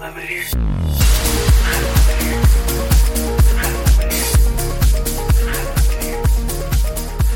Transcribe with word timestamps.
love 0.00 0.16
it 0.16 0.28
here. 0.28 0.44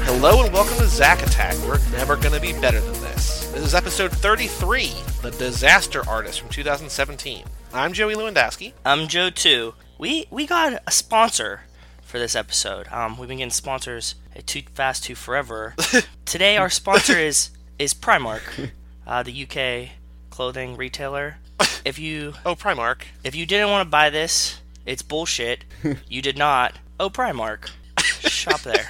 Hello 0.05 0.45
and 0.45 0.53
welcome 0.53 0.77
to 0.77 0.87
Zack 0.87 1.23
Attack. 1.27 1.57
We're 1.67 1.81
never 1.91 2.15
going 2.15 2.35
to 2.35 2.41
be 2.41 2.53
better 2.53 2.81
than 2.81 2.93
this. 3.01 3.49
This 3.49 3.65
is 3.65 3.75
episode 3.75 4.13
33, 4.13 4.93
The 5.23 5.33
Disaster 5.33 6.07
Artist 6.09 6.39
from 6.39 6.51
2017. 6.51 7.45
I'm 7.73 7.93
Joey 7.93 8.15
Lewandowski. 8.15 8.75
I'm 8.85 9.09
Joe 9.09 9.31
too. 9.31 9.75
We 9.99 10.27
we 10.31 10.47
got 10.47 10.81
a 10.87 10.91
sponsor 10.93 11.63
for 12.03 12.21
this 12.21 12.37
episode. 12.37 12.87
Um, 12.93 13.19
we've 13.19 13.29
been 13.29 13.39
getting 13.39 13.51
sponsors 13.51 14.15
at 14.37 14.47
Too 14.47 14.63
Fast 14.75 15.03
Too 15.03 15.17
Forever. 15.17 15.75
Today 16.25 16.57
our 16.57 16.71
sponsor 16.71 17.19
is 17.19 17.51
is 17.81 17.93
Primark, 17.93 18.71
uh, 19.05 19.25
the 19.25 19.43
UK 19.43 19.97
clothing 20.31 20.77
retailer. 20.77 21.39
If 21.85 21.99
you 21.99 22.35
Oh, 22.45 22.55
Primark. 22.55 23.03
if 23.25 23.35
you 23.35 23.47
didn't 23.47 23.71
want 23.71 23.87
to 23.87 23.91
buy 23.91 24.11
this, 24.11 24.61
it's 24.87 25.03
bullshit. 25.03 25.65
You 26.09 26.23
did 26.23 26.39
not. 26.39 26.75
Oh, 27.01 27.11
Primark, 27.11 27.71
shop 27.99 28.61
there. 28.63 28.89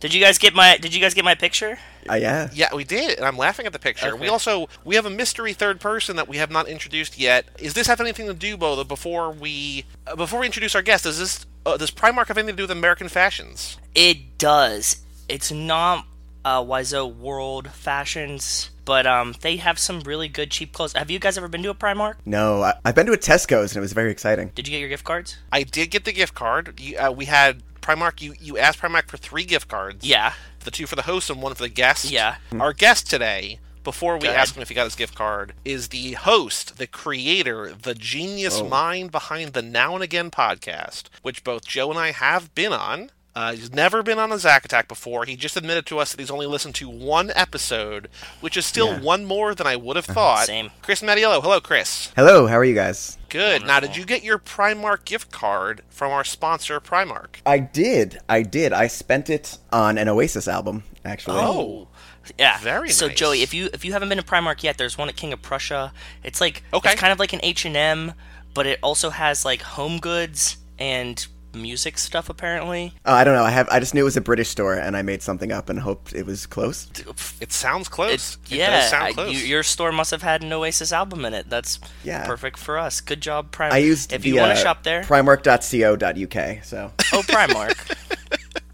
Did 0.00 0.12
you 0.14 0.20
guys 0.20 0.38
get 0.38 0.54
my 0.54 0.76
Did 0.78 0.94
you 0.94 1.00
guys 1.00 1.14
get 1.14 1.24
my 1.24 1.34
picture? 1.34 1.78
Uh, 2.10 2.14
yeah. 2.16 2.50
Yeah, 2.52 2.74
we 2.74 2.84
did, 2.84 3.16
and 3.16 3.24
I'm 3.26 3.38
laughing 3.38 3.64
at 3.66 3.72
the 3.72 3.78
picture. 3.78 4.08
Okay. 4.12 4.20
We 4.20 4.28
also 4.28 4.68
we 4.84 4.96
have 4.96 5.06
a 5.06 5.10
mystery 5.10 5.54
third 5.54 5.80
person 5.80 6.16
that 6.16 6.28
we 6.28 6.36
have 6.36 6.50
not 6.50 6.68
introduced 6.68 7.18
yet. 7.18 7.46
Is 7.58 7.72
this 7.72 7.86
have 7.86 8.00
anything 8.00 8.26
to 8.26 8.34
do, 8.34 8.56
Bo? 8.58 8.76
that 8.76 8.88
Before 8.88 9.30
we 9.30 9.84
uh, 10.06 10.14
before 10.16 10.40
we 10.40 10.46
introduce 10.46 10.74
our 10.74 10.82
guest, 10.82 11.04
does 11.04 11.18
this 11.18 11.46
uh, 11.64 11.76
does 11.78 11.90
Primark 11.90 12.28
have 12.28 12.36
anything 12.36 12.54
to 12.54 12.56
do 12.58 12.62
with 12.64 12.70
American 12.70 13.08
fashions? 13.08 13.78
It 13.94 14.36
does. 14.36 15.02
It's 15.28 15.50
not 15.50 16.04
uh, 16.44 16.60
Wiseau 16.62 17.14
World 17.16 17.70
Fashions, 17.70 18.70
but 18.84 19.06
um, 19.06 19.34
they 19.40 19.56
have 19.56 19.78
some 19.78 20.00
really 20.00 20.28
good 20.28 20.50
cheap 20.50 20.72
clothes. 20.72 20.92
Have 20.94 21.10
you 21.10 21.18
guys 21.18 21.36
ever 21.38 21.48
been 21.48 21.62
to 21.62 21.70
a 21.70 21.74
Primark? 21.74 22.14
No, 22.24 22.62
I, 22.62 22.74
I've 22.84 22.94
been 22.94 23.06
to 23.06 23.12
a 23.12 23.16
Tesco's 23.18 23.72
and 23.72 23.76
it 23.78 23.80
was 23.80 23.92
very 23.92 24.10
exciting. 24.10 24.50
Did 24.54 24.66
you 24.68 24.72
get 24.72 24.80
your 24.80 24.88
gift 24.88 25.04
cards? 25.04 25.38
I 25.52 25.62
did 25.62 25.90
get 25.90 26.04
the 26.04 26.12
gift 26.12 26.34
card. 26.34 26.78
You, 26.80 26.98
uh, 26.98 27.10
we 27.12 27.24
had 27.26 27.62
Primark. 27.80 28.20
You 28.22 28.34
you 28.40 28.58
asked 28.58 28.78
Primark 28.80 29.08
for 29.08 29.16
three 29.16 29.44
gift 29.44 29.68
cards. 29.68 30.04
Yeah. 30.06 30.32
the 30.64 30.70
two 30.70 30.86
for 30.86 30.96
the 30.96 31.02
host 31.02 31.28
and 31.30 31.42
one 31.42 31.54
for 31.54 31.62
the 31.62 31.68
guest. 31.68 32.10
Yeah. 32.10 32.36
Our 32.58 32.72
guest 32.72 33.10
today, 33.10 33.58
before 33.82 34.14
we 34.16 34.28
Go 34.28 34.30
ask 34.32 34.54
him 34.56 34.62
if 34.62 34.70
he 34.70 34.74
got 34.74 34.84
his 34.84 34.94
gift 34.94 35.14
card, 35.14 35.52
is 35.64 35.88
the 35.88 36.12
host, 36.12 36.78
the 36.78 36.86
creator, 36.86 37.70
the 37.74 37.94
genius 37.94 38.60
Oh. 38.60 38.66
mind 38.68 39.10
behind 39.12 39.52
the 39.52 39.60
Now 39.60 39.94
and 39.94 40.02
Again 40.02 40.30
podcast, 40.30 41.04
which 41.20 41.44
both 41.44 41.66
Joe 41.66 41.90
and 41.90 41.98
I 41.98 42.12
have 42.12 42.54
been 42.54 42.72
on. 42.72 43.10
Uh, 43.36 43.52
he's 43.52 43.72
never 43.72 44.02
been 44.04 44.18
on 44.20 44.30
a 44.30 44.38
Zack 44.38 44.64
Attack 44.64 44.86
before. 44.86 45.24
He 45.24 45.34
just 45.34 45.56
admitted 45.56 45.86
to 45.86 45.98
us 45.98 46.12
that 46.12 46.20
he's 46.20 46.30
only 46.30 46.46
listened 46.46 46.76
to 46.76 46.88
one 46.88 47.32
episode, 47.34 48.08
which 48.40 48.56
is 48.56 48.64
still 48.64 48.92
Yeah. 48.92 49.00
one 49.00 49.24
more 49.24 49.56
than 49.56 49.66
I 49.66 49.74
would 49.74 49.96
have 49.96 50.04
thought. 50.04 50.46
Same. 50.46 50.70
Chris 50.82 51.00
Mattiello. 51.02 51.42
Hello, 51.42 51.60
Chris. 51.60 52.12
Hello, 52.14 52.46
how 52.46 52.56
are 52.56 52.64
you 52.64 52.76
guys? 52.76 53.18
Good. 53.28 53.66
Now, 53.66 53.80
did 53.80 53.96
you 53.96 54.04
get 54.04 54.22
your 54.22 54.38
Primark 54.38 55.04
gift 55.04 55.32
card 55.32 55.82
from 55.90 56.12
our 56.12 56.22
sponsor, 56.22 56.80
Primark? 56.80 57.36
I 57.44 57.58
did. 57.58 58.20
I 58.28 58.42
did. 58.42 58.72
I 58.72 58.86
spent 58.86 59.28
it 59.28 59.58
on 59.72 59.98
an 59.98 60.08
Oasis 60.08 60.46
album, 60.46 60.84
actually. 61.04 61.40
Oh. 61.40 61.88
Yeah. 62.38 62.58
Very 62.60 62.90
So 62.90 63.08
nice. 63.08 63.16
Joey, 63.18 63.42
if 63.42 63.52
you 63.52 63.68
if 63.74 63.84
you 63.84 63.92
haven't 63.92 64.08
been 64.10 64.18
to 64.18 64.24
Primark 64.24 64.62
yet, 64.62 64.78
there's 64.78 64.96
one 64.96 65.08
at 65.08 65.16
King 65.16 65.32
of 65.32 65.42
Prussia. 65.42 65.92
It's 66.22 66.40
like 66.40 66.62
Okay. 66.72 66.92
it's 66.92 67.00
kind 67.00 67.12
of 67.12 67.18
like 67.18 67.32
an 67.32 67.40
H 67.42 67.64
and 67.64 67.76
M, 67.76 68.12
but 68.54 68.66
it 68.66 68.78
also 68.82 69.10
has 69.10 69.44
like 69.44 69.60
home 69.62 69.98
goods 69.98 70.56
and 70.78 71.26
music 71.54 71.98
stuff 71.98 72.28
apparently. 72.28 72.92
Uh, 73.04 73.12
I 73.12 73.24
don't 73.24 73.34
know. 73.34 73.44
I 73.44 73.50
have. 73.50 73.68
I 73.70 73.80
just 73.80 73.94
knew 73.94 74.00
it 74.00 74.04
was 74.04 74.16
a 74.16 74.20
British 74.20 74.48
store, 74.48 74.74
and 74.74 74.96
I 74.96 75.02
made 75.02 75.22
something 75.22 75.52
up 75.52 75.68
and 75.68 75.78
hoped 75.80 76.12
it 76.14 76.26
was 76.26 76.46
close. 76.46 76.88
It 77.40 77.52
sounds 77.52 77.88
close. 77.88 78.12
It's, 78.12 78.34
It 78.50 78.56
yeah, 78.58 78.70
does 78.80 78.90
sound 78.90 79.04
I- 79.04 79.12
close. 79.12 79.32
you- 79.32 79.46
your 79.46 79.62
store 79.62 79.92
must 79.92 80.10
have 80.10 80.22
had 80.22 80.42
an 80.42 80.52
Oasis 80.52 80.92
album 80.92 81.24
in 81.24 81.34
it. 81.34 81.48
That's 81.48 81.78
Yeah. 82.02 82.26
perfect 82.26 82.58
for 82.58 82.78
us. 82.78 83.00
Good 83.00 83.20
job, 83.20 83.50
Primark. 83.52 83.72
I 83.72 83.78
used 83.78 84.12
if 84.12 84.22
the, 84.22 84.28
you 84.28 84.36
want 84.36 84.52
uh, 84.52 84.54
to 84.56 84.60
shop 84.60 84.82
there. 84.82 85.02
Primark.co.uk. 85.02 86.64
So 86.64 86.92
oh, 87.12 87.22
Primark. 87.22 87.96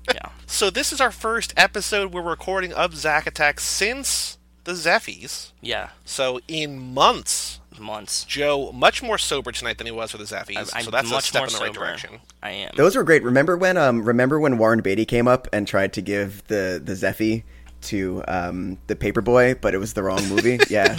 yeah. 0.15 0.29
So 0.47 0.71
this 0.71 0.93
is 0.93 1.01
our 1.01 1.13
first 1.13 1.53
episode 1.57 2.13
we're 2.13 2.23
recording 2.23 2.73
of 2.73 2.97
Zack 2.97 3.27
Attack 3.27 3.61
since 3.61 4.39
the 4.65 4.73
Zeffies. 4.73 5.53
Yeah. 5.61 5.91
So 6.05 6.41
in 6.49 6.93
months, 6.95 7.60
Months. 7.79 8.25
Joe 8.25 8.73
much 8.73 9.03
more 9.03 9.17
sober 9.17 9.53
tonight 9.53 9.79
than 9.79 9.87
he 9.87 9.93
was 9.93 10.11
for 10.11 10.19
the 10.19 10.25
Zephies. 10.25 10.71
I'm 10.75 10.83
so 10.85 10.91
that's 10.91 11.11
much 11.11 11.25
a 11.25 11.27
step 11.29 11.41
more 11.41 11.47
in 11.47 11.53
the 11.53 11.59
right 11.61 11.75
sober. 11.75 11.87
direction. 11.87 12.21
I 12.43 12.51
am. 12.51 12.71
those 12.77 12.97
were 12.97 13.05
great. 13.05 13.23
Remember 13.23 13.57
when? 13.57 13.77
Um, 13.77 14.05
remember 14.05 14.41
when 14.41 14.59
Warren 14.59 14.81
Beatty 14.81 15.05
came 15.05 15.29
up 15.29 15.47
and 15.53 15.67
tried 15.69 15.93
to 15.95 16.03
give 16.03 16.47
the 16.49 16.81
the 16.83 16.93
Zeffy 16.95 17.45
to 17.83 18.23
um 18.29 18.79
the 18.89 18.97
Paperboy, 18.97 19.61
but 19.61 19.75
it 19.75 19.79
was 19.79 19.95
the 19.95 20.03
wrong 20.03 20.27
movie. 20.29 20.59
yeah. 20.69 20.97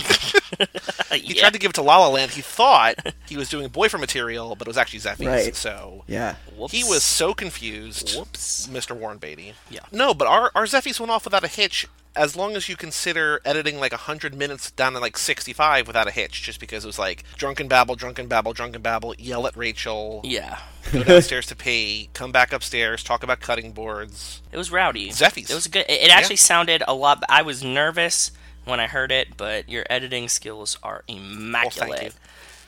He 1.11 1.33
tried 1.35 1.53
to 1.53 1.59
give 1.59 1.69
it 1.71 1.73
to 1.75 1.81
La 1.81 1.97
La 1.97 2.07
Land. 2.07 2.31
He 2.31 2.41
thought 2.41 2.95
he 3.27 3.35
was 3.37 3.49
doing 3.49 3.67
boyfriend 3.67 4.01
material, 4.01 4.55
but 4.55 4.67
it 4.67 4.69
was 4.69 4.77
actually 4.77 4.99
Zephies. 4.99 5.27
Right. 5.27 5.55
So 5.55 6.03
Yeah. 6.07 6.35
Whoops. 6.57 6.71
he 6.73 6.83
was 6.83 7.03
so 7.03 7.33
confused. 7.33 8.15
Whoops. 8.17 8.67
Mr. 8.67 8.95
Warren 8.95 9.17
Beatty. 9.17 9.53
Yeah. 9.69 9.81
No, 9.91 10.13
but 10.13 10.27
our 10.27 10.51
our 10.55 10.63
Zephies 10.65 10.99
went 10.99 11.11
off 11.11 11.25
without 11.25 11.43
a 11.43 11.47
hitch. 11.49 11.87
As 12.13 12.35
long 12.35 12.57
as 12.57 12.67
you 12.67 12.75
consider 12.75 13.39
editing 13.45 13.79
like 13.79 13.93
100 13.93 14.35
minutes 14.35 14.69
down 14.71 14.91
to 14.93 14.99
like 14.99 15.17
65 15.17 15.87
without 15.87 16.07
a 16.07 16.11
hitch, 16.11 16.41
just 16.43 16.59
because 16.59 16.83
it 16.83 16.87
was 16.87 16.99
like 16.99 17.23
drunken 17.37 17.69
babble, 17.69 17.95
drunken 17.95 18.27
babble, 18.27 18.51
drunken 18.51 18.81
babble, 18.81 19.15
yell 19.17 19.47
at 19.47 19.55
Rachel, 19.55 20.19
Yeah. 20.25 20.57
go 20.91 21.03
downstairs 21.05 21.45
to 21.47 21.55
pee, 21.55 22.09
come 22.13 22.33
back 22.33 22.51
upstairs, 22.51 23.01
talk 23.01 23.23
about 23.23 23.39
cutting 23.39 23.71
boards. 23.71 24.41
It 24.51 24.57
was 24.57 24.71
rowdy. 24.71 25.09
Zephies. 25.11 25.49
It 25.49 25.53
was 25.55 25.67
good. 25.67 25.85
It, 25.87 26.01
it 26.01 26.11
actually 26.11 26.35
sounded 26.35 26.83
a 26.85 26.93
lot. 26.93 27.23
I 27.29 27.43
was 27.43 27.63
nervous 27.63 28.31
when 28.65 28.79
I 28.79 28.87
heard 28.87 29.11
it, 29.11 29.37
but 29.37 29.69
your 29.69 29.85
editing 29.89 30.27
skills 30.27 30.77
are 30.83 31.03
immaculate. 31.07 32.03
you. 32.03 32.11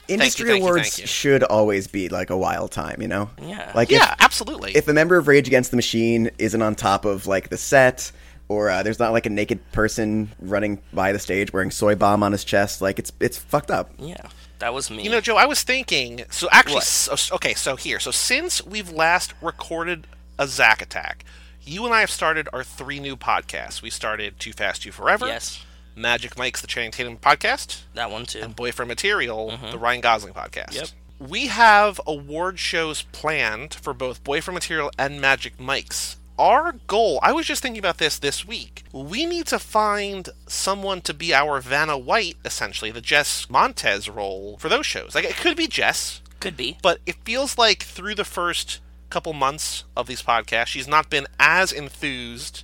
Industry 0.09 0.49
thank 0.49 0.59
you, 0.59 0.65
awards 0.65 0.89
thank 0.89 0.97
you. 0.99 1.07
should 1.07 1.43
always 1.43 1.87
be 1.87 2.09
like 2.09 2.29
a 2.29 2.37
wild 2.37 2.71
time, 2.71 3.01
you 3.01 3.07
know? 3.07 3.29
Yeah. 3.41 3.71
Like 3.73 3.89
Yeah, 3.89 4.11
if, 4.13 4.21
absolutely. 4.21 4.75
if 4.75 4.87
a 4.89 4.93
member 4.93 5.15
of 5.15 5.29
Rage 5.29 5.47
Against 5.47 5.71
the 5.71 5.77
Machine 5.77 6.29
isn't 6.37 6.61
on 6.61 6.75
top 6.75 7.05
of 7.05 7.25
like 7.25 7.47
the 7.49 7.57
set, 7.57 8.11
or 8.49 8.69
uh, 8.69 8.83
there's 8.83 8.99
not 8.99 9.13
like 9.13 9.25
a 9.25 9.29
naked 9.29 9.59
person 9.71 10.29
running 10.39 10.81
by 10.91 11.13
the 11.13 11.19
stage 11.19 11.53
wearing 11.53 11.71
soy 11.71 11.95
bomb 11.95 12.21
on 12.21 12.33
his 12.33 12.43
chest, 12.43 12.81
like 12.81 12.99
it's 12.99 13.13
it's 13.21 13.37
fucked 13.37 13.71
up. 13.71 13.91
Yeah, 13.97 14.27
that 14.59 14.73
was 14.73 14.91
me. 14.91 15.03
you 15.03 15.09
know, 15.09 15.21
Joe, 15.21 15.37
I 15.37 15.45
was 15.45 15.63
thinking. 15.63 16.25
So 16.29 16.49
actually, 16.51 16.81
so, 16.81 17.35
okay. 17.35 17.53
So 17.53 17.77
here, 17.77 17.99
so 17.99 18.11
since 18.11 18.63
we've 18.65 18.91
last 18.91 19.33
recorded 19.41 20.05
a 20.37 20.47
Zack 20.47 20.81
Attack, 20.81 21.23
you 21.63 21.85
and 21.85 21.93
I 21.93 22.01
have 22.01 22.11
started 22.11 22.49
our 22.51 22.63
three 22.63 22.99
new 22.99 23.15
podcasts. 23.15 23.81
We 23.81 23.89
started 23.89 24.37
Too 24.37 24.51
Fast, 24.51 24.83
Too 24.83 24.91
Forever. 24.91 25.27
yes, 25.27 25.63
Magic 25.95 26.37
Mike's 26.37 26.61
the 26.61 26.67
Channing 26.67 26.91
Tatum 26.91 27.17
podcast. 27.17 27.81
that 27.93 28.09
one 28.11 28.25
too. 28.25 28.39
and 28.41 28.55
Boyfriend 28.55 28.87
Material, 28.89 29.57
the 29.71 29.77
Ryan 29.77 30.01
Gosling 30.01 30.33
podcast. 30.33 30.69
Mm-hmm. 30.69 30.75
Yep. 30.75 31.29
We 31.29 31.47
have 31.47 32.01
award 32.07 32.59
shows 32.59 33.03
planned 33.03 33.73
for 33.75 33.93
both 33.93 34.23
Boyfriend 34.23 34.55
Material 34.55 34.91
and 34.97 35.21
Magic 35.21 35.59
Mike's. 35.59 36.17
Our 36.37 36.73
goal, 36.87 37.19
I 37.21 37.31
was 37.31 37.45
just 37.45 37.61
thinking 37.61 37.77
about 37.79 37.99
this 37.99 38.17
this 38.17 38.45
week. 38.45 38.83
We 38.91 39.25
need 39.27 39.45
to 39.47 39.59
find 39.59 40.27
someone 40.47 41.01
to 41.01 41.13
be 41.13 41.31
our 41.33 41.61
Vanna 41.61 41.95
White, 41.97 42.37
essentially, 42.43 42.89
the 42.89 43.01
Jess 43.01 43.47
Montez 43.49 44.09
role 44.09 44.57
for 44.57 44.67
those 44.67 44.85
shows. 44.87 45.13
Like, 45.13 45.25
it 45.25 45.35
could 45.37 45.55
be 45.55 45.67
Jess, 45.67 46.21
Could 46.39 46.57
be. 46.57 46.77
but 46.81 46.97
it 47.05 47.17
feels 47.23 47.57
like 47.59 47.83
through 47.83 48.15
the 48.15 48.25
first 48.25 48.79
couple 49.11 49.31
months 49.33 49.83
of 49.95 50.07
these 50.07 50.23
podcasts, 50.23 50.67
she's 50.67 50.87
not 50.87 51.07
been 51.11 51.27
as 51.39 51.71
enthused 51.71 52.63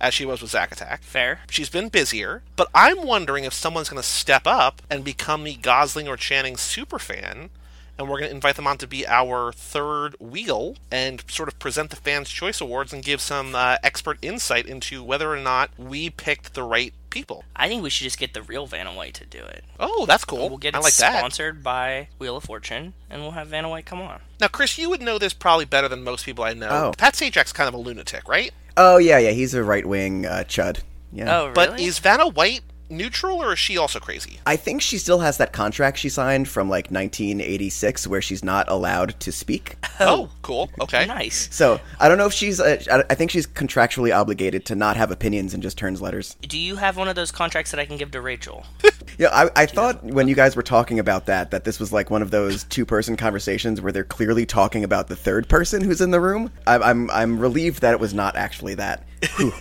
as 0.00 0.14
she 0.14 0.24
was 0.24 0.40
with 0.40 0.50
Zack 0.50 0.72
Attack. 0.72 1.02
Fair. 1.02 1.40
She's 1.50 1.68
been 1.68 1.88
busier, 1.88 2.42
but 2.56 2.68
I'm 2.74 3.06
wondering 3.06 3.44
if 3.44 3.52
someone's 3.52 3.88
going 3.88 4.02
to 4.02 4.08
step 4.08 4.46
up 4.46 4.82
and 4.88 5.04
become 5.04 5.44
the 5.44 5.54
Gosling 5.54 6.08
or 6.08 6.16
Channing 6.16 6.54
superfan, 6.54 7.50
and 7.98 8.08
we're 8.08 8.18
going 8.18 8.30
to 8.30 8.34
invite 8.34 8.56
them 8.56 8.66
on 8.66 8.78
to 8.78 8.86
be 8.86 9.06
our 9.06 9.52
third 9.52 10.16
wheel 10.18 10.76
and 10.90 11.22
sort 11.28 11.48
of 11.48 11.58
present 11.58 11.90
the 11.90 11.96
Fans' 11.96 12.30
Choice 12.30 12.60
Awards 12.60 12.94
and 12.94 13.04
give 13.04 13.20
some 13.20 13.54
uh, 13.54 13.76
expert 13.82 14.18
insight 14.22 14.64
into 14.66 15.02
whether 15.02 15.30
or 15.30 15.36
not 15.36 15.70
we 15.76 16.08
picked 16.08 16.54
the 16.54 16.62
right 16.62 16.94
people. 17.10 17.44
I 17.54 17.68
think 17.68 17.82
we 17.82 17.90
should 17.90 18.04
just 18.04 18.18
get 18.18 18.32
the 18.32 18.40
real 18.42 18.66
Vanna 18.66 18.94
White 18.94 19.14
to 19.14 19.26
do 19.26 19.40
it. 19.40 19.64
Oh, 19.78 20.06
that's 20.06 20.24
cool. 20.24 20.48
We'll 20.48 20.58
get 20.58 20.74
I 20.74 20.78
it 20.78 20.82
like 20.82 20.94
that. 20.94 21.18
sponsored 21.18 21.62
by 21.62 22.08
Wheel 22.18 22.36
of 22.36 22.44
Fortune, 22.44 22.94
and 23.10 23.20
we'll 23.20 23.32
have 23.32 23.48
Vanna 23.48 23.68
White 23.68 23.84
come 23.84 24.00
on. 24.00 24.20
Now, 24.40 24.48
Chris, 24.48 24.78
you 24.78 24.88
would 24.88 25.02
know 25.02 25.18
this 25.18 25.34
probably 25.34 25.66
better 25.66 25.88
than 25.88 26.02
most 26.02 26.24
people 26.24 26.44
I 26.44 26.54
know. 26.54 26.68
Oh. 26.70 26.92
Pat 26.96 27.14
Sajak's 27.14 27.52
kind 27.52 27.68
of 27.68 27.74
a 27.74 27.78
lunatic, 27.78 28.26
right? 28.28 28.52
Oh 28.82 28.96
yeah, 28.96 29.18
yeah, 29.18 29.32
he's 29.32 29.52
a 29.52 29.62
right 29.62 29.84
wing 29.84 30.24
uh, 30.24 30.42
chud. 30.48 30.80
Yeah. 31.12 31.38
Oh, 31.38 31.42
really? 31.48 31.52
But 31.54 31.80
is 31.80 31.98
Vanna 31.98 32.28
White 32.28 32.62
neutral 32.90 33.42
or 33.42 33.52
is 33.52 33.58
she 33.58 33.78
also 33.78 33.98
crazy? 34.00 34.40
I 34.46 34.56
think 34.56 34.82
she 34.82 34.98
still 34.98 35.20
has 35.20 35.36
that 35.38 35.52
contract 35.52 35.98
she 35.98 36.08
signed 36.08 36.48
from 36.48 36.68
like 36.68 36.90
1986 36.90 38.06
where 38.06 38.20
she's 38.22 38.44
not 38.44 38.68
allowed 38.68 39.18
to 39.20 39.32
speak. 39.32 39.76
Oh, 40.00 40.30
cool. 40.42 40.70
Okay. 40.80 41.06
nice. 41.06 41.48
So 41.54 41.80
I 41.98 42.08
don't 42.08 42.18
know 42.18 42.26
if 42.26 42.32
she's. 42.32 42.60
Uh, 42.60 42.82
I- 42.90 43.04
I 43.10 43.14
think 43.14 43.30
she's 43.30 43.46
contractually 43.46 44.14
obligated 44.16 44.64
to 44.66 44.74
not 44.74 44.96
have 44.96 45.10
opinions 45.10 45.52
and 45.54 45.62
just 45.62 45.76
turns 45.78 46.00
letters. 46.02 46.36
Do 46.42 46.58
you 46.58 46.76
have 46.76 46.96
one 46.96 47.08
of 47.08 47.14
those 47.16 47.30
contracts 47.32 47.70
that 47.72 47.80
I 47.80 47.86
can 47.86 47.96
give 47.96 48.10
to 48.12 48.20
Rachel? 48.20 48.66
Yeah, 49.18 49.28
I, 49.32 49.50
I 49.62 49.66
thought 49.66 50.02
when 50.02 50.28
you 50.28 50.34
guys 50.34 50.56
were 50.56 50.62
talking 50.62 50.98
about 50.98 51.26
that 51.26 51.50
that 51.50 51.64
this 51.64 51.78
was 51.78 51.92
like 51.92 52.08
one 52.10 52.22
of 52.22 52.30
those 52.30 52.64
two-person 52.64 53.16
conversations 53.16 53.78
where 53.80 53.92
they're 53.92 54.04
clearly 54.04 54.46
talking 54.46 54.82
about 54.82 55.08
the 55.08 55.16
third 55.16 55.46
person 55.46 55.82
who's 55.82 56.00
in 56.00 56.10
the 56.10 56.20
room. 56.20 56.50
I, 56.66 56.78
I'm 56.78 57.10
I'm 57.10 57.38
relieved 57.38 57.82
that 57.82 57.92
it 57.92 58.00
was 58.00 58.14
not 58.14 58.36
actually 58.36 58.76
that. 58.76 59.04
Whew. 59.36 59.52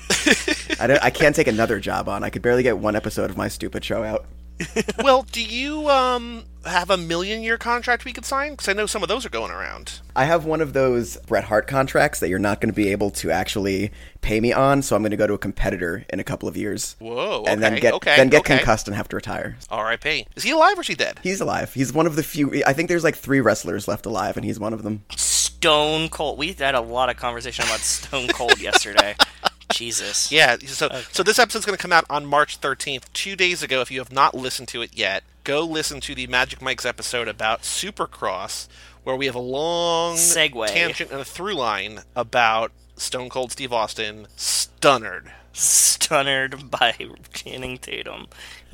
I, 0.79 0.87
don't, 0.87 1.03
I 1.03 1.09
can't 1.09 1.35
take 1.35 1.47
another 1.47 1.79
job 1.79 2.07
on. 2.07 2.23
I 2.23 2.29
could 2.29 2.41
barely 2.41 2.63
get 2.63 2.77
one 2.77 2.95
episode 2.95 3.29
of 3.29 3.37
my 3.37 3.47
stupid 3.47 3.83
show 3.83 4.03
out. 4.03 4.25
well, 5.03 5.25
do 5.31 5.41
you 5.43 5.89
um 5.89 6.43
have 6.65 6.89
a 6.89 6.97
million 6.97 7.41
year 7.41 7.57
contract 7.57 8.03
we 8.03 8.11
could 8.11 8.25
sign? 8.25 8.51
Because 8.51 8.67
I 8.67 8.73
know 8.73 8.85
some 8.85 9.01
of 9.01 9.09
those 9.09 9.25
are 9.25 9.29
going 9.29 9.51
around. 9.51 9.99
I 10.15 10.25
have 10.25 10.43
one 10.43 10.59
of 10.59 10.73
those 10.73 11.17
Bret 11.27 11.45
Hart 11.45 11.67
contracts 11.67 12.19
that 12.19 12.27
you're 12.27 12.39
not 12.39 12.59
going 12.59 12.69
to 12.69 12.75
be 12.75 12.89
able 12.89 13.09
to 13.11 13.31
actually 13.31 13.91
pay 14.21 14.39
me 14.41 14.51
on, 14.51 14.81
so 14.81 14.95
I'm 14.95 15.01
going 15.01 15.11
to 15.11 15.17
go 15.17 15.27
to 15.27 15.33
a 15.33 15.37
competitor 15.37 16.05
in 16.09 16.19
a 16.19 16.23
couple 16.23 16.49
of 16.49 16.57
years. 16.57 16.97
Whoa. 16.99 17.45
and 17.47 17.63
then 17.63 17.73
okay, 17.73 17.81
get 17.81 17.93
okay, 17.93 18.15
then 18.17 18.29
get 18.29 18.41
okay. 18.41 18.57
concussed 18.57 18.87
and 18.87 18.95
have 18.95 19.07
to 19.09 19.15
retire. 19.15 19.57
R.I.P. 19.69 20.27
Is 20.35 20.43
he 20.43 20.51
alive 20.51 20.77
or 20.77 20.81
is 20.81 20.87
he 20.87 20.95
dead? 20.95 21.19
He's 21.23 21.39
alive. 21.39 21.73
He's 21.73 21.93
one 21.93 22.05
of 22.05 22.15
the 22.15 22.23
few. 22.23 22.61
I 22.67 22.73
think 22.73 22.89
there's 22.89 23.03
like 23.03 23.15
three 23.15 23.39
wrestlers 23.39 23.87
left 23.87 24.05
alive, 24.05 24.35
and 24.35 24.45
he's 24.45 24.59
one 24.59 24.73
of 24.73 24.83
them. 24.83 25.03
Stone 25.15 26.09
Cold. 26.09 26.37
We 26.37 26.51
had 26.53 26.75
a 26.75 26.81
lot 26.81 27.09
of 27.09 27.15
conversation 27.15 27.63
about 27.65 27.79
Stone 27.79 28.27
Cold 28.29 28.59
yesterday. 28.59 29.15
Jesus. 29.71 30.31
Yeah. 30.39 30.57
So 30.65 30.89
so 31.11 31.23
this 31.23 31.39
episode's 31.39 31.65
going 31.65 31.77
to 31.77 31.81
come 31.81 31.93
out 31.93 32.05
on 32.09 32.25
March 32.25 32.59
13th, 32.61 33.03
two 33.13 33.35
days 33.35 33.61
ago. 33.63 33.81
If 33.81 33.91
you 33.91 33.99
have 33.99 34.11
not 34.11 34.35
listened 34.35 34.67
to 34.69 34.81
it 34.81 34.91
yet, 34.95 35.23
go 35.43 35.63
listen 35.65 35.99
to 36.01 36.15
the 36.15 36.27
Magic 36.27 36.61
Mike's 36.61 36.85
episode 36.85 37.27
about 37.27 37.61
Supercross, 37.63 38.67
where 39.03 39.15
we 39.15 39.25
have 39.25 39.35
a 39.35 39.39
long 39.39 40.15
Segue. 40.15 40.67
tangent 40.67 41.11
and 41.11 41.21
a 41.21 41.25
through 41.25 41.55
line 41.55 42.01
about 42.15 42.71
Stone 42.95 43.29
Cold 43.29 43.51
Steve 43.51 43.71
Austin, 43.73 44.27
stunnered. 44.37 45.31
Stunnered 45.53 46.69
by 46.69 46.95
Channing 47.33 47.77
Tatum. 47.79 48.27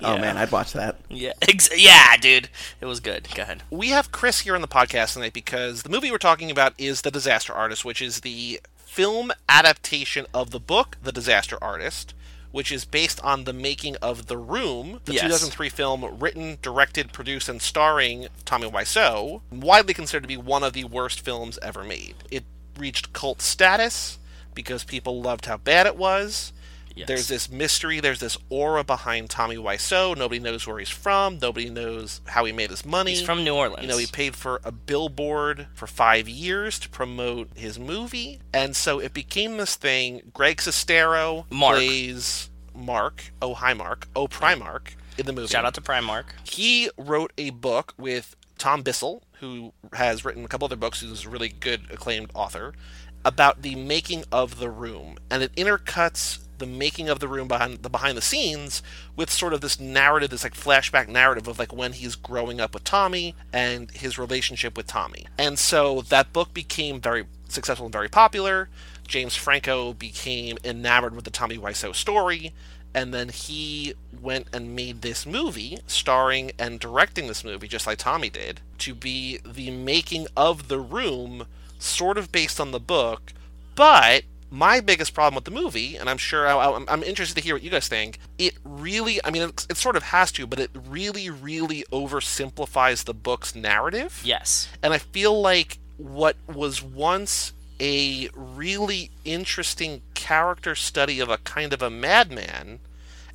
Oh 0.04 0.18
man, 0.18 0.38
I'd 0.38 0.52
watch 0.52 0.74
that. 0.74 0.98
Yeah, 1.10 1.32
ex- 1.42 1.70
yeah, 1.76 2.18
dude. 2.18 2.50
It 2.82 2.86
was 2.86 3.00
good. 3.00 3.28
Go 3.34 3.44
ahead. 3.44 3.64
We 3.70 3.90
have 3.90 4.12
Chris 4.12 4.42
here 4.42 4.56
on 4.56 4.62
the 4.62 4.68
podcast 4.68 5.14
tonight 5.14 5.34
because 5.34 5.84
the 5.84 5.90
movie 5.90 6.12
we're 6.12 6.18
talking 6.18 6.52
about 6.52 6.74
is 6.78 7.02
The 7.02 7.12
Disaster 7.12 7.54
Artist, 7.54 7.86
which 7.86 8.02
is 8.02 8.22
the 8.22 8.60
film 8.96 9.30
adaptation 9.50 10.26
of 10.34 10.52
the 10.52 10.60
book 10.60 10.96
The 11.04 11.12
Disaster 11.12 11.62
Artist, 11.62 12.14
which 12.54 12.72
is 12.72 12.86
based 12.86 13.20
on 13.26 13.44
the 13.44 13.52
making 13.52 13.98
of 13.98 14.28
The 14.28 14.38
Room, 14.38 15.02
the 15.04 15.12
Yes. 15.12 15.24
2003 15.24 15.68
film 15.68 16.18
written, 16.18 16.58
directed, 16.62 17.12
produced, 17.12 17.50
and 17.50 17.62
starring 17.62 18.30
Tommy 18.46 18.72
Wiseau, 18.72 19.42
widely 19.52 19.94
considered 19.94 20.22
to 20.22 20.30
be 20.30 20.38
one 20.38 20.64
of 20.64 20.72
the 20.72 20.86
worst 20.86 21.20
films 21.20 21.60
ever 21.62 21.84
made. 21.84 22.16
It 22.32 22.46
reached 22.78 23.12
cult 23.12 23.42
status 23.42 24.18
because 24.54 24.86
people 24.86 25.22
loved 25.22 25.48
how 25.48 25.58
bad 25.58 25.88
it 25.88 25.98
was. 25.98 26.54
Yes. 26.96 27.08
There's 27.08 27.28
this 27.28 27.52
mystery, 27.52 28.00
there's 28.00 28.22
this 28.22 28.38
aura 28.50 28.84
behind 28.84 29.30
Tommy 29.30 29.58
Wiseau. 29.58 30.16
Nobody 30.16 30.40
knows 30.40 30.66
where 30.66 30.80
he's 30.80 30.90
from. 30.90 31.40
Nobody 31.42 31.70
knows 31.70 32.22
how 32.26 32.46
he 32.46 32.54
made 32.54 32.70
his 32.70 32.86
money. 32.86 33.12
He's 33.12 33.22
from 33.22 33.44
New 33.44 33.54
Orleans. 33.54 33.84
You 33.84 33.90
know, 33.90 33.98
he 33.98 34.06
paid 34.06 34.36
for 34.36 34.62
a 34.64 34.72
billboard 34.72 35.68
for 35.74 35.88
five 35.88 36.30
years 36.30 36.80
to 36.80 36.90
promote 36.90 37.50
his 37.56 37.78
movie, 37.78 38.40
and 38.54 38.76
so 38.76 39.00
it 39.00 39.14
became 39.14 39.58
this 39.58 39.76
thing. 39.76 40.22
Greg 40.34 40.58
Sestero 40.58 41.46
Mark. 41.52 41.76
plays 41.76 42.50
Mark. 42.74 43.32
Oh, 43.42 43.54
hi, 43.54 43.74
Mark. 43.74 44.08
Oh, 44.16 44.28
Primark 44.28 44.96
in 45.18 45.26
the 45.26 45.34
movie. 45.34 45.48
Shout 45.48 45.66
out 45.66 45.74
to 45.76 45.82
Primark. 45.82 46.26
He 46.44 46.90
wrote 46.98 47.34
a 47.38 47.50
book 47.50 47.94
with 47.98 48.36
Tom 48.58 48.84
Bissell, 48.84 49.24
who 49.40 49.74
has 49.94 50.24
written 50.24 50.46
a 50.46 50.48
couple 50.48 50.66
other 50.66 50.76
books, 50.76 51.02
who's 51.02 51.26
a 51.26 51.30
really 51.30 51.50
good 51.50 51.92
acclaimed 51.92 52.32
author, 52.34 52.74
about 53.24 53.62
the 53.62 53.76
making 53.76 54.24
of 54.32 54.60
the 54.60 54.70
room. 54.70 55.18
And 55.30 55.44
it 55.44 55.54
intercuts 55.56 56.40
the 56.58 56.66
making 56.66 57.10
of 57.10 57.20
the 57.20 57.28
room 57.28 57.48
behind 57.48 57.84
the 57.84 57.90
behind 57.90 58.18
the 58.18 58.22
scenes 58.22 58.82
with 59.16 59.30
sort 59.30 59.54
of 59.54 59.62
this 59.62 59.80
narrative, 59.80 60.30
this 60.30 60.44
like 60.44 60.54
flashback 60.54 61.08
narrative 61.08 61.48
of 61.48 61.60
like 61.60 61.74
when 61.74 61.94
he's 61.94 62.16
growing 62.16 62.60
up 62.60 62.74
with 62.74 62.84
Tommy 62.84 63.36
and 63.54 63.92
his 63.92 64.18
relationship 64.18 64.78
with 64.78 64.88
Tommy. 64.88 65.26
And 65.38 65.58
so 65.60 66.02
that 66.02 66.34
book 66.34 66.54
became 66.54 67.00
very 67.02 67.26
successful 67.48 67.86
and 67.86 67.94
very 67.94 68.10
popular. 68.10 68.70
James 69.08 69.36
Franco 69.36 69.94
became 69.94 70.58
enamored 70.64 71.16
with 71.16 71.26
the 71.26 71.32
Tommy 71.32 71.58
Wiseau 71.58 71.94
story 71.94 72.54
and 72.96 73.14
then 73.14 73.28
he 73.28 73.94
went 74.22 74.48
and 74.54 74.74
made 74.74 75.02
this 75.02 75.26
movie 75.26 75.78
starring 75.86 76.54
and 76.58 76.80
directing 76.80 77.28
this 77.28 77.44
movie 77.44 77.68
just 77.68 77.86
like 77.86 78.00
tommy 78.00 78.30
did 78.30 78.62
to 78.78 78.96
be 78.96 79.38
the 79.46 79.70
making 79.70 80.26
of 80.36 80.70
the 80.70 80.80
room 80.80 81.46
sort 81.78 82.18
of 82.18 82.32
based 82.32 82.60
on 82.60 82.72
the 82.72 82.80
book 82.80 83.34
but 83.76 84.24
my 84.52 84.80
biggest 84.80 85.14
problem 85.14 85.36
with 85.36 85.44
the 85.44 85.52
movie 85.52 85.96
and 85.98 86.10
i'm 86.10 86.18
sure 86.18 86.48
I, 86.48 86.72
I'm, 86.72 86.86
I'm 86.88 87.04
interested 87.04 87.36
to 87.36 87.42
hear 87.42 87.56
what 87.56 87.64
you 87.64 87.70
guys 87.72 87.88
think 87.88 88.20
it 88.38 88.54
really 88.64 89.20
i 89.26 89.32
mean 89.32 89.42
it, 89.44 89.66
it 89.70 89.78
sort 89.78 89.96
of 89.96 90.04
has 90.04 90.32
to 90.34 90.46
but 90.48 90.60
it 90.60 90.70
really 90.88 91.30
really 91.30 91.84
oversimplifies 91.92 93.06
the 93.06 93.14
book's 93.14 93.56
narrative 93.56 94.22
Yes. 94.24 94.70
and 94.82 94.94
I 94.94 94.98
feel 95.00 95.40
like 95.42 95.80
what 95.98 96.36
was 96.48 96.82
once 96.84 97.54
a 97.80 98.30
really 98.34 99.12
interesting 99.26 100.02
character 100.14 100.76
study 100.76 101.20
of 101.20 101.30
a 101.30 101.38
kind 101.40 101.74
of 101.74 101.82
a 101.82 101.90
madman 101.90 102.80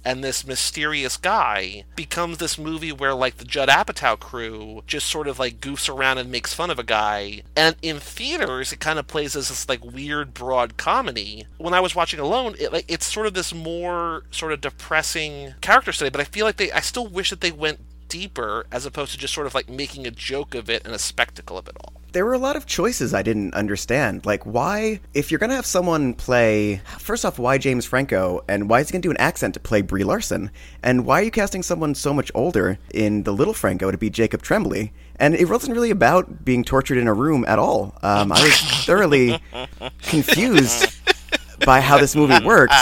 and 0.05 0.23
this 0.23 0.47
mysterious 0.47 1.17
guy 1.17 1.85
becomes 1.97 2.39
this 2.39 2.59
movie 2.59 2.93
where 2.93 3.15
like 3.15 3.37
the 3.37 3.45
Judd 3.45 3.69
Apatow 3.69 4.19
crew 4.19 4.83
just 4.87 5.07
sort 5.07 5.29
of 5.29 5.39
like 5.39 5.61
goofs 5.61 5.89
around 5.89 6.19
and 6.19 6.31
makes 6.31 6.55
fun 6.55 6.71
of 6.71 6.79
a 6.79 6.85
guy. 6.85 7.43
And 7.57 7.77
in 7.83 7.99
theaters 7.99 8.73
it 8.73 8.81
kind 8.81 8.99
of 8.99 9.07
plays 9.07 9.37
as 9.37 9.49
this 9.49 9.69
like 9.69 9.85
weird 9.85 10.35
broad 10.35 10.77
comedy. 10.77 11.47
When 11.59 11.75
I 11.75 11.81
was 11.81 11.95
watching 11.95 12.21
alone 12.21 12.55
it 12.59 12.73
like 12.73 12.87
it's 12.89 13.07
sort 13.07 13.27
of 13.27 13.35
this 13.35 13.55
more 13.55 14.25
sort 14.31 14.53
of 14.53 14.61
depressing 14.61 15.55
character 15.61 15.93
study 15.93 16.11
but 16.11 16.21
I 16.21 16.25
feel 16.25 16.47
like 16.47 16.57
they 16.57 16.73
I 16.73 16.81
still 16.81 17.07
wish 17.07 17.31
that 17.31 17.41
they 17.41 17.53
went 17.53 17.81
deeper 18.11 18.67
as 18.71 18.85
opposed 18.85 19.13
to 19.13 19.19
just 19.19 19.33
sort 19.33 19.47
of 19.47 19.55
like 19.55 19.71
making 19.71 20.07
a 20.07 20.11
joke 20.11 20.55
of 20.55 20.69
it 20.69 20.85
and 20.85 20.95
a 20.95 20.99
spectacle 20.99 21.57
of 21.57 21.67
it 21.69 21.77
all 21.81 21.95
There 22.13 22.27
were 22.27 22.33
a 22.33 22.39
lot 22.39 22.57
of 22.57 22.67
choices 22.67 23.15
I 23.15 23.23
didn't 23.23 23.55
understand. 23.55 24.27
Like, 24.27 24.45
why, 24.45 24.99
if 25.15 25.31
you're 25.31 25.39
going 25.39 25.51
to 25.51 25.57
have 25.57 25.65
someone 25.65 26.13
play, 26.15 26.83
first 26.99 27.25
off, 27.25 27.39
why 27.39 27.57
James 27.57 27.87
Franco, 27.87 28.43
and 28.49 28.69
why 28.69 28.81
is 28.81 28.89
he 28.89 28.93
going 28.93 29.03
to 29.03 29.07
do 29.07 29.13
an 29.13 29.17
accent 29.29 29.55
to 29.55 29.61
play 29.61 29.81
Brie 29.81 30.03
Larson? 30.03 30.51
And 30.83 31.07
why 31.07 31.21
are 31.21 31.23
you 31.23 31.31
casting 31.31 31.63
someone 31.63 31.95
so 31.95 32.13
much 32.13 32.33
older 32.35 32.79
in 32.93 33.23
The 33.23 33.33
Little 33.33 33.55
Franco 33.55 33.93
to 33.93 33.97
be 33.97 34.11
Jacob 34.11 34.43
Tremblay? 34.43 34.91
And 35.21 35.37
it 35.37 35.49
wasn't 35.49 35.75
really 35.75 35.93
about 35.93 36.45
being 36.45 36.65
tortured 36.65 36.99
in 36.99 37.07
a 37.07 37.15
room 37.15 37.45
at 37.47 37.61
all. 37.61 37.95
Um, 38.03 38.33
I 38.33 38.43
was 38.43 38.59
thoroughly 38.87 39.39
confused 40.03 41.00
by 41.65 41.81
how 41.81 41.99
this 41.99 42.15
movie 42.17 42.45
works. 42.45 42.75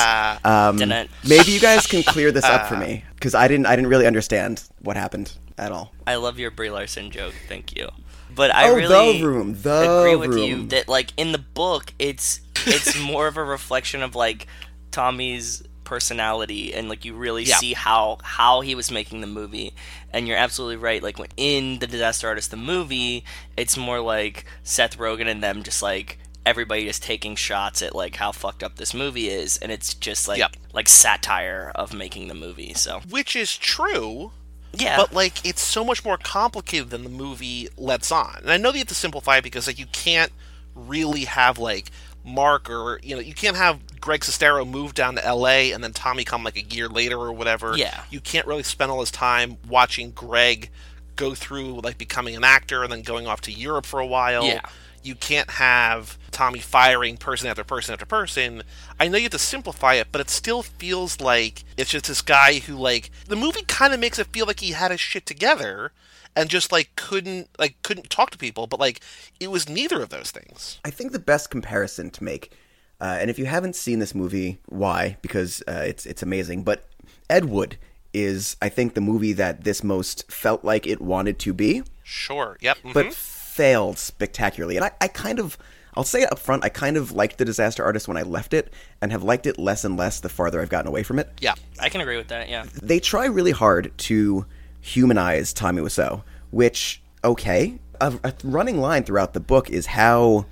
Um, 0.45 0.77
Didn't- 0.77 1.11
maybe 1.29 1.51
you 1.53 1.61
guys 1.61 1.87
can 1.87 2.03
clear 2.03 2.33
this 2.33 2.45
up 2.45 2.67
for 2.67 2.77
me 2.77 3.05
because 3.15 3.35
I 3.35 3.49
didn't. 3.49 3.67
I 3.67 3.75
didn't 3.77 3.91
really 3.91 4.07
understand 4.07 4.63
what 4.81 4.97
happened 4.97 5.33
at 5.57 5.73
all. 5.73 5.93
I 6.07 6.17
love 6.17 6.39
your 6.39 6.51
Brie 6.51 6.71
Larson 6.71 7.11
joke. 7.11 7.35
Thank 7.49 7.77
you. 7.77 7.89
But 8.35 8.55
I 8.55 8.69
Oh, 8.71 8.77
really 8.77 9.19
the 9.19 9.27
room, 9.27 9.55
the 9.63 10.01
agree 10.01 10.15
with 10.17 10.39
you 10.39 10.67
that 10.69 10.87
like 10.89 11.13
in 11.17 11.33
the 11.33 11.39
book, 11.39 11.93
it's 11.99 12.41
it's 12.67 12.97
more 13.01 13.27
of 13.27 13.37
a 13.37 13.43
reflection 13.45 14.03
of 14.03 14.15
like 14.15 14.47
Tommy's 14.91 15.63
personality 15.85 16.75
and 16.75 16.89
like 16.91 17.05
you 17.07 17.15
really 17.15 17.45
Yeah. 17.45 17.57
see 17.57 17.73
how 17.73 18.19
how 18.23 18.61
he 18.61 18.75
was 18.75 18.91
making 18.91 19.23
the 19.23 19.27
movie 19.27 19.73
and 20.13 20.29
you're 20.29 20.37
absolutely 20.37 20.77
right 20.77 21.03
like 21.03 21.19
when 21.19 21.29
in 21.39 21.79
the 21.79 21.87
disaster 21.87 22.29
artist 22.29 22.51
the 22.51 22.59
movie 22.59 23.25
it's 23.57 23.75
more 23.75 23.99
like 23.99 24.45
seth 24.63 24.99
rogen 24.99 25.27
and 25.29 25.43
them 25.43 25.63
just 25.63 25.83
like 25.83 26.19
everybody 26.49 26.85
just 26.85 27.03
taking 27.03 27.37
shots 27.37 27.83
at 27.83 27.95
like 27.95 28.17
how 28.17 28.33
fucked 28.33 28.63
up 28.63 28.77
this 28.77 28.93
movie 28.95 29.29
is 29.29 29.57
and 29.59 29.71
it's 29.71 29.95
just 29.95 30.27
like 30.29 30.39
Yep. 30.39 30.57
like 30.73 30.89
satire 30.89 31.71
of 31.75 31.93
making 31.95 32.29
the 32.29 32.35
movie 32.35 32.75
so 32.75 33.01
which 33.09 33.37
is 33.37 33.57
true 33.57 34.33
yeah 34.73 34.97
but 34.97 35.13
like 35.13 35.45
it's 35.47 35.63
so 35.63 35.85
much 35.85 36.05
more 36.05 36.17
complicated 36.19 36.91
than 36.91 37.05
the 37.05 37.11
movie 37.11 37.69
lets 37.77 38.11
on 38.13 38.37
and 38.43 38.51
i 38.51 38.57
know 38.57 38.71
that 38.71 38.77
you 38.79 38.81
have 38.81 38.89
to 38.89 38.95
simplify 38.95 39.37
it 39.39 39.43
because 39.45 39.67
like 39.67 39.79
you 39.79 39.87
can't 39.93 40.33
really 40.75 41.25
have 41.25 41.59
like 41.59 41.91
mark 42.25 42.69
or 42.69 43.01
you 43.03 43.15
know 43.15 43.21
you 43.21 43.33
can't 43.35 43.57
have 43.57 43.81
greg 44.01 44.21
sestero 44.21 44.69
move 44.69 44.93
down 44.95 45.15
to 45.17 45.35
la 45.35 45.47
and 45.49 45.83
then 45.83 45.93
tommy 45.93 46.25
come 46.25 46.45
like 46.45 46.57
a 46.57 46.63
year 46.75 46.89
later 46.89 47.17
or 47.17 47.33
whatever 47.33 47.77
Yeah. 47.77 48.03
you 48.11 48.21
can't 48.21 48.47
really 48.47 48.63
spend 48.63 48.91
all 48.91 49.01
his 49.01 49.11
time 49.11 49.57
watching 49.69 50.11
greg 50.11 50.71
go 51.17 51.35
through 51.35 51.81
like 51.81 51.97
becoming 51.99 52.37
an 52.37 52.45
actor 52.45 52.83
and 52.85 52.93
then 52.93 53.03
going 53.03 53.27
off 53.27 53.41
to 53.43 53.53
europe 53.53 53.87
for 53.87 53.99
a 54.01 54.07
while 54.07 54.45
Yeah. 54.45 54.61
You 55.09 55.15
can't 55.15 55.51
have 55.51 56.19
Tommy 56.31 56.61
firing 56.61 57.17
person 57.17 57.49
after 57.49 57.65
person 57.65 57.93
after 57.95 58.07
person. 58.07 58.63
I 59.01 59.09
know 59.09 59.17
you 59.17 59.25
have 59.25 59.33
to 59.33 59.39
simplify 59.39 59.95
it, 59.95 60.09
but 60.13 60.21
it 60.21 60.31
still 60.31 60.63
feels 60.63 61.21
like 61.21 61.65
it's 61.77 61.91
just 61.91 62.07
this 62.07 62.23
guy 62.23 62.61
who 62.61 62.77
like 62.77 63.11
the 63.27 63.37
movie 63.37 63.63
kind 63.63 63.93
of 63.93 64.01
makes 64.01 64.19
it 64.19 64.29
feel 64.29 64.47
like 64.47 64.61
he 64.61 64.73
had 64.73 64.91
his 64.91 65.01
shit 65.01 65.27
together 65.27 65.93
and 66.37 66.49
just 66.51 66.71
like 66.71 66.91
couldn't 66.95 67.49
like 67.59 67.83
couldn't 67.83 68.11
talk 68.11 68.31
to 68.31 68.39
people, 68.39 68.67
but 68.67 68.79
like 68.79 69.01
it 69.41 69.51
was 69.51 69.69
neither 69.69 70.03
of 70.03 70.11
those 70.11 70.31
things. 70.31 70.79
I 70.85 70.91
think 70.91 71.13
the 71.13 71.19
best 71.19 71.51
comparison 71.51 72.11
to 72.11 72.23
make, 72.23 72.53
uh, 73.01 73.17
and 73.21 73.31
if 73.31 73.39
you 73.39 73.47
haven't 73.47 73.75
seen 73.75 73.99
this 73.99 74.15
movie, 74.15 74.59
why? 74.67 75.17
Because 75.23 75.63
uh, 75.67 75.83
it's 75.87 76.07
it's 76.07 76.23
amazing. 76.23 76.63
But 76.63 76.87
Ed 77.31 77.47
Wood 77.47 77.79
is, 78.13 78.57
I 78.63 78.69
think, 78.69 78.95
the 78.95 79.01
movie 79.01 79.33
that 79.35 79.65
this 79.65 79.83
most 79.83 80.31
felt 80.31 80.65
like 80.65 80.87
it 80.87 81.01
wanted 81.01 81.39
to 81.41 81.53
be, 81.53 81.83
Sure. 82.03 82.57
Yep. 82.61 82.79
mhm. 82.85 82.93
but 82.95 83.15
failed 83.59 83.99
spectacularly. 83.99 84.77
And 84.77 84.85
I, 84.85 84.93
I 85.01 85.09
kind 85.09 85.41
of, 85.41 85.59
I'll 85.95 86.05
say 86.05 86.23
it 86.23 86.31
up 86.31 86.39
front, 86.39 86.65
I 86.65 86.69
kind 86.69 86.97
of 86.97 87.11
liked 87.11 87.39
the 87.39 87.45
Disaster 87.45 87.85
Artist 87.85 88.07
when 88.07 88.17
I 88.17 88.23
left 88.23 88.55
it, 88.55 88.73
and 89.03 89.11
have 89.11 89.25
liked 89.25 89.47
it 89.47 89.59
less 89.59 89.85
and 89.85 89.97
less 89.97 90.21
the 90.21 90.29
farther 90.29 90.61
I've 90.63 90.69
gotten 90.69 90.87
away 90.87 91.03
from 91.03 91.19
it. 91.19 91.29
yeah. 91.41 91.55
i 91.81 91.89
can 91.89 92.01
agree 92.01 92.17
with 92.17 92.29
that 92.29 92.49
yeah 92.49 92.67
they 92.81 93.01
try 93.01 93.27
really 93.27 93.51
hard 93.51 93.91
to 94.09 94.47
humanize 94.81 95.53
Tommy 95.53 95.83
Wiseau, 95.83 96.23
which 96.53 97.03
okay, 97.25 97.81
a, 98.01 98.15
a 98.23 98.33
running 98.45 98.79
line 98.79 99.03
throughout 99.03 99.33
the 99.33 99.41
book 99.41 99.71
is 99.71 99.87
how 99.87 100.47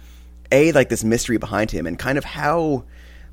a 0.50 0.72
like 0.72 0.88
this 0.88 1.04
mystery 1.04 1.36
behind 1.36 1.70
him 1.70 1.86
and 1.86 1.96
kind 1.96 2.18
of 2.18 2.25
how 2.25 2.84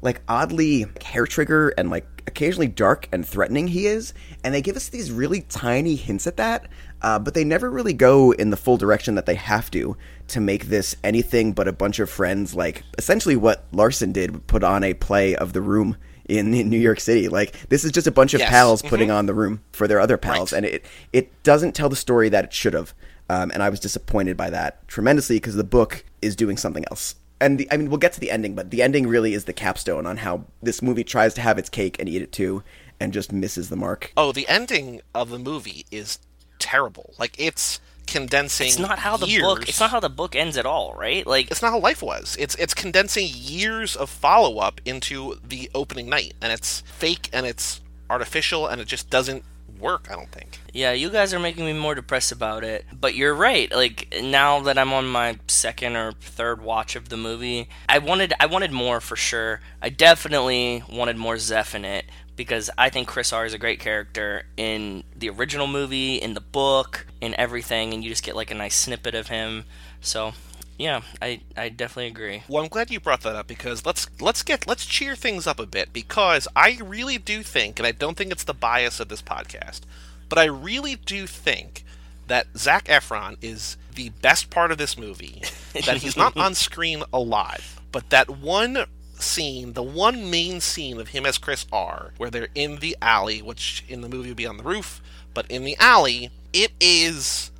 like 0.03 0.21
oddly 0.27 0.85
hair 1.03 1.25
trigger 1.25 1.69
and 1.79 1.89
like 1.89 2.05
occasionally 2.27 2.67
dark 2.67 3.07
and 3.11 3.25
threatening 3.27 3.67
he 3.67 3.85
is, 3.87 4.13
and 4.43 4.53
they 4.53 4.61
give 4.61 4.75
us 4.75 4.89
these 4.89 5.11
really 5.11 5.41
tiny 5.41 5.95
hints 5.95 6.25
at 6.27 6.37
that, 6.37 6.67
uh, 7.01 7.19
but 7.19 7.33
they 7.33 7.43
never 7.43 7.69
really 7.69 7.93
go 7.93 8.31
in 8.31 8.49
the 8.49 8.57
full 8.57 8.77
direction 8.77 9.15
that 9.15 9.25
they 9.25 9.35
have 9.35 9.69
to 9.71 9.97
to 10.29 10.39
make 10.39 10.65
this 10.67 10.95
anything 11.03 11.53
but 11.53 11.67
a 11.67 11.73
bunch 11.73 11.99
of 11.99 12.09
friends, 12.09 12.55
like 12.55 12.83
essentially 12.97 13.35
what 13.35 13.65
Larson 13.71 14.11
did, 14.11 14.47
put 14.47 14.63
on 14.63 14.83
a 14.83 14.93
play 14.93 15.35
of 15.35 15.53
the 15.53 15.61
room 15.61 15.97
in, 16.29 16.53
in 16.53 16.69
New 16.69 16.79
York 16.79 16.99
City. 17.01 17.27
Like 17.27 17.67
this 17.69 17.83
is 17.83 17.91
just 17.91 18.07
a 18.07 18.11
bunch 18.11 18.33
of 18.33 18.39
Yes. 18.39 18.49
pals 18.49 18.81
putting 18.81 19.11
on 19.11 19.25
the 19.25 19.33
room 19.33 19.61
for 19.73 19.87
their 19.87 19.99
other 19.99 20.17
pals, 20.17 20.53
Right. 20.53 20.59
and 20.59 20.65
it 20.65 20.85
it 21.11 21.43
doesn't 21.43 21.73
tell 21.75 21.89
the 21.89 21.95
story 21.97 22.29
that 22.29 22.45
it 22.45 22.53
should 22.53 22.73
have. 22.73 22.93
Um, 23.29 23.51
and 23.53 23.63
I 23.63 23.69
was 23.69 23.79
disappointed 23.79 24.35
by 24.37 24.49
that 24.49 24.87
tremendously 24.87 25.37
because 25.37 25.55
the 25.55 25.63
book 25.63 26.05
is 26.21 26.35
doing 26.35 26.55
something 26.57 26.85
else. 26.91 27.15
And 27.43 27.59
the, 27.59 27.67
I 27.71 27.77
mean, 27.77 27.89
we'll 27.89 27.97
get 27.97 28.13
to 28.13 28.19
the 28.19 28.31
ending, 28.31 28.55
but 28.55 28.71
the 28.71 28.81
ending 28.81 29.07
really 29.07 29.33
is 29.33 29.45
the 29.45 29.53
capstone 29.53 30.05
on 30.05 30.17
how 30.17 30.45
this 30.61 30.81
movie 30.81 31.03
tries 31.03 31.33
to 31.33 31.41
have 31.41 31.57
its 31.57 31.69
cake 31.69 31.97
and 31.99 32.07
eat 32.07 32.21
it 32.21 32.31
too, 32.31 32.63
and 32.99 33.11
just 33.11 33.31
misses 33.31 33.69
the 33.69 33.75
mark. 33.75 34.13
Oh, 34.15 34.31
the 34.31 34.47
ending 34.47 35.01
of 35.13 35.29
the 35.29 35.39
movie 35.39 35.85
is 35.91 36.19
terrible. 36.59 37.13
Like 37.19 37.35
it's 37.37 37.81
condensing. 38.07 38.67
It's 38.67 38.79
not 38.79 38.99
how 38.99 39.17
the 39.17 39.27
years. 39.27 39.43
book. 39.43 39.67
It's 39.67 39.79
not 39.79 39.91
how 39.91 39.99
the 39.99 40.09
book 40.09 40.35
ends 40.35 40.57
at 40.57 40.65
all, 40.65 40.93
right? 40.93 41.25
Like 41.27 41.51
It's 41.51 41.61
not 41.61 41.71
how 41.71 41.79
life 41.79 42.01
was. 42.01 42.37
It's 42.39 42.55
it's 42.55 42.73
condensing 42.73 43.27
years 43.29 43.95
of 43.95 44.09
follow 44.09 44.59
up 44.59 44.79
into 44.85 45.35
the 45.45 45.69
opening 45.75 46.09
night, 46.09 46.33
and 46.41 46.51
it's 46.53 46.81
fake 46.81 47.29
and 47.33 47.45
it's 47.45 47.81
artificial, 48.09 48.67
and 48.67 48.79
it 48.79 48.87
just 48.87 49.09
doesn't 49.09 49.43
work. 49.83 50.07
I 50.09 50.15
don't 50.15 50.31
think. 50.31 50.59
Yeah, 50.73 50.93
you 50.93 51.09
guys 51.09 51.33
are 51.33 51.39
making 51.39 51.65
me 51.65 51.73
more 51.73 51.93
depressed 51.93 52.31
about 52.31 52.63
it. 52.63 52.85
But 52.91 53.13
you're 53.13 53.35
right. 53.35 53.71
Like 53.71 54.13
now 54.23 54.59
that 54.61 54.77
I'm 54.77 54.93
on 54.93 55.07
my 55.07 55.37
second 55.47 55.95
or 55.95 56.13
third 56.13 56.61
watch 56.61 56.95
of 56.95 57.09
the 57.09 57.17
movie, 57.17 57.69
I 57.87 57.99
wanted 57.99 58.33
I 58.39 58.47
wanted 58.47 58.71
more 58.71 58.99
for 58.99 59.15
sure. 59.15 59.59
I 59.81 59.89
definitely 59.89 60.83
wanted 60.89 61.17
more 61.17 61.37
Zeph 61.37 61.75
in 61.75 61.85
it 61.85 62.05
because 62.35 62.69
I 62.77 62.89
think 62.89 63.07
Chris 63.07 63.31
R 63.31 63.45
is 63.45 63.53
a 63.53 63.59
great 63.59 63.79
character 63.79 64.43
in 64.57 65.03
the 65.15 65.29
original 65.29 65.67
movie, 65.67 66.15
in 66.15 66.33
the 66.33 66.41
book, 66.41 67.05
in 67.21 67.35
everything, 67.35 67.93
and 67.93 68.03
you 68.03 68.09
just 68.09 68.23
get 68.23 68.35
like 68.35 68.51
a 68.51 68.55
nice 68.55 68.75
snippet 68.75 69.13
of 69.13 69.27
him. 69.27 69.65
So, 70.01 70.33
yeah, 70.77 71.01
I 71.21 71.41
I 71.55 71.69
definitely 71.69 72.07
agree. 72.07 72.43
Well, 72.47 72.63
I'm 72.63 72.69
glad 72.69 72.91
you 72.91 72.99
brought 72.99 73.21
that 73.21 73.35
up 73.35 73.47
because 73.47 73.85
let's 73.85 74.07
let's 74.19 74.43
get 74.43 74.67
let's 74.67 74.85
cheer 74.85 75.15
things 75.15 75.47
up 75.47 75.59
a 75.59 75.65
bit 75.65 75.93
because 75.93 76.47
I 76.55 76.79
really 76.83 77.17
do 77.17 77.43
think, 77.43 77.79
and 77.79 77.87
I 77.87 77.91
don't 77.91 78.17
think 78.17 78.31
it's 78.31 78.43
the 78.43 78.53
bias 78.53 78.99
of 78.99 79.09
this 79.09 79.21
podcast, 79.21 79.81
but 80.29 80.39
I 80.39 80.45
really 80.45 80.95
do 80.95 81.27
think 81.27 81.83
that 82.27 82.47
Zac 82.57 82.85
Efron 82.85 83.37
is 83.41 83.77
the 83.93 84.09
best 84.09 84.49
part 84.49 84.71
of 84.71 84.77
this 84.77 84.97
movie. 84.97 85.43
that 85.85 85.97
he's 85.97 86.17
not 86.17 86.35
on 86.37 86.53
screen 86.55 87.03
a 87.13 87.19
lot, 87.19 87.61
but 87.91 88.09
that 88.09 88.29
one 88.29 88.85
scene, 89.19 89.73
the 89.73 89.83
one 89.83 90.29
main 90.29 90.59
scene 90.59 90.99
of 90.99 91.09
him 91.09 91.25
as 91.25 91.37
Chris 91.37 91.65
R, 91.71 92.13
where 92.17 92.29
they're 92.29 92.47
in 92.55 92.77
the 92.77 92.97
alley, 93.01 93.41
which 93.41 93.83
in 93.87 94.01
the 94.01 94.09
movie 94.09 94.29
would 94.29 94.37
be 94.37 94.47
on 94.47 94.57
the 94.57 94.63
roof, 94.63 95.01
but 95.33 95.45
in 95.49 95.63
the 95.63 95.77
alley, 95.79 96.31
it 96.51 96.71
is 96.79 97.51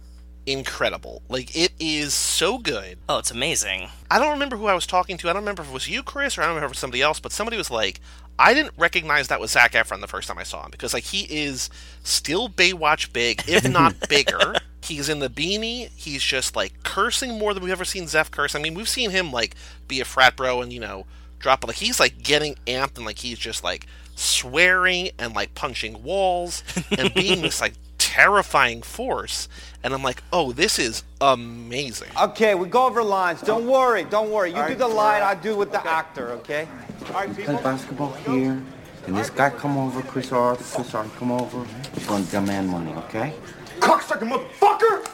incredible. 0.46 1.22
Like 1.30 1.56
it 1.56 1.72
is 1.80 2.14
so 2.14 2.58
good. 2.58 2.98
Oh, 3.08 3.20
it's 3.20 3.32
amazing. 3.32 3.90
I 4.10 4.20
don't 4.20 4.32
remember 4.32 4.58
who 4.58 4.68
I 4.68 4.74
was 4.74 4.88
talking 4.88 5.18
to. 5.18 5.30
I 5.30 5.34
don't 5.34 5.42
remember 5.42 5.62
if 5.64 5.70
it 5.70 5.74
was 5.74 5.88
you, 5.88 6.04
Chris, 6.04 6.38
or 6.38 6.42
I 6.42 6.46
don't 6.46 6.56
remember 6.56 6.66
if 6.66 6.72
it 6.72 6.76
was 6.76 6.80
somebody 6.80 7.02
else, 7.02 7.20
but 7.20 7.32
somebody 7.32 7.58
was 7.58 7.72
like, 7.72 8.00
I 8.38 8.54
didn't 8.54 8.74
recognize 8.78 9.28
that 9.28 9.40
was 9.40 9.52
Zac 9.52 9.74
Efron 9.74 10.02
the 10.02 10.08
first 10.08 10.28
time 10.28 10.38
I 10.38 10.44
saw 10.44 10.64
him 10.64 10.72
because 10.72 10.94
like 10.94 11.04
he 11.04 11.22
is 11.30 11.70
still 12.04 12.50
Baywatch 12.50 13.14
big, 13.14 13.44
if 13.48 13.70
not 13.70 13.96
bigger. 14.10 14.56
He's 14.82 15.08
in 15.08 15.20
the 15.20 15.30
beanie. 15.30 15.90
He's 15.96 16.24
just 16.24 16.56
like 16.56 16.84
cursing 16.84 17.38
more 17.38 17.54
than 17.54 17.64
we've 17.64 17.72
ever 17.72 17.86
seen 17.86 18.08
Zeph 18.08 18.32
curse. 18.32 18.56
I 18.56 18.60
mean, 18.60 18.74
we've 18.74 18.90
seen 18.90 19.12
him 19.12 19.32
like 19.32 19.56
be 19.88 20.02
a 20.02 20.06
frat 20.06 20.36
bro 20.36 20.62
and 20.62 20.74
you 20.74 20.80
know 20.80 21.06
drop, 21.40 21.62
but 21.62 21.68
like 21.68 21.78
he's 21.78 22.00
like 22.00 22.24
getting 22.24 22.56
amped 22.68 22.98
and 22.98 23.06
like 23.06 23.20
he's 23.20 23.40
just 23.40 23.64
like 23.64 23.86
swearing 24.16 25.10
and 25.20 25.34
like 25.36 25.54
punching 25.56 26.04
walls 26.04 26.64
and 26.98 27.14
being 27.14 27.42
this 27.44 27.62
like 27.62 27.74
terrifying 28.13 28.84
force. 28.84 29.50
And 29.84 29.91
I'm 29.91 30.03
like, 30.03 30.22
oh, 30.32 30.51
this 30.51 30.77
is 30.77 31.03
amazing. 31.20 32.10
Okay, 32.22 32.53
we 32.53 32.67
go 32.67 32.86
over 32.86 33.01
lines. 33.03 33.41
Don't 33.41 33.65
worry, 33.65 34.03
don't 34.03 34.29
worry. 34.29 34.53
You 34.53 34.67
do 34.67 34.75
the 34.75 34.88
line, 34.88 35.24
I 35.24 35.34
do 35.34 35.58
with 35.58 35.72
the 35.72 35.86
actor, 35.86 36.29
okay? 36.34 36.67
Play 37.01 37.27
basketball 37.63 38.13
here, 38.13 38.62
and 39.08 39.17
this 39.17 39.32
guy 39.32 39.50
come 39.50 39.77
over, 39.77 40.03
Chris 40.03 40.32
R. 40.32 40.55
Chris 40.55 40.93
R. 40.93 41.05
come 41.17 41.32
over. 41.32 41.65
He's 41.96 42.05
gonna 42.05 42.24
demand 42.25 42.70
money, 42.70 42.93
okay? 43.05 43.34
Cocksucker 43.79 44.29
motherfucker! 44.29 45.08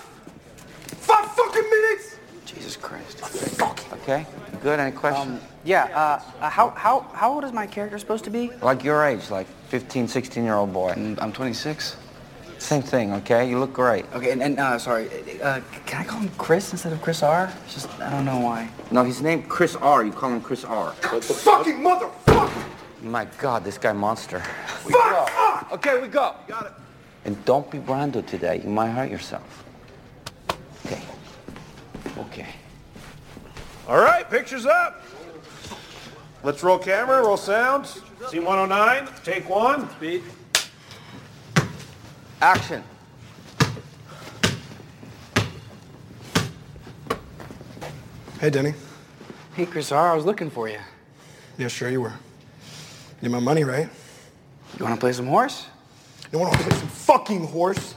Five 0.99 1.31
fucking 1.31 1.69
minutes! 1.69 2.17
Jesus 2.45 2.75
Christ. 2.75 3.23
Okay? 3.93 4.25
Good. 4.61 4.79
Any 4.79 4.91
questions? 4.91 5.41
Yeah, 5.63 5.85
uh, 5.85 6.21
uh, 6.41 6.49
how, 6.49 6.71
how, 6.71 6.99
how 7.13 7.33
old 7.33 7.45
is 7.45 7.53
my 7.53 7.65
character 7.65 7.97
supposed 7.97 8.25
to 8.25 8.29
be? 8.29 8.51
like 8.61 8.83
your 8.83 9.05
age, 9.05 9.29
like 9.29 9.47
15, 9.69 10.09
16 10.09 10.43
year 10.43 10.55
old 10.55 10.73
boy. 10.73 10.91
I'm 11.19 11.31
26. 11.31 11.95
Same 12.59 12.81
thing, 12.81 13.13
okay? 13.13 13.49
You 13.49 13.57
look 13.57 13.73
great. 13.73 14.05
Okay, 14.13 14.31
and, 14.31 14.43
and 14.43 14.59
uh, 14.59 14.77
sorry, 14.77 15.09
uh, 15.41 15.61
can 15.85 16.01
I 16.01 16.03
call 16.03 16.19
him 16.19 16.29
Chris 16.37 16.71
instead 16.71 16.91
of 16.91 17.01
Chris 17.01 17.23
R? 17.23 17.51
It's 17.65 17.73
Just, 17.73 17.99
I 18.01 18.09
don't 18.11 18.25
know 18.25 18.39
why. 18.39 18.69
No, 18.91 19.03
his 19.03 19.21
name 19.21 19.43
Chris 19.43 19.75
R. 19.77 20.03
You 20.03 20.11
call 20.11 20.31
him 20.31 20.41
Chris 20.41 20.65
R. 20.65 20.91
Fucking 20.91 21.79
motherfucker! 21.79 22.63
My 23.01 23.25
God, 23.37 23.63
this 23.63 23.77
guy 23.77 23.93
monster. 23.93 24.41
Fuck 24.41 24.95
off! 24.95 25.71
Okay, 25.71 26.01
we 26.01 26.09
go. 26.09 26.35
Got 26.47 26.65
it. 26.65 26.73
And 27.23 27.43
don't 27.45 27.69
be 27.71 27.77
Brando 27.77 28.25
today. 28.25 28.61
You 28.61 28.69
might 28.69 28.89
hurt 28.89 29.09
yourself. 29.09 29.63
Okay. 30.85 31.01
Okay. 32.17 32.47
All 33.87 33.99
right, 33.99 34.29
pictures 34.29 34.65
up. 34.65 35.01
Let's 36.43 36.61
roll 36.61 36.77
camera, 36.77 37.21
roll 37.21 37.37
sound. 37.37 37.87
Scene 38.27 38.43
109, 38.43 39.07
take 39.23 39.49
one. 39.49 39.89
Speed. 39.91 40.23
Action. 42.41 42.83
Hey, 48.39 48.49
Denny. 48.49 48.73
Hey, 49.55 49.65
Chris 49.65 49.91
R, 49.91 50.11
I 50.11 50.15
was 50.15 50.23
looking 50.25 50.49
for 50.49 50.69
you. 50.69 50.77
Yeah, 51.57 51.67
sure 51.67 51.89
you 51.89 51.99
were. 51.99 52.13
You 53.21 53.27
Need 53.27 53.31
my 53.31 53.39
money, 53.39 53.65
right? 53.65 53.89
You 54.77 54.85
want 54.85 54.95
to 54.95 54.99
play 54.99 55.11
some 55.11 55.27
horse? 55.27 55.67
You 56.31 56.39
want 56.39 56.53
to 56.53 56.59
play 56.59 56.77
some 56.77 56.87
fucking 56.87 57.47
horse? 57.47 57.95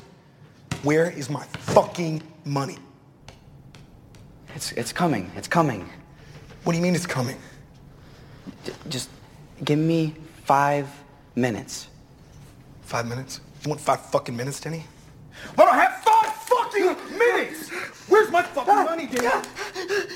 Where 0.83 1.09
is 1.11 1.31
my 1.31 1.45
fucking 1.45 2.23
money? 2.45 2.79
It's, 4.57 4.73
it's 4.73 4.93
coming. 4.93 5.31
It's 5.37 5.47
coming. 5.47 5.89
What 6.65 6.73
do 6.73 6.79
you 6.79 6.83
mean 6.83 6.97
it's 6.97 7.07
coming? 7.07 7.37
J- 8.65 8.73
just 8.89 9.09
give 9.65 9.79
me 9.79 10.15
five 10.45 10.89
minutes. 11.37 11.87
Five 12.83 13.07
minutes? 13.07 13.41
You 13.63 13.69
want 13.69 13.81
five 13.81 14.01
fucking 14.07 14.37
minutes, 14.37 14.59
Denny? 14.61 14.85
Hold 15.57 15.69
on, 15.69 15.75
have 15.77 16.03
five 16.03 16.33
fucking 16.35 16.97
minutes! 17.17 17.71
Where's 18.09 18.29
my 18.31 18.43
fucking 18.43 18.75
money, 18.75 19.07
Danny? 19.07 19.29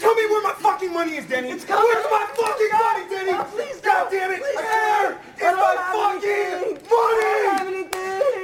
Tell 0.01 0.15
me 0.17 0.27
where 0.27 0.43
my 0.43 0.53
fucking 0.59 0.93
money 0.93 1.17
is, 1.17 1.27
Danny. 1.27 1.51
It's 1.51 1.65
coming. 1.65 1.85
Where's 1.85 2.05
my 2.11 2.27
fucking 2.35 2.73
money, 2.73 3.09
Danny? 3.09 3.45
please, 3.53 3.81
God 3.81 4.11
damn 4.11 4.33
it! 4.33 4.41
Where 4.41 5.13
is 5.13 5.55
my 5.57 5.77
fucking 5.95 6.79
money? 6.91 7.87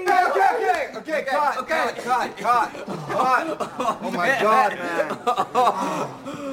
Okay, 0.07 0.23
okay, 0.31 0.51
okay, 0.57 0.99
okay, 0.99 1.25
cut, 1.29 1.59
okay, 1.59 1.95
cut, 2.01 2.37
cut, 2.37 2.77
cut. 2.77 3.69
Oh 4.03 4.11
my 4.13 4.39
God, 4.41 4.73
man. 4.79 5.19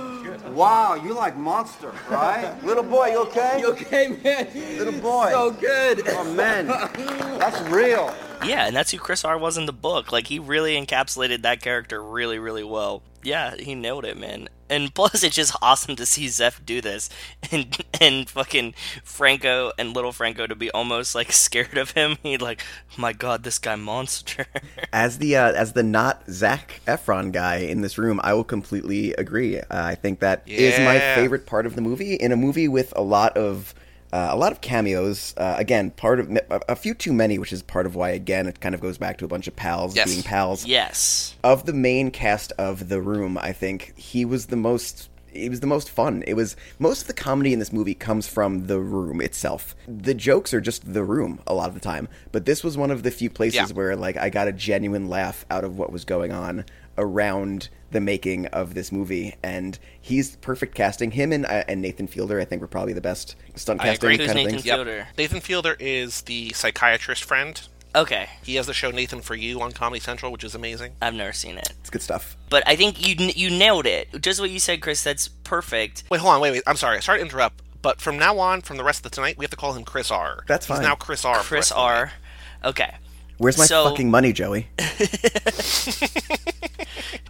Wow, 0.53 0.96
you 0.96 1.13
like 1.13 1.38
monster, 1.38 1.94
right? 2.10 2.53
Little 2.63 2.84
boy, 2.84 3.12
you 3.12 3.20
okay? 3.20 3.60
You 3.60 3.68
okay, 3.68 4.20
man? 4.24 4.48
Little 4.77 5.00
boy. 5.00 5.29
So 5.29 5.51
good. 5.51 6.01
Oh 6.08 6.34
man, 6.34 6.68
that's 6.68 7.62
real. 7.70 8.13
Yeah, 8.43 8.67
and 8.67 8.75
that's 8.75 8.91
who 8.91 8.98
Chris 8.98 9.25
R 9.25 9.38
was 9.38 9.58
in 9.58 9.65
the 9.65 9.74
book. 9.74 10.12
Like 10.12 10.27
he 10.27 10.39
really 10.39 10.79
encapsulated 10.79 11.41
that 11.41 11.62
character 11.62 12.01
really, 12.01 12.39
really 12.39 12.63
well. 12.63 13.03
Yeah, 13.24 13.55
he 13.55 13.75
nailed 13.75 14.05
it, 14.05 14.17
man. 14.17 14.48
And 14.69 14.93
plus, 14.93 15.24
it's 15.24 15.36
just 15.36 15.55
awesome 15.62 15.96
to 15.96 16.05
see 16.05 16.27
Zeph 16.27 16.63
do 16.63 16.79
this, 16.79 17.10
and 17.51 17.75
and 18.00 18.29
fucking 18.29 18.75
Franco 19.03 19.72
and 19.77 19.93
little 19.93 20.12
Franco 20.12 20.46
to 20.48 20.55
be 20.55 20.69
almost 20.72 21.15
like 21.15 21.31
scared 21.31 21.77
of 21.77 21.91
him. 21.91 22.17
He 22.24 22.38
like, 22.38 22.63
my 22.98 23.13
God, 23.13 23.43
this 23.43 23.58
guy 23.58 23.75
monster. 23.75 24.46
As 24.93 25.17
the 25.17 25.36
uh, 25.36 25.51
as 25.53 25.74
the 25.74 25.84
not 25.84 26.24
Zac 26.29 26.81
Efron 26.86 27.31
guy 27.31 27.58
in 27.58 27.81
this 27.81 27.98
room, 27.98 28.19
I 28.24 28.34
will 28.34 28.43
completely 28.43 29.13
agree. 29.13 29.60
Uh, 29.60 29.63
I 29.69 29.96
think 29.96 30.19
that 30.19 30.43
is 30.46 30.79
my 30.79 31.00
favorite 31.15 31.46
part 31.46 31.65
of 31.65 31.75
the 31.75 31.81
movie. 31.81 32.13
In 32.13 32.31
a 32.31 32.36
movie 32.36 32.67
with 32.67 32.93
a 32.96 33.01
lot 33.01 33.36
of 33.38 33.74
uh, 34.12 34.30
a 34.32 34.36
lot 34.38 34.51
of 34.51 34.62
cameos, 34.62 35.34
uh, 35.38 35.56
again, 35.58 35.92
part 35.92 36.20
of 36.20 36.30
a, 36.68 36.75
few 36.75 36.94
too 36.94 37.13
many, 37.13 37.38
which 37.38 37.54
is 37.54 37.62
part 37.62 37.86
of 37.86 37.96
why 37.96 38.10
again 38.10 38.48
it 38.48 38.60
kind 38.60 38.74
of 38.74 38.82
goes 38.82 38.98
back 38.98 39.18
to 39.20 39.25
a 39.25 39.28
bunch 39.28 39.48
of 39.48 39.56
pals 39.56 39.96
Yes. 39.96 40.10
being 40.12 40.24
pals. 40.24 40.66
yes. 40.66 41.36
Of 41.44 41.66
the 41.66 41.74
main 41.74 42.10
cast 42.12 42.51
of 42.54 42.89
the 42.89 43.01
room, 43.01 43.38
I 43.38 43.51
think 43.54 43.94
he 43.98 44.25
was 44.25 44.48
the 44.48 44.56
most. 44.56 45.10
He 45.32 45.48
was 45.48 45.60
the 45.60 45.68
most 45.68 45.92
fun. 45.92 46.24
It 46.25 46.34
was 46.34 46.56
most 46.80 47.01
of 47.01 47.08
the 47.08 47.13
comedy 47.13 47.54
in 47.54 47.60
this 47.60 47.72
movie 47.72 47.94
comes 47.94 48.28
from 48.28 48.66
the 48.66 48.80
room 48.80 49.22
itself. 49.22 49.75
The 49.88 50.16
jokes 50.16 50.56
are 50.56 50.62
just 50.62 50.92
the 50.92 51.04
room 51.04 51.39
a 51.46 51.54
lot 51.54 51.68
of 51.70 51.75
the 51.75 51.80
time, 51.80 52.08
but 52.32 52.46
this 52.46 52.63
was 52.63 52.75
one 52.78 52.89
of 52.89 53.04
the 53.04 53.12
few 53.12 53.30
places 53.30 53.56
Yeah. 53.56 53.68
where 53.68 53.96
like 53.96 54.18
I 54.18 54.32
got 54.32 54.48
a 54.48 54.51
genuine 54.51 55.08
laugh 55.08 55.46
out 55.51 55.63
of 55.63 55.78
what 55.78 55.92
was 55.92 56.04
going 56.04 56.32
on 56.32 56.66
around 57.00 57.70
the 57.91 58.00
making 58.00 58.46
of 58.48 58.75
this 58.75 58.91
movie, 58.91 59.36
and 59.41 59.79
he's 60.00 60.36
perfect 60.36 60.75
casting. 60.75 61.10
Him 61.10 61.32
and 61.32 61.46
uh, 61.46 61.63
and 61.68 61.82
Nathan 61.82 62.06
Fielder, 62.08 62.39
I 62.39 62.46
think, 62.46 62.62
were 62.62 62.68
probably 62.68 62.94
the 62.94 63.01
best 63.01 63.36
stunt 63.56 63.79
casting. 63.82 63.89
I 63.89 63.94
casting 63.94 64.10
agree. 64.12 64.18
Who's 64.18 64.27
kind 64.27 64.39
of 64.39 64.46
Nathan 64.46 64.51
things. 64.60 64.63
Fielder? 64.63 65.08
Nathan 65.18 65.39
Fielder 65.39 65.75
is 65.79 66.22
the 66.22 66.50
psychiatrist 66.53 67.24
friend. 67.24 67.60
Okay, 67.96 68.29
He 68.44 68.53
has 68.56 68.68
the 68.68 68.74
show 68.75 68.91
Nathan 68.91 69.20
for 69.22 69.34
You 69.34 69.60
on 69.62 69.72
Comedy 69.72 70.00
Central, 70.00 70.32
which 70.32 70.44
is 70.44 70.53
amazing. 70.53 70.94
I've 71.01 71.15
never 71.15 71.34
seen 71.34 71.58
it, 71.58 71.74
It's 71.79 71.89
good 71.89 72.03
stuff. 72.03 72.38
but 72.51 72.62
I 72.68 72.75
think 72.75 73.03
you 73.08 73.15
you 73.34 73.50
nailed 73.50 73.88
it. 73.88 74.10
Just 74.22 74.39
what 74.39 74.51
you 74.51 74.60
said, 74.60 74.79
Chris. 74.82 75.01
That's 75.03 75.27
perfect. 75.27 76.03
Wait, 76.12 76.22
hold 76.22 76.36
on, 76.36 76.39
wait, 76.41 76.51
wait. 76.51 76.62
I'm 76.68 76.75
sorry. 76.75 77.01
Sorry 77.01 77.18
to 77.18 77.25
interrupt, 77.25 77.63
but 77.82 78.00
from 78.00 78.20
now 78.20 78.38
on, 78.38 78.62
from 78.62 78.77
the 78.77 78.84
rest 78.84 79.00
of 79.00 79.03
the 79.12 79.15
tonight, 79.15 79.39
we 79.39 79.44
have 79.44 79.50
to 79.50 79.56
call 79.58 79.74
him 79.74 79.84
Chris 79.86 80.12
R. 80.12 80.44
That's 80.48 80.68
He's 80.68 80.75
fine. 80.77 80.84
now 80.86 80.94
Chris 80.94 81.25
R. 81.25 81.38
Chris 81.39 81.51
rest 81.51 81.72
of 81.72 81.77
the 81.77 81.82
night. 81.84 81.89
R. 81.89 82.12
Okay. 82.65 82.96
Where's 83.39 83.58
my 83.58 83.65
So- 83.65 83.86
fucking 83.89 84.12
money, 84.12 84.31
Joey? 84.34 84.67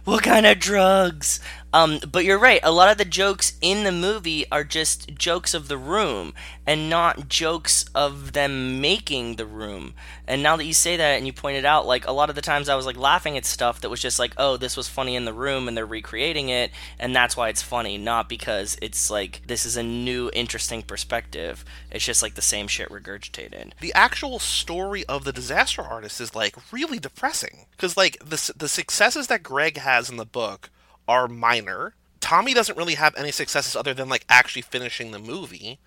What 0.04 0.22
kind 0.24 0.46
of 0.46 0.58
drugs? 0.58 1.40
Um, 1.72 2.00
but 2.10 2.24
you're 2.24 2.38
right. 2.38 2.60
A 2.62 2.72
lot 2.72 2.90
of 2.90 2.98
the 2.98 3.04
jokes 3.04 3.54
in 3.60 3.84
the 3.84 3.92
movie 3.92 4.44
are 4.50 4.64
just 4.64 5.14
jokes 5.14 5.54
of 5.54 5.68
the 5.68 5.78
room 5.78 6.34
and 6.66 6.90
not 6.90 7.28
jokes 7.28 7.84
of 7.94 8.32
them 8.32 8.80
making 8.80 9.36
the 9.36 9.46
room. 9.46 9.94
And 10.26 10.42
now 10.42 10.56
that 10.56 10.64
you 10.64 10.72
say 10.72 10.96
that 10.96 11.16
and 11.16 11.26
you 11.26 11.32
point 11.32 11.56
it 11.56 11.64
out, 11.64 11.86
like 11.86 12.06
a 12.06 12.12
lot 12.12 12.28
of 12.28 12.36
the 12.36 12.42
times 12.42 12.68
I 12.68 12.74
was 12.74 12.86
like 12.86 12.96
laughing 12.96 13.36
at 13.36 13.44
stuff 13.44 13.80
that 13.80 13.88
was 13.88 14.00
just 14.00 14.18
like, 14.18 14.34
oh, 14.36 14.56
this 14.56 14.76
was 14.76 14.88
funny 14.88 15.14
in 15.14 15.24
the 15.24 15.32
room 15.32 15.68
and 15.68 15.76
they're 15.76 15.86
recreating 15.86 16.48
it, 16.48 16.70
and 16.98 17.14
that's 17.14 17.36
why 17.36 17.48
it's 17.48 17.62
funny, 17.62 17.98
not 17.98 18.28
because 18.28 18.76
it's 18.82 19.10
like 19.10 19.42
this 19.46 19.64
is 19.64 19.76
a 19.76 19.82
new, 19.82 20.30
interesting 20.32 20.82
perspective. 20.82 21.64
It's 21.90 22.04
just 22.04 22.22
like 22.22 22.34
the 22.34 22.42
same 22.42 22.68
shit 22.68 22.88
regurgitated. 22.88 23.72
the 23.80 23.94
actual 23.94 24.38
story 24.38 25.04
of 25.06 25.24
the 25.24 25.32
disaster 25.32 25.82
artist 25.82 26.20
is 26.20 26.34
like 26.34 26.56
really 26.72 26.98
depressing 26.98 27.66
because 27.72 27.96
like 27.96 28.18
the 28.18 28.52
the 28.56 28.68
successes 28.68 29.26
that 29.28 29.42
Greg 29.42 29.78
has 29.78 30.10
in 30.10 30.16
the 30.16 30.24
book 30.24 30.70
are 31.10 31.26
minor. 31.26 31.94
Tommy 32.20 32.54
doesn't 32.54 32.78
really 32.78 32.94
have 32.94 33.16
any 33.16 33.32
successes 33.32 33.74
other 33.74 33.92
than 33.92 34.08
like 34.08 34.24
actually 34.28 34.62
finishing 34.62 35.10
the 35.10 35.18
movie, 35.18 35.80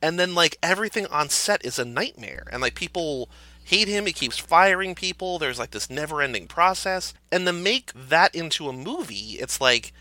and 0.00 0.18
then 0.18 0.34
like 0.34 0.56
everything 0.62 1.06
on 1.08 1.28
set 1.28 1.62
is 1.62 1.78
a 1.78 1.84
nightmare, 1.84 2.46
and 2.50 2.62
like 2.62 2.74
people 2.74 3.28
hate 3.62 3.88
him. 3.88 4.06
He 4.06 4.14
keeps 4.14 4.38
firing 4.38 4.94
people. 4.94 5.38
There's 5.38 5.58
like 5.58 5.72
this 5.72 5.90
never-ending 5.90 6.46
process, 6.46 7.12
and 7.30 7.46
to 7.46 7.52
make 7.52 7.92
that 7.94 8.34
into 8.34 8.70
a 8.70 8.72
movie, 8.72 9.36
it's 9.38 9.60
like, 9.60 9.92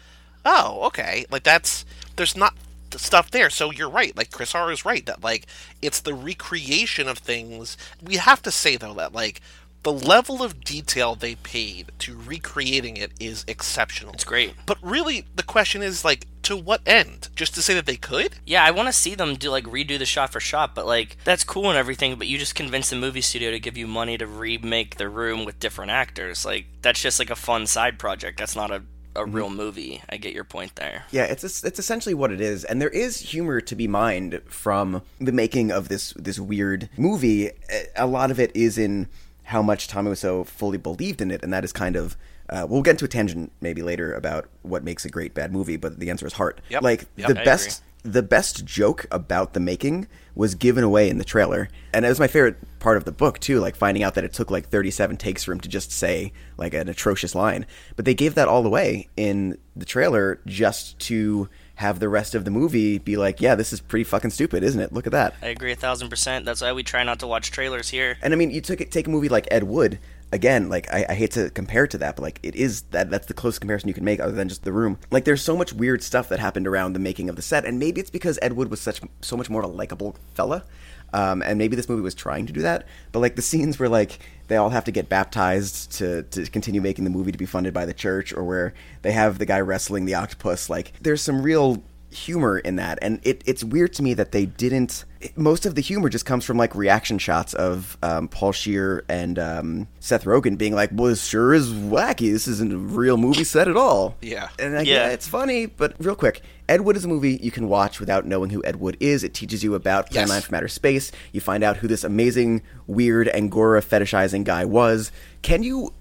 oh, 0.46 0.80
okay, 0.86 1.26
like 1.30 1.44
that's 1.44 1.84
there's 2.16 2.38
not 2.38 2.54
stuff 2.96 3.30
there. 3.30 3.50
So 3.50 3.72
you're 3.72 3.90
right. 3.90 4.16
Like 4.16 4.32
Chris 4.32 4.56
R 4.56 4.72
is 4.72 4.86
right 4.86 5.06
that 5.06 5.24
like 5.24 5.46
it's 5.82 6.00
the 6.00 6.14
recreation 6.14 7.10
of 7.10 7.18
things. 7.18 7.76
We 8.02 8.16
have 8.16 8.42
to 8.44 8.52
say 8.52 8.78
though 8.78 8.94
that 8.94 9.14
like 9.14 9.42
the 9.84 9.94
level 9.94 10.44
of 10.44 10.64
detail 10.64 11.16
they 11.16 11.36
paid 11.36 11.92
to 12.00 12.18
recreating 12.18 12.98
it 12.98 13.12
is 13.20 13.46
exceptional. 13.48 14.14
It's 14.14 14.24
great. 14.24 14.54
But 14.66 14.78
really, 14.82 15.26
the 15.36 15.44
question 15.44 15.82
is 15.82 16.04
like, 16.04 16.26
to 16.44 16.58
what 16.58 16.82
end? 16.86 17.30
Just 17.36 17.54
to 17.56 17.62
say 17.62 17.74
that 17.76 17.86
they 17.86 17.96
could? 17.96 18.36
Yeah, 18.46 18.64
I 18.64 18.72
want 18.72 18.88
to 18.88 18.94
see 18.94 19.14
them 19.14 19.36
do 19.36 19.52
like 19.52 19.66
redo 19.66 20.00
the 20.00 20.06
shot 20.06 20.32
for 20.32 20.40
shot, 20.40 20.74
but 20.74 20.86
like 20.88 21.18
that's 21.24 21.44
cool 21.44 21.70
and 21.70 21.78
everything. 21.78 22.16
But 22.16 22.28
you 22.28 22.38
just 22.38 22.56
convince 22.56 22.90
the 22.90 22.96
movie 22.96 23.22
studio 23.22 23.52
to 23.52 23.60
give 23.60 23.78
you 23.78 23.88
money 23.88 24.18
to 24.18 24.26
remake 24.26 24.98
the 24.98 25.10
room 25.10 25.46
with 25.46 25.60
different 25.60 25.92
actors. 25.92 26.46
Like 26.46 26.66
that's 26.82 27.02
just 27.02 27.20
like 27.20 27.30
a 27.30 27.36
fun 27.36 27.68
side 27.68 28.00
project. 28.00 28.40
That's 28.40 28.56
not 28.56 28.72
a, 28.72 28.76
a 29.16 29.22
mm-hmm. 29.22 29.32
real 29.32 29.50
movie. 29.50 30.02
I 30.10 30.18
get 30.18 30.34
your 30.34 30.44
point 30.44 30.76
there. 30.76 31.06
Yeah, 31.12 31.26
it's 31.26 31.64
it's 31.64 31.80
essentially 31.80 32.16
what 32.16 32.32
it 32.32 32.42
is, 32.42 32.64
and 32.66 32.82
there 32.82 32.90
is 32.90 33.20
humor 33.20 33.62
to 33.62 33.76
be 33.76 33.88
mined 33.88 34.42
from 34.48 35.04
the 35.20 35.32
making 35.32 35.72
of 35.72 35.88
this 35.88 36.14
this 36.18 36.40
weird 36.40 36.90
movie. 36.98 37.48
A- 37.70 37.88
A 37.96 38.08
lot 38.08 38.32
of 38.32 38.40
it 38.40 38.52
is 38.56 38.78
in 38.78 39.08
how 39.50 39.64
much 39.64 39.88
Tommy 39.88 40.12
Wiseau 40.12 40.46
fully 40.46 40.78
believed 40.78 41.22
in 41.22 41.32
it, 41.32 41.44
and 41.44 41.52
that 41.52 41.64
is 41.64 41.74
kind 41.74 41.96
of. 41.96 42.16
Uh, 42.50 42.66
we'll 42.68 42.82
get 42.82 42.92
into 42.92 43.06
a 43.06 43.08
tangent 43.08 43.52
maybe 43.62 43.84
later 43.84 44.12
about 44.12 44.48
what 44.64 44.84
makes 44.84 45.06
a 45.06 45.10
great 45.10 45.36
bad 45.36 45.52
movie, 45.52 45.78
but 45.78 46.00
the 46.00 46.10
answer 46.10 46.26
is 46.26 46.34
heart. 46.34 46.62
Yep. 46.70 46.82
Like 46.82 47.06
Yep, 47.16 47.28
the 47.28 47.42
I 47.42 47.44
best 47.44 47.84
the 48.04 48.24
best 48.24 48.64
joke 48.66 49.06
about 49.12 49.54
the 49.54 49.60
making 49.60 50.08
was 50.34 50.56
given 50.56 50.84
away 50.84 51.10
in 51.10 51.18
the 51.18 51.26
trailer 51.26 51.68
and 51.94 52.06
it 52.06 52.08
was 52.08 52.20
my 52.20 52.28
favorite 52.28 52.56
part 52.80 52.96
of 52.96 53.04
the 53.04 53.12
book 53.12 53.38
too 53.40 53.60
like 53.60 53.76
finding 53.76 54.04
out 54.04 54.16
that 54.16 54.24
it 54.24 54.32
took 54.32 54.50
like 54.50 54.70
37 54.70 55.18
takes 55.18 55.44
for 55.44 55.52
him 55.52 55.60
to 55.60 55.68
just 55.68 55.92
say 55.92 56.32
like 56.58 56.74
an 56.74 56.88
atrocious 56.88 57.36
line 57.36 57.66
but 57.98 58.06
they 58.06 58.14
gave 58.14 58.36
that 58.36 58.48
all 58.48 58.66
away 58.66 59.10
in 59.18 59.58
the 59.76 59.84
trailer 59.84 60.40
just 60.46 60.98
to 61.00 61.50
have 61.80 62.00
the 62.00 62.10
rest 62.10 62.36
of 62.36 62.46
the 62.46 62.52
movie 62.52 62.98
be 62.98 63.16
like 63.16 63.40
yeah 63.40 63.56
this 63.56 63.72
is 63.72 63.80
pretty 63.80 64.04
fucking 64.04 64.30
stupid 64.30 64.64
isn't 64.64 64.82
it 64.82 64.92
look 64.92 65.06
at 65.06 65.14
that 65.14 65.34
I 65.42 65.48
agree 65.48 65.72
a 65.72 65.76
thousand 65.76 66.10
percent. 66.10 66.46
That's 66.46 66.62
why 66.62 66.74
we 66.74 66.84
try 66.84 67.04
not 67.04 67.20
to 67.20 67.28
watch 67.28 67.52
trailers 67.52 67.90
here. 67.90 68.18
and 68.22 68.34
I 68.34 68.36
mean, 68.36 68.52
you 68.52 68.62
took 68.62 68.82
it, 68.82 68.92
take 68.92 69.08
a 69.08 69.10
movie 69.10 69.30
like 69.30 69.48
Ed 69.52 69.64
Wood. 69.64 70.00
Again, 70.32 70.70
like 70.70 70.92
I, 70.94 71.06
I 71.10 71.14
hate 71.16 71.32
to 71.32 71.50
compare 71.50 71.86
it 71.86 71.92
to 71.92 71.98
that, 72.00 72.16
but 72.16 72.22
like 72.22 72.40
it 72.44 72.56
is 72.56 72.82
that 72.92 73.10
that's 73.10 73.26
the 73.26 73.34
closest 73.34 73.62
comparison 73.62 73.88
you 73.88 73.96
can 73.96 74.04
make, 74.04 74.20
other 74.20 74.34
than 74.34 74.48
just 74.48 74.64
the 74.64 74.72
room. 74.72 75.00
Like 75.10 75.26
there's 75.26 75.42
so 75.42 75.58
much 75.58 75.74
weird 75.74 76.04
stuff 76.04 76.30
that 76.30 76.40
happened 76.40 76.68
around 76.68 76.94
the 76.94 77.00
making 77.00 77.30
of 77.30 77.36
the 77.36 77.42
set, 77.42 77.66
and 77.66 77.80
maybe 77.80 78.00
it's 78.00 78.12
because 78.12 78.38
Ed 78.42 78.54
Wood 78.54 78.70
was 78.70 78.80
such 78.80 79.02
so 79.22 79.36
much 79.36 79.50
more 79.50 79.64
of 79.64 79.72
a 79.72 79.74
likable 79.74 80.16
fella, 80.36 80.66
um, 81.14 81.42
and 81.42 81.58
maybe 81.58 81.76
this 81.76 81.90
movie 81.90 82.02
was 82.02 82.16
trying 82.16 82.46
to 82.48 82.54
do 82.54 82.62
that. 82.62 82.86
But 83.12 83.20
like 83.20 83.36
the 83.36 83.42
scenes 83.42 83.80
where 83.80 83.90
like 83.90 84.20
they 84.48 84.56
all 84.58 84.70
have 84.70 84.86
to 84.86 84.92
get 84.92 85.10
baptized 85.10 85.92
to 86.00 86.24
to 86.24 86.46
continue 86.48 86.82
making 86.82 87.04
the 87.04 87.10
movie 87.12 87.32
to 87.32 87.38
be 87.38 87.46
funded 87.46 87.74
by 87.74 87.86
the 87.86 87.94
church, 87.94 88.34
or 88.34 88.44
where 88.44 88.74
they 89.02 89.12
have 89.12 89.38
the 89.40 89.46
guy 89.46 89.60
wrestling 89.60 90.06
the 90.06 90.16
octopus, 90.16 90.70
like 90.70 90.94
there's 91.02 91.22
some 91.22 91.42
real 91.42 91.84
humor 92.12 92.58
in 92.58 92.76
that 92.78 92.98
and 93.04 93.20
it, 93.22 93.44
it's 93.46 93.64
weird 93.64 93.94
to 93.94 94.02
me 94.02 94.16
that 94.16 94.32
they 94.32 94.44
didn't 94.48 95.06
it- 95.22 95.38
most 95.38 95.68
of 95.68 95.76
the 95.76 95.82
humor 95.82 96.10
just 96.10 96.26
comes 96.26 96.44
from 96.44 96.58
like 96.58 96.74
reaction 96.74 97.20
shots 97.20 97.54
of 97.54 98.00
um, 98.02 98.28
paul 98.28 98.52
scheer 98.52 99.06
and 99.08 99.38
um, 99.38 99.88
seth 100.00 100.24
rogen 100.24 100.58
being 100.58 100.74
like 100.74 100.90
well 100.92 101.10
this 101.10 101.24
sure 101.24 101.54
is 101.54 101.72
wacky 101.72 102.32
this 102.32 102.48
isn't 102.48 102.74
a 102.74 102.78
real 102.80 103.16
movie 103.16 103.44
set 103.44 103.68
at 103.68 103.78
all 103.78 104.16
Yeah. 104.24 104.50
and 104.58 104.74
like, 104.74 104.88
Yeah. 104.88 105.06
yeah 105.06 105.10
it's 105.10 105.28
funny 105.28 105.68
but 105.68 105.94
real 106.00 106.16
quick 106.16 106.42
ed 106.70 106.82
wood 106.82 106.96
is 106.96 107.04
a 107.04 107.08
movie 107.08 107.38
you 107.42 107.52
can 107.52 107.68
watch 107.68 108.00
without 108.00 108.26
knowing 108.26 108.50
who 108.52 108.64
ed 108.64 108.78
wood 108.78 108.96
is 109.02 109.24
it 109.24 109.34
teaches 109.34 109.64
you 109.64 109.76
about 109.76 110.10
plan 110.10 110.22
Yes. 110.24 110.30
9 110.30 110.42
from 110.44 110.56
outer 110.56 110.68
space 110.70 111.12
you 111.34 111.42
find 111.42 111.64
out 111.64 111.78
who 111.78 111.88
this 111.88 112.04
amazing 112.06 112.62
weird 112.88 113.28
angora 113.30 113.82
fetishizing 113.82 114.44
guy 114.46 114.64
was 114.66 115.12
can 115.42 115.64
you 115.64 115.94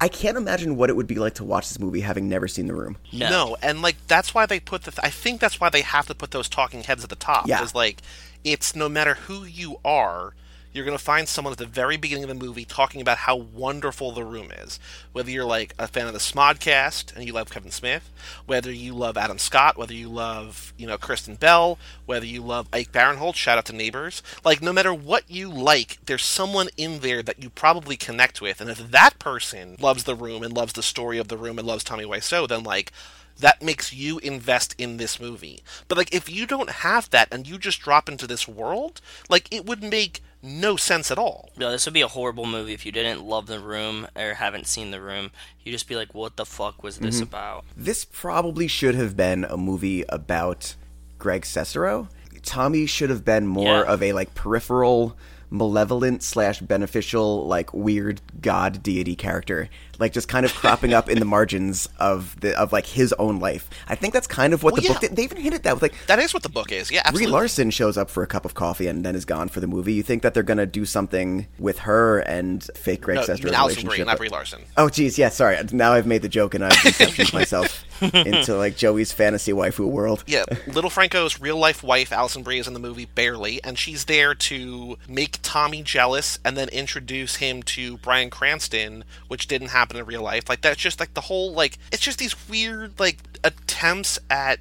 I 0.00 0.06
can't 0.06 0.36
imagine 0.36 0.76
what 0.76 0.90
it 0.90 0.96
would 0.96 1.08
be 1.08 1.16
like 1.16 1.34
to 1.34 1.44
watch 1.44 1.68
this 1.68 1.80
movie 1.80 2.02
having 2.02 2.28
never 2.28 2.46
seen 2.46 2.68
The 2.68 2.74
Room. 2.74 2.98
No. 3.12 3.56
and 3.62 3.82
like 3.82 3.96
that's 4.06 4.32
why 4.32 4.46
they 4.46 4.60
put 4.60 4.84
the. 4.84 4.92
Th- 4.92 5.00
I 5.04 5.10
think 5.10 5.40
that's 5.40 5.58
why 5.60 5.70
they 5.70 5.80
have 5.80 6.06
to 6.06 6.14
put 6.14 6.30
those 6.30 6.48
talking 6.48 6.84
heads 6.84 7.02
at 7.02 7.10
the 7.10 7.16
top. 7.16 7.48
Yeah. 7.48 7.56
Because 7.58 7.74
like, 7.74 8.00
it's 8.44 8.76
no 8.76 8.88
matter 8.88 9.14
who 9.14 9.42
you 9.44 9.78
are, 9.84 10.34
you're 10.72 10.84
gonna 10.84 10.98
find 10.98 11.28
someone 11.28 11.52
at 11.52 11.58
the 11.58 11.66
very 11.66 11.96
beginning 11.96 12.24
of 12.24 12.28
the 12.28 12.34
movie 12.46 12.64
talking 12.64 13.00
about 13.00 13.18
how 13.18 13.36
wonderful 13.36 14.12
the 14.12 14.24
room 14.24 14.50
is. 14.50 14.78
Whether 15.12 15.30
you're 15.30 15.44
like 15.44 15.74
a 15.78 15.86
fan 15.86 16.06
of 16.06 16.12
the 16.12 16.18
Smodcast 16.18 17.14
and 17.14 17.24
you 17.24 17.32
love 17.32 17.50
Kevin 17.50 17.70
Smith, 17.70 18.10
whether 18.46 18.72
you 18.72 18.94
love 18.94 19.16
Adam 19.16 19.38
Scott, 19.38 19.76
whether 19.76 19.94
you 19.94 20.08
love 20.08 20.72
you 20.76 20.86
know 20.86 20.98
Kristen 20.98 21.36
Bell, 21.36 21.78
whether 22.06 22.26
you 22.26 22.42
love 22.42 22.68
Ike 22.72 22.92
Barinholtz, 22.92 23.36
shout 23.36 23.58
out 23.58 23.66
to 23.66 23.72
Neighbors. 23.72 24.22
Like 24.44 24.62
no 24.62 24.72
matter 24.72 24.94
what 24.94 25.30
you 25.30 25.50
like, 25.50 25.98
there's 26.06 26.24
someone 26.24 26.68
in 26.76 27.00
there 27.00 27.22
that 27.22 27.42
you 27.42 27.50
probably 27.50 27.96
connect 27.96 28.40
with, 28.40 28.60
and 28.60 28.70
if 28.70 28.90
that 28.90 29.18
person 29.18 29.76
loves 29.80 30.04
the 30.04 30.14
room 30.14 30.42
and 30.42 30.54
loves 30.54 30.72
the 30.72 30.82
story 30.82 31.18
of 31.18 31.28
the 31.28 31.38
room 31.38 31.58
and 31.58 31.66
loves 31.66 31.84
Tommy 31.84 32.04
Wiseau, 32.04 32.48
then 32.48 32.62
like 32.62 32.92
that 33.38 33.62
makes 33.62 33.92
you 33.92 34.18
invest 34.18 34.74
in 34.78 34.96
this 34.96 35.20
movie. 35.20 35.62
But 35.88 35.98
like 35.98 36.14
if 36.14 36.30
you 36.30 36.46
don't 36.46 36.70
have 36.70 37.10
that 37.10 37.28
and 37.32 37.46
you 37.46 37.58
just 37.58 37.80
drop 37.80 38.08
into 38.08 38.26
this 38.26 38.48
world, 38.48 39.00
like 39.28 39.52
it 39.52 39.66
would 39.66 39.82
make 39.82 40.22
no 40.42 40.76
sense 40.76 41.10
at 41.10 41.18
all. 41.18 41.50
No, 41.56 41.70
this 41.70 41.84
would 41.86 41.94
be 41.94 42.00
a 42.00 42.08
horrible 42.08 42.46
movie 42.46 42.72
if 42.72 42.84
you 42.84 42.92
didn't 42.92 43.22
love 43.24 43.46
The 43.46 43.60
Room 43.60 44.08
or 44.16 44.34
haven't 44.34 44.66
seen 44.66 44.90
The 44.90 45.00
Room. 45.00 45.30
You'd 45.62 45.72
just 45.72 45.88
be 45.88 45.96
like, 45.96 46.14
what 46.14 46.36
the 46.36 46.44
fuck 46.44 46.82
was 46.82 46.98
this 46.98 47.16
mm-hmm. 47.16 47.24
about? 47.24 47.64
This 47.76 48.04
probably 48.04 48.66
should 48.66 48.94
have 48.96 49.16
been 49.16 49.44
a 49.44 49.56
movie 49.56 50.04
about 50.08 50.74
Greg 51.18 51.42
Sestero. 51.42 52.08
Tommy 52.42 52.86
should 52.86 53.10
have 53.10 53.24
been 53.24 53.46
more 53.46 53.84
Yeah. 53.84 53.92
of 53.92 54.02
a 54.02 54.12
like 54.12 54.34
peripheral, 54.34 55.16
malevolent 55.48 56.22
slash 56.24 56.60
beneficial, 56.60 57.46
like 57.46 57.72
weird 57.72 58.20
god 58.40 58.82
deity 58.82 59.14
character, 59.14 59.68
like 59.98 60.12
just 60.12 60.28
kind 60.28 60.44
of 60.46 60.52
cropping 60.54 60.94
up 60.94 61.08
in 61.08 61.18
the 61.18 61.24
margins 61.24 61.88
of 61.98 62.38
the 62.40 62.58
of 62.58 62.72
like 62.72 62.86
his 62.86 63.12
own 63.14 63.38
life. 63.38 63.68
I 63.88 63.94
think 63.94 64.14
that's 64.14 64.26
kind 64.26 64.52
of 64.54 64.62
what 64.62 64.72
Well, 64.74 64.82
the 64.82 64.88
book. 64.88 65.02
yeah. 65.02 65.08
They, 65.08 65.14
they 65.14 65.22
even 65.24 65.38
hinted 65.38 65.62
that 65.64 65.74
with 65.74 65.82
like 65.82 65.94
That 66.06 66.18
is 66.18 66.32
what 66.34 66.42
the 66.42 66.48
book 66.48 66.72
is. 66.72 66.90
Yeah, 66.90 67.10
Brie. 67.10 67.26
Larson 67.26 67.70
shows 67.70 67.96
up 67.96 68.10
for 68.10 68.22
a 68.22 68.26
cup 68.26 68.44
of 68.44 68.54
coffee 68.54 68.86
and 68.86 69.04
then 69.04 69.14
is 69.14 69.24
gone 69.24 69.48
for 69.48 69.60
the 69.60 69.66
movie. 69.66 69.92
You 69.94 70.02
think 70.02 70.22
that 70.22 70.34
they're 70.34 70.42
gonna 70.42 70.66
do 70.66 70.84
something 70.84 71.46
with 71.58 71.80
her 71.80 72.20
and 72.20 72.62
fake 72.74 73.02
Greg 73.02 73.16
No, 73.16 73.22
Sestero 73.22 73.42
I 73.42 73.44
mean 73.44 73.54
Alison 73.54 73.82
relationship? 73.84 73.88
Brie, 73.88 74.04
not 74.04 74.18
Brie 74.18 74.28
Larson. 74.28 74.62
Oh, 74.76 74.88
geez, 74.88 75.18
yeah. 75.18 75.28
Sorry, 75.28 75.56
now 75.72 75.92
I've 75.92 76.06
made 76.06 76.22
the 76.22 76.28
joke 76.28 76.54
and 76.54 76.64
I've 76.64 76.72
deceptioned 76.82 77.32
myself 77.32 77.84
into 78.02 78.56
like 78.56 78.76
Joey's 78.76 79.12
fantasy 79.12 79.52
waifu 79.52 79.86
world. 79.88 80.24
Yeah, 80.26 80.44
Little 80.66 80.90
Franco's 80.90 81.40
real 81.40 81.56
life 81.58 81.82
wife, 81.82 82.12
Alison 82.12 82.42
Brie, 82.42 82.58
is 82.58 82.66
in 82.66 82.74
the 82.74 82.80
movie 82.80 83.04
barely, 83.06 83.62
and 83.62 83.78
she's 83.78 84.06
there 84.06 84.34
to 84.34 84.96
make 85.08 85.38
Tommy 85.42 85.82
jealous 85.82 86.38
and 86.44 86.56
then 86.56 86.68
introduce 86.70 87.36
him 87.36 87.62
to 87.64 87.98
Bryan 87.98 88.30
Cranston, 88.30 89.04
which 89.28 89.46
didn't 89.48 89.68
happen 89.68 89.81
in 89.90 90.04
real 90.04 90.22
life. 90.22 90.48
Like 90.48 90.60
that's 90.60 90.80
just 90.80 91.00
like 91.00 91.14
the 91.14 91.22
whole 91.22 91.52
like 91.52 91.78
it's 91.90 92.02
just 92.02 92.18
these 92.18 92.36
weird 92.48 93.00
like 93.00 93.18
attempts 93.42 94.18
at 94.30 94.60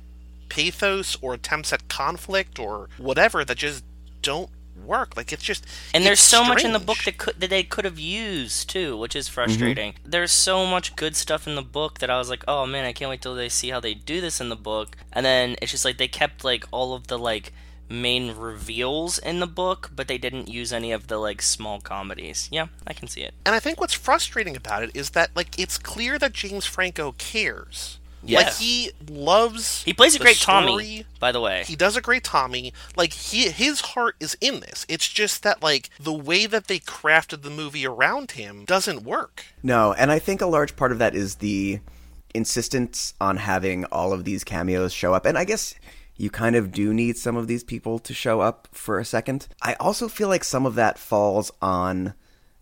pathos 0.49 1.17
or 1.21 1.33
attempts 1.33 1.71
at 1.73 1.87
conflict 1.87 2.59
or 2.59 2.89
whatever 2.97 3.45
that 3.45 3.57
just 3.57 3.83
don't 4.21 4.49
work. 4.85 5.15
Like 5.15 5.31
it's 5.31 5.43
just 5.43 5.65
And 5.93 6.03
there's 6.05 6.19
it's 6.19 6.27
so 6.27 6.43
much 6.43 6.63
in 6.63 6.73
the 6.73 6.79
book 6.79 6.97
that 7.05 7.17
could 7.17 7.39
that 7.39 7.49
they 7.49 7.63
could 7.63 7.85
have 7.85 7.99
used 7.99 8.69
too, 8.69 8.97
which 8.97 9.11
Mm-hmm. 9.11 9.19
is 9.19 9.27
frustrating. 9.27 9.93
There's 10.03 10.31
so 10.31 10.65
much 10.65 10.95
good 10.95 11.15
stuff 11.15 11.47
in 11.47 11.55
the 11.55 11.61
book 11.61 11.99
that 11.99 12.09
I 12.09 12.17
was 12.17 12.29
like, 12.29 12.43
oh 12.47 12.65
man, 12.65 12.85
I 12.85 12.93
can't 12.93 13.09
wait 13.09 13.21
till 13.21 13.35
they 13.35 13.49
see 13.49 13.69
how 13.69 13.79
they 13.79 13.93
do 13.93 14.21
this 14.21 14.41
in 14.41 14.49
the 14.49 14.55
book. 14.55 14.95
And 15.13 15.25
then 15.25 15.55
it's 15.61 15.71
just 15.71 15.85
like 15.85 15.97
they 15.97 16.07
kept 16.07 16.43
like 16.43 16.65
all 16.71 16.93
of 16.93 17.07
the 17.07 17.19
like 17.19 17.53
main 17.91 18.35
reveals 18.35 19.17
in 19.19 19.39
the 19.39 19.47
book, 19.47 19.91
but 19.95 20.07
they 20.07 20.17
didn't 20.17 20.47
use 20.47 20.71
any 20.73 20.91
of 20.91 21.07
the 21.07 21.17
like 21.17 21.41
small 21.41 21.79
comedies. 21.81 22.47
Yeah, 22.51 22.67
I 22.87 22.93
can 22.93 23.07
see 23.07 23.21
it. 23.21 23.33
And 23.45 23.53
I 23.53 23.59
think 23.59 23.79
what's 23.79 23.93
frustrating 23.93 24.55
about 24.55 24.83
it 24.83 24.91
is 24.95 25.11
that 25.11 25.31
like 25.35 25.59
it's 25.59 25.77
clear 25.77 26.17
that 26.19 26.33
James 26.33 26.65
Franco 26.65 27.13
cares. 27.17 27.97
Like 28.23 28.45
Yes. 28.45 28.59
he 28.59 28.91
loves 29.09 29.81
He 29.81 29.93
plays 29.93 30.15
a 30.15 30.19
great 30.19 30.35
story. 30.35 30.61
Tommy, 30.61 31.05
by 31.19 31.31
the 31.31 31.41
way. 31.41 31.63
He 31.65 31.75
does 31.75 31.97
a 31.97 32.01
great 32.01 32.23
Tommy. 32.23 32.71
Like 32.95 33.13
he 33.13 33.49
his 33.49 33.81
heart 33.81 34.15
is 34.19 34.37
in 34.39 34.59
this. 34.59 34.85
It's 34.87 35.07
just 35.09 35.41
that 35.41 35.63
like 35.63 35.89
the 35.99 36.13
way 36.13 36.45
that 36.45 36.67
they 36.67 36.79
crafted 36.79 37.41
the 37.41 37.49
movie 37.49 37.85
around 37.85 38.31
him 38.31 38.63
doesn't 38.65 39.03
work. 39.03 39.45
No, 39.63 39.93
and 39.93 40.11
I 40.11 40.19
think 40.19 40.39
a 40.39 40.45
large 40.45 40.75
part 40.75 40.91
of 40.91 40.99
that 40.99 41.15
is 41.15 41.35
the 41.35 41.79
insistence 42.35 43.13
on 43.19 43.37
having 43.37 43.85
all 43.85 44.13
of 44.13 44.23
these 44.23 44.43
cameos 44.43 44.93
show 44.93 45.13
up. 45.13 45.25
And 45.25 45.37
I 45.37 45.43
guess 45.43 45.73
you 46.21 46.29
kind 46.29 46.55
of 46.55 46.71
do 46.71 46.93
need 46.93 47.17
some 47.17 47.35
of 47.35 47.47
these 47.47 47.63
people 47.63 47.97
to 47.97 48.13
show 48.13 48.41
up 48.41 48.67
for 48.71 48.99
a 48.99 49.05
second. 49.05 49.47
I 49.59 49.73
also 49.79 50.07
feel 50.07 50.27
like 50.27 50.43
some 50.43 50.67
of 50.67 50.75
that 50.75 50.99
falls 50.99 51.51
on 51.63 52.13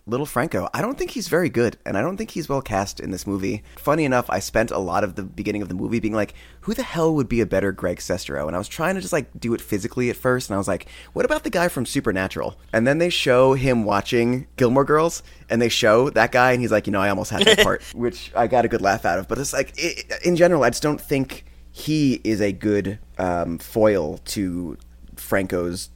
Little 0.06 0.26
Franco. 0.26 0.69
I 0.74 0.82
don't 0.82 0.98
think 0.98 1.12
he's 1.12 1.28
very 1.28 1.50
good, 1.50 1.78
and 1.86 1.98
I 1.98 2.02
don't 2.02 2.15
think 2.15 2.32
he's 2.32 2.48
well 2.48 2.62
cast 2.62 3.02
in 3.02 3.12
this 3.12 3.28
movie. 3.28 3.63
Funny 3.76 4.06
enough, 4.06 4.30
I 4.30 4.39
spent 4.39 4.72
a 4.72 4.80
lot 4.80 5.04
of 5.04 5.15
the 5.15 5.24
beginning 5.24 5.62
of 5.62 5.67
the 5.67 5.76
movie 5.76 6.00
being 6.00 6.13
like, 6.13 6.36
who 6.62 6.74
the 6.74 6.84
hell 6.84 7.13
would 7.13 7.28
be 7.28 7.41
a 7.41 7.45
better 7.45 7.74
Greg 7.74 7.98
Sestero? 7.98 8.48
And 8.48 8.56
I 8.56 8.60
was 8.60 8.69
trying 8.69 8.95
to 8.95 9.02
just 9.02 9.12
like 9.12 9.28
do 9.38 9.54
it 9.54 9.60
physically 9.60 10.10
at 10.10 10.15
first, 10.15 10.50
and 10.50 10.56
I 10.56 10.58
was 10.58 10.69
like, 10.69 10.88
what 11.12 11.26
about 11.26 11.43
the 11.43 11.50
guy 11.50 11.67
from 11.67 11.86
Supernatural? 11.86 12.58
And 12.72 12.88
then 12.88 12.98
they 12.98 13.10
show 13.10 13.56
him 13.56 13.84
watching 13.84 14.48
Gilmore 14.56 14.86
Girls, 14.86 15.22
and 15.50 15.62
they 15.62 15.69
show 15.69 16.10
that 16.12 16.32
guy, 16.32 16.54
and 16.54 16.62
he's 16.62 16.72
like, 16.72 16.88
you 16.88 16.93
know, 16.93 17.02
I 17.02 17.10
almost 17.10 17.32
had 17.32 17.41
that 17.41 17.60
part, 17.63 17.84
which 17.93 18.32
I 18.34 18.48
got 18.48 18.63
a 18.63 18.69
good 18.69 18.82
laugh 18.82 19.04
out 19.04 19.19
of. 19.19 19.28
But 19.28 19.38
it's 19.38 19.52
like, 19.52 19.74
i 19.78 19.95
in 20.24 20.38
general, 20.38 20.63
I 20.63 20.69
just 20.69 20.82
don't 20.82 21.02
think 21.02 21.43
he 21.79 22.19
is 22.23 22.41
a 22.41 22.51
good 22.51 22.99
um, 23.17 23.57
foil 23.57 24.17
to 24.25 24.77
Franco's 25.15 25.89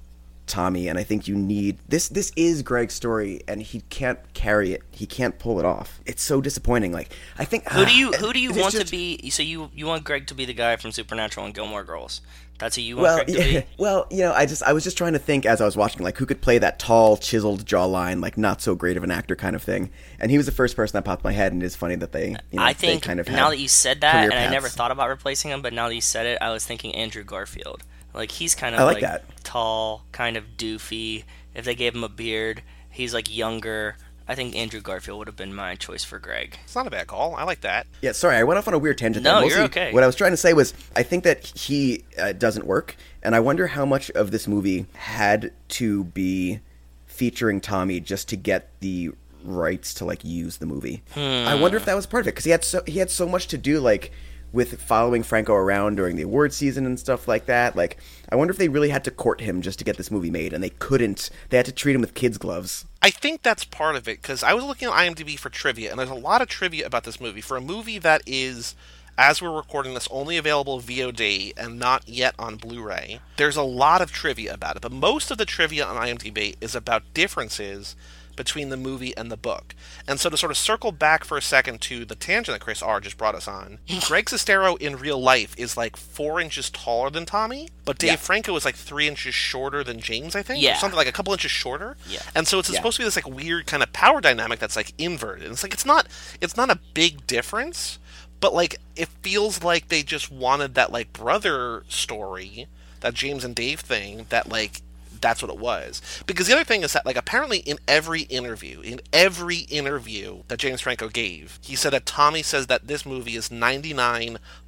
Tommy, 0.45 0.87
and 0.89 0.99
I 0.99 1.03
think 1.03 1.27
you 1.27 1.35
need 1.35 1.77
this. 1.87 2.09
This 2.09 2.31
is 2.35 2.61
Greg's 2.63 2.93
story, 2.93 3.41
and 3.47 3.61
he 3.61 3.81
can't 3.89 4.19
carry 4.33 4.73
it. 4.73 4.81
He 4.91 5.05
can't 5.05 5.39
pull 5.39 5.57
it 5.59 5.65
off. 5.65 6.01
It's 6.05 6.21
so 6.21 6.41
disappointing. 6.41 6.91
Like 6.91 7.13
I 7.39 7.45
think 7.45 7.67
Who 7.69 7.85
do 7.85 7.95
you 7.95 8.11
who 8.11 8.33
do 8.33 8.39
you 8.39 8.51
want 8.51 8.73
just- 8.73 8.85
to 8.85 8.91
be? 8.91 9.29
So 9.29 9.41
you 9.41 9.69
you 9.73 9.85
want 9.85 10.03
Greg 10.03 10.27
to 10.27 10.35
be 10.35 10.45
the 10.45 10.53
guy 10.53 10.75
from 10.75 10.91
Supernatural 10.91 11.45
and 11.45 11.55
Gilmore 11.55 11.83
Girls? 11.85 12.21
That's 12.63 12.77
who 12.77 12.81
you 12.81 12.95
want 12.95 13.05
Well, 13.05 13.23
yeah, 13.27 13.59
be. 13.59 13.65
well, 13.77 14.07
you 14.09 14.19
know, 14.19 14.31
I 14.31 14.45
just 14.45 14.63
I 14.63 14.71
was 14.71 14.85
just 14.85 14.97
trying 14.97 15.11
to 15.11 15.19
think 15.19 15.45
as 15.45 15.59
I 15.59 15.65
was 15.65 15.75
watching, 15.75 16.01
like 16.01 16.17
who 16.17 16.25
could 16.25 16.39
play 16.39 16.59
that 16.59 16.79
tall, 16.79 17.17
chiseled 17.17 17.65
jawline, 17.65 18.21
like 18.21 18.37
not 18.37 18.61
so 18.61 18.73
great 18.73 18.95
of 18.95 19.03
an 19.03 19.11
actor 19.11 19.35
kind 19.35 19.53
of 19.53 19.61
thing. 19.61 19.89
And 20.17 20.31
he 20.31 20.37
was 20.37 20.45
the 20.45 20.53
first 20.53 20.77
person 20.77 20.95
that 20.95 21.03
popped 21.03 21.25
my 21.25 21.33
head, 21.33 21.51
and 21.51 21.61
it's 21.61 21.75
funny 21.75 21.97
that 21.97 22.13
they, 22.13 22.29
you 22.29 22.37
know, 22.53 22.63
I 22.63 22.71
they 22.71 22.87
think 22.87 23.03
kind 23.03 23.19
of 23.19 23.27
now 23.27 23.35
had 23.35 23.51
that 23.51 23.59
you 23.59 23.67
said 23.67 23.99
that, 23.99 24.29
career 24.29 24.31
and 24.31 24.47
I 24.47 24.49
never 24.49 24.69
thought 24.69 24.91
about 24.91 25.09
replacing 25.09 25.51
him, 25.51 25.61
but 25.61 25.73
now 25.73 25.89
that 25.89 25.95
you 25.95 25.99
said 25.99 26.25
it, 26.25 26.37
I 26.39 26.51
was 26.51 26.65
thinking 26.65 26.95
Andrew 26.95 27.25
Garfield. 27.25 27.83
Like 28.13 28.31
he's 28.31 28.55
kind 28.55 28.75
of 28.75 28.79
I 28.79 28.85
like 28.85 29.01
that. 29.01 29.25
tall, 29.43 30.05
kind 30.13 30.37
of 30.37 30.55
doofy. 30.55 31.25
If 31.53 31.65
they 31.65 31.75
gave 31.75 31.93
him 31.93 32.05
a 32.05 32.09
beard, 32.09 32.63
he's 32.89 33.13
like 33.13 33.35
younger. 33.35 33.97
I 34.27 34.35
think 34.35 34.55
Andrew 34.55 34.79
Garfield 34.79 35.19
would 35.19 35.27
have 35.27 35.35
been 35.35 35.53
my 35.53 35.75
choice 35.75 36.03
for 36.03 36.17
Greg. 36.17 36.57
It's 36.63 36.75
not 36.75 36.87
a 36.87 36.89
bad 36.89 37.07
call. 37.07 37.35
I 37.35 37.43
like 37.43 37.61
that. 37.61 37.87
Yeah, 38.01 38.13
sorry, 38.13 38.37
I 38.37 38.43
went 38.43 38.57
off 38.57 38.67
on 38.67 38.73
a 38.73 38.79
weird 38.79 38.97
tangent. 38.97 39.23
No, 39.23 39.41
there. 39.41 39.49
you're 39.49 39.59
okay. 39.63 39.93
What 39.93 40.03
I 40.03 40.05
was 40.05 40.15
trying 40.15 40.31
to 40.31 40.37
say 40.37 40.53
was, 40.53 40.73
I 40.95 41.03
think 41.03 41.23
that 41.25 41.45
he 41.45 42.03
uh, 42.17 42.31
doesn't 42.31 42.65
work, 42.65 42.95
and 43.21 43.35
I 43.35 43.39
wonder 43.41 43.67
how 43.67 43.85
much 43.85 44.09
of 44.11 44.31
this 44.31 44.47
movie 44.47 44.85
had 44.95 45.51
to 45.69 46.05
be 46.05 46.61
featuring 47.05 47.61
Tommy 47.61 47.99
just 47.99 48.29
to 48.29 48.35
get 48.35 48.69
the 48.79 49.11
rights 49.43 49.93
to 49.95 50.05
like 50.05 50.23
use 50.23 50.57
the 50.57 50.65
movie. 50.65 51.03
I 51.15 51.55
wonder 51.55 51.77
if 51.77 51.85
that 51.85 51.95
was 51.95 52.05
part 52.05 52.21
of 52.21 52.27
it 52.27 52.31
because 52.31 52.45
he 52.45 52.51
had 52.51 52.63
so 52.63 52.81
he 52.87 52.99
had 52.99 53.11
so 53.11 53.27
much 53.27 53.47
to 53.47 53.57
do, 53.57 53.79
like 53.79 54.11
with 54.53 54.79
following 54.79 55.23
Franco 55.23 55.53
around 55.53 55.95
during 55.95 56.15
the 56.15 56.21
award 56.21 56.53
season 56.53 56.85
and 56.85 56.99
stuff 56.99 57.27
like 57.27 57.47
that. 57.47 57.75
Like, 57.75 57.97
I 58.29 58.35
wonder 58.35 58.51
if 58.51 58.57
they 58.57 58.69
really 58.69 58.89
had 58.89 59.03
to 59.05 59.11
court 59.11 59.41
him 59.41 59.61
just 59.61 59.79
to 59.79 59.85
get 59.85 59.97
this 59.97 60.11
movie 60.11 60.29
made, 60.29 60.53
and 60.53 60.63
they 60.63 60.69
couldn't. 60.69 61.29
They 61.49 61.57
had 61.57 61.65
to 61.65 61.71
treat 61.71 61.95
him 61.95 62.01
with 62.01 62.13
kids' 62.13 62.37
gloves. 62.37 62.85
I 63.01 63.09
think 63.09 63.41
that's 63.41 63.65
part 63.65 63.95
of 63.95 64.07
it 64.07 64.21
because 64.21 64.43
I 64.43 64.53
was 64.53 64.63
looking 64.63 64.87
at 64.87 64.93
IMDb 64.93 65.37
for 65.37 65.49
trivia, 65.49 65.89
and 65.89 65.99
there's 65.99 66.09
a 66.09 66.13
lot 66.13 66.41
of 66.41 66.47
trivia 66.47 66.85
about 66.85 67.03
this 67.03 67.19
movie. 67.19 67.41
For 67.41 67.57
a 67.57 67.61
movie 67.61 67.97
that 67.97 68.21
is, 68.27 68.75
as 69.17 69.41
we're 69.41 69.55
recording 69.55 69.95
this, 69.95 70.07
only 70.11 70.37
available 70.37 70.79
VOD 70.79 71.53
and 71.57 71.79
not 71.79 72.07
yet 72.07 72.35
on 72.37 72.57
Blu 72.57 72.81
ray, 72.81 73.19
there's 73.37 73.57
a 73.57 73.63
lot 73.63 74.01
of 74.01 74.11
trivia 74.11 74.53
about 74.53 74.75
it. 74.75 74.83
But 74.83 74.91
most 74.91 75.31
of 75.31 75.39
the 75.39 75.45
trivia 75.45 75.85
on 75.85 75.95
IMDb 75.95 76.55
is 76.61 76.75
about 76.75 77.13
differences 77.13 77.95
between 78.35 78.69
the 78.69 78.77
movie 78.77 79.15
and 79.15 79.31
the 79.31 79.37
book. 79.37 79.75
And 80.07 80.19
so 80.19 80.29
to 80.29 80.37
sort 80.37 80.51
of 80.51 80.57
circle 80.57 80.91
back 80.91 81.23
for 81.23 81.37
a 81.37 81.41
second 81.41 81.81
to 81.81 82.05
the 82.05 82.15
tangent 82.15 82.55
that 82.55 82.63
Chris 82.63 82.81
R 82.81 82.99
just 82.99 83.17
brought 83.17 83.35
us 83.35 83.47
on, 83.47 83.79
Greg 84.07 84.25
Sestero 84.25 84.79
in 84.81 84.95
real 84.97 85.21
life 85.21 85.53
is 85.57 85.77
like 85.77 85.95
four 85.97 86.39
inches 86.41 86.69
taller 86.69 87.09
than 87.09 87.25
Tommy, 87.25 87.69
but 87.85 87.97
Dave 87.97 88.09
Yeah. 88.11 88.15
Franco 88.17 88.55
is 88.55 88.65
like 88.65 88.75
three 88.75 89.07
inches 89.07 89.33
shorter 89.35 89.83
than 89.83 89.99
James, 89.99 90.35
I 90.35 90.43
think. 90.43 90.59
or 90.59 90.61
Yeah. 90.63 90.77
something 90.77 90.97
like 90.97 91.07
a 91.07 91.11
couple 91.11 91.33
inches 91.33 91.51
shorter. 91.51 91.97
Yeah. 92.07 92.21
And 92.35 92.47
so 92.47 92.59
it's 92.59 92.69
Yeah. 92.69 92.77
supposed 92.77 92.97
to 92.97 93.01
be 93.01 93.05
this 93.05 93.15
like 93.15 93.27
weird 93.27 93.65
kind 93.67 93.81
of 93.83 93.91
power 93.93 94.21
dynamic 94.21 94.59
that's 94.59 94.75
like 94.75 94.93
inverted. 94.97 95.43
And 95.45 95.53
it's 95.53 95.63
like 95.63 95.73
it's 95.73 95.85
not 95.85 96.07
it's 96.41 96.55
not 96.57 96.69
a 96.69 96.79
big 96.93 97.25
difference, 97.27 97.99
but 98.39 98.53
like 98.53 98.77
it 98.95 99.07
feels 99.21 99.63
like 99.63 99.87
they 99.87 100.03
just 100.03 100.31
wanted 100.31 100.75
that 100.75 100.91
like 100.91 101.11
brother 101.13 101.83
story, 101.89 102.67
that 102.99 103.13
James 103.13 103.43
and 103.43 103.55
Dave 103.55 103.79
thing 103.79 104.27
that 104.29 104.47
like 104.49 104.81
that's 105.23 105.41
what 105.41 105.49
it 105.49 105.57
was. 105.57 106.01
Because 106.27 106.47
the 106.47 106.53
other 106.53 106.65
thing 106.65 106.83
is 106.83 106.93
that 106.93 107.05
like 107.05 107.15
apparently 107.15 107.59
in 107.59 107.79
every 107.87 108.23
interview, 108.23 108.81
in 108.81 108.99
every 109.11 109.59
interview 109.59 110.43
that 110.49 110.59
James 110.59 110.81
Franco 110.81 111.07
gave, 111.07 111.57
he 111.61 111.75
said 111.75 111.93
that 111.93 112.05
Tommy 112.05 112.43
says 112.43 112.67
that 112.67 112.87
this 112.87 113.05
movie 113.05 113.35
is 113.35 113.49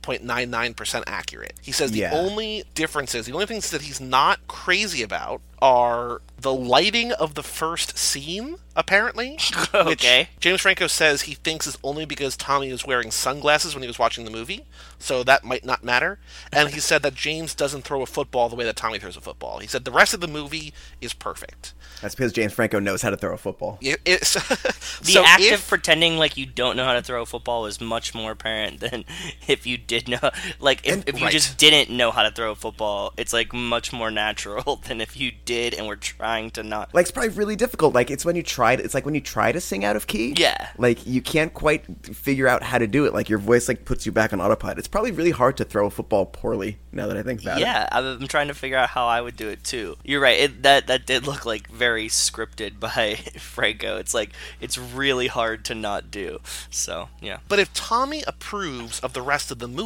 99.99% 0.06 1.04
accurate. 1.08 1.54
He 1.62 1.72
says 1.72 1.91
the 1.91 2.00
Yeah. 2.00 2.13
only 2.13 2.63
differences, 2.74 3.26
the 3.26 3.34
only 3.34 3.46
things 3.46 3.70
that 3.72 3.82
he's 3.84 4.00
not 4.02 4.48
crazy 4.48 5.02
about 5.04 5.41
are 5.62 6.22
the 6.38 6.54
lighting 6.54 7.12
of 7.13 7.34
the 7.34 7.41
first 7.41 7.98
scene, 7.98 8.58
apparently. 8.76 9.39
Okay. 9.74 10.20
Which 10.36 10.39
James 10.39 10.62
Franco 10.62 10.88
says 10.88 11.24
he 11.24 11.34
thinks 11.34 11.68
is 11.68 11.78
only 11.84 12.06
because 12.06 12.38
Tommy 12.38 12.72
was 12.72 12.86
wearing 12.86 13.12
sunglasses 13.12 13.74
when 13.76 13.82
he 13.82 13.88
was 13.88 14.00
watching 14.00 14.24
the 14.26 14.32
movie, 14.32 14.65
so 15.00 15.22
that 15.24 15.44
might 15.44 15.65
not 15.65 15.84
matter. 15.84 16.18
And 16.54 16.70
he 16.70 16.80
said 16.80 17.02
that 17.04 17.13
James 17.13 17.54
doesn't 17.54 17.82
throw 17.84 18.02
a 18.02 18.06
football 18.06 18.48
the 18.48 18.56
way 18.56 18.63
that 18.65 18.76
Tommy 18.78 19.00
throws 19.00 19.18
a 19.18 19.22
football. 19.22 19.60
He 19.60 19.68
said 19.68 19.84
the 19.86 19.91
rest 19.91 20.13
of 20.13 20.22
the 20.22 20.28
movie 20.28 20.74
is 21.02 21.13
perfect. 21.13 21.74
That's 22.02 22.15
because 22.15 22.32
James 22.32 22.54
Franco 22.54 22.80
knows 22.80 23.02
how 23.02 23.10
to 23.10 23.18
throw 23.18 23.34
a 23.34 23.38
football. 23.38 23.78
It, 23.82 24.00
it's, 24.06 24.34
The 25.02 25.12
so 25.13 25.24
act 25.26 25.41
if- 25.41 25.60
of 25.62 25.68
pretending 25.68 26.18
like 26.18 26.38
you 26.38 26.46
don't 26.46 26.78
know 26.78 26.86
how 26.86 26.94
to 26.94 27.02
throw 27.02 27.22
a 27.22 27.26
football 27.26 27.65
is 27.65 27.82
much 27.82 28.13
more 28.13 28.32
apparent 28.32 28.80
than 28.80 29.04
if 29.48 29.65
you 29.68 29.78
did 29.78 29.95
know. 30.08 30.20
Like 30.60 30.86
if, 30.86 30.94
And- 30.94 31.10
if 31.10 31.20
you 31.20 31.26
right. 31.26 31.32
just 31.32 31.58
didn't 31.58 31.96
know 31.96 32.12
how 32.12 32.24
to 32.24 32.32
throw 32.32 32.52
a 32.52 32.56
football, 32.56 33.14
it's 33.18 33.34
like 33.34 33.54
much 33.54 33.92
more 33.94 34.10
natural 34.12 34.78
than 34.88 35.02
if 35.02 35.18
you 35.18 35.32
did 35.46 35.74
and 35.74 35.88
were 35.88 35.96
trying 35.96 36.50
to 36.52 36.64
not. 36.64 36.94
like 36.94 37.04
it's 37.04 37.12
probably 37.12 37.30
really 37.30 37.56
difficult 37.56 37.94
like 37.94 38.10
it's 38.10 38.26
when 38.26 38.36
you 38.36 38.44
try 38.44 38.76
to, 38.76 38.84
it's 38.84 38.94
like 38.94 39.06
when 39.06 39.16
you 39.16 39.22
try 39.22 39.52
to 39.52 39.60
sing 39.62 39.84
out 39.86 39.96
of 39.96 40.08
key 40.08 40.34
Yeah. 40.38 40.70
like 40.78 41.06
you 41.06 41.22
can't 41.22 41.54
quite 41.54 41.84
figure 42.16 42.48
out 42.48 42.64
how 42.64 42.78
to 42.78 42.88
do 42.88 43.06
it 43.06 43.14
like 43.14 43.30
your 43.30 43.40
voice 43.40 43.68
like 43.68 43.86
puts 43.86 44.06
you 44.06 44.12
back 44.12 44.34
on 44.34 44.42
autopilot 44.42 44.78
it's 44.80 44.88
probably 44.88 45.12
really 45.12 45.32
hard 45.32 45.58
to 45.58 45.66
throw 45.66 45.86
a 45.88 45.90
football 45.90 46.26
poorly 46.26 46.78
now 46.92 47.08
that 47.08 47.18
i 47.18 47.24
think 47.24 47.42
about 47.42 47.58
it 47.58 47.62
Yeah, 47.62 47.88
I'm 47.92 48.28
trying 48.28 48.48
to 48.48 48.54
figure 48.54 48.78
out 48.78 48.90
how 48.90 49.08
I 49.08 49.20
would 49.22 49.36
do 49.36 49.50
it 49.50 49.64
too. 49.64 49.98
You're 50.04 50.22
right. 50.22 50.40
It, 50.40 50.64
that 50.64 50.88
that 50.88 51.06
did 51.06 51.28
look 51.28 51.46
like 51.46 51.68
very 51.70 52.08
scripted 52.08 52.80
by 52.88 53.16
Franco. 53.38 53.98
It's 53.98 54.14
like 54.14 54.32
it's 54.62 54.78
really 54.78 55.28
hard 55.28 55.66
to 55.66 55.76
not 55.76 56.10
do. 56.12 56.40
So 56.70 57.10
yeah. 57.22 57.40
But 57.50 57.60
if 57.60 57.74
Tommy 57.74 58.24
approves 58.28 59.00
of 59.02 59.12
the 59.14 59.22
rest 59.22 59.52
of 59.52 59.60
the 59.60 59.68
movie, 59.68 59.85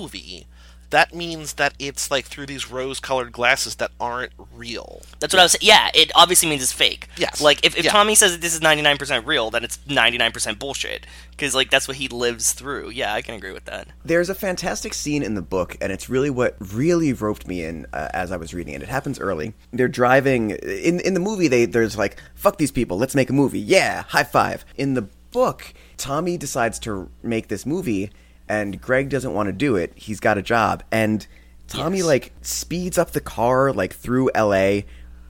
that 0.91 1.13
means 1.13 1.53
that 1.53 1.75
it's 1.77 2.09
like 2.09 2.25
through 2.25 2.47
these 2.47 2.71
rose-colored 2.71 3.31
glasses 3.31 3.75
that 3.75 3.91
aren't 3.99 4.31
real. 4.55 5.03
That's 5.19 5.31
what 5.33 5.39
I 5.39 5.43
was 5.43 5.51
saying. 5.51 5.59
Yeah, 5.61 5.89
it 5.93 6.11
obviously 6.15 6.49
means 6.49 6.63
it's 6.63 6.71
fake. 6.71 7.07
Yes. 7.15 7.39
Like, 7.41 7.63
if, 7.63 7.77
if 7.77 7.85
Yeah. 7.85 7.91
Tommy 7.91 8.15
says 8.15 8.31
that 8.31 8.41
this 8.41 8.55
is 8.55 8.59
99% 8.59 9.23
real, 9.27 9.51
then 9.51 9.63
it's 9.63 9.77
99% 9.87 10.57
bullshit. 10.57 11.05
Because, 11.29 11.53
like, 11.53 11.69
that's 11.69 11.87
what 11.87 11.97
he 11.97 12.07
lives 12.07 12.53
through. 12.53 12.89
Yeah, 12.89 13.13
I 13.13 13.21
can 13.21 13.35
agree 13.35 13.51
with 13.51 13.65
that. 13.65 13.89
there's 14.03 14.31
a 14.31 14.33
fantastic 14.35 14.95
scene 14.95 15.21
in 15.21 15.35
the 15.35 15.43
book 15.43 15.77
and 15.79 15.91
it's 15.91 16.09
really 16.09 16.31
what 16.31 16.55
really 16.59 17.13
roped 17.13 17.47
me 17.47 17.63
in 17.63 17.85
uh, 17.93 18.09
as 18.13 18.31
i 18.31 18.37
was 18.37 18.53
reading 18.55 18.73
it 18.73 18.81
it 18.81 18.89
happens 18.89 19.19
early 19.19 19.53
they're 19.71 19.87
driving 19.87 20.49
in 20.51 20.99
in 21.01 21.13
the 21.13 21.19
movie 21.19 21.47
they 21.47 21.65
there's 21.65 21.95
like 21.97 22.19
fuck 22.33 22.57
these 22.57 22.71
people 22.71 22.97
let's 22.97 23.13
make 23.13 23.29
a 23.29 23.33
movie 23.33 23.59
yeah 23.59 24.03
high 24.07 24.23
five 24.23 24.65
in 24.75 24.95
the 24.95 25.03
book 25.31 25.71
tommy 25.97 26.37
decides 26.37 26.79
to 26.79 27.09
make 27.21 27.47
this 27.49 27.65
movie 27.65 28.09
and 28.49 28.81
greg 28.81 29.07
doesn't 29.09 29.33
want 29.33 29.47
to 29.47 29.53
do 29.53 29.75
it 29.77 29.93
he's 29.95 30.19
got 30.19 30.37
a 30.37 30.41
job 30.41 30.83
and 30.91 31.27
tommy 31.67 31.99
Yes. 31.99 32.05
like 32.07 32.33
speeds 32.41 32.97
up 32.97 33.11
the 33.11 33.21
car 33.21 33.71
like 33.71 33.93
through 33.93 34.29
la 34.35 34.79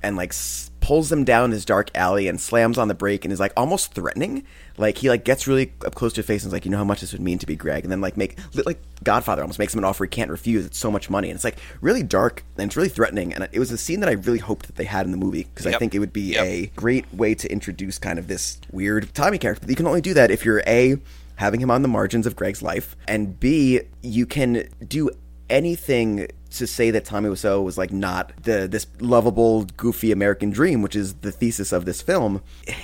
and 0.02 0.16
like 0.16 0.30
s- 0.30 0.72
pulls 0.80 1.10
them 1.10 1.26
down 1.26 1.50
this 1.52 1.66
dark 1.66 1.92
alley 1.94 2.30
and 2.30 2.40
slams 2.40 2.78
on 2.78 2.88
the 2.88 2.94
brake 2.94 3.26
and 3.26 3.34
is 3.34 3.40
like 3.40 3.52
almost 3.58 3.94
threatening. 3.94 4.46
Like 4.78 4.98
he 4.98 5.10
like 5.10 5.26
gets 5.26 5.46
really 5.46 5.74
up 5.86 5.94
close 5.94 6.14
to 6.14 6.20
his 6.20 6.26
face 6.26 6.44
and 6.44 6.50
is 6.50 6.54
like, 6.54 6.64
you 6.64 6.72
know 6.72 6.78
how 6.78 6.86
much 6.86 7.02
this 7.02 7.12
would 7.12 7.22
mean 7.22 7.38
to 7.40 7.46
be 7.46 7.58
Greg, 7.58 7.84
and 7.84 7.92
then 7.92 8.00
like 8.00 8.16
make 8.16 8.38
like 8.66 8.80
Godfather 9.04 9.42
almost 9.42 9.60
makes 9.60 9.74
him 9.74 9.80
an 9.80 9.84
offer 9.84 10.06
he 10.06 10.10
can't 10.10 10.32
refuse. 10.32 10.66
It's 10.66 10.80
so 10.80 10.90
much 10.90 11.10
money, 11.10 11.30
and 11.30 11.36
it's 11.36 11.44
like 11.44 11.58
really 11.82 12.02
dark 12.02 12.46
and 12.58 12.66
it's 12.68 12.78
really 12.78 12.88
threatening. 12.88 13.34
And 13.34 13.46
it 13.52 13.60
was 13.60 13.72
a 13.74 13.78
scene 13.78 14.00
that 14.00 14.08
I 14.08 14.14
really 14.14 14.40
hoped 14.40 14.68
that 14.68 14.78
they 14.78 14.86
had 14.86 15.06
in 15.06 15.12
the 15.12 15.18
movie 15.18 15.44
because 15.44 15.68
I 15.68 15.78
think 15.78 15.94
it 15.94 16.00
would 16.00 16.14
be 16.14 16.32
Yep. 16.36 16.46
a 16.46 16.66
great 16.78 17.14
way 17.14 17.36
to 17.36 17.52
introduce 17.52 17.98
kind 18.00 18.18
of 18.18 18.30
this 18.30 18.58
weird 18.72 19.14
Tommy 19.14 19.38
character. 19.38 19.60
But 19.66 19.70
you 19.72 19.76
can 19.76 19.86
only 19.86 20.00
do 20.02 20.14
that 20.14 20.32
if 20.32 20.46
you're 20.46 20.64
a 20.66 20.98
having 21.40 21.62
him 21.62 21.72
on 21.72 21.82
the 21.82 21.88
margins 21.88 22.28
of 22.28 22.36
Greg's 22.36 22.62
life, 22.62 22.98
and 23.08 23.40
b 23.40 23.80
you 24.02 24.26
can 24.26 24.68
do 24.86 25.10
anything 25.50 26.28
to 26.52 26.68
say 26.68 26.92
that 26.92 27.06
Tommy 27.06 27.30
Wiseau 27.30 27.64
was 27.64 27.78
like 27.78 27.94
not 27.94 28.34
the 28.44 28.68
this 28.68 28.88
lovable, 29.00 29.64
goofy 29.78 30.12
American 30.12 30.50
dream, 30.50 30.82
which 30.82 30.98
is 30.98 31.14
the 31.16 31.32
thesis 31.32 31.72
of 31.72 31.86
this 31.86 32.02
film. 32.02 32.42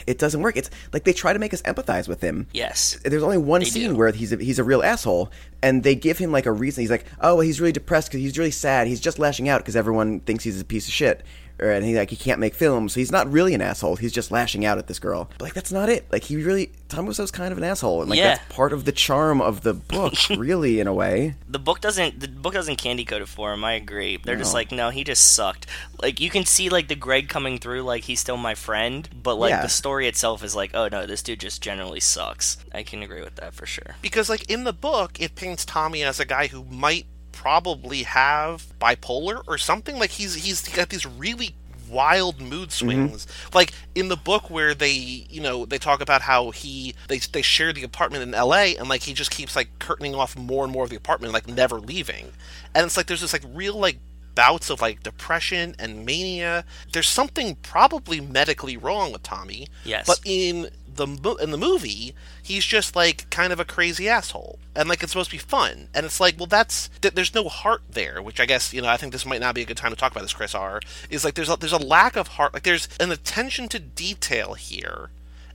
It 0.08 0.20
doesn't 0.20 0.42
work. 0.42 0.56
It's 0.56 0.70
like 0.94 1.04
they 1.04 1.12
try 1.14 1.34
to 1.34 1.40
make 1.40 1.54
us 1.54 1.62
empathize 1.64 2.08
with 2.08 2.22
him. 2.22 2.48
Yes. 2.54 2.98
There's 3.04 3.24
only 3.24 3.40
one 3.40 3.66
scene 3.66 3.90
do. 3.90 3.96
where 3.96 4.12
he's 4.12 4.32
a, 4.32 4.38
he's 4.38 4.60
a 4.60 4.64
real 4.64 4.84
asshole, 4.84 5.32
and 5.62 5.84
they 5.84 5.96
give 5.96 6.18
him 6.18 6.32
like 6.32 6.46
a 6.46 6.52
reason. 6.52 6.82
He's 6.82 6.92
like, 6.92 7.06
oh, 7.20 7.42
he's 7.42 7.60
really 7.60 7.74
depressed 7.74 8.08
because 8.10 8.22
he's 8.22 8.38
really 8.38 8.52
sad. 8.52 8.88
He's 8.88 9.02
just 9.02 9.20
lashing 9.20 9.50
out 9.50 9.62
because 9.62 9.76
everyone 9.76 10.22
thinks 10.22 10.44
he's 10.44 10.62
a 10.62 10.66
piece 10.66 10.88
of 10.88 10.94
shit. 10.94 11.24
Or, 11.60 11.72
and 11.72 11.86
he 11.86 11.96
like 11.98 12.10
he 12.10 12.16
can't 12.16 12.40
make 12.40 12.54
films, 12.54 12.94
so 12.94 13.00
he's 13.00 13.12
not 13.12 13.32
really 13.32 13.54
an 13.54 13.62
asshole. 13.62 13.96
He's 13.96 14.12
just 14.12 14.30
lashing 14.32 14.66
out 14.66 14.78
at 14.78 14.88
this 14.88 15.00
girl. 15.00 15.30
But 15.38 15.42
like 15.46 15.54
that's 15.54 15.72
not 15.72 15.88
it. 15.90 16.06
Like 16.12 16.24
he 16.26 16.36
really, 16.44 16.72
Tom 16.90 17.06
Wiseau's 17.06 17.32
kind 17.32 17.52
of 17.52 17.58
an 17.58 17.64
asshole, 17.64 18.02
and 18.02 18.10
like 18.10 18.18
Yeah. 18.20 18.36
that's 18.36 18.54
part 18.54 18.74
of 18.74 18.84
the 18.86 18.92
charm 18.92 19.42
of 19.42 19.62
the 19.62 19.74
book, 19.74 20.14
really, 20.38 20.80
in 20.80 20.88
a 20.88 20.94
way. 20.94 21.36
The 21.48 21.60
book 21.60 21.80
doesn't 21.82 22.20
the 22.20 22.28
book 22.28 22.54
doesn't 22.54 22.76
candy 22.76 23.06
coat 23.06 23.22
it 23.22 23.28
for 23.30 23.54
him. 23.54 23.64
I 23.64 23.74
agree. 23.74 24.18
They're 24.24 24.36
just 24.36 24.54
like, 24.54 24.72
no, 24.72 24.90
he 24.90 25.04
just 25.04 25.34
sucked. 25.34 25.66
Like 26.02 26.20
you 26.20 26.30
can 26.30 26.46
see 26.46 26.68
like 26.70 26.88
the 26.90 26.96
Greg 26.96 27.30
coming 27.30 27.58
through, 27.58 27.84
like 27.84 28.04
he's 28.04 28.20
still 28.20 28.38
my 28.38 28.56
friend, 28.56 29.08
but 29.24 29.36
like 29.36 29.52
Yeah. 29.52 29.62
the 29.62 29.70
story 29.70 30.08
itself 30.08 30.44
is 30.44 30.56
like, 30.56 30.72
oh 30.74 30.90
no, 30.92 31.06
this 31.06 31.22
dude 31.24 31.40
just 31.40 31.62
generally 31.62 32.00
sucks. 32.02 32.58
I 32.74 32.84
can 32.84 33.02
agree 33.02 33.22
with 33.22 33.36
that 33.38 33.54
for 33.54 33.66
sure. 33.66 33.96
because 34.02 34.30
like 34.30 34.50
in 34.50 34.66
the 34.66 34.74
book 34.74 35.20
it 35.22 35.36
paints 35.36 35.64
tommy 35.66 36.04
as 36.04 36.20
a 36.20 36.26
guy 36.26 36.48
who 36.48 36.64
might 36.66 37.06
probably 37.46 38.02
have 38.02 38.66
bipolar 38.82 39.44
or 39.48 39.56
something. 39.56 40.00
Like 40.00 40.10
he's 40.10 40.34
he's 40.34 40.68
got 40.70 40.90
these 40.90 41.06
really 41.06 41.54
wild 41.88 42.42
mood 42.42 42.70
mm-hmm. 42.70 42.88
swings. 42.88 43.28
Like 43.54 43.72
in 43.94 44.08
the 44.08 44.16
book 44.16 44.50
where 44.50 44.74
they 44.74 44.94
you 45.30 45.42
know 45.42 45.64
they 45.64 45.78
talk 45.78 46.02
about 46.02 46.24
how 46.24 46.50
he 46.50 46.96
they, 47.08 47.20
they 47.20 47.44
share 47.44 47.72
the 47.72 47.84
apartment 47.84 48.24
in 48.24 48.32
la 48.32 48.56
and 48.56 48.90
like 48.90 49.04
he 49.04 49.14
just 49.14 49.30
keeps 49.30 49.56
like 49.56 49.70
curtaining 49.78 50.16
off 50.16 50.36
more 50.36 50.64
and 50.64 50.74
more 50.74 50.86
of 50.86 50.90
the 50.90 50.96
apartment 50.96 51.34
like 51.34 51.48
never 51.48 51.80
leaving. 51.80 52.32
And 52.74 52.88
it's 52.88 52.98
like 52.98 53.06
there's 53.06 53.22
this 53.22 53.34
like 53.34 53.46
real 53.54 53.76
like 53.76 54.00
bouts 54.34 54.72
of 54.72 54.82
like 54.82 55.04
depression 55.04 55.76
and 55.78 56.04
mania. 56.04 56.66
There's 56.94 57.08
something 57.08 57.58
probably 57.62 58.22
medically 58.22 58.76
wrong 58.76 59.12
with 59.12 59.22
tommy 59.22 59.68
Yes. 59.84 60.08
but 60.08 60.20
in 60.26 60.72
the 60.96 61.38
in 61.42 61.52
the 61.52 61.58
movie, 61.58 62.16
he's 62.42 62.66
just 62.66 62.96
like 62.96 63.30
kind 63.30 63.54
of 63.54 63.60
a 63.60 63.66
crazy 63.66 64.10
asshole, 64.10 64.60
and 64.76 64.90
like 64.90 65.04
it's 65.04 65.12
supposed 65.12 65.30
to 65.30 65.36
be 65.36 65.40
fun, 65.40 65.90
and 65.94 66.06
it's 66.06 66.20
like, 66.20 66.38
well, 66.38 66.48
that's 66.48 66.90
th- 67.02 67.14
there's 67.14 67.36
no 67.36 67.48
heart 67.50 67.82
there, 67.90 68.22
which 68.22 68.40
I 68.40 68.46
guess 68.46 68.74
you 68.74 68.82
know 68.82 68.88
I 68.88 68.98
think 68.98 69.14
this 69.14 69.26
might 69.26 69.42
not 69.42 69.56
be 69.56 69.62
a 69.62 69.66
good 69.66 69.78
time 69.78 69.92
to 69.92 69.98
talk 69.98 70.12
about 70.12 70.22
this. 70.22 70.34
Chris 70.34 70.56
R 70.56 70.80
is 71.10 71.24
like 71.24 71.36
there's 71.36 71.50
a, 71.50 71.58
there's 71.58 71.74
a 71.74 71.78
lack 71.78 72.16
of 72.16 72.30
heart, 72.30 72.54
like 72.54 72.64
there's 72.64 72.88
an 73.00 73.12
attention 73.12 73.68
to 73.70 73.80
detail 73.80 74.54
here, 74.54 75.10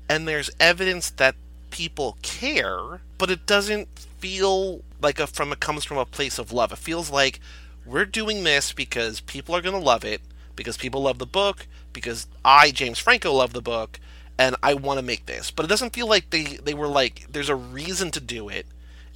and 0.08 0.26
there's 0.26 0.50
evidence 0.60 1.10
that 1.10 1.34
people 1.70 2.18
care, 2.22 3.00
but 3.18 3.30
it 3.30 3.46
doesn't 3.46 3.88
feel 4.18 4.82
like 5.00 5.18
a 5.18 5.26
from 5.26 5.52
it 5.52 5.60
comes 5.60 5.84
from 5.84 5.98
a 5.98 6.04
place 6.04 6.38
of 6.38 6.52
love. 6.52 6.72
It 6.72 6.78
feels 6.78 7.10
like 7.10 7.40
we're 7.86 8.04
doing 8.04 8.44
this 8.44 8.72
because 8.72 9.20
people 9.20 9.56
are 9.56 9.62
going 9.62 9.78
to 9.78 9.80
love 9.80 10.04
it, 10.04 10.20
because 10.56 10.76
people 10.76 11.02
love 11.02 11.18
the 11.18 11.26
book, 11.26 11.66
because 11.92 12.26
I 12.44 12.70
James 12.70 12.98
Franco 12.98 13.32
love 13.32 13.52
the 13.52 13.62
book, 13.62 13.98
and 14.40 14.56
I 14.62 14.72
want 14.72 14.98
to 14.98 15.04
make 15.04 15.26
this. 15.26 15.50
But 15.50 15.66
it 15.66 15.68
doesn't 15.68 15.92
feel 15.92 16.08
like 16.08 16.30
they 16.30 16.44
they 16.44 16.72
were 16.72 16.88
like 16.88 17.26
there's 17.30 17.50
a 17.50 17.54
reason 17.54 18.10
to 18.12 18.20
do 18.20 18.48
it. 18.48 18.66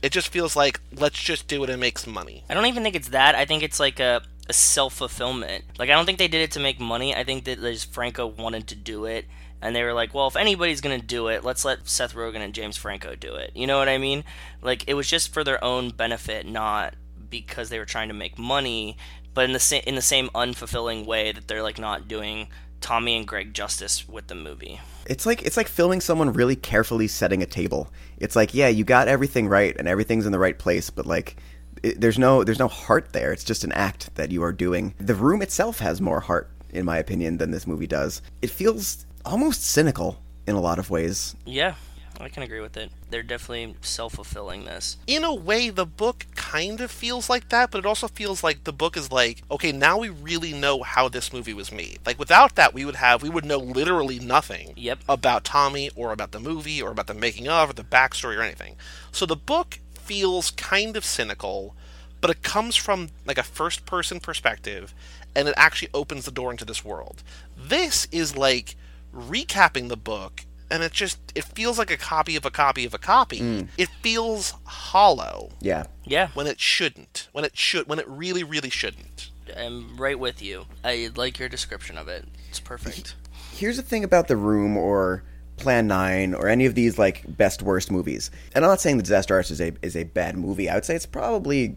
It 0.03 0.13
just 0.13 0.29
feels 0.29 0.55
like 0.55 0.81
let's 0.95 1.19
just 1.19 1.49
do 1.49 1.65
it 1.65 1.71
and 1.71 1.81
make 1.81 1.99
some 1.99 2.13
money. 2.13 2.45
I 2.51 2.55
don't 2.55 2.67
even 2.67 2.83
think 2.83 2.95
it's 2.95 3.09
that. 3.09 3.35
I 3.35 3.47
think 3.47 3.63
it's 3.63 3.81
like 3.81 3.99
a, 3.99 4.21
a 4.51 4.53
self 4.53 4.93
fulfillment. 4.93 5.65
Like 5.79 5.89
I 5.89 5.95
don't 5.95 6.05
think 6.05 6.19
they 6.19 6.29
did 6.29 6.43
it 6.43 6.51
to 6.53 6.61
make 6.61 6.79
money. 6.79 7.17
I 7.17 7.25
think 7.25 7.45
that 7.45 7.59
just 7.59 7.91
Franco 7.91 8.27
wanted 8.27 8.69
to 8.69 8.75
do 8.75 9.07
it, 9.07 9.25
and 9.63 9.75
they 9.75 9.83
were 9.83 9.95
like, 9.95 10.13
well, 10.13 10.27
if 10.27 10.37
anybody's 10.37 10.83
gonna 10.83 11.01
do 11.01 11.29
it, 11.29 11.43
let's 11.43 11.65
let 11.65 11.89
Seth 11.89 12.15
Rogen 12.15 12.41
and 12.41 12.53
James 12.53 12.77
Franco 12.77 13.15
do 13.15 13.35
it. 13.35 13.51
You 13.55 13.67
know 13.67 13.79
what 13.79 13.89
I 13.89 13.97
mean? 13.97 14.25
Like 14.61 14.85
it 14.87 14.93
was 14.93 15.09
just 15.09 15.33
for 15.33 15.43
their 15.43 15.63
own 15.65 15.89
benefit, 15.89 16.47
not 16.47 16.97
because 17.31 17.71
they 17.71 17.79
were 17.79 17.87
trying 17.87 18.09
to 18.09 18.15
make 18.15 18.39
money. 18.39 18.99
But 19.33 19.47
in 19.47 19.53
the 19.53 19.59
same 19.59 19.83
in 19.87 19.95
the 19.95 20.03
same 20.03 20.29
unfulfilling 20.35 21.07
way 21.07 21.33
that 21.33 21.49
they're 21.49 21.63
like 21.63 21.79
not 21.79 22.09
doing 22.09 22.49
Tommy 22.85 23.17
and 23.17 23.27
Greg 23.27 23.55
justice 23.55 24.07
with 24.07 24.27
the 24.27 24.35
movie. 24.35 24.79
It's 25.07 25.25
like 25.25 25.43
it's 25.43 25.57
like 25.57 25.69
filming 25.69 26.03
someone 26.03 26.35
really 26.35 26.55
carefully 26.55 27.09
setting 27.09 27.43
a 27.43 27.47
table. 27.47 27.89
It's 28.19 28.37
like, 28.37 28.53
yeah, 28.53 28.69
you 28.69 28.85
got 28.85 29.09
everything 29.09 29.49
right 29.49 29.75
and 29.79 29.89
everything's 29.89 30.27
in 30.27 30.33
the 30.33 30.39
right 30.39 30.59
place, 30.59 30.91
but 30.91 31.07
like 31.07 31.39
it, 31.83 31.99
there's 31.99 32.19
no 32.19 32.45
there's 32.45 32.59
no 32.59 32.69
heart 32.69 33.15
there. 33.15 33.33
It's 33.33 33.43
just 33.43 33.65
an 33.65 33.73
act 33.73 34.15
that 34.17 34.31
you 34.31 34.43
are 34.43 34.53
doing. 34.53 34.93
The 34.99 35.15
room 35.15 35.41
itself 35.41 35.79
has 35.79 36.03
more 36.03 36.21
heart 36.21 36.51
in 36.75 36.85
my 36.85 36.99
opinion 36.99 37.39
than 37.39 37.53
this 37.53 37.67
movie 37.67 37.87
does. 37.87 38.21
It 38.43 38.51
feels 38.51 39.07
almost 39.25 39.65
cynical 39.65 40.21
in 40.47 40.55
a 40.55 40.61
lot 40.61 40.79
of 40.79 40.91
ways. 40.91 41.35
Yeah, 41.47 41.77
I 42.21 42.29
can 42.29 42.43
agree 42.43 42.61
with 42.61 42.77
it. 42.77 42.91
They're 43.11 43.23
definitely 43.23 43.75
self 43.83 44.15
fulfilling 44.15 44.65
this. 44.65 44.97
in 45.07 45.25
a 45.25 45.35
way 45.35 45.71
the 45.71 45.87
book 45.87 46.27
kind 46.35 46.81
of 46.81 46.91
feels 46.91 47.29
like 47.29 47.49
that 47.49 47.71
but 47.71 47.79
it 47.79 47.87
also 47.87 48.07
feels 48.09 48.43
like 48.45 48.65
the 48.65 48.73
book 48.73 48.97
is 48.97 49.11
like 49.11 49.43
okay 49.51 49.73
now 49.73 49.99
we 49.99 50.09
really 50.09 50.53
know 50.53 50.83
how 50.83 51.09
this 51.09 51.33
movie 51.33 51.55
was 51.55 51.73
made 51.73 51.99
like 52.07 52.19
without 52.19 52.55
that 52.55 52.73
we 52.73 52.85
would 52.85 52.97
have 52.97 53.23
we 53.23 53.29
would 53.29 53.45
know 53.45 53.59
literally 53.59 54.19
nothing 54.19 54.73
Yep. 54.77 55.01
about 55.09 55.45
tommy 55.45 55.91
or 55.97 56.13
about 56.13 56.33
the 56.33 56.41
movie 56.41 56.81
or 56.81 56.91
about 56.91 57.07
the 57.09 57.15
making 57.15 57.49
of 57.49 57.71
or 57.71 57.73
the 57.73 57.83
backstory 57.85 58.37
or 58.39 58.43
anything 58.43 58.77
so 59.13 59.27
the 59.27 59.37
book 59.37 59.79
feels 59.95 60.51
kind 60.53 60.97
of 60.97 61.05
cynical 61.05 61.75
but 62.21 62.31
it 62.31 62.43
comes 62.43 62.77
from 62.77 63.09
like 63.27 63.39
a 63.39 63.43
first 63.43 63.85
person 63.87 64.21
perspective 64.21 64.95
and 65.35 65.49
it 65.49 65.55
actually 65.57 65.89
opens 65.95 66.25
the 66.25 66.31
door 66.31 66.51
into 66.51 66.65
this 66.65 66.85
world 66.85 67.23
this 67.57 68.07
is 68.13 68.37
like 68.37 68.77
recapping 69.15 69.89
the 69.89 69.97
book 69.97 70.45
and 70.71 70.83
it 70.83 70.93
just 70.93 71.19
it 71.35 71.45
feels 71.45 71.79
like 71.79 71.91
a 71.91 71.97
copy 71.97 72.37
of 72.37 72.45
a 72.45 72.51
copy 72.51 72.85
of 72.85 72.95
a 72.95 72.99
copy 72.99 73.41
mm. 73.41 73.69
it 73.77 73.89
feels 74.03 74.55
hollow 74.65 75.51
Yeah. 75.61 75.85
Yeah, 76.05 76.29
when 76.35 76.47
it 76.47 76.61
shouldn't 76.61 77.29
when 77.33 77.45
it 77.45 77.57
should 77.57 77.89
when 77.89 77.99
it 77.99 78.09
really 78.09 78.45
really 78.45 78.71
shouldn't 78.71 79.31
I'm 79.57 79.97
right 79.97 80.19
with 80.19 80.43
you. 80.43 80.67
I 80.83 81.11
like 81.17 81.39
your 81.39 81.49
description 81.49 81.99
of 81.99 82.09
it. 82.09 82.27
It's 82.49 82.61
perfect. 82.61 83.15
Here's 83.53 83.77
the 83.77 83.83
thing 83.83 84.05
about 84.05 84.29
The 84.29 84.37
Room 84.37 84.77
or 84.77 85.23
Plan 85.57 85.87
9 85.87 86.35
or 86.35 86.49
any 86.49 86.67
of 86.67 86.75
these 86.75 86.99
like 86.99 87.25
best 87.37 87.63
worst 87.63 87.91
movies. 87.91 88.31
And 88.55 88.65
I'm 88.65 88.71
not 88.71 88.81
saying 88.81 88.97
The 88.97 89.03
Disaster 89.03 89.35
Artist 89.35 89.53
is 89.53 89.61
a 89.61 89.73
is 89.83 89.97
a 89.97 90.05
bad 90.05 90.37
movie. 90.37 90.69
I 90.69 90.75
would 90.75 90.85
say 90.85 90.95
it's 90.95 91.07
probably 91.07 91.67
I 91.67 91.77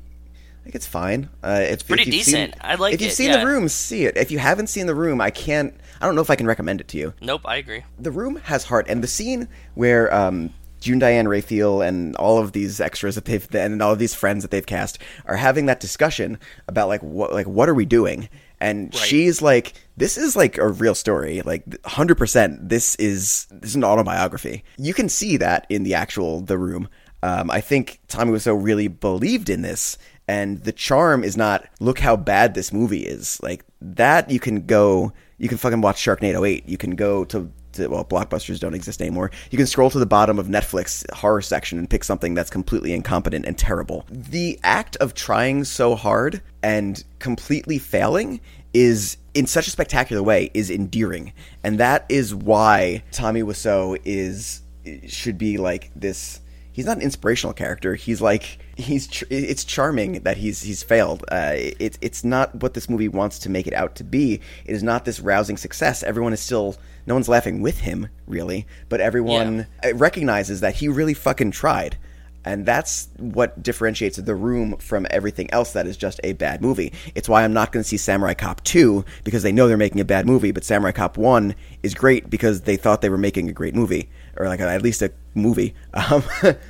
think 0.67 0.75
it's 0.75 0.85
fine. 0.85 1.29
Uh, 1.41 1.61
it's 1.63 1.81
Pretty 1.83 2.03
you've 2.11 2.25
seen- 2.25 2.33
decent. 2.33 2.55
I 2.61 2.75
like 2.75 2.93
If 2.93 3.01
you've 3.01 3.11
it, 3.11 3.15
seen 3.15 3.29
yeah. 3.29 3.37
The 3.39 3.45
Room, 3.47 3.69
see 3.69 4.03
it. 4.03 4.17
If 4.17 4.31
you 4.31 4.39
haven't 4.39 4.67
seen 4.67 4.85
The 4.85 4.95
Room, 4.95 5.21
I 5.21 5.29
can't. 5.31 5.73
I 6.01 6.05
don't 6.05 6.13
know 6.15 6.21
if 6.21 6.29
I 6.29 6.35
can 6.35 6.45
recommend 6.45 6.81
it 6.81 6.87
to 6.89 6.97
you. 6.97 7.13
Nope, 7.21 7.41
I 7.45 7.55
agree. 7.55 7.83
The 7.97 8.11
Room 8.11 8.35
has 8.43 8.65
heart, 8.65 8.85
and 8.89 9.01
the 9.01 9.07
scene 9.07 9.47
where 9.75 10.13
um, 10.13 10.53
June 10.81 10.99
Diane 10.99 11.27
Raphael 11.27 11.81
and 11.81 12.15
all 12.17 12.37
of 12.37 12.51
these 12.51 12.81
extras 12.81 13.15
that 13.15 13.25
they've 13.25 13.47
and 13.55 13.81
all 13.81 13.93
of 13.93 13.99
these 13.99 14.13
friends 14.13 14.43
that 14.43 14.51
they've 14.51 14.65
cast 14.65 14.99
are 15.25 15.37
having 15.37 15.67
that 15.67 15.79
discussion 15.79 16.37
about 16.67 16.89
like 16.89 17.01
what 17.01 17.31
like 17.31 17.47
what 17.47 17.69
are 17.69 17.73
we 17.73 17.85
doing? 17.85 18.27
And 18.59 18.93
Right. 18.93 18.95
she's 19.07 19.41
like, 19.41 19.73
"This 19.95 20.17
is 20.17 20.35
like 20.35 20.57
a 20.57 20.67
real 20.67 20.95
story. 20.95 21.41
Like, 21.45 21.63
hundred 21.85 22.17
percent. 22.17 22.67
This 22.69 22.95
is 22.95 23.47
this 23.51 23.69
is 23.69 23.75
an 23.75 23.83
autobiography. 23.85 24.63
You 24.77 24.93
can 24.93 25.07
see 25.07 25.37
that 25.37 25.65
in 25.69 25.83
the 25.83 25.93
actual 25.93 26.41
The 26.41 26.57
Room. 26.57 26.89
Um, 27.23 27.49
I 27.49 27.61
think 27.61 27.99
Tommy 28.07 28.31
Wiseau 28.31 28.55
really 28.63 28.87
believed 28.87 29.49
in 29.49 29.63
this, 29.63 29.97
and 30.27 30.63
the 30.63 30.71
charm 30.71 31.23
is 31.23 31.37
not 31.37 31.67
look 31.79 31.99
how 31.99 32.15
bad 32.15 32.53
this 32.53 32.73
movie 32.73 33.03
is. 33.03 33.39
Like 33.41 33.63
that, 33.81 34.29
you 34.29 34.39
can 34.39 34.65
go, 34.65 35.13
you 35.37 35.47
can 35.47 35.57
fucking 35.57 35.81
watch 35.81 35.97
Sharknado 35.97 36.47
Eight. 36.47 36.67
You 36.67 36.77
can 36.77 36.95
go 36.95 37.23
to, 37.25 37.51
to 37.73 37.87
well, 37.87 38.03
blockbusters 38.03 38.59
don't 38.59 38.73
exist 38.73 39.01
anymore. 39.01 39.31
You 39.51 39.57
can 39.57 39.67
scroll 39.67 39.89
to 39.89 39.99
the 39.99 40.05
bottom 40.05 40.37
of 40.37 40.47
Netflix 40.47 41.09
horror 41.13 41.41
section 41.41 41.79
and 41.79 41.89
pick 41.89 42.03
something 42.03 42.33
that's 42.33 42.49
completely 42.49 42.93
incompetent 42.93 43.45
and 43.45 43.57
terrible. 43.57 44.05
The 44.09 44.59
act 44.63 44.97
of 44.97 45.13
trying 45.13 45.63
so 45.63 45.95
hard 45.95 46.41
and 46.61 47.03
completely 47.19 47.77
failing 47.77 48.41
is 48.73 49.17
in 49.33 49.45
such 49.47 49.67
a 49.67 49.71
spectacular 49.71 50.21
way 50.21 50.51
is 50.53 50.69
endearing 50.69 51.31
and 51.63 51.79
that 51.79 52.05
is 52.09 52.35
why 52.35 53.03
tommy 53.11 53.41
wiseau 53.41 53.97
is 54.03 54.61
should 55.07 55.37
be 55.37 55.57
like 55.57 55.91
this 55.95 56.41
he's 56.71 56.85
not 56.85 56.97
an 56.97 57.03
inspirational 57.03 57.53
character 57.53 57.95
he's 57.95 58.21
like 58.21 58.59
he's 58.77 59.07
ch- 59.07 59.23
it's 59.29 59.63
charming 59.63 60.21
that 60.21 60.37
he's 60.37 60.61
he's 60.61 60.83
failed. 60.83 61.23
Uh, 61.31 61.53
it, 61.55 61.97
it's 62.01 62.23
not 62.23 62.53
what 62.55 62.73
this 62.73 62.89
movie 62.89 63.07
wants 63.07 63.39
to 63.39 63.49
make 63.49 63.67
it 63.67 63.73
out 63.73 63.95
to 63.95 64.03
be. 64.03 64.35
It 64.65 64.73
is 64.75 64.83
not 64.83 65.05
this 65.05 65.19
rousing 65.19 65.57
success. 65.57 66.03
Everyone 66.03 66.33
is 66.33 66.39
still 66.39 66.77
no 67.05 67.13
one's 67.13 67.29
laughing 67.29 67.61
with 67.61 67.79
him 67.79 68.09
really 68.27 68.67
but 68.89 68.99
everyone 68.99 69.65
uh 69.85 69.93
recognizes 69.95 70.59
that 70.59 70.75
he 70.75 70.87
really 70.87 71.13
fucking 71.13 71.51
tried. 71.51 71.97
And 72.45 72.65
that's 72.65 73.09
what 73.17 73.61
differentiates 73.61 74.15
The 74.17 74.35
Room 74.35 74.77
from 74.77 75.05
everything 75.09 75.51
else 75.51 75.73
that 75.73 75.85
is 75.85 75.97
just 75.97 76.21
a 76.23 76.31
bad 76.31 76.61
movie. 76.61 76.93
It's 77.13 77.27
why 77.27 77.43
I'm 77.43 77.51
not 77.51 77.73
going 77.73 77.83
to 77.83 77.87
see 77.87 77.97
Samurai 77.97 78.35
Cop 78.35 78.63
2 78.63 79.03
because 79.25 79.43
they 79.43 79.51
know 79.51 79.67
they're 79.67 79.75
making 79.75 79.99
a 79.99 80.05
bad 80.05 80.25
movie, 80.25 80.51
but 80.51 80.63
Samurai 80.63 80.93
Cop 80.93 81.17
1 81.17 81.53
is 81.83 81.93
great 81.93 82.29
because 82.29 82.61
they 82.61 82.77
thought 82.77 83.01
they 83.01 83.09
were 83.09 83.17
making 83.17 83.49
a 83.49 83.53
great 83.53 83.75
movie 83.75 84.09
or 84.37 84.47
like 84.47 84.59
at 84.59 84.81
least 84.81 85.01
a 85.01 85.11
movie. 85.33 85.73
Um, 85.93 86.23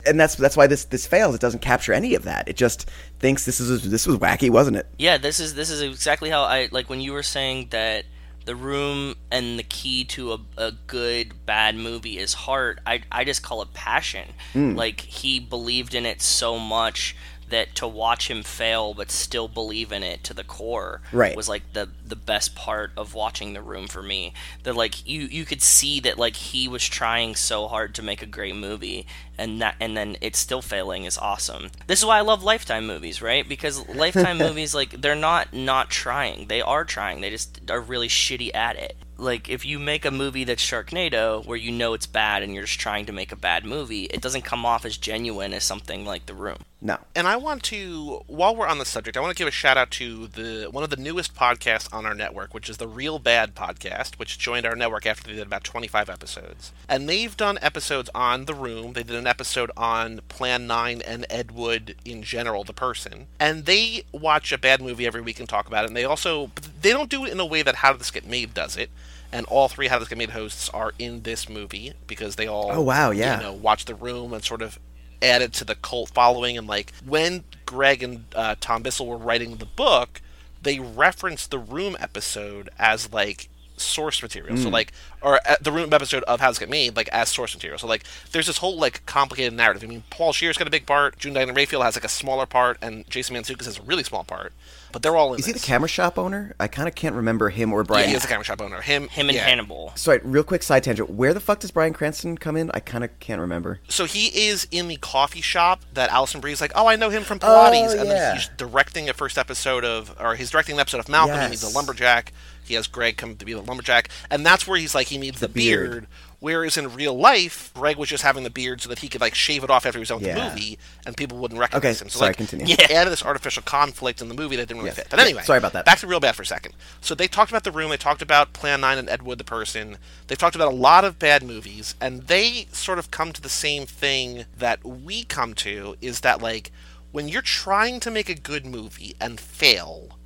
and 0.06 0.20
that's 0.20 0.36
that's 0.36 0.56
why 0.56 0.68
this 0.68 0.86
this 0.86 1.06
fails. 1.06 1.36
It 1.36 1.42
doesn't 1.42 1.60
capture 1.60 1.92
any 1.92 2.16
of 2.16 2.24
that. 2.24 2.48
It 2.48 2.56
just 2.56 2.90
thinks 3.20 3.46
this 3.46 3.60
is 3.60 3.90
this 3.90 4.08
was 4.08 4.18
wacky, 4.18 4.50
wasn't 4.50 4.78
it? 4.78 4.88
Yeah, 4.98 5.18
this 5.18 5.40
is 5.40 5.54
this 5.54 5.70
is 5.70 5.82
exactly 5.82 6.30
how 6.30 6.44
I 6.44 6.70
like 6.72 6.90
when 6.90 7.02
you 7.02 7.12
were 7.12 7.24
saying 7.24 7.68
that 7.72 8.06
the 8.46 8.56
room 8.56 9.16
and 9.30 9.60
the 9.60 9.64
key 9.64 10.06
to 10.06 10.32
a, 10.32 10.40
a 10.58 10.72
good 10.88 11.46
bad 11.46 11.76
movie 11.76 12.18
is 12.18 12.34
heart. 12.34 12.80
I 12.86 13.02
I 13.12 13.26
just 13.26 13.44
call 13.44 13.62
it 13.62 13.74
passion. 13.74 14.30
Mm. 14.54 14.78
Like 14.78 15.02
he 15.02 15.40
believed 15.40 15.94
in 15.94 16.06
it 16.06 16.22
so 16.22 16.58
much 16.58 17.16
that 17.50 17.76
to 17.76 17.88
watch 17.88 18.30
him 18.30 18.44
fail 18.44 18.94
but 18.94 19.10
still 19.12 19.48
believe 19.48 19.92
in 19.92 20.04
it 20.04 20.24
to 20.26 20.34
the 20.34 20.44
core 20.44 21.02
Right. 21.12 21.36
was 21.36 21.48
like 21.48 21.74
the 21.74 21.90
the 22.06 22.16
best 22.16 22.56
part 22.56 22.92
of 22.98 23.14
watching 23.14 23.54
the 23.54 23.62
room 23.62 23.88
for 23.88 24.04
me. 24.04 24.34
That 24.64 24.76
like 24.76 25.08
you 25.08 25.22
you 25.22 25.46
could 25.46 25.62
see 25.62 26.00
that 26.02 26.18
like 26.18 26.36
he 26.36 26.68
was 26.68 26.86
trying 26.86 27.36
so 27.36 27.68
hard 27.68 27.96
to 27.96 28.02
make 28.04 28.22
a 28.22 28.26
great 28.26 28.56
movie 28.56 29.06
and 29.38 29.62
that 29.62 29.76
and 29.80 29.96
then 29.96 30.18
it's 30.22 30.40
still 30.40 30.62
failing 30.62 31.06
is 31.06 31.18
awesome. 31.18 31.70
This 31.88 32.00
is 32.00 32.06
why 32.06 32.18
i 32.18 32.22
love 32.22 32.44
lifetime 32.44 32.86
movies 32.88 33.22
right? 33.22 33.48
Because 33.48 33.88
lifetime 33.96 34.38
movies 34.38 34.76
like 34.76 35.02
they're 35.02 35.16
not 35.16 35.54
not 35.54 35.90
trying. 35.90 36.48
They 36.48 36.62
are 36.62 36.84
trying. 36.86 37.22
They 37.22 37.30
just 37.30 37.60
are 37.70 37.82
really 37.82 38.08
shitty 38.10 38.54
at 38.56 38.76
it. 38.78 38.98
Like 39.20 39.50
if 39.50 39.66
you 39.66 39.80
make 39.80 40.06
a 40.06 40.12
movie 40.12 40.44
that's 40.44 40.64
Sharknado 40.64 41.44
where 41.46 41.58
you 41.58 41.72
know 41.72 41.94
it's 41.94 42.06
bad 42.06 42.44
and 42.44 42.54
you're 42.54 42.66
just 42.66 42.80
trying 42.80 43.06
to 43.08 43.12
make 43.12 43.32
a 43.32 43.36
bad 43.36 43.66
movie, 43.66 44.04
it 44.06 44.22
doesn't 44.22 44.44
come 44.44 44.64
off 44.64 44.86
as 44.86 44.96
genuine 44.96 45.54
as 45.54 45.64
something 45.64 46.06
like 46.06 46.28
The 46.28 46.36
Room. 46.36 46.58
No. 46.80 47.00
And 47.16 47.28
I 47.28 47.38
want 47.38 47.64
to, 47.64 48.22
while 48.28 48.56
we're 48.56 48.68
on 48.68 48.78
the 48.78 48.86
subject, 48.86 49.18
I 49.18 49.20
want 49.20 49.36
to 49.36 49.38
give 49.38 49.48
a 49.48 49.52
shout 49.52 49.78
out 49.78 49.90
to 49.92 50.28
the 50.28 50.68
one 50.72 50.84
of 50.84 50.92
the 50.92 50.96
newest 50.96 51.34
podcasts 51.34 51.92
on 51.92 52.06
our 52.06 52.14
network, 52.14 52.54
which 52.54 52.70
is 52.70 52.78
the 52.78 52.88
Real 52.88 53.18
Bad 53.18 53.56
podcast, 53.56 54.20
which 54.20 54.38
joined 54.38 54.64
our 54.66 54.76
network 54.76 55.08
after 55.08 55.28
they 55.28 55.34
did 55.38 55.48
about 55.48 55.64
25 55.64 56.08
episodes. 56.08 56.72
And 56.88 57.10
they've 57.10 57.36
done 57.36 57.58
episodes 57.64 58.12
on 58.14 58.46
The 58.46 58.54
Room. 58.54 58.94
They 58.94 59.02
did 59.02 59.16
an 59.16 59.26
episode 59.26 59.72
on 59.76 60.22
Plan 60.30 60.68
9 60.68 61.02
and 61.02 61.26
Ed 61.32 61.50
Wood 61.52 61.96
in 62.06 62.22
general, 62.22 62.64
the 62.64 62.74
person. 62.74 63.26
And 63.40 63.66
they 63.66 64.04
watch 64.12 64.52
a 64.52 64.58
bad 64.60 64.80
movie 64.80 65.08
every 65.08 65.22
week 65.22 65.40
and 65.40 65.50
talk 65.50 65.66
about 65.68 65.84
it. 65.84 65.88
And 65.88 65.98
they 65.98 66.06
also, 66.06 66.52
they 66.82 66.92
don't 66.92 67.10
do 67.10 67.26
it 67.26 67.32
in 67.32 67.40
a 67.40 67.46
way 67.46 67.64
that 67.64 67.78
How 67.78 67.94
Did 67.94 68.02
This 68.02 68.12
Get 68.12 68.28
Made 68.28 68.54
does 68.54 68.78
it. 68.78 68.92
And 69.32 69.48
all 69.48 69.68
three 69.68 69.88
How 69.88 69.96
Did 69.98 70.04
This 70.04 70.10
Get 70.10 70.18
Made 70.20 70.30
hosts 70.30 70.70
are 70.70 70.94
in 71.00 71.24
this 71.24 71.50
movie 71.50 71.94
because 72.06 72.36
they 72.36 72.46
all, 72.46 72.70
Oh, 72.72 72.82
wow, 72.82 73.10
yeah. 73.10 73.38
you 73.38 73.44
know, 73.44 73.54
watch 73.54 73.86
The 73.86 73.96
Room 73.96 74.32
and 74.32 74.44
sort 74.44 74.62
of 74.62 74.78
added 75.22 75.54
to 75.54 75.66
the 75.66 75.76
cult 75.76 76.10
following. 76.10 76.58
And 76.58 76.68
like 76.68 76.94
when 77.06 77.44
Greg 77.66 78.04
and 78.04 78.26
uh, 78.36 78.56
Tom 78.60 78.84
Bissell 78.84 79.08
were 79.08 79.18
writing 79.18 79.58
the 79.58 79.66
book, 79.66 80.22
they 80.62 80.80
referenced 80.80 81.52
the 81.52 81.60
Room 81.60 81.96
episode 82.00 82.70
as 82.78 83.12
like 83.12 83.50
source 83.78 84.22
material. 84.22 84.58
So 84.58 84.70
Mm. 84.70 84.72
like, 84.74 84.92
or 85.22 85.40
uh, 85.48 85.56
the 85.62 85.72
Room 85.72 85.94
episode 85.94 86.24
of 86.24 86.40
How's 86.40 86.58
It 86.58 86.62
Get 86.62 86.70
Made 86.70 86.96
like 86.96 87.10
as 87.10 87.30
source 87.30 87.54
material. 87.56 87.78
So 87.80 87.88
like, 87.88 88.04
there's 88.32 88.48
this 88.48 88.58
whole 88.58 88.78
like 88.78 89.06
complicated 89.06 89.54
narrative. 89.54 89.84
I 89.84 89.88
mean, 89.88 90.04
Paul 90.10 90.34
Scheer's 90.34 90.58
got 90.58 90.68
a 90.68 90.72
big 90.72 90.86
part. 90.86 91.18
June 91.18 91.34
Diane 91.34 91.54
Raphael 91.54 91.82
has 91.84 91.96
like 91.96 92.04
a 92.06 92.10
smaller 92.10 92.46
part, 92.46 92.78
and 92.82 93.08
Jason 93.10 93.36
Mantzoukas 93.36 93.66
has 93.66 93.80
a 93.80 93.82
really 93.84 94.04
small 94.04 94.24
part. 94.24 94.54
But 94.94 95.04
they're 95.04 95.16
all 95.18 95.34
in 95.34 95.40
Is 95.40 95.46
he 95.46 95.52
the 95.52 95.60
camera 95.60 95.90
shop 95.90 96.18
owner? 96.18 96.56
I 96.60 96.68
kind 96.68 96.88
of 96.88 96.96
can't 96.96 97.14
remember 97.14 97.50
him 97.50 97.74
or 97.74 97.82
Yeah, 97.82 97.88
Brian. 97.88 98.10
he 98.10 98.16
is 98.16 98.22
the 98.22 98.28
camera 98.30 98.46
shop 98.46 98.62
owner. 98.62 98.82
Him, 98.82 99.10
Him 99.10 99.28
and 99.28 99.36
yeah. 99.36 99.44
Hannibal. 99.44 99.92
Sorry, 99.96 100.20
real 100.24 100.44
quick 100.44 100.64
side 100.64 100.84
tangent. 100.84 101.10
Where 101.10 101.34
the 101.34 101.42
fuck 101.42 101.60
does 101.60 101.72
Bryan 101.72 101.94
Cranston 101.94 102.38
come 102.38 102.56
in? 102.56 102.72
I 102.74 102.80
kind 102.80 103.04
of 103.04 103.18
can't 103.20 103.42
remember. 103.42 103.80
So 103.90 104.06
he 104.06 104.28
is 104.48 104.66
in 104.72 104.88
the 104.88 104.96
coffee 104.96 105.42
shop 105.42 105.82
that 105.94 106.10
Alison 106.10 106.40
Brie's 106.40 106.62
like, 106.62 106.72
oh, 106.74 106.88
I 106.88 106.96
know 106.96 107.10
him 107.10 107.24
from 107.24 107.38
Pilates, 107.38 107.90
Oh, 107.90 108.00
and 108.00 108.08
yeah. 108.08 108.14
then 108.14 108.36
he's 108.38 108.48
directing 108.58 109.10
a 109.10 109.14
first 109.14 109.38
episode 109.38 109.84
of, 109.84 110.16
or 110.20 110.36
he's 110.36 110.50
directing 110.52 110.76
an 110.76 110.80
episode 110.80 111.00
of 111.00 111.10
Malcolm. 111.10 111.36
He 111.42 111.50
needs 111.50 111.64
Yes. 111.64 111.74
a 111.74 111.76
lumberjack. 111.76 112.32
He 112.68 112.74
has 112.76 112.88
Greg 112.88 113.18
come 113.18 113.36
to 113.36 113.46
be 113.46 113.54
the 113.54 113.62
lumberjack, 113.62 114.10
and 114.30 114.46
that's 114.46 114.68
where 114.68 114.78
he's 114.80 114.94
like, 114.96 115.08
he 115.08 115.18
needs 115.18 115.40
the, 115.40 115.48
beard. 115.50 115.90
beard. 115.92 116.08
Whereas 116.40 116.78
in 116.78 116.94
real 116.94 117.18
life, 117.18 117.72
Greg 117.74 117.98
was 117.98 118.10
just 118.10 118.22
having 118.22 118.44
the 118.44 118.52
beard 118.52 118.80
so 118.80 118.90
that 118.90 119.00
he 119.00 119.08
could 119.10 119.22
like 119.22 119.34
shave 119.34 119.64
it 119.64 119.72
off 119.72 119.88
after 119.88 119.98
he 119.98 120.02
was 120.02 120.10
done 120.10 120.20
with 120.20 120.28
Yeah. 120.28 120.36
the 120.50 120.50
movie, 120.56 120.78
and 121.06 121.18
people 121.18 121.40
wouldn't 121.40 121.60
recognize 121.60 121.96
Okay, 122.00 122.06
him. 122.06 122.10
So 122.10 122.20
sorry, 122.20 122.30
like, 122.30 122.38
continue. 122.38 122.68
yeah, 122.78 122.86
added 122.92 123.10
this 123.12 123.24
artificial 123.26 123.64
conflict 123.64 124.22
in 124.22 124.28
the 124.30 124.36
movie 124.36 124.56
that 124.58 124.68
didn't 124.68 124.78
really 124.82 124.90
Yes. 124.90 124.98
fit. 124.98 125.08
But 125.10 125.20
anyway, 125.20 125.42
sorry 125.44 125.58
about 125.58 125.74
that. 125.74 125.86
Back 125.86 125.98
to 126.00 126.08
real 126.08 126.20
bad 126.20 126.36
for 126.36 126.44
a 126.44 126.46
second. 126.46 126.76
So 127.02 127.16
they 127.16 127.28
talked 127.28 127.50
about 127.50 127.64
the 127.64 127.72
room. 127.72 127.90
They 127.90 127.98
talked 127.98 128.22
about 128.22 128.54
Plan 128.54 128.82
Nine 128.82 129.00
and 129.00 129.10
Ed 129.10 129.24
Wood 129.24 129.40
the 129.40 129.44
person. 129.44 129.98
They've 130.28 130.38
talked 130.38 130.56
about 130.56 130.72
a 130.72 130.76
lot 130.76 131.04
of 131.04 131.18
bad 131.18 131.42
movies, 131.42 131.96
and 132.00 132.28
they 132.28 132.68
sort 132.72 133.00
of 133.00 133.10
come 133.10 133.34
to 133.34 133.42
the 133.42 133.50
same 133.50 133.88
thing 133.88 134.46
that 134.56 134.86
we 134.86 135.24
come 135.24 135.56
to: 135.56 135.96
is 136.02 136.20
that 136.20 136.40
like 136.40 136.72
when 137.12 137.28
you're 137.28 137.42
trying 137.42 138.00
to 138.02 138.12
make 138.12 138.30
a 138.30 138.36
good 138.36 138.64
movie 138.66 139.16
and 139.20 139.40
fail, 139.40 140.17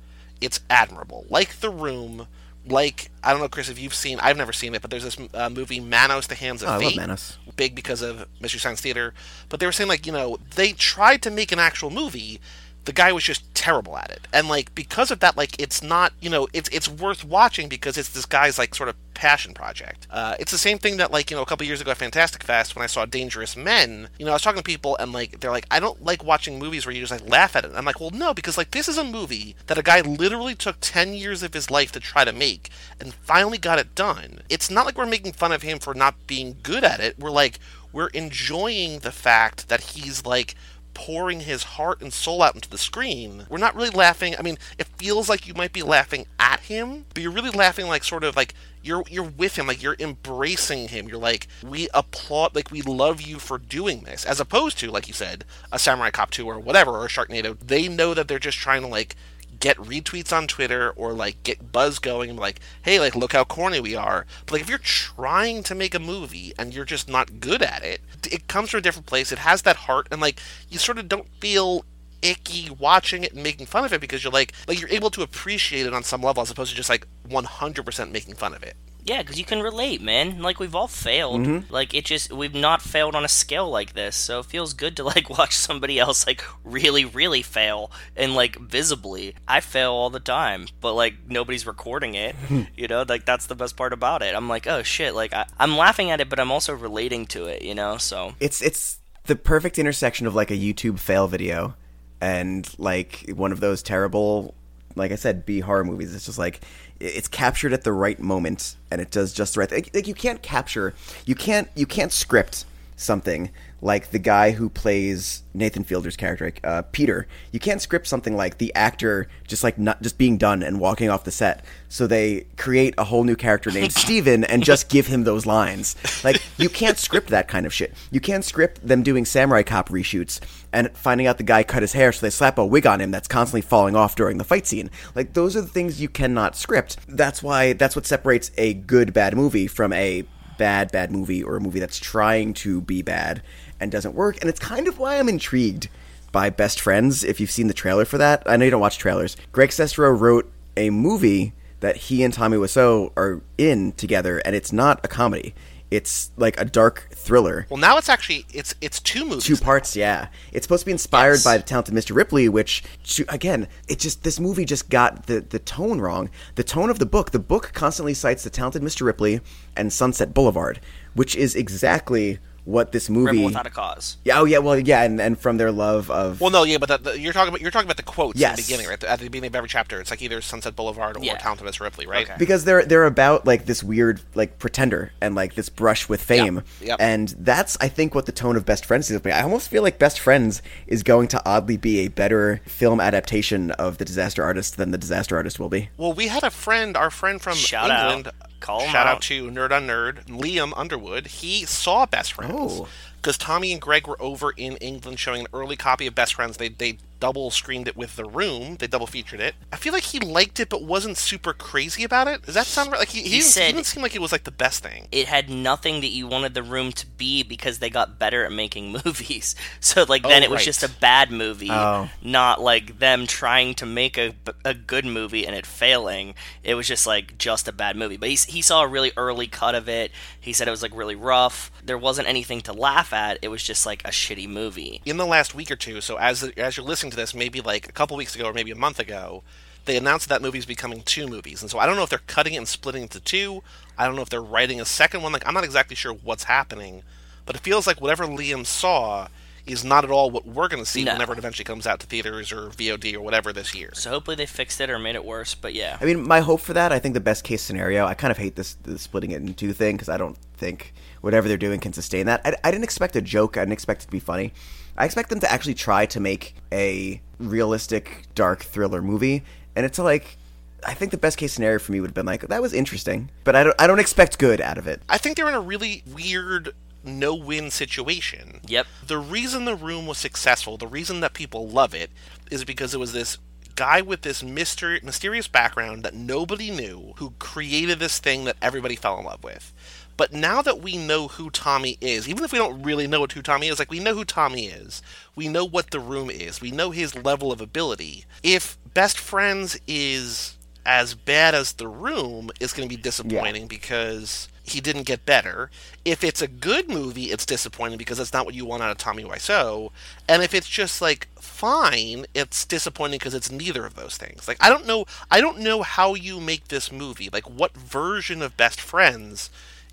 it's 0.42 0.60
admirable. 0.68 1.26
Like 1.30 1.60
The 1.60 1.70
Room. 1.70 2.26
Like 2.64 3.10
I 3.24 3.32
don't 3.32 3.40
know, 3.40 3.48
Chris, 3.48 3.68
if 3.68 3.78
you've 3.80 3.94
seen, 3.94 4.20
I've 4.20 4.36
never 4.36 4.52
seen 4.52 4.72
it, 4.74 4.82
but 4.82 4.90
there's 4.92 5.02
this 5.02 5.16
uh, 5.34 5.50
movie 5.50 5.80
Manos: 5.80 6.28
The 6.28 6.36
Hands 6.36 6.62
of 6.62 6.68
Oh, 6.68 6.72
I 6.72 6.76
love 6.76 6.82
Fate 6.84 6.96
Manos. 6.96 7.38
big 7.56 7.74
because 7.74 8.02
of 8.02 8.26
Mystery 8.40 8.60
Science 8.60 8.80
Theater, 8.80 9.14
but 9.48 9.58
they 9.58 9.66
were 9.66 9.72
saying 9.72 9.88
like 9.88 10.06
you 10.06 10.12
know 10.12 10.38
they 10.54 10.70
tried 10.72 11.22
to 11.22 11.30
make 11.32 11.50
an 11.50 11.58
actual 11.58 11.90
movie. 11.90 12.40
The 12.84 12.92
guy 12.92 13.12
was 13.12 13.24
just 13.24 13.54
terrible 13.54 13.96
at 13.96 14.10
it, 14.10 14.26
and 14.32 14.48
like 14.48 14.74
because 14.74 15.10
of 15.10 15.20
that, 15.20 15.36
like 15.36 15.60
it's 15.60 15.82
not 15.82 16.12
you 16.20 16.30
know 16.30 16.48
it's 16.52 16.68
it's 16.70 16.88
worth 16.88 17.24
watching 17.24 17.68
because 17.68 17.96
it's 17.96 18.08
this 18.08 18.26
guy's 18.26 18.58
like 18.58 18.74
sort 18.74 18.88
of 18.88 18.96
passion 19.14 19.54
project. 19.54 20.06
Uh, 20.10 20.34
it's 20.40 20.50
the 20.50 20.58
same 20.58 20.78
thing 20.78 20.96
that 20.96 21.12
like 21.12 21.30
you 21.30 21.36
know 21.36 21.42
a 21.42 21.46
couple 21.46 21.64
years 21.66 21.80
ago 21.80 21.92
at 21.92 21.96
Fantastic 21.96 22.42
Fest 22.42 22.74
when 22.74 22.82
I 22.82 22.86
saw 22.86 23.04
Dangerous 23.06 23.56
Men. 23.56 24.08
You 24.18 24.24
know 24.24 24.32
I 24.32 24.34
was 24.34 24.42
talking 24.42 24.58
to 24.58 24.64
people 24.64 24.96
and 24.96 25.12
like 25.12 25.40
they're 25.40 25.52
like 25.52 25.66
I 25.70 25.80
don't 25.80 26.02
like 26.02 26.24
watching 26.24 26.58
movies 26.58 26.84
where 26.84 26.94
you 26.94 27.00
just 27.00 27.12
like 27.12 27.30
laugh 27.30 27.54
at 27.54 27.64
it. 27.64 27.72
I'm 27.74 27.84
like 27.84 28.00
well 28.00 28.10
no 28.10 28.34
because 28.34 28.58
like 28.58 28.72
this 28.72 28.88
is 28.88 28.98
a 28.98 29.04
movie 29.04 29.54
that 29.66 29.78
a 29.78 29.82
guy 29.82 30.00
literally 30.00 30.54
took 30.54 30.76
ten 30.80 31.14
years 31.14 31.42
of 31.42 31.54
his 31.54 31.70
life 31.70 31.92
to 31.92 32.00
try 32.00 32.24
to 32.24 32.32
make 32.32 32.70
and 32.98 33.14
finally 33.14 33.58
got 33.58 33.78
it 33.78 33.94
done. 33.94 34.40
It's 34.48 34.70
not 34.70 34.86
like 34.86 34.98
we're 34.98 35.06
making 35.06 35.32
fun 35.32 35.52
of 35.52 35.62
him 35.62 35.78
for 35.78 35.94
not 35.94 36.26
being 36.26 36.56
good 36.62 36.84
at 36.84 37.00
it. 37.00 37.18
We're 37.18 37.30
like 37.30 37.58
we're 37.92 38.08
enjoying 38.08 39.00
the 39.00 39.12
fact 39.12 39.68
that 39.68 39.82
he's 39.82 40.24
like 40.24 40.54
pouring 40.94 41.40
his 41.40 41.62
heart 41.62 42.00
and 42.00 42.12
soul 42.12 42.42
out 42.42 42.54
into 42.54 42.68
the 42.68 42.78
screen. 42.78 43.46
We're 43.48 43.58
not 43.58 43.74
really 43.74 43.90
laughing. 43.90 44.34
I 44.38 44.42
mean, 44.42 44.58
it 44.78 44.86
feels 44.86 45.28
like 45.28 45.46
you 45.46 45.54
might 45.54 45.72
be 45.72 45.82
laughing 45.82 46.26
at 46.38 46.60
him, 46.60 47.06
but 47.14 47.22
you're 47.22 47.32
really 47.32 47.50
laughing 47.50 47.86
like 47.86 48.04
sort 48.04 48.24
of 48.24 48.36
like 48.36 48.54
you're 48.82 49.04
you're 49.08 49.22
with 49.22 49.56
him, 49.56 49.66
like 49.66 49.82
you're 49.82 49.96
embracing 49.98 50.88
him. 50.88 51.08
You're 51.08 51.18
like 51.18 51.48
we 51.62 51.88
applaud, 51.94 52.54
like 52.54 52.70
we 52.70 52.82
love 52.82 53.20
you 53.20 53.38
for 53.38 53.58
doing 53.58 54.00
this, 54.00 54.24
as 54.24 54.40
opposed 54.40 54.78
to 54.78 54.90
like 54.90 55.08
you 55.08 55.14
said, 55.14 55.44
a 55.70 55.78
Samurai 55.78 56.10
Cop 56.10 56.30
two 56.30 56.46
or 56.46 56.58
whatever 56.58 56.92
or 56.92 57.04
a 57.06 57.08
Sharknado. 57.08 57.58
They 57.58 57.88
know 57.88 58.14
that 58.14 58.28
they're 58.28 58.38
just 58.38 58.58
trying 58.58 58.82
to 58.82 58.88
like 58.88 59.16
get 59.62 59.76
retweets 59.76 60.36
on 60.36 60.48
Twitter 60.48 60.90
or 60.90 61.12
like 61.12 61.40
get 61.44 61.70
buzz 61.70 62.00
going 62.00 62.34
like, 62.36 62.58
hey, 62.82 62.98
like 62.98 63.14
look 63.14 63.32
how 63.32 63.44
corny 63.44 63.78
we 63.78 63.94
are. 63.94 64.26
But 64.44 64.54
like 64.54 64.62
if 64.62 64.68
you're 64.68 64.78
trying 64.78 65.62
to 65.62 65.74
make 65.76 65.94
a 65.94 66.00
movie 66.00 66.52
and 66.58 66.74
you're 66.74 66.84
just 66.84 67.08
not 67.08 67.38
good 67.38 67.62
at 67.62 67.84
it, 67.84 68.00
it 68.30 68.48
comes 68.48 68.70
from 68.70 68.78
a 68.78 68.82
different 68.82 69.06
place. 69.06 69.30
It 69.30 69.38
has 69.38 69.62
that 69.62 69.76
heart 69.76 70.08
and 70.10 70.20
like 70.20 70.40
you 70.68 70.78
sort 70.78 70.98
of 70.98 71.08
don't 71.08 71.28
feel 71.40 71.84
icky 72.22 72.70
watching 72.70 73.22
it 73.22 73.34
and 73.34 73.42
making 73.42 73.66
fun 73.66 73.84
of 73.84 73.92
it 73.92 74.00
because 74.00 74.22
you're 74.22 74.32
like 74.32 74.52
like 74.68 74.80
you're 74.80 74.90
able 74.90 75.10
to 75.10 75.22
appreciate 75.22 75.86
it 75.86 75.94
on 75.94 76.02
some 76.02 76.22
level 76.22 76.42
as 76.42 76.50
opposed 76.50 76.70
to 76.70 76.76
just 76.76 76.90
like 76.90 77.06
100% 77.28 78.10
making 78.10 78.34
fun 78.34 78.54
of 78.54 78.64
it. 78.64 78.76
Yeah, 79.04 79.18
because 79.22 79.36
you 79.38 79.44
can 79.44 79.60
relate, 79.62 80.00
man. 80.00 80.40
Like 80.42 80.60
we've 80.60 80.74
all 80.76 80.86
failed. 80.86 81.40
Mhm. 81.40 81.70
Like 81.70 81.92
it 81.92 82.04
just 82.04 82.32
we've 82.32 82.54
not 82.54 82.80
failed 82.80 83.16
on 83.16 83.24
a 83.24 83.28
scale 83.28 83.68
like 83.68 83.94
this, 83.94 84.14
so 84.14 84.38
it 84.40 84.46
feels 84.46 84.74
good 84.74 84.96
to 84.98 85.04
like 85.12 85.28
watch 85.28 85.56
somebody 85.56 85.98
else 85.98 86.26
like 86.26 86.44
really, 86.62 87.04
really 87.04 87.42
fail 87.42 87.90
and 88.16 88.34
like 88.36 88.56
visibly. 88.60 89.34
I 89.48 89.60
fail 89.60 89.90
all 89.92 90.10
the 90.10 90.20
time, 90.20 90.68
but 90.80 90.94
like 90.94 91.14
nobody's 91.28 91.66
recording 91.66 92.14
it. 92.14 92.36
you 92.76 92.86
know, 92.86 93.04
like 93.08 93.24
that's 93.24 93.46
the 93.46 93.56
best 93.56 93.76
part 93.76 93.92
about 93.92 94.22
it. 94.22 94.34
I'm 94.36 94.48
like, 94.48 94.66
oh 94.68 94.82
shit, 94.84 95.14
like 95.14 95.32
I, 95.32 95.46
I'm 95.58 95.76
laughing 95.76 96.10
at 96.12 96.20
it, 96.20 96.28
but 96.28 96.38
I'm 96.38 96.52
also 96.52 96.72
relating 96.72 97.26
to 97.26 97.46
it. 97.46 97.62
You 97.62 97.74
know, 97.74 97.96
so 97.96 98.34
It's 98.38 98.62
it's 98.62 98.98
the 99.24 99.34
perfect 99.36 99.78
intersection 99.78 100.26
of 100.28 100.34
like 100.34 100.50
a 100.52 100.56
YouTube 100.56 100.98
fail 101.00 101.26
video 101.26 101.74
and 102.20 102.68
like 102.78 103.24
one 103.34 103.50
of 103.52 103.58
those 103.60 103.82
terrible, 103.82 104.54
like 104.94 105.10
I 105.10 105.16
said, 105.16 105.44
B 105.44 105.58
horror 105.60 105.84
movies. 105.84 106.14
It's 106.14 106.26
just 106.26 106.38
like 106.38 106.60
it's 107.02 107.28
captured 107.28 107.72
at 107.72 107.82
the 107.82 107.92
right 107.92 108.18
moment 108.20 108.76
and 108.90 109.00
it 109.00 109.10
does 109.10 109.32
just 109.32 109.54
the 109.54 109.60
right. 109.60 109.70
Like, 109.70 109.90
like 109.94 110.06
you 110.06 110.14
can't 110.14 110.42
capture, 110.42 110.94
you 111.26 111.34
can't 111.34 111.68
you 111.74 111.86
can't 111.86 112.12
script 112.12 112.64
something 112.96 113.50
like 113.82 114.12
the 114.12 114.18
guy 114.20 114.52
who 114.52 114.70
plays 114.70 115.42
Nathan 115.54 115.82
Fielder's 115.82 116.16
character, 116.16 116.52
uh, 116.62 116.82
Peter. 116.92 117.26
You 117.50 117.58
can't 117.58 117.82
script 117.82 118.06
something 118.06 118.36
like 118.36 118.58
the 118.58 118.72
actor 118.76 119.26
just 119.48 119.64
like 119.64 119.76
not 119.76 120.00
just 120.00 120.16
being 120.16 120.38
done 120.38 120.62
and 120.62 120.78
walking 120.78 121.10
off 121.10 121.24
the 121.24 121.32
set. 121.32 121.64
So 121.88 122.06
they 122.06 122.46
create 122.56 122.94
a 122.96 123.04
whole 123.04 123.24
new 123.24 123.34
character 123.34 123.70
named 123.72 123.92
Steven 123.92 124.44
and 124.44 124.62
just 124.62 124.88
give 124.88 125.08
him 125.08 125.24
those 125.24 125.46
lines. 125.46 125.96
Like 126.22 126.40
you 126.58 126.68
can't 126.68 126.96
script 126.96 127.28
that 127.30 127.48
kind 127.48 127.66
of 127.66 127.74
shit. 127.74 127.92
You 128.12 128.20
can't 128.20 128.44
script 128.44 128.86
them 128.86 129.02
doing 129.02 129.24
Samurai 129.24 129.64
Cop 129.64 129.88
reshoots 129.88 130.38
and 130.72 130.96
finding 130.96 131.26
out 131.26 131.38
the 131.38 131.42
guy 131.42 131.64
cut 131.64 131.82
his 131.82 131.92
hair 131.92 132.12
so 132.12 132.24
they 132.24 132.30
slap 132.30 132.58
a 132.58 132.64
wig 132.64 132.86
on 132.86 133.00
him 133.00 133.10
that's 133.10 133.28
constantly 133.28 133.62
falling 133.62 133.96
off 133.96 134.14
during 134.14 134.38
the 134.38 134.44
fight 134.44 134.66
scene. 134.66 134.90
Like 135.16 135.32
those 135.32 135.56
are 135.56 135.60
the 135.60 135.66
things 135.66 136.00
you 136.00 136.08
cannot 136.08 136.56
script. 136.56 136.98
That's 137.08 137.42
why 137.42 137.72
that's 137.72 137.96
what 137.96 138.06
separates 138.06 138.52
a 138.56 138.74
good 138.74 139.12
bad 139.12 139.34
movie 139.36 139.66
from 139.66 139.92
a 139.92 140.24
bad 140.58 140.92
bad 140.92 141.10
movie 141.10 141.42
or 141.42 141.56
a 141.56 141.60
movie 141.60 141.80
that's 141.80 141.98
trying 141.98 142.54
to 142.54 142.80
be 142.82 143.02
bad 143.02 143.42
and 143.82 143.90
doesn't 143.92 144.14
work. 144.14 144.38
And 144.40 144.48
it's 144.48 144.60
kind 144.60 144.86
of 144.88 144.98
why 144.98 145.18
I'm 145.18 145.28
intrigued 145.28 145.88
by 146.30 146.48
Best 146.48 146.80
Friends. 146.80 147.24
If 147.24 147.40
you've 147.40 147.50
seen 147.50 147.66
the 147.66 147.74
trailer 147.74 148.04
for 148.04 148.16
that, 148.18 148.42
I 148.46 148.56
know 148.56 148.64
you 148.64 148.70
don't 148.70 148.80
watch 148.80 148.96
trailers. 148.98 149.36
Greg 149.50 149.70
Sestero 149.70 150.18
wrote 150.18 150.50
a 150.76 150.88
movie 150.90 151.52
that 151.80 151.96
he 151.96 152.22
and 152.22 152.32
Tommy 152.32 152.56
Wiseau 152.56 153.12
are 153.16 153.42
in 153.58 153.92
together, 153.92 154.38
and 154.38 154.54
it's 154.56 154.72
not 154.72 155.04
a 155.04 155.08
comedy. 155.08 155.54
It's 155.90 156.30
like 156.38 156.58
a 156.58 156.64
dark 156.64 157.08
thriller. 157.12 157.66
Well, 157.68 157.76
now 157.78 157.98
it's 157.98 158.08
actually 158.08 158.46
it's 158.54 158.74
it's 158.80 158.98
two 158.98 159.26
movies. 159.26 159.44
Two 159.44 159.58
parts, 159.58 159.94
yeah. 159.94 160.28
It's 160.50 160.64
supposed 160.64 160.82
to 160.82 160.86
be 160.86 160.92
inspired 160.92 161.32
Yes. 161.34 161.44
by 161.44 161.58
the 161.58 161.62
talented 161.64 161.94
Mr. 161.94 162.16
Ripley, 162.16 162.48
which 162.48 162.82
again, 163.28 163.68
it 163.88 163.98
just 163.98 164.22
this 164.22 164.40
movie 164.40 164.64
just 164.64 164.88
got 164.88 165.26
the 165.26 165.40
the 165.40 165.58
tone 165.58 166.00
wrong. 166.00 166.30
The 166.54 166.64
tone 166.64 166.88
of 166.88 166.98
the 166.98 167.04
book. 167.04 167.32
The 167.32 167.38
book 167.38 167.72
constantly 167.74 168.14
cites 168.14 168.42
the 168.42 168.48
talented 168.48 168.80
Mr. 168.80 169.04
Ripley 169.04 169.40
and 169.76 169.92
Sunset 169.92 170.32
Boulevard, 170.32 170.80
which 171.12 171.36
is 171.36 171.54
exactly 171.54 172.38
what 172.64 172.92
this 172.92 173.10
movie. 173.10 173.26
Rebel 173.38 173.44
Without 173.46 173.66
a 173.66 173.70
Cause. 173.70 174.16
yeah, 174.24 174.38
oh 174.40 174.44
yeah, 174.44 174.58
well, 174.58 174.78
yeah, 174.78 175.02
and, 175.02 175.20
and 175.20 175.38
from 175.38 175.56
their 175.56 175.72
love 175.72 176.10
of 176.10 176.40
Well, 176.40 176.50
no, 176.50 176.62
yeah, 176.64 176.78
but 176.78 176.88
the, 176.88 176.98
the, 176.98 177.18
you're 177.18 177.32
talking 177.32 177.48
about 177.48 177.60
you're 177.60 177.70
talking 177.72 177.86
about 177.88 177.96
the 177.96 178.02
quotes 178.04 178.38
Yes. 178.38 178.50
in 178.50 178.56
the 178.56 178.62
beginning, 178.68 178.88
right? 178.88 179.02
At 179.04 179.18
the 179.18 179.24
beginning 179.28 179.48
of 179.48 179.56
every 179.56 179.68
chapter, 179.68 180.00
it's 180.00 180.10
like 180.10 180.22
either 180.22 180.40
Sunset 180.40 180.76
Boulevard 180.76 181.16
or 181.16 181.24
Yeah. 181.24 181.38
Talented 181.38 181.64
Miss 181.66 181.80
Ripley, 181.80 182.06
right? 182.06 182.26
Okay. 182.26 182.36
because 182.38 182.64
they're 182.64 182.84
they're 182.84 183.04
about 183.06 183.46
like 183.46 183.66
this 183.66 183.82
weird 183.82 184.20
like 184.34 184.58
pretender 184.58 185.12
and 185.20 185.34
like 185.34 185.54
this 185.54 185.68
brush 185.68 186.08
with 186.08 186.22
fame 186.22 186.62
Yep. 186.80 186.98
and 187.00 187.34
that's 187.38 187.76
i 187.80 187.88
think 187.88 188.14
what 188.14 188.26
the 188.26 188.32
tone 188.32 188.56
of 188.56 188.64
best 188.64 188.86
friends 188.86 189.10
is 189.10 189.20
i 189.26 189.42
almost 189.42 189.68
feel 189.68 189.82
like 189.82 189.98
best 189.98 190.20
friends 190.20 190.62
is 190.86 191.02
going 191.02 191.28
to 191.28 191.42
oddly 191.44 191.76
be 191.76 192.00
a 192.00 192.08
better 192.08 192.60
film 192.66 193.00
adaptation 193.00 193.70
of 193.72 193.98
the 193.98 194.04
disaster 194.04 194.42
artist 194.42 194.76
than 194.76 194.90
the 194.92 194.98
disaster 194.98 195.36
artist 195.36 195.58
will 195.58 195.68
be 195.68 195.88
Well, 195.96 196.12
we 196.12 196.28
had 196.28 196.42
a 196.44 196.50
friend, 196.50 196.96
our 196.96 197.10
friend 197.10 197.40
from 197.40 197.54
Shout 197.54 197.90
out. 197.90 198.12
England. 198.12 198.34
Call 198.60 198.80
shout 198.82 199.08
out. 199.08 199.16
out. 199.16 199.22
to 199.22 199.50
Nerd 199.50 199.72
on 199.72 199.88
Nerd, 199.88 200.26
Liam 200.26 200.72
Underwood. 200.76 201.26
He 201.26 201.64
saw 201.64 202.06
Best 202.06 202.32
Friends 202.34 202.51
Oh. 202.52 202.88
because 203.16 203.38
Tommy 203.38 203.72
and 203.72 203.80
Greg 203.80 204.06
were 204.06 204.20
over 204.20 204.50
in 204.52 204.76
England 204.78 205.18
showing 205.18 205.40
an 205.42 205.46
early 205.52 205.76
copy 205.76 206.06
of 206.06 206.14
Best 206.14 206.34
Friends. 206.34 206.56
They 206.56 206.68
they 206.68 206.98
double 207.20 207.52
screened 207.52 207.86
it 207.86 207.96
with 207.96 208.16
The 208.16 208.24
Room. 208.24 208.74
They 208.80 208.88
double 208.88 209.06
featured 209.06 209.38
it. 209.38 209.54
I 209.72 209.76
feel 209.76 209.92
like 209.92 210.02
he 210.02 210.18
liked 210.18 210.58
it, 210.58 210.68
but 210.68 210.82
wasn't 210.82 211.16
super 211.16 211.52
crazy 211.52 212.02
about 212.02 212.26
it. 212.26 212.42
Does 212.42 212.56
that 212.56 212.66
sound 212.66 212.90
right? 212.90 212.98
Like 212.98 213.10
he, 213.10 213.22
he, 213.22 213.28
He 213.28 213.30
didn't, 213.36 213.44
said- 213.44 213.66
he 213.68 213.72
didn't 213.74 213.86
seem 213.86 214.02
like 214.02 214.16
it 214.16 214.20
was 214.20 214.32
like 214.32 214.42
the 214.42 214.50
best 214.50 214.82
thing. 214.82 215.06
It 215.12 215.28
had 215.28 215.48
nothing 215.48 216.00
that 216.00 216.08
you 216.08 216.26
wanted 216.26 216.54
the 216.54 216.64
room 216.64 216.90
to 216.90 217.06
be 217.06 217.44
because 217.44 217.78
they 217.78 217.90
got 217.90 218.18
better 218.18 218.44
at 218.44 218.50
making 218.50 218.90
movies. 219.04 219.54
So 219.78 220.04
like 220.08 220.24
then 220.24 220.42
Oh, 220.42 220.46
it 220.46 220.50
was 220.50 220.58
right. 220.58 220.64
just 220.64 220.82
a 220.82 220.88
bad 220.90 221.30
movie, 221.30 221.70
Oh. 221.70 222.10
not 222.22 222.60
like 222.60 222.98
them 222.98 223.28
trying 223.28 223.74
to 223.74 223.86
make 223.86 224.18
a, 224.18 224.34
a 224.64 224.74
good 224.74 225.04
movie 225.04 225.46
and 225.46 225.54
it 225.54 225.64
failing. 225.64 226.34
It 226.64 226.74
was 226.74 226.88
just 226.88 227.06
like 227.06 227.38
just 227.38 227.68
a 227.68 227.72
bad 227.72 227.94
movie. 227.94 228.16
But 228.16 228.30
he, 228.30 228.34
he 228.34 228.62
saw 228.62 228.82
a 228.82 228.88
really 228.88 229.12
early 229.16 229.46
cut 229.46 229.76
of 229.76 229.88
it. 229.88 230.10
He 230.42 230.52
said 230.52 230.66
it 230.66 230.72
was 230.72 230.82
like 230.82 230.94
really 230.94 231.14
rough. 231.14 231.70
There 231.84 231.96
wasn't 231.96 232.28
anything 232.28 232.62
to 232.62 232.72
laugh 232.72 233.12
at. 233.12 233.38
It 233.42 233.48
was 233.48 233.62
just 233.62 233.86
like 233.86 234.02
a 234.04 234.10
shitty 234.10 234.48
movie. 234.48 235.00
in 235.04 235.16
the 235.16 235.24
last 235.24 235.54
week 235.54 235.70
or 235.70 235.76
two. 235.76 236.00
So 236.00 236.16
as 236.16 236.42
as 236.42 236.76
you're 236.76 236.84
listening 236.84 237.12
to 237.12 237.16
this, 237.16 237.32
maybe 237.32 237.60
like 237.60 237.88
a 237.88 237.92
couple 237.92 238.16
weeks 238.16 238.34
ago 238.34 238.46
or 238.46 238.52
maybe 238.52 238.72
a 238.72 238.76
month 238.76 238.98
ago, 238.98 239.44
they 239.84 239.96
announced 239.96 240.28
that 240.28 240.42
movie's 240.42 240.66
becoming 240.66 241.02
two 241.02 241.28
movies. 241.28 241.62
And 241.62 241.70
so 241.70 241.78
I 241.78 241.86
don't 241.86 241.94
know 241.94 242.02
if 242.02 242.10
they're 242.10 242.18
cutting 242.26 242.54
it 242.54 242.58
and 242.58 242.66
splitting 242.66 243.04
it 243.04 243.10
to 243.12 243.20
two. 243.20 243.62
I 243.96 244.04
don't 244.04 244.16
know 244.16 244.22
if 244.22 244.30
they're 244.30 244.42
writing 244.42 244.80
a 244.80 244.84
second 244.84 245.22
one. 245.22 245.32
Like 245.32 245.46
I'm 245.46 245.54
not 245.54 245.62
exactly 245.62 245.94
sure 245.94 246.12
what's 246.12 246.44
happening, 246.44 247.04
but 247.46 247.54
it 247.54 247.62
feels 247.62 247.86
like 247.86 248.00
whatever 248.00 248.26
Liam 248.26 248.66
saw 248.66 249.28
is 249.66 249.84
not 249.84 250.04
at 250.04 250.10
all 250.10 250.30
what 250.30 250.46
we're 250.46 250.68
going 250.68 250.82
to 250.82 250.88
see 250.88 251.04
No. 251.04 251.12
whenever 251.12 251.32
it 251.32 251.38
eventually 251.38 251.64
comes 251.64 251.86
out 251.86 252.00
to 252.00 252.06
theaters 252.06 252.50
or 252.52 252.68
VOD 252.70 253.14
or 253.14 253.20
whatever 253.20 253.52
this 253.52 253.74
year. 253.74 253.90
So 253.94 254.10
hopefully 254.10 254.34
they 254.36 254.46
fixed 254.46 254.80
it 254.80 254.90
or 254.90 254.98
made 254.98 255.14
it 255.14 255.24
worse. 255.24 255.54
But 255.54 255.74
yeah, 255.74 255.98
i 256.00 256.04
mean 256.04 256.26
my 256.26 256.40
hope 256.40 256.60
for 256.60 256.72
that 256.72 256.92
i 256.92 256.98
think 256.98 257.14
the 257.14 257.20
best 257.20 257.44
case 257.44 257.62
scenario 257.62 258.06
i 258.06 258.14
kind 258.14 258.30
of 258.30 258.38
hate 258.38 258.56
this, 258.56 258.74
this 258.82 259.02
splitting 259.02 259.30
it 259.30 259.40
in 259.42 259.54
two 259.54 259.72
thing 259.72 259.96
because 259.96 260.08
i 260.08 260.16
don't 260.16 260.36
think 260.56 260.92
whatever 261.20 261.46
they're 261.48 261.56
doing 261.56 261.78
can 261.80 261.92
sustain 261.92 262.26
that 262.26 262.40
I, 262.44 262.56
I 262.64 262.70
didn't 262.70 262.84
expect 262.84 263.16
a 263.16 263.20
joke 263.22 263.56
i 263.56 263.60
didn't 263.60 263.72
expect 263.72 264.02
it 264.02 264.06
to 264.06 264.10
be 264.10 264.18
funny 264.20 264.52
i 264.96 265.04
expect 265.04 265.28
them 265.30 265.40
to 265.40 265.50
actually 265.52 265.74
try 265.74 266.06
to 266.06 266.20
make 266.20 266.54
a 266.72 267.20
realistic 267.38 268.24
dark 268.34 268.62
thriller 268.62 269.02
movie 269.02 269.44
and 269.76 269.86
it's 269.86 269.98
like 269.98 270.36
I 270.84 270.94
think 270.94 271.12
the 271.12 271.16
best 271.16 271.38
case 271.38 271.52
scenario 271.52 271.78
for 271.78 271.92
me 271.92 272.00
would 272.00 272.08
have 272.08 272.14
been 272.14 272.26
like 272.26 272.40
that 272.48 272.60
was 272.60 272.72
interesting, 272.72 273.30
but 273.44 273.54
I 273.54 273.62
don't 273.62 273.76
I 273.80 273.86
don't 273.86 274.00
expect 274.00 274.40
good 274.40 274.60
out 274.60 274.78
of 274.78 274.88
it. 274.88 275.00
I 275.08 275.16
think 275.16 275.36
they're 275.36 275.48
in 275.48 275.54
a 275.54 275.60
really 275.60 276.02
weird 276.12 276.74
no-win 277.04 277.70
situation. 277.70 278.60
Yep. 278.66 278.86
The 279.06 279.18
reason 279.18 279.64
the 279.64 279.74
room 279.74 280.06
was 280.06 280.18
successful, 280.18 280.76
the 280.76 280.86
reason 280.86 281.20
that 281.20 281.34
people 281.34 281.68
love 281.68 281.94
it, 281.94 282.10
is 282.50 282.64
because 282.64 282.94
it 282.94 283.00
was 283.00 283.12
this 283.12 283.38
guy 283.74 284.00
with 284.00 284.22
this 284.22 284.42
mystery, 284.42 285.00
mysterious 285.02 285.48
background 285.48 286.02
that 286.02 286.14
nobody 286.14 286.70
knew 286.70 287.14
who 287.16 287.32
created 287.38 287.98
this 287.98 288.18
thing 288.18 288.44
that 288.44 288.56
everybody 288.60 288.96
fell 288.96 289.18
in 289.18 289.24
love 289.24 289.42
with. 289.42 289.72
But 290.16 290.32
now 290.32 290.60
that 290.62 290.80
we 290.80 290.96
know 290.96 291.28
who 291.28 291.50
Tommy 291.50 291.96
is, 292.00 292.28
even 292.28 292.44
if 292.44 292.52
we 292.52 292.58
don't 292.58 292.82
really 292.82 293.06
know 293.06 293.20
what 293.20 293.32
who 293.32 293.42
Tommy 293.42 293.68
is, 293.68 293.78
like 293.78 293.90
we 293.90 293.98
know 293.98 294.14
who 294.14 294.24
Tommy 294.24 294.66
is, 294.66 295.02
we 295.34 295.48
know 295.48 295.64
what 295.64 295.90
the 295.90 296.00
room 296.00 296.30
is, 296.30 296.60
we 296.60 296.70
know 296.70 296.90
his 296.90 297.14
level 297.14 297.50
of 297.50 297.60
ability. 297.60 298.26
If 298.42 298.76
Best 298.92 299.18
Friends 299.18 299.80
is 299.86 300.56
as 300.84 301.14
bad 301.14 301.54
as 301.54 301.72
the 301.72 301.88
room, 301.88 302.50
it's 302.60 302.72
going 302.72 302.88
to 302.88 302.94
be 302.94 303.00
disappointing 303.00 303.68
because 303.68 304.48
he 304.72 304.80
didn't 304.80 305.04
get 305.04 305.24
better. 305.24 305.70
If 306.04 306.22
it's 306.24 306.42
a 306.42 306.48
good 306.48 306.88
movie, 306.88 307.24
it's 307.24 307.46
disappointing 307.46 307.98
because 307.98 308.18
that's 308.18 308.32
not 308.32 308.44
what 308.46 308.54
you 308.54 308.64
want 308.64 308.82
out 308.82 308.90
of 308.90 308.98
Tommy 308.98 309.24
Wiseau. 309.24 309.90
And 310.28 310.42
if 310.42 310.52
it's 310.54 310.68
just 310.68 311.00
like 311.00 311.28
fine, 311.36 312.26
it's 312.34 312.64
disappointing 312.64 313.18
because 313.18 313.34
it's 313.34 313.50
neither 313.50 313.86
of 313.86 313.94
those 313.94 314.16
things. 314.16 314.48
Like 314.48 314.58
I 314.60 314.68
don't 314.68 314.86
know, 314.86 315.06
I 315.30 315.40
don't 315.40 315.58
know 315.60 315.82
how 315.82 316.14
you 316.14 316.40
make 316.40 316.68
this 316.68 316.90
movie. 316.92 317.30
Like 317.32 317.48
what 317.48 317.76
version 317.76 318.42
of 318.42 318.56
Best 318.56 318.80
Friends 318.80 319.50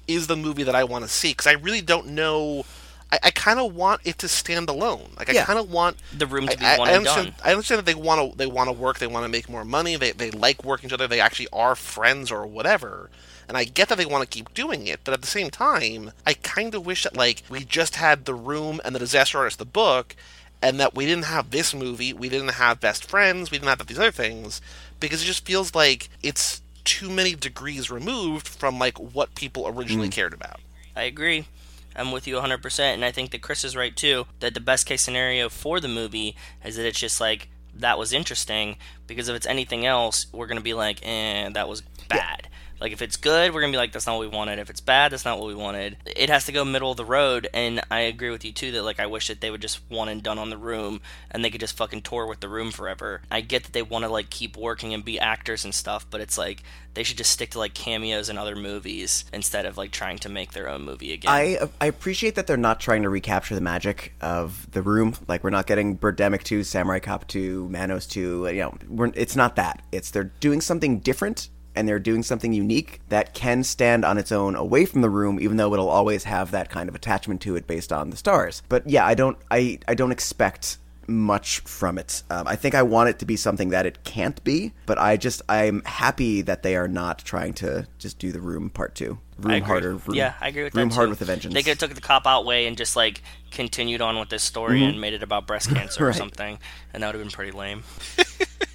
is 0.07 0.27
the 0.27 0.35
movie 0.35 0.63
that 0.63 0.75
I 0.75 0.83
want 0.83 1.03
to 1.05 1.09
see? 1.09 1.29
Because 1.31 1.47
I 1.47 1.53
really 1.53 1.81
don't 1.81 2.07
know. 2.07 2.65
I, 3.11 3.19
I 3.23 3.31
kind 3.31 3.59
of 3.59 3.75
want 3.75 4.01
it 4.05 4.17
to 4.19 4.27
stand 4.27 4.69
alone. 4.69 5.11
Like 5.17 5.29
I 5.29 5.33
kind 5.43 5.59
of 5.59 5.71
want 5.71 5.97
The 6.15 6.25
room 6.27 6.47
to 6.47 6.57
be 6.57 6.65
I, 6.65 6.75
I- 6.75 6.77
one 6.79 6.87
I 6.87 6.91
and 6.91 6.97
understand, 6.99 7.37
done. 7.37 7.47
I 7.47 7.51
understand 7.51 7.79
that 7.79 7.85
they 7.85 7.95
want 7.95 8.31
to 8.31 8.37
they 8.37 8.47
want 8.47 8.67
to 8.67 8.71
work, 8.73 8.99
they 8.99 9.07
want 9.07 9.23
to 9.25 9.29
make 9.29 9.49
more 9.49 9.65
money, 9.65 9.95
they 9.95 10.11
they 10.11 10.31
like 10.31 10.63
working 10.63 10.89
together, 10.89 11.07
they 11.07 11.19
actually 11.19 11.47
are 11.53 11.75
friends 11.75 12.31
or 12.31 12.45
whatever. 12.47 13.09
And 13.49 13.57
I 13.57 13.65
get 13.65 13.89
that 13.89 13.97
they 13.97 14.05
want 14.05 14.21
to 14.21 14.33
keep 14.33 14.53
doing 14.53 14.87
it, 14.87 15.01
but 15.03 15.13
at 15.13 15.21
the 15.21 15.27
same 15.27 15.49
time, 15.49 16.11
I 16.25 16.33
kind 16.35 16.73
of 16.75 16.85
wish 16.85 17.03
that 17.03 17.17
like 17.17 17.43
we 17.49 17.65
just 17.65 17.95
had 17.95 18.25
The 18.25 18.35
Room 18.35 18.79
and 18.85 18.95
The 18.95 18.99
Disaster 18.99 19.39
Artist 19.39 19.57
the 19.57 19.65
book 19.65 20.15
and 20.61 20.79
that 20.79 20.95
we 20.95 21.05
didn't 21.05 21.25
have 21.25 21.49
this 21.49 21.73
movie, 21.73 22.13
we 22.13 22.29
didn't 22.29 22.53
have 22.53 22.79
Best 22.79 23.09
Friends, 23.09 23.49
we 23.49 23.57
didn't 23.57 23.69
have 23.69 23.85
these 23.87 23.99
other 23.99 24.11
things 24.11 24.61
because 24.99 25.23
it 25.23 25.25
just 25.25 25.45
feels 25.45 25.73
like 25.73 26.09
it's 26.21 26.61
too 26.83 27.09
many 27.09 27.33
degrees 27.35 27.89
removed 27.89 28.47
from 28.47 28.77
like 28.79 28.99
what 28.99 29.35
people 29.35 29.67
originally 29.67 30.09
cared 30.09 30.33
about. 30.33 30.59
I 30.95 31.03
agree. 31.03 31.47
I'm 31.95 32.11
with 32.11 32.27
you 32.27 32.35
100%. 32.35 32.79
And 32.79 33.03
I 33.03 33.11
think 33.11 33.31
that 33.31 33.41
Chris 33.41 33.63
is 33.63 33.75
right 33.75 33.95
too. 33.95 34.25
That 34.39 34.53
the 34.53 34.59
best 34.59 34.85
case 34.85 35.01
scenario 35.01 35.49
for 35.49 35.79
the 35.79 35.87
movie 35.87 36.35
is 36.63 36.75
that 36.75 36.85
it's 36.85 36.99
just 36.99 37.19
like, 37.19 37.49
that 37.73 37.97
was 37.97 38.13
interesting. 38.13 38.77
Because 39.07 39.27
if 39.27 39.35
it's 39.35 39.45
anything 39.45 39.85
else, 39.85 40.27
we're 40.31 40.47
going 40.47 40.57
to 40.57 40.63
be 40.63 40.73
like, 40.73 40.99
eh, 41.03 41.49
that 41.49 41.67
was 41.67 41.81
bad. 42.07 42.47
Like, 42.79 42.91
if 42.91 43.01
it's 43.01 43.17
good, 43.17 43.53
we're 43.53 43.61
to 43.61 43.71
be 43.71 43.77
like, 43.77 43.91
that's 43.91 44.07
not 44.07 44.17
what 44.17 44.29
we 44.29 44.35
wanted. 44.35 44.59
If 44.59 44.69
it's 44.69 44.81
bad, 44.81 45.11
that's 45.11 45.25
not 45.25 45.39
what 45.39 45.47
we 45.47 45.55
wanted. 45.55 45.97
It 46.05 46.29
has 46.29 46.45
to 46.45 46.51
go 46.51 46.63
middle 46.63 46.91
of 46.91 46.97
the 46.97 47.05
road. 47.05 47.47
And 47.53 47.81
I 47.91 48.01
agree 48.01 48.29
with 48.29 48.45
you 48.45 48.51
too 48.51 48.71
that, 48.71 48.83
like, 48.83 48.99
I 48.99 49.07
wish 49.07 49.27
that 49.27 49.41
they 49.41 49.51
would 49.51 49.61
just 49.61 49.81
one 49.89 50.09
and 50.09 50.23
done 50.23 50.39
on 50.39 50.49
the 50.49 50.57
room 50.57 51.01
and 51.31 51.43
they 51.43 51.49
could 51.49 51.61
just 51.61 51.77
fucking 51.77 52.03
tour 52.03 52.25
with 52.25 52.39
the 52.39 52.49
room 52.49 52.71
forever. 52.71 53.21
I 53.29 53.41
get 53.41 53.63
that 53.63 53.73
they 53.73 53.81
want 53.81 54.05
to, 54.05 54.09
like, 54.09 54.29
keep 54.29 54.55
working 54.55 54.93
and 54.93 55.03
be 55.03 55.19
actors 55.19 55.65
and 55.65 55.73
stuff, 55.73 56.05
but 56.09 56.21
it's 56.21 56.37
like, 56.37 56.63
they 56.95 57.03
should 57.03 57.17
just 57.17 57.31
stick 57.31 57.51
to, 57.51 57.59
like, 57.59 57.73
cameos 57.73 58.29
in 58.29 58.37
other 58.37 58.55
movies 58.55 59.25
instead 59.31 59.65
of, 59.65 59.77
like, 59.77 59.91
trying 59.91 60.17
to 60.19 60.29
make 60.29 60.53
their 60.53 60.67
own 60.69 60.83
movie 60.83 61.13
again. 61.13 61.31
I 61.31 61.69
I 61.81 61.85
appreciate 61.87 62.35
that 62.35 62.47
they're 62.47 62.57
not 62.57 62.79
trying 62.79 63.03
to 63.03 63.09
recapture 63.09 63.55
the 63.55 63.61
magic 63.61 64.13
of 64.21 64.69
the 64.71 64.81
room. 64.81 65.15
Like 65.27 65.43
we're 65.43 65.49
not 65.49 65.67
getting 65.67 65.97
Birdemic 65.97 66.43
2, 66.43 66.63
Samurai 66.63 66.99
Cop 66.99 67.27
2, 67.27 67.69
Manos 67.69 68.05
2. 68.07 68.47
You 68.47 68.77
know, 68.89 69.11
it's 69.15 69.35
not 69.35 69.55
that. 69.55 69.81
It's 69.91 70.11
they're 70.11 70.31
doing 70.39 70.61
something 70.61 70.99
different 70.99 71.49
and 71.79 71.87
they're 71.87 71.97
doing 71.97 72.23
something 72.23 72.51
unique 72.51 72.99
that 73.07 73.33
can 73.33 73.63
stand 73.63 74.03
on 74.03 74.17
its 74.17 74.33
own 74.33 74.53
away 74.53 74.83
from 74.83 74.99
the 74.99 75.09
room, 75.09 75.39
even 75.39 75.55
though 75.55 75.73
it'll 75.73 75.87
always 75.87 76.25
have 76.25 76.51
that 76.51 76.69
kind 76.69 76.89
of 76.89 76.93
attachment 76.93 77.39
to 77.39 77.55
it 77.55 77.67
based 77.67 77.93
on 77.93 78.09
the 78.09 78.17
stars. 78.17 78.61
But 78.67 78.87
yeah, 78.87 79.05
I 79.05 79.13
don't 79.13 79.37
I 79.49 79.79
I 79.87 79.95
don't 79.95 80.11
expect 80.11 80.77
much 81.07 81.59
from 81.61 81.97
it. 81.97 82.21
Um, 82.29 82.47
I 82.47 82.57
think 82.57 82.75
I 82.75 82.83
want 82.83 83.09
it 83.09 83.19
to 83.19 83.25
be 83.25 83.37
something 83.37 83.69
that 83.69 83.85
it 83.85 84.03
can't 84.03 84.43
be, 84.43 84.73
but 84.85 84.99
I 84.99 85.15
just 85.15 85.41
I'm 85.47 85.81
happy 85.85 86.41
that 86.41 86.63
they 86.63 86.75
are 86.75 86.89
not 86.89 87.19
trying 87.19 87.53
to 87.55 87.87
just 87.97 88.19
do 88.19 88.33
the 88.33 88.41
room 88.41 88.69
part 88.69 88.93
two. 88.93 89.17
Room 89.39 89.61
harder. 89.61 89.91
Room, 89.91 90.01
yeah, 90.11 90.33
I 90.41 90.49
agree 90.49 90.65
with 90.65 90.75
room 90.75 90.89
that. 90.89 90.95
hard 90.95 91.07
too. 91.07 91.11
with 91.11 91.21
a 91.21 91.25
vengeance. 91.25 91.53
They 91.53 91.63
could 91.63 91.69
have 91.69 91.77
took 91.77 91.93
the 91.93 92.01
cop 92.01 92.27
out 92.27 92.43
way 92.43 92.67
and 92.67 92.75
just 92.75 92.97
like 92.97 93.21
continued 93.51 94.01
on 94.01 94.19
with 94.19 94.27
this 94.27 94.43
story 94.43 94.83
and 94.83 94.99
made 94.99 95.13
it 95.13 95.23
about 95.23 95.47
breast 95.47 95.69
cancer 95.73 96.05
or 96.05 96.11
something, 96.11 96.59
and 96.93 97.01
that 97.01 97.07
would 97.07 97.15
have 97.15 97.23
been 97.23 97.31
pretty 97.31 97.51
lame. 97.51 97.83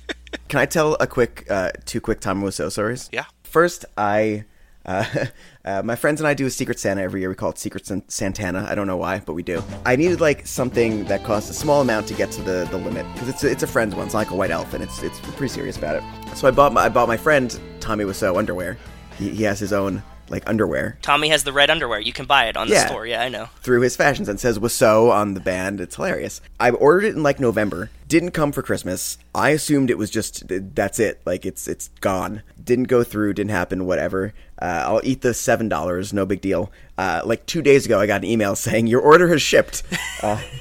Can 0.55 0.61
I 0.61 0.67
tell 0.67 0.97
a 1.01 1.09
quick, 1.09 1.47
uh, 1.51 1.73
two 1.85 2.01
quick 2.01 2.21
Tom 2.21 2.41
Wiseau 2.41 2.71
stories? 2.71 3.11
Yeah. 3.13 3.25
First, 3.43 3.87
I, 3.99 4.45
uh, 4.87 5.05
uh, 5.65 5.83
my 5.83 5.97
friends 5.97 6.21
and 6.21 6.29
I 6.29 6.35
do 6.35 6.47
a 6.47 6.51
Secret 6.51 6.79
Santa 6.79 7.03
every 7.03 7.23
year. 7.23 7.29
We 7.29 7.35
call 7.35 7.51
it 7.51 7.59
Secret 7.59 7.85
San- 7.87 8.09
Santana. 8.09 8.65
I 8.71 8.77
don't 8.77 8.87
know 8.87 8.97
why, 8.97 9.19
but 9.19 9.33
we 9.33 9.43
do. 9.43 9.65
I 9.85 9.97
needed 9.97 10.21
like 10.21 10.47
something 10.47 11.07
that 11.07 11.25
costs 11.25 11.51
a 11.51 11.55
small 11.55 11.81
amount 11.81 12.07
to 12.07 12.15
get 12.15 12.31
to 12.31 12.43
the, 12.43 12.69
the 12.71 12.77
limit 12.77 13.05
because 13.15 13.29
it's 13.31 13.43
a, 13.43 13.51
it's 13.51 13.63
a 13.65 13.67
friend's 13.67 13.97
one. 13.97 14.05
It's 14.05 14.15
not 14.15 14.21
like 14.21 14.31
a 14.31 14.37
white 14.37 14.53
elephant. 14.53 14.85
it's 14.85 15.03
it's 15.03 15.19
pretty 15.19 15.49
serious 15.49 15.77
about 15.77 15.97
it. 15.97 16.37
So 16.37 16.47
I 16.47 16.53
bought 16.53 16.73
my 16.73 16.83
I 16.83 16.89
bought 16.89 17.09
my 17.09 17.17
friend 17.17 17.59
Tommy 17.81 18.05
Wiseau 18.05 18.39
underwear. 18.39 18.79
He, 19.19 19.31
he 19.31 19.43
has 19.43 19.59
his 19.59 19.73
own 19.73 20.05
like 20.31 20.49
underwear 20.49 20.97
Tommy 21.03 21.29
has 21.29 21.45
the 21.45 21.53
red 21.53 21.69
underwear. 21.69 22.01
You 22.01 22.13
can 22.13 22.27
buy 22.27 22.47
it 22.47 22.57
on 22.57 22.69
the 22.69 22.75
Yeah. 22.75 22.87
store. 22.87 23.07
Yeah, 23.07 23.23
I 23.23 23.29
know. 23.29 23.49
through 23.61 23.81
his 23.81 23.97
fashions 23.97 24.29
and 24.29 24.39
says 24.39 24.59
"Waso" 24.61 25.11
on 25.11 25.35
the 25.35 25.41
band. 25.41 25.81
It's 25.81 25.97
hilarious. 25.97 26.41
I 26.61 26.71
ordered 26.71 27.05
it 27.05 27.17
in 27.17 27.23
like 27.25 27.41
November. 27.41 27.91
Didn't 28.07 28.33
come 28.33 28.53
for 28.53 28.63
Christmas. 28.63 29.19
I 29.35 29.51
assumed 29.51 29.91
it 29.91 29.99
was 29.99 30.11
just 30.11 30.45
that's 30.49 30.99
it. 30.99 31.21
Like 31.25 31.47
it's 31.47 31.67
it's 31.67 31.89
gone. 32.01 32.43
Didn't 32.63 32.85
go 32.85 33.03
through. 33.03 33.35
Didn't 33.35 33.51
happen. 33.51 33.87
Whatever. 33.87 34.35
Uh, 34.61 34.85
I'll 34.87 35.01
eat 35.05 35.23
the 35.23 35.35
seven 35.35 35.69
dollars. 35.69 36.13
No 36.13 36.27
big 36.27 36.41
deal. 36.41 36.71
Uh, 36.97 37.23
like 37.25 37.45
two 37.47 37.63
days 37.63 37.87
ago, 37.87 37.99
I 37.99 38.07
got 38.07 38.23
an 38.23 38.29
email 38.29 38.55
saying 38.57 38.87
your 38.87 39.01
order 39.01 39.29
has 39.29 39.43
shipped. 39.43 39.83
Uh, 40.23 40.41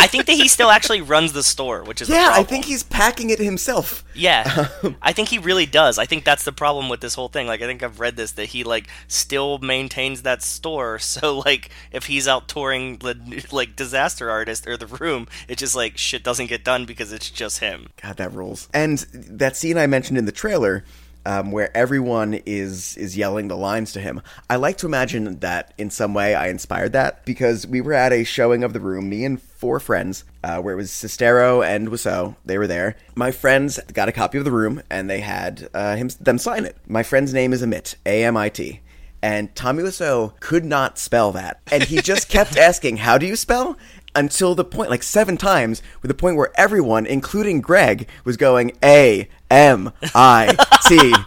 I 0.00 0.06
think 0.06 0.26
that 0.26 0.34
he 0.34 0.46
still 0.46 0.70
actually 0.70 1.00
runs 1.00 1.32
the 1.32 1.42
store, 1.42 1.82
which 1.82 2.00
is 2.00 2.08
yeah, 2.08 2.30
I 2.32 2.44
think 2.44 2.64
he's 2.64 2.84
packing 2.84 3.30
it 3.30 3.40
himself. 3.40 4.04
Yeah, 4.14 4.68
I 5.02 5.12
think 5.12 5.28
he 5.28 5.38
really 5.38 5.66
does. 5.66 5.98
I 5.98 6.06
think 6.06 6.24
that's 6.24 6.44
the 6.44 6.52
problem 6.52 6.88
with 6.88 7.00
this 7.00 7.14
whole 7.14 7.28
thing. 7.28 7.48
Like, 7.48 7.62
I 7.62 7.66
think 7.66 7.82
I've 7.82 7.98
read 7.98 8.16
this 8.16 8.30
that 8.32 8.46
he 8.46 8.62
like 8.62 8.86
still 9.08 9.58
maintains 9.58 10.22
that 10.22 10.42
store. 10.42 11.00
So 11.18 11.38
like, 11.38 11.70
if 11.90 12.04
he's 12.06 12.28
out 12.28 12.48
touring 12.48 12.98
the 12.98 13.44
like 13.50 13.74
disaster 13.74 14.30
artist 14.30 14.68
or 14.68 14.76
the 14.76 14.86
room, 14.86 15.26
it 15.48 15.58
just 15.58 15.74
like 15.74 15.98
shit 15.98 16.22
doesn't 16.22 16.46
get 16.46 16.62
done 16.68 16.84
because 16.84 17.14
it's 17.14 17.30
just 17.30 17.60
him. 17.60 17.88
God, 18.02 18.18
that 18.18 18.34
rules. 18.34 18.68
And 18.74 18.98
that 19.14 19.56
scene 19.56 19.78
I 19.78 19.86
mentioned 19.86 20.18
in 20.18 20.26
the 20.26 20.32
trailer, 20.32 20.84
um, 21.24 21.50
where 21.50 21.74
everyone 21.74 22.34
is 22.44 22.94
is 22.98 23.16
yelling 23.16 23.48
the 23.48 23.56
lines 23.56 23.92
to 23.92 24.00
him. 24.00 24.20
I 24.50 24.56
like 24.56 24.76
to 24.78 24.86
imagine 24.86 25.38
that 25.38 25.72
in 25.78 25.88
some 25.88 26.12
way 26.12 26.34
I 26.34 26.48
inspired 26.48 26.92
that 26.92 27.24
because 27.24 27.66
we 27.66 27.80
were 27.80 27.94
at 27.94 28.12
a 28.12 28.22
showing 28.22 28.64
of 28.64 28.74
the 28.74 28.80
room, 28.80 29.08
me 29.08 29.24
and 29.24 29.40
four 29.40 29.80
friends, 29.80 30.24
uh, 30.44 30.58
where 30.58 30.74
it 30.74 30.76
was 30.76 30.90
Sestero 30.90 31.66
and 31.66 31.88
Wiseau. 31.88 32.36
They 32.44 32.58
were 32.58 32.66
there. 32.66 32.96
My 33.14 33.30
friends 33.30 33.80
got 33.94 34.10
a 34.10 34.12
copy 34.12 34.36
of 34.36 34.44
the 34.44 34.52
room 34.52 34.82
and 34.90 35.08
they 35.08 35.20
had 35.20 35.70
uh, 35.72 35.96
him 35.96 36.10
them 36.20 36.36
sign 36.36 36.66
it. 36.66 36.76
My 36.86 37.02
friend's 37.02 37.32
name 37.32 37.54
is 37.54 37.62
Amit, 37.62 37.94
A 38.04 38.24
M 38.24 38.36
I 38.36 38.50
T. 38.50 38.80
And 39.22 39.52
Tommy 39.54 39.82
Wiseau 39.82 40.38
could 40.38 40.64
not 40.64 40.98
spell 40.98 41.32
that. 41.32 41.60
And 41.72 41.82
he 41.82 42.00
just 42.00 42.28
kept 42.28 42.56
asking, 42.68 42.98
How 42.98 43.18
do 43.18 43.26
you 43.26 43.36
spell? 43.36 43.76
Until 44.14 44.54
the 44.54 44.64
point, 44.64 44.90
like 44.90 45.02
seven 45.02 45.36
times, 45.36 45.82
with 46.02 46.08
the 46.08 46.14
point 46.14 46.36
where 46.36 46.50
everyone, 46.56 47.06
including 47.06 47.60
Greg, 47.60 48.08
was 48.24 48.36
going 48.36 48.72
A 48.82 49.28
M 49.50 49.92
I 50.14 50.56
T. 50.86 51.14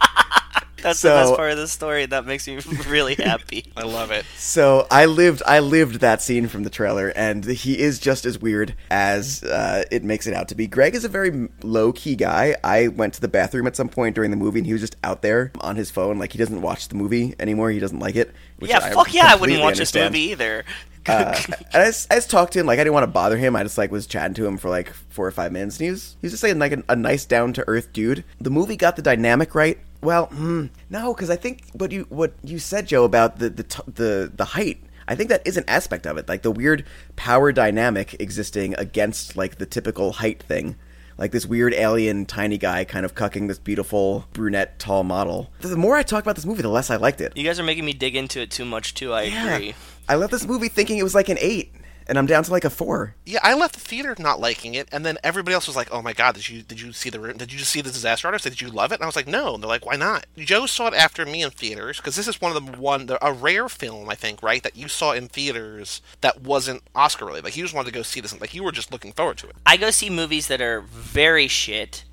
That's 0.82 0.98
So- 0.98 1.10
the 1.10 1.14
best 1.26 1.36
part 1.36 1.52
of 1.52 1.58
the 1.58 1.68
story. 1.68 2.06
That 2.06 2.26
makes 2.26 2.46
me 2.48 2.56
really 2.88 3.14
happy. 3.14 3.70
I 3.76 3.84
love 3.84 4.10
it. 4.10 4.24
So 4.36 4.88
I 4.90 5.04
lived, 5.04 5.40
I 5.46 5.60
lived 5.60 6.00
that 6.00 6.20
scene 6.20 6.48
from 6.48 6.64
the 6.64 6.70
trailer, 6.70 7.08
and 7.14 7.44
he 7.44 7.78
is 7.78 8.00
just 8.00 8.26
as 8.26 8.40
weird 8.40 8.74
as 8.90 9.44
uh, 9.44 9.84
it 9.92 10.02
makes 10.02 10.26
it 10.26 10.34
out 10.34 10.48
to 10.48 10.56
be. 10.56 10.66
Greg 10.66 10.96
is 10.96 11.04
a 11.04 11.08
very 11.08 11.48
low 11.62 11.92
key 11.92 12.16
guy. 12.16 12.56
I 12.64 12.88
went 12.88 13.14
to 13.14 13.20
the 13.20 13.28
bathroom 13.28 13.68
at 13.68 13.76
some 13.76 13.88
point 13.88 14.16
during 14.16 14.32
the 14.32 14.36
movie, 14.36 14.58
and 14.58 14.66
he 14.66 14.72
was 14.72 14.82
just 14.82 14.96
out 15.04 15.22
there 15.22 15.52
on 15.60 15.76
his 15.76 15.88
phone, 15.92 16.18
like 16.18 16.32
he 16.32 16.38
doesn't 16.38 16.60
watch 16.60 16.88
the 16.88 16.96
movie 16.96 17.36
anymore. 17.38 17.70
He 17.70 17.78
doesn't 17.78 18.00
like 18.00 18.16
it. 18.16 18.34
yeah, 18.60 18.78
I 18.82 18.90
fuck 18.90 19.14
yeah, 19.14 19.26
I 19.26 19.34
wouldn't 19.36 19.38
completely 19.60 19.62
watch 19.62 19.78
this 19.78 19.94
movie 19.94 20.30
either. 20.32 20.64
Uh, 21.08 21.40
and 21.48 21.82
I 21.82 21.86
just, 21.86 22.12
I 22.12 22.16
just 22.16 22.30
talked 22.30 22.52
to 22.54 22.60
him 22.60 22.66
like 22.66 22.78
I 22.78 22.84
didn't 22.84 22.94
want 22.94 23.04
to 23.04 23.08
bother 23.08 23.36
him. 23.36 23.56
I 23.56 23.62
just 23.62 23.78
like 23.78 23.90
was 23.90 24.06
chatting 24.06 24.34
to 24.34 24.46
him 24.46 24.56
for 24.58 24.68
like 24.68 24.92
four 25.08 25.26
or 25.26 25.30
five 25.30 25.52
minutes, 25.52 25.78
and 25.78 25.84
he 25.86 25.90
was 25.90 26.16
he 26.20 26.26
was 26.26 26.32
just 26.32 26.40
saying 26.40 26.58
like 26.58 26.72
a, 26.72 26.82
a 26.88 26.96
nice 26.96 27.24
down 27.24 27.52
to 27.54 27.64
earth 27.68 27.92
dude. 27.92 28.24
The 28.40 28.50
movie 28.50 28.76
got 28.76 28.96
the 28.96 29.02
dynamic 29.02 29.54
right. 29.54 29.78
Well, 30.02 30.26
hmm, 30.26 30.66
no, 30.90 31.14
because 31.14 31.30
I 31.30 31.36
think 31.36 31.62
what 31.72 31.92
you 31.92 32.06
what 32.08 32.34
you 32.42 32.58
said, 32.58 32.86
Joe, 32.86 33.04
about 33.04 33.38
the 33.38 33.50
the 33.50 33.62
t- 33.62 33.82
the 33.86 34.32
the 34.34 34.44
height. 34.44 34.82
I 35.08 35.16
think 35.16 35.30
that 35.30 35.44
is 35.44 35.56
an 35.56 35.64
aspect 35.66 36.06
of 36.06 36.16
it, 36.16 36.28
like 36.28 36.42
the 36.42 36.50
weird 36.50 36.84
power 37.16 37.50
dynamic 37.52 38.16
existing 38.20 38.74
against 38.78 39.36
like 39.36 39.58
the 39.58 39.66
typical 39.66 40.12
height 40.12 40.42
thing. 40.42 40.76
Like 41.18 41.30
this 41.30 41.44
weird 41.44 41.74
alien 41.74 42.24
tiny 42.26 42.56
guy 42.58 42.84
kind 42.84 43.04
of 43.04 43.14
cucking 43.14 43.46
this 43.46 43.58
beautiful 43.58 44.26
brunette 44.32 44.78
tall 44.78 45.04
model. 45.04 45.52
The 45.60 45.76
more 45.76 45.96
I 45.96 46.02
talk 46.02 46.22
about 46.24 46.36
this 46.36 46.46
movie, 46.46 46.62
the 46.62 46.68
less 46.68 46.90
I 46.90 46.96
liked 46.96 47.20
it. 47.20 47.36
You 47.36 47.44
guys 47.44 47.60
are 47.60 47.64
making 47.64 47.84
me 47.84 47.92
dig 47.92 48.16
into 48.16 48.40
it 48.40 48.50
too 48.50 48.64
much 48.64 48.94
too. 48.94 49.12
I 49.12 49.22
agree. 49.22 49.74
I 50.08 50.16
left 50.16 50.32
this 50.32 50.46
movie 50.46 50.68
thinking 50.68 50.98
it 50.98 51.04
was 51.04 51.14
like 51.14 51.28
an 51.28 51.38
eight, 51.40 51.72
and 52.06 52.18
I'm 52.18 52.26
down 52.26 52.42
to 52.44 52.50
like 52.50 52.64
a 52.64 52.70
four. 52.70 53.14
Yeah, 53.24 53.38
I 53.42 53.54
left 53.54 53.74
the 53.74 53.80
theater 53.80 54.14
not 54.18 54.40
liking 54.40 54.74
it, 54.74 54.88
and 54.92 55.06
then 55.06 55.18
everybody 55.22 55.54
else 55.54 55.66
was 55.66 55.76
like, 55.76 55.88
"Oh 55.92 56.02
my 56.02 56.12
god, 56.12 56.34
did 56.34 56.48
you 56.48 56.62
did 56.62 56.80
you 56.80 56.92
see 56.92 57.10
the? 57.10 57.18
Did 57.32 57.52
you 57.52 57.58
just 57.58 57.70
see 57.70 57.80
the 57.80 57.90
disaster 57.90 58.26
artist? 58.26 58.44
Did 58.44 58.60
you 58.60 58.68
love 58.68 58.92
it?" 58.92 58.96
And 58.96 59.04
I 59.04 59.06
was 59.06 59.16
like, 59.16 59.26
"No." 59.28 59.54
And 59.54 59.62
they're 59.62 59.68
like, 59.68 59.86
"Why 59.86 59.96
not?" 59.96 60.26
Joe 60.36 60.66
saw 60.66 60.88
it 60.88 60.94
after 60.94 61.24
me 61.24 61.42
in 61.42 61.50
theaters 61.50 61.98
because 61.98 62.16
this 62.16 62.28
is 62.28 62.40
one 62.40 62.54
of 62.54 62.66
the 62.66 62.78
one 62.78 63.06
the, 63.06 63.24
a 63.24 63.32
rare 63.32 63.68
film 63.68 64.08
I 64.08 64.14
think 64.14 64.42
right 64.42 64.62
that 64.62 64.76
you 64.76 64.88
saw 64.88 65.12
in 65.12 65.28
theaters 65.28 66.02
that 66.20 66.42
wasn't 66.42 66.82
Oscar 66.94 67.26
related. 67.26 67.44
Like 67.44 67.56
you 67.56 67.62
just 67.62 67.74
wanted 67.74 67.92
to 67.92 67.98
go 67.98 68.02
see 68.02 68.20
this, 68.20 68.32
and 68.32 68.40
like 68.40 68.54
you 68.54 68.64
were 68.64 68.72
just 68.72 68.92
looking 68.92 69.12
forward 69.12 69.38
to 69.38 69.48
it. 69.48 69.56
I 69.64 69.76
go 69.76 69.90
see 69.90 70.10
movies 70.10 70.48
that 70.48 70.60
are 70.60 70.80
very 70.80 71.46
shit, 71.48 72.04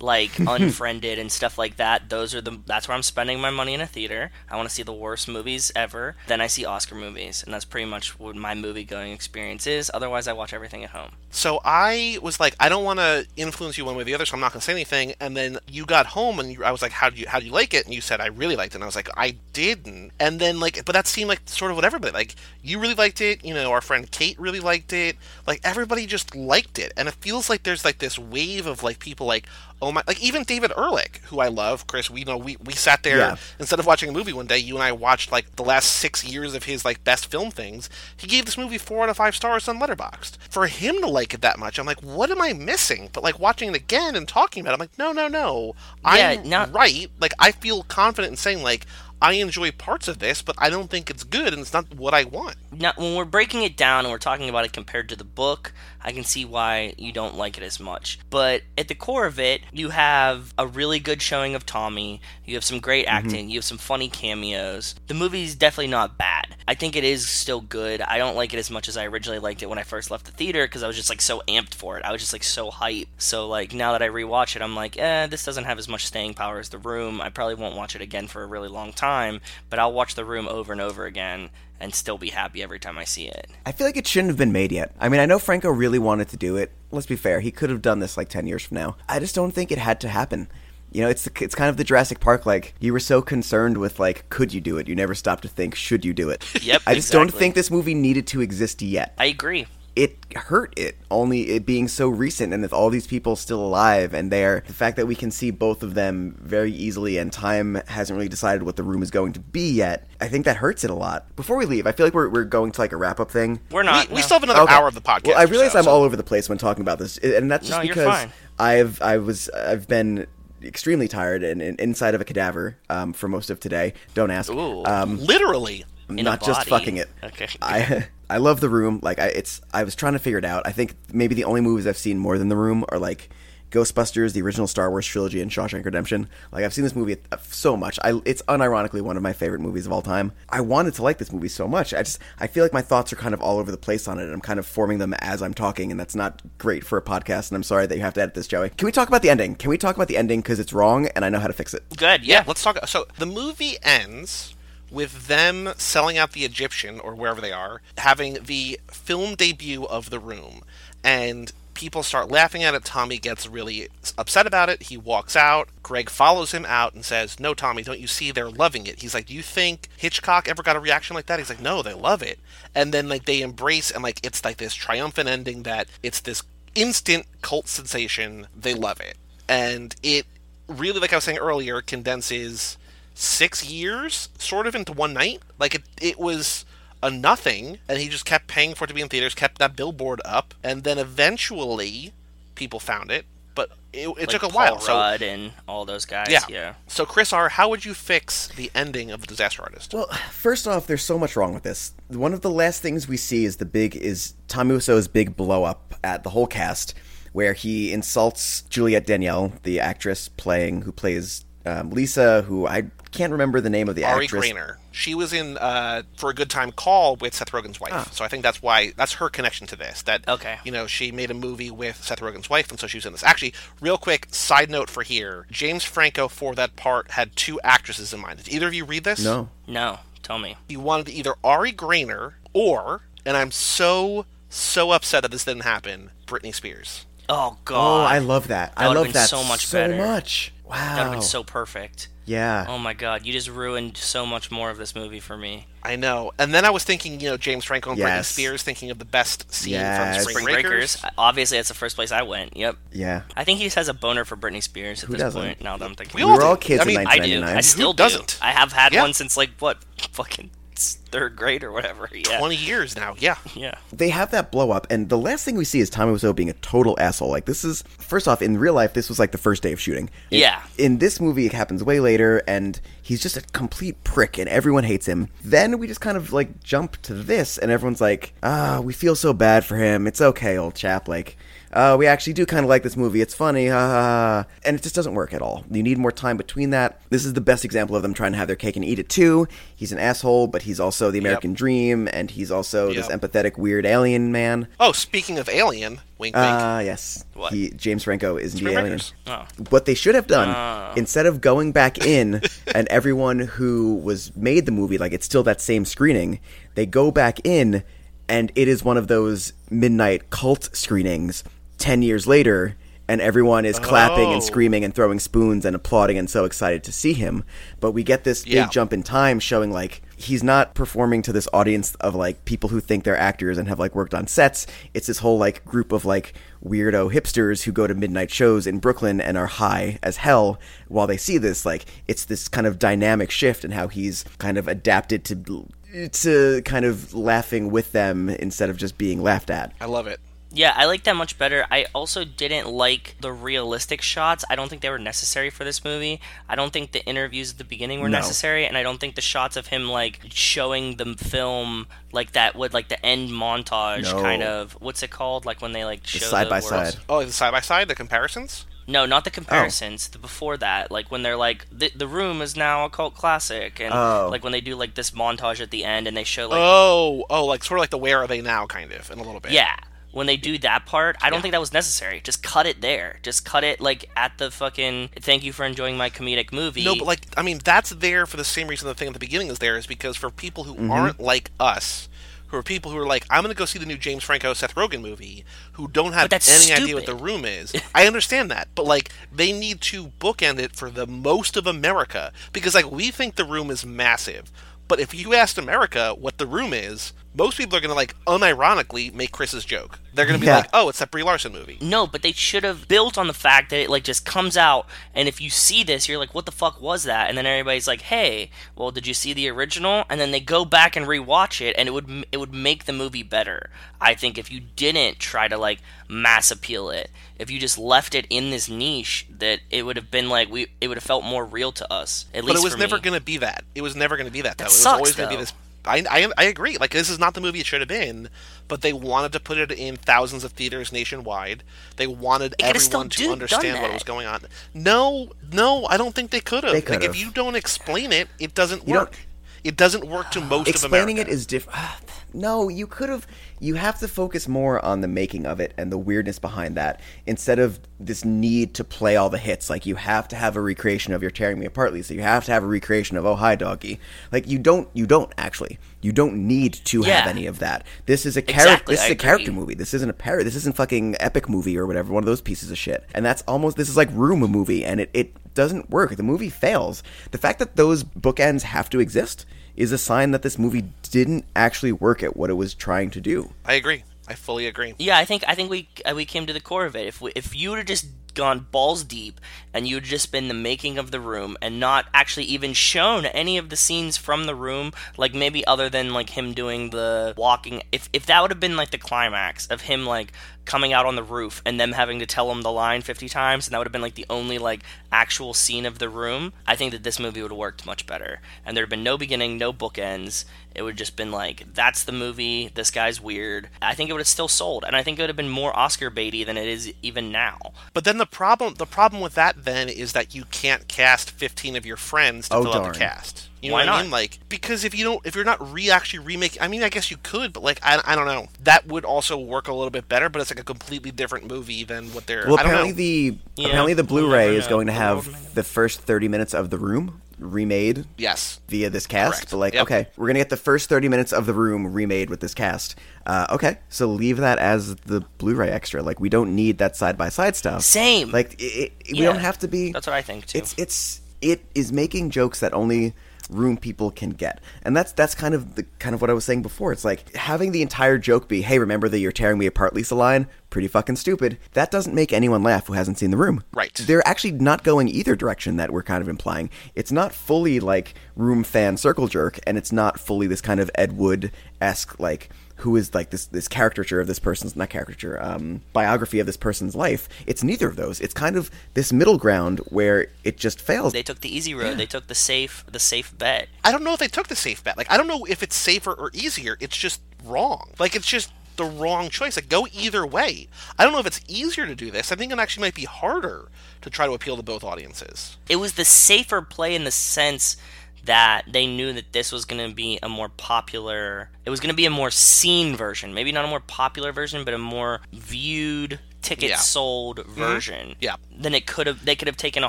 like 0.00 0.38
Unfriended 0.38 1.18
and 1.18 1.30
stuff 1.30 1.58
like 1.58 1.76
that. 1.76 2.08
Those 2.08 2.34
are 2.34 2.40
the 2.40 2.58
that's 2.66 2.88
where 2.88 2.96
I'm 2.96 3.02
spending 3.02 3.40
my 3.40 3.50
money 3.50 3.74
in 3.74 3.80
a 3.80 3.86
theater. 3.86 4.30
I 4.50 4.56
want 4.56 4.68
to 4.68 4.74
see 4.74 4.82
the 4.82 4.92
worst 4.92 5.28
movies 5.28 5.72
ever. 5.74 6.16
Then 6.26 6.40
I 6.40 6.46
see 6.46 6.64
Oscar 6.64 6.94
movies, 6.94 7.42
and 7.42 7.52
that's 7.52 7.64
pretty 7.64 7.86
much 7.86 8.18
what 8.18 8.36
my 8.36 8.54
movie 8.54 8.84
going 8.84 9.12
experience 9.12 9.66
is. 9.66 9.90
Otherwise, 9.92 10.28
I 10.28 10.32
watch 10.32 10.52
everything 10.52 10.84
at 10.84 10.90
home. 10.90 11.12
So 11.30 11.60
I 11.64 12.18
was 12.22 12.40
like, 12.40 12.54
I 12.58 12.68
don't 12.68 12.84
want 12.84 13.00
to 13.00 13.26
influence 13.36 13.76
you 13.76 13.84
one 13.84 13.96
way 13.96 14.02
or 14.02 14.04
the 14.04 14.14
other, 14.14 14.24
so 14.24 14.34
I'm 14.34 14.40
not 14.40 14.52
going 14.52 14.60
to 14.60 14.64
say 14.64 14.72
anything. 14.72 15.14
And 15.20 15.36
then 15.36 15.58
you 15.68 15.84
got 15.84 16.06
home, 16.06 16.38
and 16.38 16.52
you, 16.52 16.64
I 16.64 16.70
was 16.70 16.82
like, 16.82 16.92
how 16.92 17.10
do 17.10 17.20
you 17.20 17.26
how 17.28 17.38
do 17.40 17.46
you 17.46 17.52
like 17.52 17.74
it? 17.74 17.84
And 17.84 17.94
you 17.94 18.00
said 18.00 18.20
I 18.20 18.26
really 18.26 18.56
liked 18.56 18.74
it. 18.74 18.76
And 18.76 18.84
I 18.84 18.86
was 18.86 18.96
like, 18.96 19.10
I 19.16 19.36
didn't. 19.52 20.12
And 20.18 20.40
then 20.40 20.60
like, 20.60 20.84
but 20.84 20.92
that 20.92 21.06
seemed 21.06 21.28
like 21.28 21.42
sort 21.46 21.70
of 21.70 21.76
what 21.76 21.84
everybody 21.84 22.12
like. 22.12 22.34
You 22.62 22.78
really 22.78 22.94
liked 22.94 23.20
it. 23.20 23.44
You 23.44 23.54
know, 23.54 23.70
our 23.70 23.80
friend 23.80 24.10
Kate 24.10 24.38
really 24.38 24.60
liked 24.60 24.92
it. 24.92 25.16
Like 25.46 25.60
everybody 25.64 26.06
just 26.06 26.34
liked 26.34 26.78
it, 26.78 26.92
and 26.96 27.08
it 27.08 27.14
feels 27.14 27.50
like 27.50 27.62
there's 27.62 27.84
like 27.84 27.98
this 27.98 28.18
wave 28.18 28.66
of 28.66 28.82
like 28.82 28.98
people 28.98 29.26
like. 29.26 29.46
Oh 29.80 29.92
my! 29.92 30.02
Like 30.06 30.20
even 30.20 30.42
David 30.42 30.72
Ehrlich, 30.76 31.20
who 31.26 31.38
I 31.40 31.48
love, 31.48 31.86
Chris. 31.86 32.10
We 32.10 32.24
know 32.24 32.36
we, 32.36 32.56
we 32.64 32.72
sat 32.72 33.02
there 33.04 33.18
Yeah. 33.18 33.36
instead 33.60 33.78
of 33.78 33.86
watching 33.86 34.08
a 34.08 34.12
movie 34.12 34.32
one 34.32 34.46
day. 34.46 34.58
You 34.58 34.74
and 34.74 34.82
I 34.82 34.90
watched 34.92 35.30
like 35.30 35.54
the 35.56 35.62
last 35.62 35.86
six 35.92 36.24
years 36.24 36.54
of 36.54 36.64
his 36.64 36.84
like 36.84 37.04
best 37.04 37.30
film 37.30 37.50
things. 37.52 37.88
He 38.16 38.26
gave 38.26 38.44
this 38.44 38.58
movie 38.58 38.78
four 38.78 39.04
out 39.04 39.08
of 39.08 39.16
five 39.16 39.36
stars 39.36 39.68
on 39.68 39.78
Letterboxd. 39.78 40.36
For 40.50 40.66
him 40.66 40.96
to 41.00 41.06
like 41.06 41.32
it 41.32 41.42
that 41.42 41.58
much, 41.60 41.78
I'm 41.78 41.86
like, 41.86 42.00
what 42.02 42.30
am 42.30 42.42
I 42.42 42.52
missing? 42.54 43.08
But 43.12 43.22
like 43.22 43.38
watching 43.38 43.68
it 43.70 43.76
again 43.76 44.16
and 44.16 44.26
talking 44.26 44.62
about 44.62 44.72
it, 44.72 44.74
I'm 44.74 44.80
like, 44.80 44.98
no, 44.98 45.12
no, 45.12 45.28
no. 45.28 45.74
Yeah, 46.04 46.30
I'm 46.30 46.48
not- 46.48 46.72
right. 46.72 47.08
Like 47.20 47.32
I 47.38 47.52
feel 47.52 47.84
confident 47.84 48.32
in 48.32 48.36
saying 48.36 48.62
like 48.64 48.84
I 49.20 49.32
enjoy 49.34 49.72
parts 49.72 50.06
of 50.06 50.20
this, 50.20 50.42
but 50.42 50.54
I 50.58 50.70
don't 50.70 50.88
think 50.90 51.10
it's 51.10 51.24
good 51.24 51.52
and 51.52 51.60
it's 51.60 51.72
not 51.72 51.92
what 51.94 52.14
I 52.14 52.22
want. 52.24 52.54
Now, 52.70 52.92
when 52.96 53.16
we're 53.16 53.24
breaking 53.24 53.62
it 53.64 53.76
down 53.76 54.04
and 54.04 54.12
we're 54.12 54.18
talking 54.18 54.48
about 54.48 54.64
it 54.64 54.72
compared 54.72 55.08
to 55.08 55.16
the 55.16 55.24
book, 55.24 55.72
I 56.02 56.12
can 56.12 56.24
see 56.24 56.44
why 56.44 56.94
you 56.96 57.12
don't 57.12 57.36
like 57.36 57.58
it 57.58 57.64
as 57.64 57.80
much. 57.80 58.18
But 58.30 58.62
at 58.76 58.88
the 58.88 58.94
core 58.94 59.26
of 59.26 59.38
it, 59.38 59.62
you 59.72 59.90
have 59.90 60.54
a 60.58 60.66
really 60.66 60.98
good 60.98 61.20
showing 61.22 61.54
of 61.54 61.66
Tommy. 61.66 62.20
You 62.44 62.54
have 62.54 62.64
some 62.64 62.80
great 62.80 63.06
acting. 63.06 63.48
You 63.50 63.58
have 63.58 63.64
some 63.64 63.78
funny 63.78 64.08
cameos. 64.08 64.94
The 65.06 65.14
movie's 65.14 65.54
definitely 65.54 65.88
not 65.88 66.18
bad. 66.18 66.56
I 66.66 66.74
think 66.74 66.96
it 66.96 67.04
is 67.04 67.28
still 67.28 67.60
good. 67.60 68.00
I 68.02 68.18
don't 68.18 68.36
like 68.36 68.54
it 68.54 68.58
as 68.58 68.70
much 68.70 68.88
as 68.88 68.96
I 68.96 69.06
originally 69.06 69.38
liked 69.38 69.62
it 69.62 69.68
when 69.68 69.78
I 69.78 69.82
first 69.82 70.10
left 70.10 70.26
the 70.26 70.32
theater 70.32 70.66
because 70.66 70.82
I 70.82 70.86
was 70.86 70.96
just 70.96 71.08
like 71.08 71.20
so 71.20 71.42
amped 71.48 71.74
for 71.74 71.98
it. 71.98 72.04
I 72.04 72.12
was 72.12 72.20
just 72.20 72.32
like 72.32 72.44
so 72.44 72.70
hype. 72.70 73.08
So 73.18 73.48
like 73.48 73.74
now 73.74 73.92
that 73.92 74.02
I 74.02 74.08
rewatch 74.08 74.54
it, 74.56 74.62
I'm 74.62 74.76
like, 74.76 74.98
eh, 74.98 75.26
this 75.26 75.44
doesn't 75.44 75.64
have 75.64 75.78
as 75.78 75.88
much 75.88 76.06
staying 76.06 76.34
power 76.34 76.58
as 76.58 76.68
The 76.68 76.78
Room. 76.78 77.20
I 77.20 77.30
probably 77.30 77.54
won't 77.54 77.76
watch 77.76 77.96
it 77.96 78.02
again 78.02 78.28
for 78.28 78.42
a 78.42 78.46
really 78.46 78.68
long 78.68 78.92
time, 78.92 79.40
but 79.70 79.78
I'll 79.78 79.92
watch 79.92 80.14
The 80.14 80.24
Room 80.24 80.48
over 80.48 80.72
and 80.72 80.80
over 80.80 81.06
again 81.06 81.50
and 81.80 81.94
still 81.94 82.18
be 82.18 82.30
happy 82.30 82.62
every 82.62 82.78
time 82.78 82.98
I 82.98 83.04
see 83.04 83.26
it. 83.26 83.48
I 83.64 83.72
feel 83.72 83.86
like 83.86 83.96
it 83.96 84.06
shouldn't 84.06 84.30
have 84.30 84.38
been 84.38 84.52
made 84.52 84.72
yet. 84.72 84.94
I 84.98 85.08
mean, 85.08 85.20
I 85.20 85.26
know 85.26 85.38
Franco 85.38 85.70
really 85.70 85.98
wanted 85.98 86.28
to 86.30 86.36
do 86.36 86.56
it. 86.56 86.72
Let's 86.90 87.06
be 87.06 87.16
fair; 87.16 87.40
he 87.40 87.50
could 87.50 87.70
have 87.70 87.82
done 87.82 87.98
this 87.98 88.16
like 88.16 88.28
ten 88.28 88.46
years 88.46 88.64
from 88.64 88.76
now. 88.76 88.96
I 89.08 89.20
just 89.20 89.34
don't 89.34 89.52
think 89.52 89.70
it 89.70 89.78
had 89.78 90.00
to 90.00 90.08
happen. 90.08 90.48
You 90.90 91.02
know, 91.02 91.08
it's 91.10 91.24
the, 91.24 91.44
it's 91.44 91.54
kind 91.54 91.68
of 91.68 91.76
the 91.76 91.84
Jurassic 91.84 92.20
Park. 92.20 92.46
Like 92.46 92.74
you 92.80 92.92
were 92.92 93.00
so 93.00 93.20
concerned 93.20 93.76
with 93.76 94.00
like, 94.00 94.28
could 94.30 94.54
you 94.54 94.60
do 94.60 94.78
it? 94.78 94.88
You 94.88 94.94
never 94.94 95.14
stopped 95.14 95.42
to 95.42 95.48
think, 95.48 95.74
should 95.74 96.04
you 96.04 96.12
do 96.12 96.30
it? 96.30 96.44
Yep, 96.62 96.82
I 96.86 96.94
just 96.94 97.12
don't 97.12 97.32
think 97.32 97.54
this 97.54 97.70
movie 97.70 97.94
needed 97.94 98.26
to 98.28 98.40
exist 98.40 98.80
yet. 98.82 99.14
I 99.18 99.26
agree. 99.26 99.66
It 99.98 100.16
hurt 100.36 100.72
it 100.78 100.96
only 101.10 101.48
it 101.50 101.66
being 101.66 101.88
so 101.88 102.08
recent 102.08 102.52
and 102.52 102.62
with 102.62 102.72
all 102.72 102.88
these 102.88 103.06
people 103.08 103.34
still 103.34 103.60
alive 103.60 104.14
and 104.14 104.30
there. 104.30 104.62
The 104.66 104.72
fact 104.72 104.96
that 104.96 105.06
we 105.06 105.16
can 105.16 105.32
see 105.32 105.50
both 105.50 105.82
of 105.82 105.94
them 105.94 106.36
very 106.40 106.70
easily 106.70 107.18
and 107.18 107.32
time 107.32 107.80
hasn't 107.88 108.16
really 108.16 108.28
decided 108.28 108.62
what 108.62 108.76
the 108.76 108.84
room 108.84 109.02
is 109.02 109.10
going 109.10 109.32
to 109.32 109.40
be 109.40 109.72
yet. 109.72 110.06
I 110.20 110.28
think 110.28 110.44
that 110.44 110.56
hurts 110.58 110.84
it 110.84 110.90
a 110.90 110.94
lot. 110.94 111.34
Before 111.34 111.56
we 111.56 111.66
leave, 111.66 111.86
I 111.86 111.92
feel 111.92 112.06
like 112.06 112.14
we're 112.14 112.28
we're 112.28 112.44
going 112.44 112.70
to 112.72 112.80
like 112.80 112.92
a 112.92 112.96
wrap 112.96 113.18
up 113.18 113.30
thing. 113.32 113.58
We're 113.72 113.82
not. 113.82 114.06
we, 114.08 114.14
we 114.14 114.20
no. 114.20 114.24
still 114.26 114.36
have 114.36 114.44
another 114.44 114.60
Okay. 114.62 114.74
hour 114.74 114.86
of 114.86 114.94
the 114.94 115.00
podcast. 115.00 115.26
Well, 115.26 115.38
I 115.38 115.42
realize 115.44 115.72
so, 115.72 115.78
I'm 115.78 115.84
so- 115.84 115.90
all 115.90 116.02
over 116.04 116.14
the 116.16 116.22
place 116.22 116.48
when 116.48 116.58
talking 116.58 116.82
about 116.82 117.00
this, 117.00 117.18
and 117.18 117.50
that's 117.50 117.66
just 117.66 117.82
No, 117.82 117.88
because. 117.88 118.28
I've 118.60 119.00
I 119.02 119.18
was 119.18 119.48
I've 119.50 119.86
been 119.88 120.26
extremely 120.62 121.06
tired 121.08 121.42
and, 121.44 121.62
and 121.62 121.78
inside 121.80 122.14
of 122.14 122.20
a 122.20 122.24
cadaver 122.24 122.76
um, 122.90 123.12
for 123.12 123.28
most 123.28 123.50
of 123.50 123.60
today. 123.60 123.94
Don't 124.14 124.30
ask. 124.30 124.50
Ooh. 124.50 124.84
Um, 124.84 125.18
literally. 125.18 125.84
Not 126.08 126.42
just 126.42 126.66
fucking 126.68 126.96
it. 126.96 127.08
Okay. 127.22 127.48
I 127.60 128.06
I 128.30 128.38
love 128.38 128.60
the 128.60 128.68
room. 128.68 129.00
Like 129.02 129.18
I 129.18 129.26
it's 129.26 129.60
I 129.72 129.84
was 129.84 129.94
trying 129.94 130.12
to 130.14 130.18
figure 130.18 130.38
it 130.38 130.44
out. 130.44 130.62
I 130.66 130.72
think 130.72 130.94
maybe 131.12 131.34
the 131.34 131.44
only 131.44 131.60
movies 131.60 131.86
I've 131.86 131.96
seen 131.98 132.18
more 132.18 132.38
than 132.38 132.48
the 132.48 132.56
room 132.56 132.84
are 132.90 132.98
like 132.98 133.30
Ghostbusters, 133.70 134.32
the 134.32 134.40
original 134.40 134.66
Star 134.66 134.88
Wars 134.90 135.06
trilogy, 135.06 135.42
and 135.42 135.50
Shawshank 135.50 135.84
Redemption. 135.84 136.26
Like 136.52 136.64
I've 136.64 136.72
seen 136.72 136.84
this 136.84 136.96
movie 136.96 137.16
uh, 137.30 137.36
so 137.50 137.76
much. 137.76 137.98
I 138.02 138.18
it's 138.24 138.40
unironically 138.48 139.02
one 139.02 139.18
of 139.18 139.22
my 139.22 139.34
favorite 139.34 139.60
movies 139.60 139.84
of 139.84 139.92
all 139.92 140.00
time. 140.00 140.32
I 140.48 140.62
wanted 140.62 140.94
to 140.94 141.02
like 141.02 141.18
this 141.18 141.32
movie 141.32 141.48
so 141.48 141.68
much. 141.68 141.92
I 141.92 141.98
just 141.98 142.18
I 142.40 142.46
feel 142.46 142.64
like 142.64 142.72
my 142.72 142.80
thoughts 142.80 143.12
are 143.12 143.16
kind 143.16 143.34
of 143.34 143.42
all 143.42 143.58
over 143.58 143.70
the 143.70 143.76
place 143.76 144.08
on 144.08 144.18
it. 144.18 144.22
and 144.24 144.32
I'm 144.32 144.40
kind 144.40 144.58
of 144.58 144.64
forming 144.66 144.96
them 144.98 145.12
as 145.18 145.42
I'm 145.42 145.52
talking, 145.52 145.90
and 145.90 146.00
that's 146.00 146.14
not 146.14 146.40
great 146.56 146.82
for 146.82 146.96
a 146.96 147.02
podcast. 147.02 147.50
And 147.50 147.56
I'm 147.56 147.62
sorry 147.62 147.86
that 147.86 147.94
you 147.94 148.00
have 148.02 148.14
to 148.14 148.22
edit 148.22 148.34
this, 148.34 148.46
Joey. 148.48 148.70
Can 148.70 148.86
we 148.86 148.92
talk 148.92 149.08
about 149.08 149.20
the 149.20 149.28
ending? 149.30 149.54
Can 149.54 149.68
we 149.68 149.76
talk 149.76 149.96
about 149.96 150.08
the 150.08 150.16
ending 150.16 150.40
because 150.40 150.60
it's 150.60 150.72
wrong, 150.72 151.06
and 151.08 151.22
I 151.22 151.28
know 151.28 151.38
how 151.38 151.46
to 151.46 151.52
fix 151.52 151.74
it. 151.74 151.82
Good. 151.96 152.24
Yeah, 152.24 152.38
Yeah. 152.38 152.44
let's 152.46 152.62
talk. 152.62 152.78
So 152.88 153.06
the 153.18 153.26
movie 153.26 153.76
ends 153.82 154.54
with 154.90 155.26
them 155.28 155.72
selling 155.76 156.18
out 156.18 156.32
the 156.32 156.44
Egyptian 156.44 157.00
or 157.00 157.14
wherever 157.14 157.40
they 157.40 157.52
are, 157.52 157.82
having 157.98 158.34
the 158.44 158.80
film 158.90 159.34
debut 159.34 159.84
of 159.84 160.10
The 160.10 160.18
Room, 160.18 160.62
and 161.04 161.52
people 161.78 162.02
start 162.02 162.28
laughing 162.28 162.64
at 162.64 162.74
it. 162.74 162.84
Tommy 162.84 163.18
gets 163.18 163.46
really 163.46 163.88
upset 164.18 164.48
about 164.48 164.68
it. 164.68 164.84
He 164.84 164.96
walks 164.96 165.36
out. 165.36 165.68
Greg 165.82 166.10
follows 166.10 166.50
him 166.50 166.66
out 166.66 166.92
and 166.92 167.04
says, 167.04 167.38
No, 167.38 167.54
Tommy, 167.54 167.82
don't 167.82 168.00
you 168.00 168.08
see 168.08 168.32
they're 168.32 168.50
loving 168.50 168.86
it? 168.86 169.00
He's 169.00 169.14
like, 169.14 169.26
Do 169.26 169.34
you 169.34 169.42
think 169.42 169.88
Hitchcock 169.96 170.48
ever 170.48 170.62
got 170.62 170.74
a 170.74 170.80
reaction 170.80 171.14
like 171.14 171.26
that? 171.26 171.38
He's 171.38 171.48
like, 171.48 171.60
No, 171.60 171.82
they 171.82 171.94
love 171.94 172.20
it. 172.20 172.40
And 172.74 172.92
then 172.92 173.08
like 173.08 173.26
they 173.26 173.42
embrace 173.42 173.92
and 173.92 174.02
like 174.02 174.18
it's 174.24 174.44
like 174.44 174.56
this 174.56 174.74
triumphant 174.74 175.28
ending 175.28 175.62
that 175.62 175.86
it's 176.02 176.20
this 176.20 176.42
instant 176.74 177.26
cult 177.42 177.68
sensation. 177.68 178.48
They 178.56 178.74
love 178.74 179.00
it. 179.00 179.16
And 179.48 179.94
it 180.02 180.26
really, 180.68 181.00
like 181.00 181.12
I 181.12 181.16
was 181.16 181.24
saying 181.24 181.38
earlier, 181.38 181.80
condenses 181.80 182.76
six 183.18 183.68
years 183.68 184.28
sort 184.38 184.66
of 184.66 184.74
into 184.74 184.92
one 184.92 185.12
night. 185.12 185.42
Like 185.58 185.74
it, 185.74 185.82
it 186.00 186.18
was 186.18 186.64
a 187.02 187.10
nothing, 187.10 187.78
and 187.88 187.98
he 187.98 188.08
just 188.08 188.24
kept 188.24 188.46
paying 188.46 188.74
for 188.74 188.84
it 188.84 188.88
to 188.88 188.94
be 188.94 189.00
in 189.00 189.08
theaters, 189.08 189.34
kept 189.34 189.58
that 189.58 189.76
billboard 189.76 190.20
up, 190.24 190.54
and 190.62 190.84
then 190.84 190.98
eventually 190.98 192.12
people 192.54 192.80
found 192.80 193.10
it. 193.10 193.26
But 193.54 193.70
it, 193.92 194.06
it 194.08 194.16
Like 194.16 194.28
took 194.28 194.44
a 194.44 194.48
Paul 194.48 194.56
while. 194.56 194.80
So 194.80 194.94
Rudd 194.94 195.20
and 195.22 195.52
all 195.66 195.84
those 195.84 196.04
guys. 196.04 196.28
yeah. 196.30 196.40
yeah. 196.48 196.74
So 196.86 197.04
Chris 197.04 197.32
R, 197.32 197.48
how 197.48 197.68
would 197.70 197.84
you 197.84 197.92
fix 197.92 198.46
the 198.48 198.70
ending 198.72 199.10
of 199.10 199.20
the 199.20 199.26
Disaster 199.26 199.62
Artist? 199.62 199.92
Well, 199.92 200.06
first 200.30 200.68
off, 200.68 200.86
there's 200.86 201.02
so 201.02 201.18
much 201.18 201.34
wrong 201.34 201.54
with 201.54 201.64
this. 201.64 201.92
One 202.06 202.32
of 202.32 202.42
the 202.42 202.50
last 202.50 202.82
things 202.82 203.08
we 203.08 203.16
see 203.16 203.44
is 203.44 203.56
the 203.56 203.66
big 203.66 203.96
is 203.96 204.34
Tommy 204.46 204.74
Wiseau's 204.74 205.08
big 205.08 205.36
blow 205.36 205.64
up 205.64 205.94
at 206.04 206.22
the 206.22 206.30
whole 206.30 206.46
cast, 206.46 206.94
where 207.32 207.52
he 207.52 207.92
insults 207.92 208.62
Juliette 208.62 209.06
Danielle, 209.06 209.52
the 209.64 209.80
actress 209.80 210.28
playing 210.28 210.82
who 210.82 210.92
plays 210.92 211.44
um, 211.66 211.90
Lisa, 211.90 212.42
who 212.42 212.66
I 212.66 212.82
can't 213.12 213.32
remember 213.32 213.60
the 213.60 213.70
name 213.70 213.88
of 213.88 213.94
the 213.94 214.04
Ari 214.04 214.24
actress. 214.24 214.44
Ari 214.44 214.52
Graynor. 214.52 214.76
She 214.92 215.14
was 215.14 215.32
in 215.32 215.56
uh, 215.58 216.02
for 216.16 216.30
a 216.30 216.34
good 216.34 216.50
time 216.50 216.72
call 216.72 217.16
with 217.16 217.34
Seth 217.34 217.52
Rogen's 217.52 217.80
wife, 217.80 217.92
Ah. 217.92 218.08
so 218.10 218.24
I 218.24 218.28
think 218.28 218.42
that's 218.42 218.60
why 218.62 218.92
that's 218.96 219.14
her 219.14 219.28
connection 219.28 219.66
to 219.68 219.76
this. 219.76 220.02
That 220.02 220.26
Okay. 220.28 220.58
you 220.64 220.72
know 220.72 220.86
she 220.86 221.12
made 221.12 221.30
a 221.30 221.34
movie 221.34 221.70
with 221.70 222.02
Seth 222.02 222.20
Rogen's 222.20 222.50
wife, 222.50 222.70
and 222.70 222.78
so 222.80 222.86
she 222.86 222.96
was 222.98 223.06
in 223.06 223.12
this. 223.12 223.22
Actually, 223.22 223.54
real 223.80 223.98
quick 223.98 224.26
side 224.30 224.70
note 224.70 224.90
for 224.90 225.02
here: 225.02 225.46
James 225.50 225.84
Franco 225.84 226.28
for 226.28 226.54
that 226.56 226.76
part 226.76 227.12
had 227.12 227.34
two 227.36 227.60
actresses 227.62 228.12
in 228.12 228.20
mind. 228.20 228.38
Did 228.44 228.48
either 228.52 228.68
of 228.68 228.74
you 228.74 228.84
read 228.84 229.04
this? 229.04 229.22
No. 229.24 229.48
No, 229.66 230.00
tell 230.22 230.38
me. 230.38 230.56
He 230.68 230.76
wanted 230.76 231.08
either 231.10 231.34
Ari 231.44 231.72
Graynor 231.72 232.34
or, 232.52 233.02
and 233.24 233.36
I'm 233.36 233.50
so 233.50 234.26
so 234.50 234.90
upset 234.92 235.22
that 235.22 235.30
this 235.30 235.44
didn't 235.44 235.62
happen, 235.62 236.10
Britney 236.26 236.54
Spears. 236.54 237.04
Oh 237.28 237.58
God! 237.66 238.04
Oh. 238.04 238.06
I 238.06 238.18
love 238.20 238.48
that. 238.48 238.74
That 238.74 238.82
I 238.82 238.86
love 238.92 239.12
that 239.12 239.28
so 239.28 239.44
much 239.44 239.66
so 239.66 239.78
better. 239.78 239.96
much. 239.96 240.52
Wow. 240.68 240.76
That 240.76 240.96
would 240.98 241.02
have 241.04 241.12
been 241.12 241.22
so 241.22 241.42
perfect. 241.44 242.08
Yeah. 242.26 242.66
Oh 242.68 242.76
my 242.78 242.92
god, 242.92 243.24
you 243.24 243.32
just 243.32 243.48
ruined 243.48 243.96
so 243.96 244.26
much 244.26 244.50
more 244.50 244.68
of 244.68 244.76
this 244.76 244.94
movie 244.94 245.18
for 245.20 245.34
me. 245.36 245.66
I 245.82 245.96
know. 245.96 246.32
And 246.38 246.52
then 246.52 246.66
I 246.66 246.70
was 246.70 246.84
thinking, 246.84 247.20
you 247.20 247.30
know, 247.30 247.38
James 247.38 247.64
Franco 247.64 247.90
and 247.92 247.98
Britney 247.98 248.22
Spears, 248.24 248.62
thinking 248.62 248.90
of 248.90 248.98
the 248.98 249.06
best 249.06 249.50
scene 249.54 249.72
Yes. 249.72 250.16
from 250.16 250.22
Spring 250.24 250.34
Spring 250.34 250.44
Breakers. 250.54 250.96
Breakers. 251.00 251.12
Obviously, 251.16 251.56
that's 251.56 251.68
the 251.68 251.74
first 251.74 251.96
place 251.96 252.12
I 252.12 252.20
went. 252.22 252.54
Yep. 252.54 252.76
Yeah. 252.92 253.22
I 253.34 253.44
think 253.44 253.58
he 253.60 253.64
just 253.64 253.76
has 253.76 253.88
a 253.88 253.94
boner 253.94 254.26
for 254.26 254.36
Britney 254.36 254.62
Spears 254.62 255.02
at 255.02 255.06
Who 255.06 255.14
this 255.14 255.22
doesn't? 255.22 255.40
point. 255.40 255.62
Now 255.62 255.78
that 255.78 255.84
I'm 255.86 255.94
thinking, 255.94 256.16
We 256.16 256.24
We 256.24 256.30
all 256.30 256.36
were 256.36 256.44
all 256.44 256.56
kids 256.58 256.82
I 256.82 256.84
mean, 256.84 257.00
in 257.00 257.06
I 257.06 257.14
do. 257.14 257.40
1999. 257.40 257.56
I 257.56 257.60
still 257.62 257.92
do. 257.94 257.96
doesn't? 258.02 258.38
I 258.42 258.50
have 258.52 258.72
had 258.72 258.92
Yeah. 258.92 259.02
one 259.02 259.14
since 259.14 259.38
like 259.38 259.50
what, 259.60 259.78
fucking 260.12 260.50
third 260.78 261.36
grade 261.36 261.64
or 261.64 261.72
whatever. 261.72 262.08
Yeah. 262.14 262.38
20 262.38 262.56
years 262.56 262.96
now, 262.96 263.14
yeah. 263.18 263.36
Yeah. 263.54 263.74
they 263.92 264.08
have 264.08 264.30
that 264.32 264.50
blow 264.50 264.70
up, 264.70 264.86
and 264.90 265.08
the 265.08 265.18
last 265.18 265.44
thing 265.44 265.56
we 265.56 265.64
see 265.64 265.80
is 265.80 265.88
Tommy 265.90 266.12
Wiseau 266.12 266.34
being 266.34 266.50
a 266.50 266.54
total 266.54 266.96
asshole. 266.98 267.30
Like 267.30 267.44
this 267.46 267.64
is 267.64 267.82
first 267.98 268.26
off 268.28 268.42
in 268.42 268.58
real 268.58 268.74
life, 268.74 268.92
this 268.94 269.08
was 269.08 269.18
like 269.18 269.32
the 269.32 269.38
first 269.38 269.62
day 269.62 269.72
of 269.72 269.80
shooting. 269.80 270.10
In- 270.30 270.40
Yeah. 270.40 270.62
In 270.78 270.98
this 270.98 271.20
movie, 271.20 271.46
it 271.46 271.52
happens 271.52 271.82
way 271.84 272.00
later, 272.00 272.42
and 272.46 272.80
he's 273.02 273.22
just 273.22 273.36
a 273.36 273.42
complete 273.52 274.02
prick, 274.04 274.38
and 274.38 274.48
everyone 274.48 274.84
hates 274.84 275.06
him. 275.06 275.28
Then 275.44 275.78
we 275.78 275.86
just 275.86 276.00
kind 276.00 276.16
of 276.16 276.32
like 276.32 276.62
jump 276.62 277.00
to 277.02 277.14
this, 277.14 277.56
and 277.58 277.70
everyone's 277.70 278.00
like, 278.00 278.32
"Ah, 278.42 278.80
we 278.82 278.92
feel 278.92 279.14
so 279.16 279.32
bad 279.32 279.64
for 279.64 279.76
him. 279.76 280.06
It's 280.06 280.20
okay, 280.20 280.56
old 280.58 280.74
chap. 280.74 281.08
Like." 281.08 281.36
Uh, 281.78 281.96
we 281.96 282.08
actually 282.08 282.32
do 282.32 282.44
kind 282.44 282.64
of 282.64 282.68
like 282.68 282.82
this 282.82 282.96
movie. 282.96 283.20
It's 283.20 283.34
funny, 283.34 283.68
ha, 283.68 283.78
ha, 283.78 284.02
ha." 284.42 284.44
and 284.64 284.76
it 284.76 284.82
just 284.82 284.96
doesn't 284.96 285.14
work 285.14 285.32
at 285.32 285.40
all. 285.40 285.64
You 285.70 285.80
need 285.84 285.96
more 285.96 286.10
time 286.10 286.36
between 286.36 286.70
that. 286.70 287.00
This 287.08 287.24
is 287.24 287.34
the 287.34 287.40
best 287.40 287.64
example 287.64 287.94
of 287.94 288.02
them 288.02 288.14
trying 288.14 288.32
to 288.32 288.38
have 288.38 288.48
their 288.48 288.56
cake 288.56 288.74
and 288.74 288.84
eat 288.84 288.98
it 288.98 289.08
too. 289.08 289.46
He's 289.76 289.92
an 289.92 290.00
asshole, 290.00 290.48
but 290.48 290.62
he's 290.62 290.80
also 290.80 291.12
the 291.12 291.20
American 291.20 291.52
dream, 291.54 292.08
and 292.12 292.32
he's 292.32 292.50
also 292.50 292.92
this 292.92 293.06
empathetic, 293.06 293.56
weird 293.56 293.86
alien 293.86 294.32
man. 294.32 294.66
Oh, 294.80 294.90
speaking 294.90 295.38
of 295.38 295.48
Alien, 295.48 296.00
wink, 296.18 296.34
wink. 296.34 296.36
Ah, 296.36 296.80
yes. 296.80 297.24
What? 297.34 297.52
He, 297.52 297.70
James 297.70 298.02
Franco 298.02 298.36
is 298.36 298.54
the 298.54 298.70
alien. 298.72 299.00
Oh. 299.28 299.46
What 299.70 299.84
they 299.84 299.94
should 299.94 300.16
have 300.16 300.26
done, 300.26 300.48
Oh. 300.48 300.94
instead 300.96 301.26
of 301.26 301.40
going 301.40 301.70
back 301.70 302.04
in 302.04 302.42
and 302.74 302.88
everyone 302.88 303.38
who 303.38 303.94
was 303.94 304.34
made 304.36 304.66
the 304.66 304.72
movie, 304.72 304.98
like 304.98 305.12
it's 305.12 305.26
still 305.26 305.44
that 305.44 305.60
same 305.60 305.84
screening, 305.84 306.40
they 306.74 306.86
go 306.86 307.12
back 307.12 307.38
in 307.46 307.84
and 308.28 308.50
it 308.56 308.66
is 308.66 308.82
one 308.82 308.96
of 308.96 309.06
those 309.06 309.52
midnight 309.70 310.28
cult 310.30 310.70
screenings 310.76 311.44
10 311.78 312.02
years 312.02 312.26
later 312.26 312.76
and 313.10 313.22
everyone 313.22 313.64
is 313.64 313.78
clapping 313.78 314.26
Oh. 314.26 314.32
and 314.34 314.42
screaming 314.42 314.84
and 314.84 314.94
throwing 314.94 315.18
spoons 315.18 315.64
and 315.64 315.74
applauding 315.74 316.18
and 316.18 316.28
so 316.28 316.44
excited 316.44 316.84
to 316.84 316.92
see 316.92 317.14
him. 317.14 317.42
But 317.80 317.92
we 317.92 318.02
get 318.02 318.24
this 318.24 318.46
Yeah. 318.46 318.64
big 318.64 318.70
jump 318.72 318.92
in 318.92 319.02
time 319.02 319.40
showing 319.40 319.72
like 319.72 320.02
he's 320.14 320.42
not 320.42 320.74
performing 320.74 321.22
to 321.22 321.32
this 321.32 321.48
audience 321.54 321.94
of 322.00 322.14
like 322.14 322.44
people 322.44 322.68
who 322.68 322.80
think 322.80 323.04
they're 323.04 323.16
actors 323.16 323.56
and 323.56 323.66
have 323.66 323.78
like 323.78 323.94
worked 323.94 324.12
on 324.12 324.26
sets. 324.26 324.66
It's 324.92 325.06
this 325.06 325.18
whole 325.20 325.38
like 325.38 325.64
group 325.64 325.90
of 325.90 326.04
like 326.04 326.34
weirdo 326.62 327.10
hipsters 327.14 327.62
who 327.62 327.72
go 327.72 327.86
to 327.86 327.94
midnight 327.94 328.30
shows 328.30 328.66
in 328.66 328.78
Brooklyn 328.78 329.22
and 329.22 329.38
are 329.38 329.46
high 329.46 329.98
as 330.02 330.18
hell 330.18 330.58
while 330.88 331.06
they 331.06 331.16
see 331.16 331.38
this. 331.38 331.64
Like 331.64 331.86
it's 332.08 332.26
this 332.26 332.46
kind 332.46 332.66
of 332.66 332.78
dynamic 332.78 333.30
shift 333.30 333.64
in 333.64 333.70
how 333.70 333.88
he's 333.88 334.22
kind 334.36 334.58
of 334.58 334.68
adapted 334.68 335.24
to 335.24 335.66
to 336.12 336.60
kind 336.66 336.84
of 336.84 337.14
laughing 337.14 337.70
with 337.70 337.92
them 337.92 338.28
instead 338.28 338.68
of 338.68 338.76
just 338.76 338.98
being 338.98 339.22
laughed 339.22 339.48
at. 339.48 339.72
I 339.80 339.86
love 339.86 340.06
it. 340.06 340.20
Yeah, 340.50 340.72
I 340.74 340.86
like 340.86 341.02
that 341.04 341.14
much 341.14 341.36
better. 341.36 341.66
I 341.70 341.84
also 341.94 342.24
didn't 342.24 342.68
like 342.68 343.16
the 343.20 343.30
realistic 343.30 344.00
shots. 344.00 344.46
I 344.48 344.56
don't 344.56 344.68
think 344.70 344.80
they 344.80 344.88
were 344.88 344.98
necessary 344.98 345.50
for 345.50 345.62
this 345.62 345.84
movie. 345.84 346.20
I 346.48 346.54
don't 346.54 346.72
think 346.72 346.92
the 346.92 347.04
interviews 347.04 347.52
at 347.52 347.58
the 347.58 347.64
beginning 347.64 348.00
were 348.00 348.08
No. 348.08 348.16
necessary, 348.18 348.66
and 348.66 348.76
I 348.78 348.82
don't 348.82 348.98
think 348.98 349.14
the 349.14 349.20
shots 349.20 349.56
of 349.56 349.66
him 349.66 349.90
like 349.90 350.20
showing 350.30 350.96
the 350.96 351.14
film 351.16 351.86
like 352.12 352.32
that 352.32 352.56
would 352.56 352.72
like 352.72 352.88
the 352.88 353.04
end 353.04 353.28
montage 353.28 354.04
No. 354.04 354.22
kind 354.22 354.42
of 354.42 354.72
what's 354.80 355.02
it 355.02 355.10
called? 355.10 355.44
Like 355.44 355.60
when 355.60 355.72
they 355.72 355.84
like 355.84 356.06
show 356.06 356.20
side 356.26 356.46
the 356.46 356.50
by 356.50 356.60
worlds. 356.60 356.68
side. 356.94 356.96
Oh, 357.10 357.22
the 357.24 357.32
side 357.32 357.50
by 357.50 357.60
side, 357.60 357.88
the 357.88 357.94
comparisons? 357.94 358.64
No, 358.86 359.04
not 359.04 359.20
Oh. 359.20 359.24
the 359.24 359.30
comparisons. 359.30 360.08
The 360.08 360.18
before 360.18 360.56
that, 360.56 360.90
like 360.90 361.10
when 361.10 361.22
they're 361.22 361.36
like, 361.36 361.66
the, 361.70 361.92
the 361.94 362.08
room 362.08 362.40
is 362.40 362.56
now 362.56 362.86
a 362.86 362.90
cult 362.90 363.14
classic, 363.14 363.80
and 363.80 363.92
Oh. 363.92 364.28
like 364.30 364.42
when 364.42 364.52
they 364.52 364.62
do 364.62 364.76
like 364.76 364.94
this 364.94 365.10
montage 365.10 365.60
at 365.60 365.70
the 365.70 365.84
end, 365.84 366.08
and 366.08 366.16
they 366.16 366.24
show 366.24 366.48
like, 366.48 366.58
oh, 366.58 367.26
oh, 367.28 367.44
like 367.44 367.62
sort 367.64 367.80
of 367.80 367.82
like 367.82 367.90
the 367.90 367.98
where 367.98 368.18
are 368.20 368.26
they 368.26 368.40
now 368.40 368.64
kind 368.66 368.90
of, 368.92 369.10
in 369.10 369.18
a 369.18 369.22
little 369.22 369.40
bit. 369.40 369.52
yeah, 369.52 369.76
when 370.12 370.26
they 370.26 370.36
do 370.36 370.58
that 370.58 370.86
part, 370.86 371.16
I 371.20 371.28
don't 371.30 371.38
Yeah. 371.38 371.42
think 371.42 371.52
that 371.52 371.60
was 371.60 371.72
necessary. 371.72 372.20
Just 372.24 372.42
cut 372.42 372.66
it 372.66 372.80
there. 372.80 373.18
Just 373.22 373.44
cut 373.44 373.64
it 373.64 373.80
like 373.80 374.08
at 374.16 374.38
the 374.38 374.50
fucking. 374.50 375.10
Thank 375.20 375.44
you 375.44 375.52
for 375.52 375.64
enjoying 375.64 375.96
my 375.96 376.10
comedic 376.10 376.52
movie. 376.52 376.84
No, 376.84 376.94
but 376.96 377.06
like, 377.06 377.20
I 377.36 377.42
mean, 377.42 377.60
that's 377.62 377.90
there 377.90 378.26
for 378.26 378.36
the 378.36 378.44
same 378.44 378.68
reason 378.68 378.88
the 378.88 378.94
thing 378.94 379.08
at 379.08 379.14
the 379.14 379.20
beginning 379.20 379.48
is 379.48 379.58
there 379.58 379.76
is 379.76 379.86
because 379.86 380.16
for 380.16 380.30
people 380.30 380.64
who 380.64 380.74
Mm-hmm. 380.74 380.90
aren't 380.90 381.20
like 381.20 381.50
us, 381.60 382.08
who 382.46 382.56
are 382.56 382.62
people 382.62 382.90
who 382.90 382.96
are 382.98 383.06
like, 383.06 383.26
I'm 383.28 383.42
going 383.42 383.54
to 383.54 383.58
go 383.58 383.66
see 383.66 383.78
the 383.78 383.84
new 383.84 383.98
James 383.98 384.24
Franco 384.24 384.54
Seth 384.54 384.74
Rogen 384.74 385.02
movie, 385.02 385.44
who 385.72 385.86
don't 385.88 386.14
have 386.14 386.24
But 386.24 386.30
that's 386.30 386.66
any 386.70 386.80
idea 386.80 386.94
what 386.94 387.04
the 387.04 387.14
room 387.14 387.44
is. 387.44 387.74
I 387.94 388.06
understand 388.06 388.50
that, 388.50 388.68
but 388.74 388.86
like, 388.86 389.10
they 389.30 389.52
need 389.52 389.82
to 389.82 390.12
bookend 390.18 390.58
it 390.58 390.74
for 390.74 390.90
the 390.90 391.06
most 391.06 391.58
of 391.58 391.66
America 391.66 392.32
because 392.54 392.74
like 392.74 392.90
we 392.90 393.10
think 393.10 393.34
the 393.34 393.44
room 393.44 393.70
is 393.70 393.84
massive. 393.84 394.50
But 394.86 394.98
if 395.00 395.12
you 395.12 395.34
asked 395.34 395.58
America 395.58 396.14
what 396.18 396.38
the 396.38 396.46
room 396.46 396.72
is, 396.72 397.12
most 397.34 397.56
people 397.56 397.76
are 397.76 397.80
going 397.80 397.90
to 397.90 397.94
like 397.94 398.16
unironically 398.24 399.12
make 399.14 399.32
Chris's 399.32 399.64
joke. 399.64 399.98
They're 400.14 400.26
going 400.26 400.38
to 400.38 400.40
be 400.40 400.46
Yeah. 400.46 400.56
like, 400.58 400.70
"Oh, 400.72 400.88
it's 400.88 400.98
that 400.98 401.10
Brie 401.12 401.22
Larson 401.22 401.52
movie." 401.52 401.78
No, 401.80 402.06
but 402.06 402.22
they 402.22 402.32
should 402.32 402.64
have 402.64 402.88
built 402.88 403.16
on 403.16 403.28
the 403.28 403.34
fact 403.34 403.70
that 403.70 403.78
it 403.80 403.90
like 403.90 404.02
just 404.02 404.24
comes 404.24 404.56
out, 404.56 404.86
and 405.14 405.28
if 405.28 405.40
you 405.40 405.48
see 405.50 405.84
this, 405.84 406.08
you're 406.08 406.18
like, 406.18 406.34
"What 406.34 406.46
the 406.46 406.52
fuck 406.52 406.80
was 406.80 407.04
that?" 407.04 407.28
And 407.28 407.38
then 407.38 407.46
everybody's 407.46 407.86
like, 407.86 408.00
"Hey, 408.02 408.50
well, 408.74 408.90
did 408.90 409.06
you 409.06 409.14
see 409.14 409.32
the 409.32 409.48
original?" 409.48 410.04
And 410.10 410.20
then 410.20 410.32
they 410.32 410.40
go 410.40 410.64
back 410.64 410.96
and 410.96 411.06
rewatch 411.06 411.60
it, 411.60 411.76
and 411.78 411.86
it 411.88 411.92
would 411.92 412.26
it 412.32 412.38
would 412.38 412.52
make 412.52 412.86
the 412.86 412.92
movie 412.92 413.22
better. 413.22 413.70
I 414.00 414.14
think 414.14 414.38
if 414.38 414.50
you 414.50 414.60
didn't 414.60 415.18
try 415.20 415.46
to 415.48 415.56
like 415.58 415.78
mass 416.08 416.50
appeal 416.50 416.90
it, 416.90 417.10
if 417.38 417.50
you 417.50 417.60
just 417.60 417.78
left 417.78 418.14
it 418.16 418.26
in 418.30 418.50
this 418.50 418.68
niche, 418.68 419.26
that 419.38 419.60
it 419.70 419.84
would 419.84 419.96
have 419.96 420.10
been 420.10 420.28
like 420.28 420.50
we 420.50 420.68
it 420.80 420.88
would 420.88 420.96
have 420.96 421.04
felt 421.04 421.22
more 421.24 421.44
real 421.44 421.70
to 421.72 421.92
us. 421.92 422.24
At 422.34 422.42
But 422.42 422.50
least 422.50 422.62
it 422.62 422.64
was 422.64 422.72
for 422.72 422.78
never 422.80 422.98
going 422.98 423.14
to 423.14 423.24
be 423.24 423.36
that. 423.36 423.62
It 423.76 423.82
was 423.82 423.94
never 423.94 424.16
going 424.16 424.26
to 424.26 424.32
be 424.32 424.40
that. 424.40 424.58
Though. 424.58 424.64
That 424.64 424.70
it 424.70 424.74
was 424.74 424.80
sucks, 424.82 424.94
always 424.96 425.14
going 425.14 425.28
to 425.28 425.32
be 425.32 425.36
though. 425.36 425.42
this. 425.42 425.52
I, 425.84 426.04
I, 426.10 426.30
I 426.36 426.44
agree. 426.44 426.76
Like 426.76 426.90
this 426.90 427.08
is 427.08 427.18
not 427.18 427.34
the 427.34 427.40
movie 427.40 427.60
it 427.60 427.66
should 427.66 427.80
have 427.80 427.88
been, 427.88 428.28
but 428.66 428.82
they 428.82 428.92
wanted 428.92 429.32
to 429.32 429.40
put 429.40 429.58
it 429.58 429.70
in 429.72 429.96
thousands 429.96 430.44
of 430.44 430.52
theaters 430.52 430.92
nationwide. 430.92 431.62
They 431.96 432.06
wanted 432.06 432.54
They 432.58 432.64
everyone 432.64 433.08
to 433.10 433.16
do- 433.16 433.32
understand 433.32 433.80
what 433.82 433.92
was 433.94 434.02
going 434.02 434.26
on. 434.26 434.40
No, 434.74 435.32
no, 435.52 435.86
I 435.86 435.96
don't 435.96 436.14
think 436.14 436.30
they 436.30 436.40
could 436.40 436.64
have. 436.64 436.74
Like 436.74 437.04
if 437.04 437.18
you 437.18 437.30
don't 437.30 437.54
explain 437.56 438.12
it, 438.12 438.28
it 438.38 438.54
doesn't 438.54 438.86
You 438.86 438.94
work. 438.94 439.16
Don't. 439.62 439.68
It 439.68 439.76
doesn't 439.76 440.06
work 440.06 440.30
to 440.32 440.40
most 440.40 440.68
of 440.68 440.68
explaining 440.74 441.18
it 441.18 441.28
is 441.28 441.46
different. 441.46 441.78
No, 442.34 442.68
you 442.68 442.86
could 442.86 443.08
have. 443.08 443.26
You 443.58 443.76
have 443.76 443.98
to 444.00 444.06
focus 444.06 444.46
more 444.46 444.84
on 444.84 445.00
the 445.00 445.08
making 445.08 445.46
of 445.46 445.60
it 445.60 445.72
and 445.78 445.90
the 445.90 445.96
weirdness 445.96 446.38
behind 446.38 446.76
that 446.76 447.00
instead 447.26 447.58
of 447.58 447.80
this 447.98 448.22
need 448.22 448.74
to 448.74 448.84
play 448.84 449.16
all 449.16 449.30
the 449.30 449.38
hits. 449.38 449.70
Like 449.70 449.86
you 449.86 449.94
have 449.94 450.28
to 450.28 450.36
have 450.36 450.54
a 450.54 450.60
recreation 450.60 451.14
of 451.14 451.22
"You're 451.22 451.30
Tearing 451.30 451.58
Me 451.58 451.64
Apart," 451.64 451.94
Lisa. 451.94 452.14
You 452.14 452.20
have 452.20 452.44
to 452.44 452.52
have 452.52 452.62
a 452.62 452.66
recreation 452.66 453.16
of 453.16 453.24
"Oh 453.24 453.34
Hi 453.36 453.54
Doggy." 453.54 453.98
Like 454.30 454.46
you 454.46 454.58
don't. 454.58 454.90
You 454.92 455.06
don't 455.06 455.32
actually. 455.38 455.78
You 456.02 456.12
don't 456.12 456.46
need 456.46 456.74
to 456.74 457.02
have 457.02 457.26
any 457.26 457.46
of 457.46 457.60
that. 457.60 457.86
This 458.04 458.26
is 458.26 458.36
a 458.36 458.42
character. 458.42 458.72
Exactly, 458.72 458.94
this 458.94 459.04
is 459.04 459.10
I 459.10 459.12
a 459.14 459.16
character 459.16 459.52
movie. 459.52 459.74
This 459.74 459.94
isn't 459.94 460.10
a 460.10 460.12
parody. 460.12 460.44
This 460.44 460.54
isn't 460.54 460.76
fucking 460.76 461.16
epic 461.18 461.48
movie 461.48 461.78
or 461.78 461.86
whatever. 461.86 462.12
One 462.12 462.22
of 462.22 462.26
those 462.26 462.42
pieces 462.42 462.70
of 462.70 462.76
shit. 462.76 463.04
And 463.14 463.24
that's 463.24 463.42
almost. 463.48 463.78
This 463.78 463.88
is 463.88 463.96
like 463.96 464.10
Room 464.12 464.42
a 464.42 464.48
movie, 464.48 464.84
and 464.84 465.00
it 465.00 465.08
it 465.14 465.34
doesn't 465.58 465.90
work. 465.90 466.14
The 466.14 466.22
movie 466.22 466.50
fails. 466.50 467.02
The 467.32 467.38
fact 467.38 467.58
that 467.58 467.74
those 467.74 468.04
bookends 468.04 468.62
have 468.62 468.88
to 468.90 469.00
exist 469.00 469.44
is 469.74 469.90
a 469.90 469.98
sign 469.98 470.30
that 470.30 470.42
this 470.42 470.56
movie 470.56 470.84
didn't 471.10 471.44
actually 471.56 471.90
work 471.90 472.22
at 472.22 472.36
what 472.36 472.48
it 472.48 472.54
was 472.54 472.74
trying 472.74 473.10
to 473.10 473.20
do. 473.20 473.52
I 473.64 473.74
agree. 473.74 474.04
I 474.28 474.34
fully 474.34 474.68
agree. 474.68 474.94
Yeah, 475.00 475.18
I 475.18 475.24
think 475.24 475.42
I 475.48 475.56
think 475.56 475.68
we 475.68 475.88
uh, 476.06 476.14
we 476.14 476.24
came 476.24 476.46
to 476.46 476.52
the 476.52 476.60
core 476.60 476.86
of 476.86 476.94
it. 476.94 477.08
If 477.08 477.20
we, 477.20 477.32
if 477.34 477.56
you 477.56 477.70
would 477.70 477.78
have 477.78 477.86
just 477.86 478.06
gone 478.34 478.68
balls 478.70 479.02
deep 479.02 479.40
and 479.74 479.88
you 479.88 479.96
had 479.96 480.04
just 480.04 480.30
been 480.30 480.46
the 480.46 480.54
making 480.54 480.96
of 480.96 481.10
the 481.10 481.18
room 481.18 481.56
and 481.60 481.80
not 481.80 482.06
actually 482.14 482.44
even 482.44 482.72
shown 482.72 483.26
any 483.26 483.58
of 483.58 483.68
the 483.68 483.76
scenes 483.76 484.16
from 484.16 484.44
the 484.44 484.54
room, 484.54 484.92
like 485.16 485.34
maybe 485.34 485.66
other 485.66 485.88
than 485.88 486.12
like 486.12 486.30
him 486.30 486.52
doing 486.52 486.90
the 486.90 487.34
walking, 487.36 487.82
if 487.90 488.08
if 488.12 488.26
that 488.26 488.40
would 488.40 488.52
have 488.52 488.60
been 488.60 488.76
like 488.76 488.90
the 488.90 488.98
climax 488.98 489.66
of 489.66 489.80
him 489.80 490.06
like 490.06 490.32
coming 490.68 490.92
out 490.92 491.06
on 491.06 491.16
the 491.16 491.22
roof 491.22 491.62
and 491.64 491.80
them 491.80 491.92
having 491.92 492.18
to 492.18 492.26
tell 492.26 492.52
him 492.52 492.60
the 492.60 492.70
line 492.70 493.00
50 493.00 493.26
times 493.28 493.66
and 493.66 493.72
that 493.72 493.78
would 493.78 493.86
have 493.86 493.92
been 493.92 494.02
like 494.02 494.16
the 494.16 494.26
only 494.28 494.58
like 494.58 494.82
actual 495.10 495.54
scene 495.54 495.86
of 495.86 495.98
the 495.98 496.10
room 496.10 496.52
i 496.66 496.76
think 496.76 496.92
that 496.92 497.02
this 497.02 497.18
movie 497.18 497.40
would 497.40 497.50
have 497.50 497.58
worked 497.58 497.86
much 497.86 498.06
better. 498.06 498.40
And 498.66 498.76
there'd 498.76 498.90
been 498.90 499.02
no 499.02 499.16
beginning 499.16 499.56
no 499.56 499.72
bookends. 499.72 500.44
It 500.74 500.82
would 500.82 500.92
have 500.92 500.98
just 500.98 501.16
been 501.16 501.32
like 501.32 501.72
that's 501.72 502.04
the 502.04 502.12
movie 502.12 502.70
this 502.74 502.90
guy's 502.90 503.18
weird. 503.20 503.70
I 503.80 503.94
think 503.94 504.10
it 504.10 504.12
would 504.12 504.20
have 504.20 504.28
still 504.28 504.46
sold 504.48 504.84
and 504.86 504.94
i 504.94 505.02
think 505.02 505.18
it 505.18 505.22
would 505.22 505.30
have 505.30 505.36
been 505.36 505.48
more 505.48 505.76
oscar 505.76 506.10
baity 506.10 506.44
than 506.44 506.58
it 506.58 506.68
is 506.68 506.92
even 507.02 507.32
now. 507.32 507.72
But 507.94 508.04
then 508.04 508.18
the 508.18 508.26
problem 508.26 508.74
the 508.74 508.86
problem 508.86 509.22
with 509.22 509.34
that 509.34 509.64
then 509.64 509.88
is 509.88 510.12
that 510.12 510.34
you 510.34 510.44
can't 510.50 510.86
cast 510.86 511.30
15 511.30 511.76
of 511.76 511.86
your 511.86 511.96
friends 511.96 512.48
to 512.50 512.56
Oh, 512.56 512.62
fill 512.62 512.74
out 512.74 512.92
the 512.92 512.98
cast. 512.98 513.47
You 513.60 513.70
know 513.70 513.74
Why 513.74 513.80
what 513.82 513.88
I 513.88 513.96
not? 513.96 514.02
mean? 514.02 514.10
Like 514.10 514.38
because 514.48 514.84
if 514.84 514.94
you 514.96 515.04
don't 515.04 515.24
if 515.26 515.34
you're 515.34 515.44
not 515.44 515.72
re 515.72 515.90
actually 515.90 516.20
remaking 516.20 516.62
I 516.62 516.68
mean 516.68 516.82
I 516.82 516.88
guess 516.88 517.10
you 517.10 517.16
could, 517.22 517.52
but 517.52 517.62
like 517.62 517.80
I, 517.82 518.00
I 518.04 518.14
don't 518.14 518.26
know. 518.26 518.46
That 518.62 518.86
would 518.86 519.04
also 519.04 519.36
work 519.38 519.68
a 519.68 519.72
little 519.74 519.90
bit 519.90 520.08
better, 520.08 520.28
but 520.28 520.40
it's 520.40 520.50
like 520.50 520.60
a 520.60 520.64
completely 520.64 521.10
different 521.10 521.48
movie 521.48 521.84
than 521.84 522.12
what 522.12 522.26
they're 522.26 522.44
Well, 522.46 522.58
I 522.58 522.62
don't 522.62 522.72
apparently 522.72 522.92
know. 522.92 522.96
the 522.96 523.38
Yeah, 523.62 523.68
apparently 523.68 523.94
the 523.94 524.04
Blu-ray 524.04 524.46
never 524.46 524.58
is 524.58 524.66
going 524.68 524.86
to 524.86 524.92
The 524.92 524.98
have 524.98 525.54
the 525.54 525.62
first 525.64 526.00
thirty 526.02 526.28
minutes 526.28 526.54
of 526.54 526.70
the 526.70 526.78
room 526.78 527.20
remade 527.38 528.04
yes. 528.16 528.58
via 528.68 528.90
this 528.90 529.06
cast. 529.06 529.34
Correct. 529.34 529.50
But 529.52 529.56
like, 529.58 529.74
Yep. 529.74 529.82
okay, 529.84 530.06
we're 530.16 530.26
gonna 530.26 530.40
get 530.40 530.50
the 530.50 530.56
first 530.56 530.88
thirty 530.88 531.08
minutes 531.08 531.32
of 531.32 531.46
the 531.46 531.54
room 531.54 531.92
remade 531.92 532.30
with 532.30 532.40
this 532.40 532.52
cast. 532.54 532.96
Uh, 533.26 533.46
okay, 533.50 533.78
so 533.88 534.06
leave 534.08 534.38
that 534.38 534.58
as 534.58 534.96
the 534.96 535.20
Blu-ray 535.38 535.70
extra. 535.70 536.02
Like, 536.02 536.18
we 536.18 536.28
don't 536.28 536.54
need 536.56 536.78
that 536.78 536.96
side 536.96 537.16
by 537.16 537.28
side 537.28 537.54
stuff. 537.54 537.82
Same. 537.82 538.30
Like, 538.32 538.54
it, 538.60 538.92
it, 539.06 539.12
we 539.12 539.20
don't 539.20 539.38
have 539.38 539.58
to 539.60 539.68
be. 539.68 539.92
that's 539.92 540.06
what 540.06 540.14
i 540.16 540.22
think 540.22 540.46
too 540.46 540.58
It's 540.58 540.74
it's 540.78 541.20
it 541.40 541.64
is 541.76 541.92
making 541.92 542.30
jokes 542.30 542.58
that 542.60 542.72
only 542.74 543.14
room 543.48 543.76
people 543.76 544.10
can 544.10 544.30
get. 544.30 544.60
And 544.82 544.96
that's 544.96 545.12
that's 545.12 545.34
kind 545.34 545.54
of 545.54 545.74
the 545.74 545.84
kind 545.98 546.14
of 546.14 546.20
what 546.20 546.30
i 546.30 546.32
was 546.32 546.44
saying 546.44 546.62
before. 546.62 546.92
It's 546.92 547.04
like 547.04 547.34
having 547.34 547.72
the 547.72 547.82
entire 547.82 548.18
joke 548.18 548.48
be 548.48 548.62
hey 548.62 548.78
remember 548.78 549.08
that 549.08 549.18
you're 549.18 549.32
tearing 549.32 549.58
me 549.58 549.66
apart 549.66 549.94
lisa 549.94 550.14
line 550.14 550.48
pretty 550.70 550.88
fucking 550.88 551.16
stupid. 551.16 551.58
That 551.72 551.90
doesn't 551.90 552.14
make 552.14 552.32
anyone 552.32 552.62
laugh 552.62 552.86
who 552.86 552.92
hasn't 552.92 553.18
seen 553.18 553.30
the 553.30 553.36
room. 553.36 553.64
Right. 553.72 553.94
they're 553.94 554.26
actually 554.26 554.52
not 554.52 554.84
going 554.84 555.08
either 555.08 555.34
direction 555.34 555.76
that 555.76 555.90
we're 555.90 556.02
kind 556.02 556.22
of 556.22 556.28
implying. 556.28 556.70
It's 556.94 557.12
not 557.12 557.32
fully 557.32 557.80
like 557.80 558.14
room 558.36 558.64
fan 558.64 558.96
circle 558.96 559.28
jerk 559.28 559.58
and 559.66 559.78
it's 559.78 559.92
not 559.92 560.20
fully 560.20 560.46
this 560.46 560.60
kind 560.60 560.80
of 560.80 560.90
ed 560.94 561.12
wood-esque 561.12 562.18
like 562.20 562.50
who 562.78 562.96
is 562.96 563.14
like 563.14 563.30
this 563.30 563.46
this 563.46 563.68
caricature 563.68 564.20
of 564.20 564.26
this 564.26 564.38
person's 564.38 564.76
not 564.76 564.88
caricature 564.88 565.40
um, 565.42 565.80
biography 565.92 566.40
of 566.40 566.46
this 566.46 566.56
person's 566.56 566.94
life 566.94 567.28
it's 567.46 567.62
neither 567.62 567.88
of 567.88 567.96
those 567.96 568.20
it's 568.20 568.34
kind 568.34 568.56
of 568.56 568.70
this 568.94 569.12
middle 569.12 569.38
ground 569.38 569.78
where 569.88 570.28
it 570.44 570.56
just 570.56 570.80
fails 570.80 571.12
they 571.12 571.22
took 571.22 571.40
the 571.40 571.54
easy 571.54 571.74
road 571.74 571.96
they 571.98 572.06
took 572.06 572.26
the 572.26 572.34
safe 572.34 572.84
the 572.90 572.98
safe 572.98 573.36
bet 573.36 573.68
I 573.84 573.92
don't 573.92 574.04
know 574.04 574.12
if 574.12 574.18
they 574.18 574.28
took 574.28 574.48
the 574.48 574.56
safe 574.56 574.84
bet. 574.84 574.98
Like 574.98 575.10
I 575.10 575.16
don't 575.16 575.26
know 575.26 575.46
if 575.46 575.62
it's 575.62 575.74
safer 575.74 576.12
or 576.12 576.30
easier. 576.34 576.76
It's 576.78 576.96
just 576.96 577.22
wrong. 577.42 577.90
Like 577.98 578.14
it's 578.14 578.26
just 578.26 578.52
the 578.76 578.84
wrong 578.84 579.30
choice. 579.30 579.56
Like 579.56 579.70
go 579.70 579.86
either 579.94 580.26
way. 580.26 580.68
I 580.98 581.04
don't 581.04 581.14
know 581.14 581.20
if 581.20 581.26
it's 581.26 581.40
easier 581.48 581.86
to 581.86 581.94
do 581.94 582.10
this. 582.10 582.30
I 582.30 582.36
think 582.36 582.52
it 582.52 582.58
actually 582.58 582.82
might 582.82 582.94
be 582.94 583.04
harder 583.06 583.68
to 584.02 584.10
try 584.10 584.26
to 584.26 584.32
appeal 584.32 584.56
to 584.56 584.62
both 584.62 584.84
audiences. 584.84 585.56
it 585.68 585.76
was 585.76 585.94
the 585.94 586.04
safer 586.04 586.60
play 586.60 586.94
in 586.94 587.04
the 587.04 587.10
sense 587.10 587.76
that 588.24 588.62
they 588.70 588.86
knew 588.86 589.12
that 589.12 589.32
this 589.32 589.52
was 589.52 589.64
going 589.64 589.88
to 589.88 589.94
be 589.94 590.18
a 590.22 590.28
more 590.28 590.48
popular 590.48 591.50
it 591.64 591.70
was 591.70 591.80
going 591.80 591.90
to 591.90 591.96
be 591.96 592.06
a 592.06 592.10
more 592.10 592.30
seen 592.30 592.96
version 592.96 593.34
maybe 593.34 593.52
not 593.52 593.64
a 593.64 593.68
more 593.68 593.80
popular 593.80 594.32
version 594.32 594.64
but 594.64 594.74
a 594.74 594.78
more 594.78 595.20
viewed 595.32 596.18
ticket 596.40 596.70
Yeah. 596.70 596.76
sold 596.76 597.38
mm-hmm. 597.38 597.54
version 597.54 598.14
Yeah. 598.20 598.36
then 598.56 598.72
it 598.74 598.86
could 598.86 599.06
have 599.06 599.24
they 599.24 599.34
could 599.34 599.48
have 599.48 599.56
taken 599.56 599.82
a 599.82 599.88